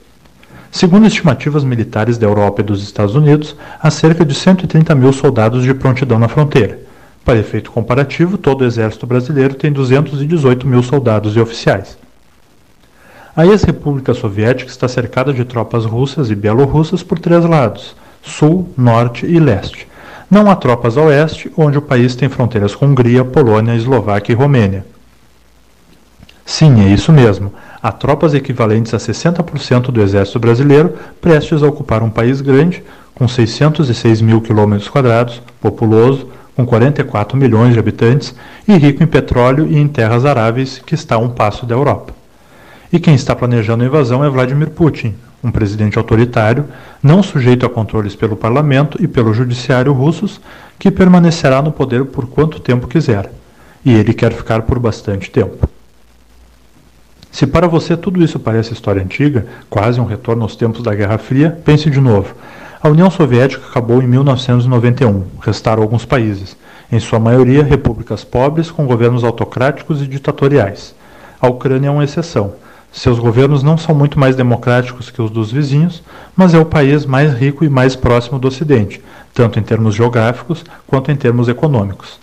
Segundo 0.71 1.07
estimativas 1.07 1.65
militares 1.65 2.19
da 2.19 2.27
Europa 2.27 2.61
e 2.61 2.65
dos 2.65 2.83
Estados 2.83 3.15
Unidos, 3.15 3.57
há 3.81 3.91
cerca 3.91 4.23
de 4.23 4.35
130 4.35 4.95
mil 4.95 5.11
soldados 5.15 5.63
de 5.65 5.73
prontidão 5.73 6.19
na 6.19 6.29
fronteira. 6.29 6.79
Para 7.25 7.39
efeito 7.39 7.73
comparativo, 7.73 8.37
todo 8.37 8.61
o 8.61 8.67
exército 8.67 9.07
brasileiro 9.07 9.55
tem 9.55 9.73
218 9.73 10.67
mil 10.67 10.83
soldados 10.83 11.35
e 11.37 11.41
oficiais. 11.41 11.97
A 13.35 13.47
ex-república 13.47 14.13
soviética 14.13 14.71
está 14.71 14.87
cercada 14.89 15.33
de 15.33 15.47
tropas 15.47 15.87
russas 15.87 16.31
e 16.31 16.35
bielorrussas 16.35 17.03
por 17.03 17.19
três 17.19 17.47
lados: 17.47 17.97
sul, 18.21 18.69
norte 18.77 19.25
e 19.25 19.41
leste, 19.41 19.89
não 20.33 20.51
há 20.51 20.57
tropas 20.57 20.97
a 20.97 21.03
oeste, 21.03 21.53
onde 21.59 21.77
o 21.77 21.83
país 21.83 22.17
tem 22.17 22.27
fronteiras 22.27 22.75
com 22.75 22.87
Hungria, 22.87 23.23
Polônia, 23.23 23.75
Eslováquia 23.75 24.33
e 24.33 24.35
Romênia. 24.35 24.83
Sim, 26.43 26.81
é 26.81 26.89
isso 26.89 27.13
mesmo. 27.13 27.53
Há 27.83 27.93
tropas 27.93 28.33
equivalentes 28.33 28.95
a 28.95 28.97
60% 28.97 29.91
do 29.91 30.01
exército 30.01 30.39
brasileiro 30.39 30.95
prestes 31.21 31.63
a 31.63 31.67
ocupar 31.67 32.03
um 32.03 32.09
país 32.09 32.41
grande, 32.41 32.83
com 33.15 33.29
606 33.29 34.23
mil 34.23 34.41
quilômetros 34.41 34.89
quadrados, 34.89 35.43
populoso, 35.61 36.31
com 36.57 36.65
44 36.65 37.37
milhões 37.37 37.75
de 37.75 37.79
habitantes 37.79 38.35
e 38.67 38.73
rico 38.73 39.03
em 39.03 39.07
petróleo 39.07 39.67
e 39.71 39.77
em 39.77 39.87
terras 39.87 40.25
aráveis, 40.25 40.79
que 40.79 40.95
está 40.95 41.17
a 41.17 41.19
um 41.19 41.29
passo 41.29 41.67
da 41.67 41.75
Europa. 41.75 42.15
E 42.91 42.99
quem 42.99 43.15
está 43.15 43.37
planejando 43.37 43.85
a 43.85 43.87
invasão 43.87 44.25
é 44.25 44.31
Vladimir 44.31 44.71
Putin, 44.71 45.15
um 45.43 45.51
presidente 45.51 45.99
autoritário, 45.99 46.67
não 47.03 47.23
sujeito 47.23 47.67
a 47.67 47.71
controles 47.71 48.15
pelo 48.15 48.37
parlamento 48.37 49.03
e 49.03 49.09
pelo 49.09 49.35
judiciário 49.35 49.93
russos, 49.93 50.41
que 50.79 50.91
permanecerá 50.91 51.61
no 51.61 51.73
poder 51.73 52.05
por 52.05 52.27
quanto 52.27 52.61
tempo 52.61 52.87
quiser. 52.87 53.33
E 53.85 53.93
ele 53.93 54.15
quer 54.15 54.33
ficar 54.33 54.63
por 54.63 54.79
bastante 54.79 55.31
tempo. 55.31 55.69
Se 57.33 57.47
para 57.47 57.67
você 57.67 57.97
tudo 57.97 58.23
isso 58.23 58.39
parece 58.39 58.73
história 58.75 59.03
antiga, 59.03 59.47
quase 59.69 60.01
um 60.01 60.05
retorno 60.05 60.43
aos 60.43 60.55
tempos 60.55 60.83
da 60.83 60.95
Guerra 60.95 61.19
Fria, 61.19 61.59
pense 61.65 61.91
de 61.91 62.01
novo. 62.01 62.35
A 62.81 62.89
União 62.89 63.11
Soviética 63.11 63.67
acabou 63.67 64.03
em 64.03 64.07
1991, 64.07 65.25
restaram 65.41 65.83
alguns 65.83 66.05
países, 66.05 66.57
em 66.91 67.01
sua 67.01 67.19
maioria 67.19 67.65
repúblicas 67.65 68.23
pobres 68.23 68.71
com 68.71 68.87
governos 68.87 69.25
autocráticos 69.25 70.03
e 70.03 70.07
ditatoriais. 70.07 70.95
A 71.41 71.49
Ucrânia 71.49 71.89
é 71.89 71.91
uma 71.91 72.05
exceção. 72.05 72.53
Seus 72.93 73.19
governos 73.19 73.63
não 73.63 73.79
são 73.79 73.95
muito 73.95 74.21
mais 74.21 74.37
democráticos 74.37 75.11
que 75.11 75.23
os 75.23 75.31
dos 75.31 75.51
vizinhos, 75.51 76.03
mas 76.37 76.53
é 76.53 76.59
o 76.59 76.67
país 76.67 77.07
mais 77.07 77.33
rico 77.33 77.65
e 77.65 77.69
mais 77.71 77.97
próximo 77.97 78.39
do 78.39 78.47
Ocidente, 78.49 79.03
tanto 79.33 79.59
em 79.59 79.63
termos 79.63 79.95
geográficos 79.95 80.63
quanto 80.87 81.11
em 81.11 81.17
termos 81.17 81.49
econômicos. 81.49 82.21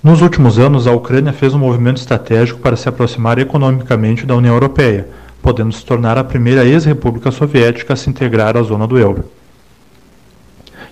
Nos 0.00 0.22
últimos 0.22 0.60
anos, 0.60 0.86
a 0.86 0.92
Ucrânia 0.92 1.32
fez 1.32 1.54
um 1.54 1.58
movimento 1.58 1.96
estratégico 1.96 2.60
para 2.60 2.76
se 2.76 2.88
aproximar 2.88 3.38
economicamente 3.38 4.24
da 4.24 4.36
União 4.36 4.54
Europeia, 4.54 5.08
podendo 5.42 5.72
se 5.72 5.84
tornar 5.84 6.16
a 6.16 6.24
primeira 6.24 6.64
ex-república 6.64 7.32
soviética 7.32 7.94
a 7.94 7.96
se 7.96 8.08
integrar 8.08 8.56
à 8.56 8.62
zona 8.62 8.86
do 8.86 8.96
euro. 8.96 9.24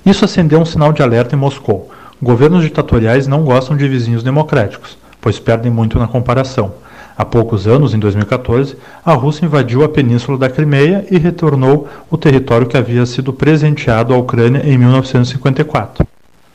Isso 0.05 0.25
acendeu 0.25 0.59
um 0.59 0.65
sinal 0.65 0.93
de 0.93 1.03
alerta 1.03 1.37
em 1.37 1.39
Moscou. 1.39 1.91
Governos 2.21 2.65
ditatoriais 2.65 3.29
não 3.29 3.45
gostam 3.45 3.77
de 3.77 3.87
vizinhos 3.87 4.25
democráticos, 4.25 4.99
pois 5.21 5.39
perdem 5.39 5.71
muito 5.71 5.99
na 5.99 6.09
comparação. 6.09 6.75
Há 7.17 7.25
poucos 7.25 7.67
anos, 7.67 7.93
em 7.93 7.99
2014, 7.99 8.77
a 9.05 9.13
Rússia 9.13 9.45
invadiu 9.45 9.85
a 9.85 9.89
península 9.89 10.39
da 10.39 10.49
Crimeia 10.49 11.07
e 11.11 11.19
retornou 11.19 11.89
o 12.11 12.17
território 12.17 12.67
que 12.67 12.77
havia 12.77 13.05
sido 13.05 13.33
presenteado 13.33 14.15
à 14.15 14.17
Ucrânia 14.17 14.63
em 14.65 14.79
1954. 14.79 16.07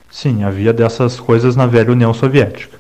Sim, 0.10 0.44
havia 0.44 0.74
dessas 0.74 1.20
coisas 1.20 1.56
na 1.56 1.68
velha 1.68 1.92
União 1.92 2.14
Soviética. 2.14 2.78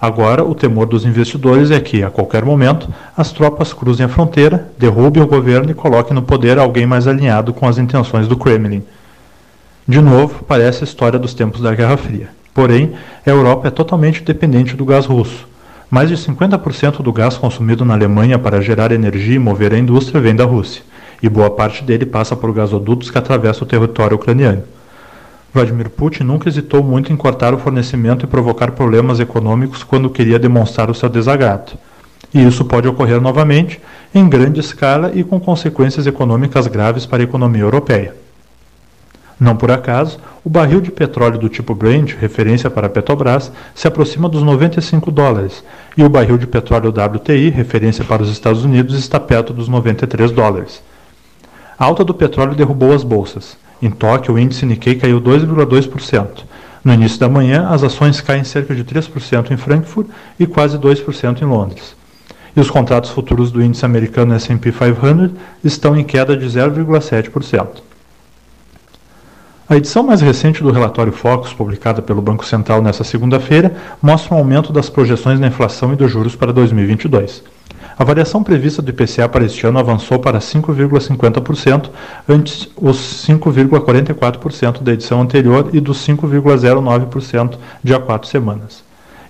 Agora, 0.00 0.44
o 0.44 0.54
temor 0.54 0.86
dos 0.86 1.06
investidores 1.06 1.70
é 1.70 1.80
que, 1.80 2.02
a 2.02 2.10
qualquer 2.10 2.44
momento, 2.44 2.92
as 3.16 3.32
tropas 3.32 3.72
cruzem 3.72 4.04
a 4.04 4.08
fronteira, 4.08 4.68
derrubem 4.78 5.22
o 5.22 5.26
governo 5.26 5.70
e 5.70 5.74
coloquem 5.74 6.14
no 6.14 6.22
poder 6.22 6.58
alguém 6.58 6.86
mais 6.86 7.06
alinhado 7.06 7.54
com 7.54 7.66
as 7.66 7.78
intenções 7.78 8.28
do 8.28 8.36
Kremlin. 8.36 8.82
De 9.88 10.00
novo, 10.00 10.44
parece 10.44 10.82
a 10.82 10.84
história 10.84 11.18
dos 11.18 11.32
tempos 11.32 11.62
da 11.62 11.74
Guerra 11.74 11.96
Fria. 11.96 12.28
Porém, 12.52 12.92
a 13.24 13.30
Europa 13.30 13.68
é 13.68 13.70
totalmente 13.70 14.22
dependente 14.22 14.76
do 14.76 14.84
gás 14.84 15.06
russo. 15.06 15.46
Mais 15.88 16.08
de 16.08 16.16
50% 16.16 17.00
do 17.00 17.12
gás 17.12 17.36
consumido 17.36 17.84
na 17.84 17.94
Alemanha 17.94 18.38
para 18.38 18.60
gerar 18.60 18.90
energia 18.90 19.36
e 19.36 19.38
mover 19.38 19.72
a 19.72 19.78
indústria 19.78 20.20
vem 20.20 20.34
da 20.34 20.44
Rússia, 20.44 20.82
e 21.22 21.28
boa 21.28 21.48
parte 21.50 21.84
dele 21.84 22.04
passa 22.04 22.34
por 22.34 22.52
gasodutos 22.52 23.10
que 23.10 23.18
atravessam 23.18 23.62
o 23.62 23.66
território 23.66 24.16
ucraniano. 24.16 24.64
Vladimir 25.54 25.88
Putin 25.88 26.24
nunca 26.24 26.48
hesitou 26.48 26.82
muito 26.82 27.12
em 27.12 27.16
cortar 27.16 27.54
o 27.54 27.58
fornecimento 27.58 28.24
e 28.24 28.28
provocar 28.28 28.72
problemas 28.72 29.20
econômicos 29.20 29.84
quando 29.84 30.10
queria 30.10 30.38
demonstrar 30.38 30.90
o 30.90 30.94
seu 30.94 31.08
desagrado. 31.08 31.72
E 32.34 32.44
isso 32.44 32.64
pode 32.64 32.88
ocorrer 32.88 33.20
novamente, 33.20 33.80
em 34.14 34.28
grande 34.28 34.60
escala 34.60 35.12
e 35.14 35.22
com 35.22 35.38
consequências 35.38 36.06
econômicas 36.06 36.66
graves 36.66 37.06
para 37.06 37.22
a 37.22 37.24
economia 37.24 37.62
europeia. 37.62 38.25
Não 39.38 39.54
por 39.54 39.70
acaso, 39.70 40.18
o 40.42 40.48
barril 40.48 40.80
de 40.80 40.90
petróleo 40.90 41.38
do 41.38 41.48
tipo 41.48 41.74
Brent, 41.74 42.14
referência 42.14 42.70
para 42.70 42.86
a 42.86 42.90
Petrobras, 42.90 43.52
se 43.74 43.86
aproxima 43.86 44.30
dos 44.30 44.42
95 44.42 45.10
dólares, 45.10 45.62
e 45.94 46.02
o 46.02 46.08
barril 46.08 46.38
de 46.38 46.46
petróleo 46.46 46.88
WTI, 46.88 47.50
referência 47.50 48.02
para 48.02 48.22
os 48.22 48.30
Estados 48.30 48.64
Unidos, 48.64 48.98
está 48.98 49.20
perto 49.20 49.52
dos 49.52 49.68
93 49.68 50.30
dólares. 50.30 50.82
A 51.78 51.84
alta 51.84 52.02
do 52.02 52.14
petróleo 52.14 52.54
derrubou 52.54 52.94
as 52.94 53.04
bolsas. 53.04 53.58
Em 53.82 53.90
Tóquio, 53.90 54.34
o 54.34 54.38
índice 54.38 54.64
Nikkei 54.64 54.94
caiu 54.94 55.20
2,2%. 55.20 56.44
No 56.82 56.94
início 56.94 57.20
da 57.20 57.28
manhã, 57.28 57.68
as 57.68 57.82
ações 57.82 58.22
caem 58.22 58.44
cerca 58.44 58.74
de 58.74 58.84
3% 58.84 59.50
em 59.50 59.56
Frankfurt 59.58 60.06
e 60.40 60.46
quase 60.46 60.78
2% 60.78 61.42
em 61.42 61.44
Londres. 61.44 61.94
E 62.56 62.60
os 62.60 62.70
contratos 62.70 63.10
futuros 63.10 63.52
do 63.52 63.62
índice 63.62 63.84
americano 63.84 64.32
S&P 64.32 64.72
500 64.72 65.32
estão 65.62 65.94
em 65.94 66.04
queda 66.04 66.34
de 66.34 66.46
0,7%. 66.46 67.82
A 69.68 69.76
edição 69.76 70.04
mais 70.04 70.20
recente 70.20 70.62
do 70.62 70.70
relatório 70.70 71.12
Focus, 71.12 71.52
publicada 71.52 72.00
pelo 72.00 72.22
Banco 72.22 72.46
Central 72.46 72.80
nesta 72.80 73.02
segunda-feira, 73.02 73.74
mostra 74.00 74.32
um 74.32 74.38
aumento 74.38 74.72
das 74.72 74.88
projeções 74.88 75.40
da 75.40 75.48
inflação 75.48 75.92
e 75.92 75.96
dos 75.96 76.08
juros 76.08 76.36
para 76.36 76.52
2022. 76.52 77.42
A 77.98 78.04
variação 78.04 78.44
prevista 78.44 78.80
do 78.80 78.90
IPCA 78.90 79.28
para 79.28 79.44
este 79.44 79.66
ano 79.66 79.80
avançou 79.80 80.20
para 80.20 80.38
5,50%, 80.38 81.90
antes 82.28 82.68
os 82.76 83.26
5,44% 83.26 84.84
da 84.84 84.92
edição 84.92 85.20
anterior 85.20 85.70
e 85.72 85.80
dos 85.80 85.98
5,09% 86.06 87.58
de 87.82 87.92
há 87.92 87.98
quatro 87.98 88.28
semanas. 88.28 88.84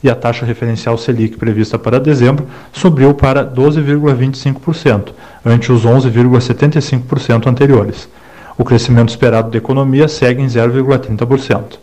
E 0.05 0.11
a 0.11 0.15
taxa 0.15 0.45
referencial 0.45 0.99
Selic 0.99 1.39
prevista 1.39 1.79
para 1.79 1.99
dezembro 1.99 2.47
subiu 2.75 3.15
para 3.15 3.43
12,25%, 3.43 5.13
ante 5.47 5.73
os 5.73 5.87
11,75% 5.87 7.47
anteriores. 7.47 8.07
O 8.59 8.65
crescimento 8.65 9.11
esperado 9.11 9.51
da 9.51 9.59
economia 9.59 10.09
segue 10.09 10.41
em 10.41 10.47
0,30%. 10.47 11.78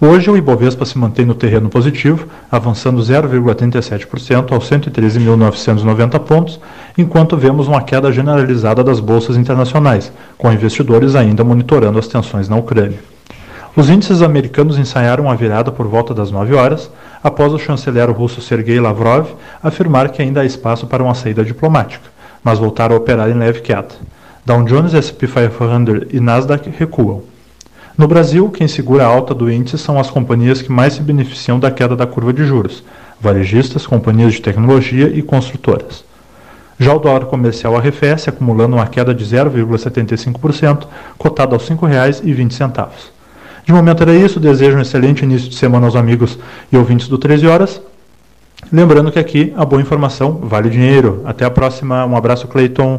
Hoje, 0.00 0.30
o 0.30 0.36
Ibovespa 0.36 0.84
se 0.84 0.96
mantém 0.96 1.26
no 1.26 1.34
terreno 1.34 1.68
positivo, 1.68 2.28
avançando 2.50 3.00
0,37% 3.00 4.52
aos 4.52 4.70
113.990 4.70 6.20
pontos, 6.20 6.60
enquanto 6.96 7.36
vemos 7.36 7.66
uma 7.66 7.82
queda 7.82 8.12
generalizada 8.12 8.82
das 8.82 9.00
bolsas 9.00 9.36
internacionais, 9.36 10.12
com 10.36 10.52
investidores 10.52 11.14
ainda 11.14 11.42
monitorando 11.42 11.98
as 11.98 12.06
tensões 12.06 12.48
na 12.48 12.56
Ucrânia. 12.56 12.98
Os 13.76 13.90
índices 13.90 14.22
americanos 14.22 14.78
ensaiaram 14.78 15.30
a 15.30 15.34
virada 15.34 15.70
por 15.70 15.86
volta 15.86 16.12
das 16.12 16.32
9 16.32 16.54
horas, 16.54 16.90
após 17.22 17.52
o 17.52 17.58
chanceler 17.58 18.10
russo 18.10 18.40
Sergei 18.40 18.80
Lavrov 18.80 19.28
afirmar 19.62 20.10
que 20.10 20.20
ainda 20.20 20.40
há 20.40 20.44
espaço 20.44 20.86
para 20.86 21.02
uma 21.02 21.14
saída 21.14 21.44
diplomática, 21.44 22.08
mas 22.42 22.58
voltaram 22.58 22.96
a 22.96 22.98
operar 22.98 23.28
em 23.30 23.34
leve 23.34 23.60
queda. 23.60 23.94
Dow 24.48 24.62
Jones, 24.62 24.94
S&P 24.94 25.26
500 25.26 26.08
e 26.10 26.20
Nasdaq 26.20 26.70
recuam. 26.70 27.22
No 27.98 28.08
Brasil, 28.08 28.48
quem 28.48 28.66
segura 28.66 29.04
a 29.04 29.06
alta 29.06 29.34
do 29.34 29.52
índice 29.52 29.76
são 29.76 30.00
as 30.00 30.08
companhias 30.08 30.62
que 30.62 30.72
mais 30.72 30.94
se 30.94 31.02
beneficiam 31.02 31.60
da 31.60 31.70
queda 31.70 31.94
da 31.94 32.06
curva 32.06 32.32
de 32.32 32.46
juros, 32.46 32.82
varejistas, 33.20 33.86
companhias 33.86 34.32
de 34.32 34.40
tecnologia 34.40 35.12
e 35.14 35.20
construtoras. 35.20 36.02
Já 36.78 36.94
o 36.94 36.98
dólar 36.98 37.26
comercial 37.26 37.76
arrefece, 37.76 38.30
acumulando 38.30 38.76
uma 38.76 38.86
queda 38.86 39.14
de 39.14 39.22
0,75%, 39.22 40.86
cotado 41.18 41.54
aos 41.54 41.68
R$ 41.68 41.76
5,20. 41.76 42.88
De 43.66 43.72
momento 43.74 44.02
era 44.02 44.14
isso, 44.14 44.40
desejo 44.40 44.78
um 44.78 44.80
excelente 44.80 45.24
início 45.24 45.50
de 45.50 45.56
semana 45.56 45.84
aos 45.84 45.94
amigos 45.94 46.38
e 46.72 46.76
ouvintes 46.78 47.06
do 47.06 47.18
13 47.18 47.46
Horas. 47.46 47.82
Lembrando 48.72 49.12
que 49.12 49.18
aqui 49.18 49.52
a 49.58 49.64
boa 49.66 49.82
informação 49.82 50.40
vale 50.42 50.70
dinheiro. 50.70 51.20
Até 51.26 51.44
a 51.44 51.50
próxima, 51.50 52.06
um 52.06 52.16
abraço 52.16 52.48
Cleiton. 52.48 52.98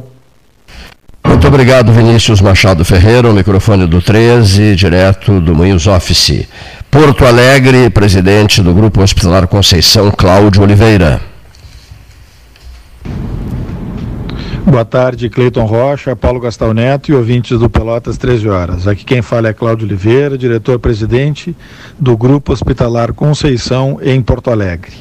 Muito 1.29 1.47
obrigado, 1.47 1.93
Vinícius 1.93 2.41
Machado 2.41 2.83
Ferreira, 2.83 3.29
o 3.29 3.33
microfone 3.33 3.85
do 3.85 4.01
13, 4.01 4.75
direto 4.75 5.39
do 5.39 5.53
Moinhos 5.53 5.85
Office. 5.85 6.47
Porto 6.89 7.23
Alegre, 7.23 7.87
presidente 7.91 8.63
do 8.63 8.73
Grupo 8.73 9.03
Hospitalar 9.03 9.47
Conceição, 9.47 10.09
Cláudio 10.09 10.63
Oliveira. 10.63 11.28
Boa 14.65 14.85
tarde, 14.85 15.29
Cleiton 15.29 15.65
Rocha, 15.65 16.15
Paulo 16.15 16.39
Gastal 16.39 16.73
Neto 16.73 17.09
e 17.09 17.15
ouvintes 17.15 17.57
do 17.57 17.69
Pelotas 17.69 18.17
13 18.17 18.49
horas. 18.49 18.87
Aqui 18.87 19.03
quem 19.03 19.21
fala 19.21 19.47
é 19.47 19.53
Cláudio 19.53 19.85
Oliveira, 19.85 20.37
diretor-presidente 20.37 21.55
do 21.97 22.15
Grupo 22.15 22.51
Hospitalar 22.51 23.13
Conceição 23.13 23.99
em 24.01 24.21
Porto 24.21 24.51
Alegre. 24.51 24.93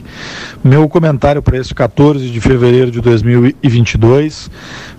Meu 0.62 0.89
comentário 0.89 1.43
para 1.43 1.59
esse 1.59 1.74
14 1.74 2.30
de 2.30 2.40
fevereiro 2.40 2.90
de 2.90 3.01
2022 3.01 4.51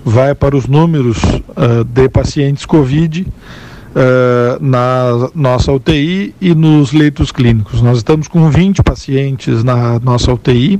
vai 0.03 0.35
para 0.35 0.55
os 0.55 0.67
números 0.67 1.17
uh, 1.23 1.83
de 1.83 2.09
pacientes 2.09 2.65
Covid 2.65 3.27
Uh, 3.89 4.63
na 4.63 5.31
nossa 5.33 5.71
UTI 5.71 6.35
e 6.39 6.53
nos 6.53 6.93
leitos 6.93 7.31
clínicos. 7.31 7.81
Nós 7.81 7.97
estamos 7.97 8.27
com 8.27 8.47
20 8.47 8.83
pacientes 8.83 9.63
na 9.63 9.99
nossa 9.99 10.31
UTI 10.31 10.79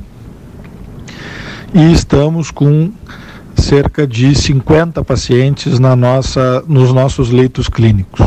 e 1.74 1.92
estamos 1.92 2.52
com 2.52 2.92
cerca 3.60 4.06
de 4.06 4.34
50 4.34 5.04
pacientes 5.04 5.78
na 5.78 5.94
nossa, 5.94 6.64
nos 6.66 6.92
nossos 6.92 7.30
leitos 7.30 7.68
clínicos. 7.68 8.20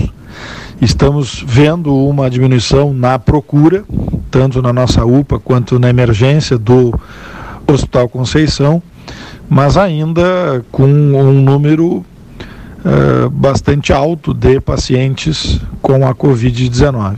Estamos 0.82 1.44
vendo 1.46 1.96
uma 1.96 2.30
diminuição 2.30 2.94
na 2.94 3.18
procura, 3.18 3.84
tanto 4.30 4.62
na 4.62 4.74
nossa 4.74 5.06
UPA 5.06 5.40
quanto 5.40 5.80
na 5.80 5.90
emergência 5.90 6.58
do 6.58 6.94
Hospital 7.68 8.10
Conceição, 8.10 8.82
mas 9.50 9.78
ainda 9.78 10.64
com 10.72 10.86
um 10.86 11.42
número 11.42 12.06
uh, 12.84 13.30
bastante 13.30 13.94
alto 13.94 14.34
de 14.34 14.60
pacientes 14.60 15.60
com 15.82 16.08
a 16.08 16.14
Covid-19. 16.14 17.18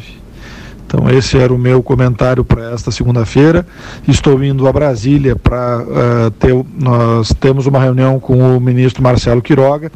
Então 0.96 1.10
esse 1.10 1.38
era 1.38 1.54
o 1.54 1.58
meu 1.58 1.84
comentário 1.84 2.46
para 2.46 2.72
esta 2.72 2.90
segunda-feira. 2.90 3.68
Estou 4.08 4.42
indo 4.42 4.66
a 4.66 4.72
Brasília 4.72 5.36
para 5.36 5.82
uh, 5.82 6.32
ter, 6.32 6.56
nós 6.80 7.34
temos 7.38 7.68
uma 7.68 7.82
reunião 7.82 8.18
com 8.18 8.56
o 8.56 8.62
ministro 8.62 9.04
Marcelo 9.04 9.42
Quiroga 9.42 9.92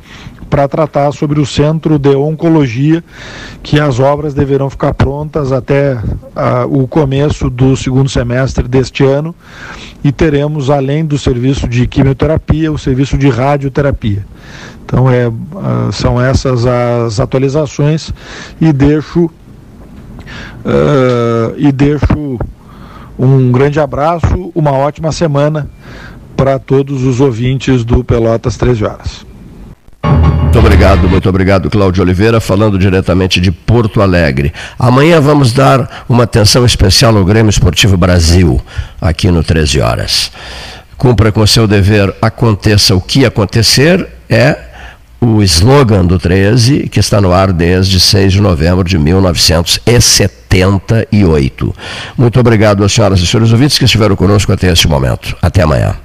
para 0.50 0.68
tratar 0.68 1.14
sobre 1.14 1.40
o 1.40 1.46
centro 1.46 1.98
de 1.98 2.10
oncologia, 2.10 3.02
que 3.64 3.80
as 3.80 4.00
obras 4.00 4.34
deverão 4.34 4.70
ficar 4.70 4.94
prontas 4.94 5.54
até 5.54 5.94
uh, 5.96 6.02
o 6.70 6.86
começo 6.86 7.50
do 7.50 7.78
segundo 7.78 8.10
semestre 8.10 8.68
deste 8.68 9.06
ano 9.06 9.34
e 10.04 10.12
teremos 10.12 10.70
além 10.70 11.06
do 11.06 11.18
serviço 11.18 11.66
de 11.66 11.88
quimioterapia 11.88 12.74
o 12.74 12.78
serviço 12.78 13.18
de 13.18 13.30
radioterapia. 13.30 14.26
Então 14.84 15.10
é, 15.10 15.30
uh, 15.30 15.34
são 15.94 16.20
essas 16.20 16.66
as 16.66 17.22
atualizações 17.22 18.12
e 18.60 18.74
deixo 18.74 19.30
Uh, 20.66 21.56
e 21.58 21.72
deixo 21.72 22.40
um 23.18 23.52
grande 23.52 23.80
abraço, 23.80 24.52
uma 24.56 24.72
ótima 24.72 25.12
semana 25.12 25.70
para 26.38 26.58
todos 26.58 27.04
os 27.04 27.20
ouvintes 27.20 27.84
do 27.84 28.04
Pelotas 28.04 28.56
13 28.56 28.86
Horas. 28.86 29.26
Muito 30.04 30.58
obrigado, 30.58 31.10
muito 31.10 31.30
obrigado, 31.30 31.70
Cláudio 31.70 32.02
Oliveira, 32.02 32.40
falando 32.40 32.80
diretamente 32.80 33.40
de 33.40 33.52
Porto 33.52 34.02
Alegre. 34.02 34.54
Amanhã 34.80 35.20
vamos 35.20 35.54
dar 35.54 36.06
uma 36.08 36.24
atenção 36.24 36.66
especial 36.66 37.16
ao 37.16 37.26
Grêmio 37.26 37.50
Esportivo 37.50 37.98
Brasil, 37.98 38.60
aqui 39.00 39.30
no 39.30 39.44
13 39.44 39.82
Horas. 39.82 40.32
Cumpra 40.98 41.32
com 41.32 41.46
seu 41.46 41.68
dever, 41.68 42.16
aconteça 42.22 42.96
o 42.96 43.02
que 43.02 43.26
acontecer, 43.26 44.08
é 44.30 44.69
o 45.22 45.44
slogan 45.44 46.06
do 46.06 46.18
13, 46.18 46.88
que 46.90 47.00
está 47.00 47.20
no 47.20 47.34
ar 47.34 47.52
desde 47.52 48.00
6 48.00 48.32
de 48.34 48.42
novembro 48.42 48.84
de 48.84 48.98
1978. 48.98 51.76
Muito 52.18 52.40
obrigado 52.40 52.84
às 52.84 52.94
senhoras 52.94 53.20
e 53.20 53.28
senhores 53.28 53.52
ouvintes 53.52 53.78
que 53.78 53.86
estiveram 53.86 54.16
conosco 54.16 54.52
até 54.52 54.72
este 54.72 54.88
momento. 54.88 55.38
Até 55.42 55.62
amanhã. 55.64 55.96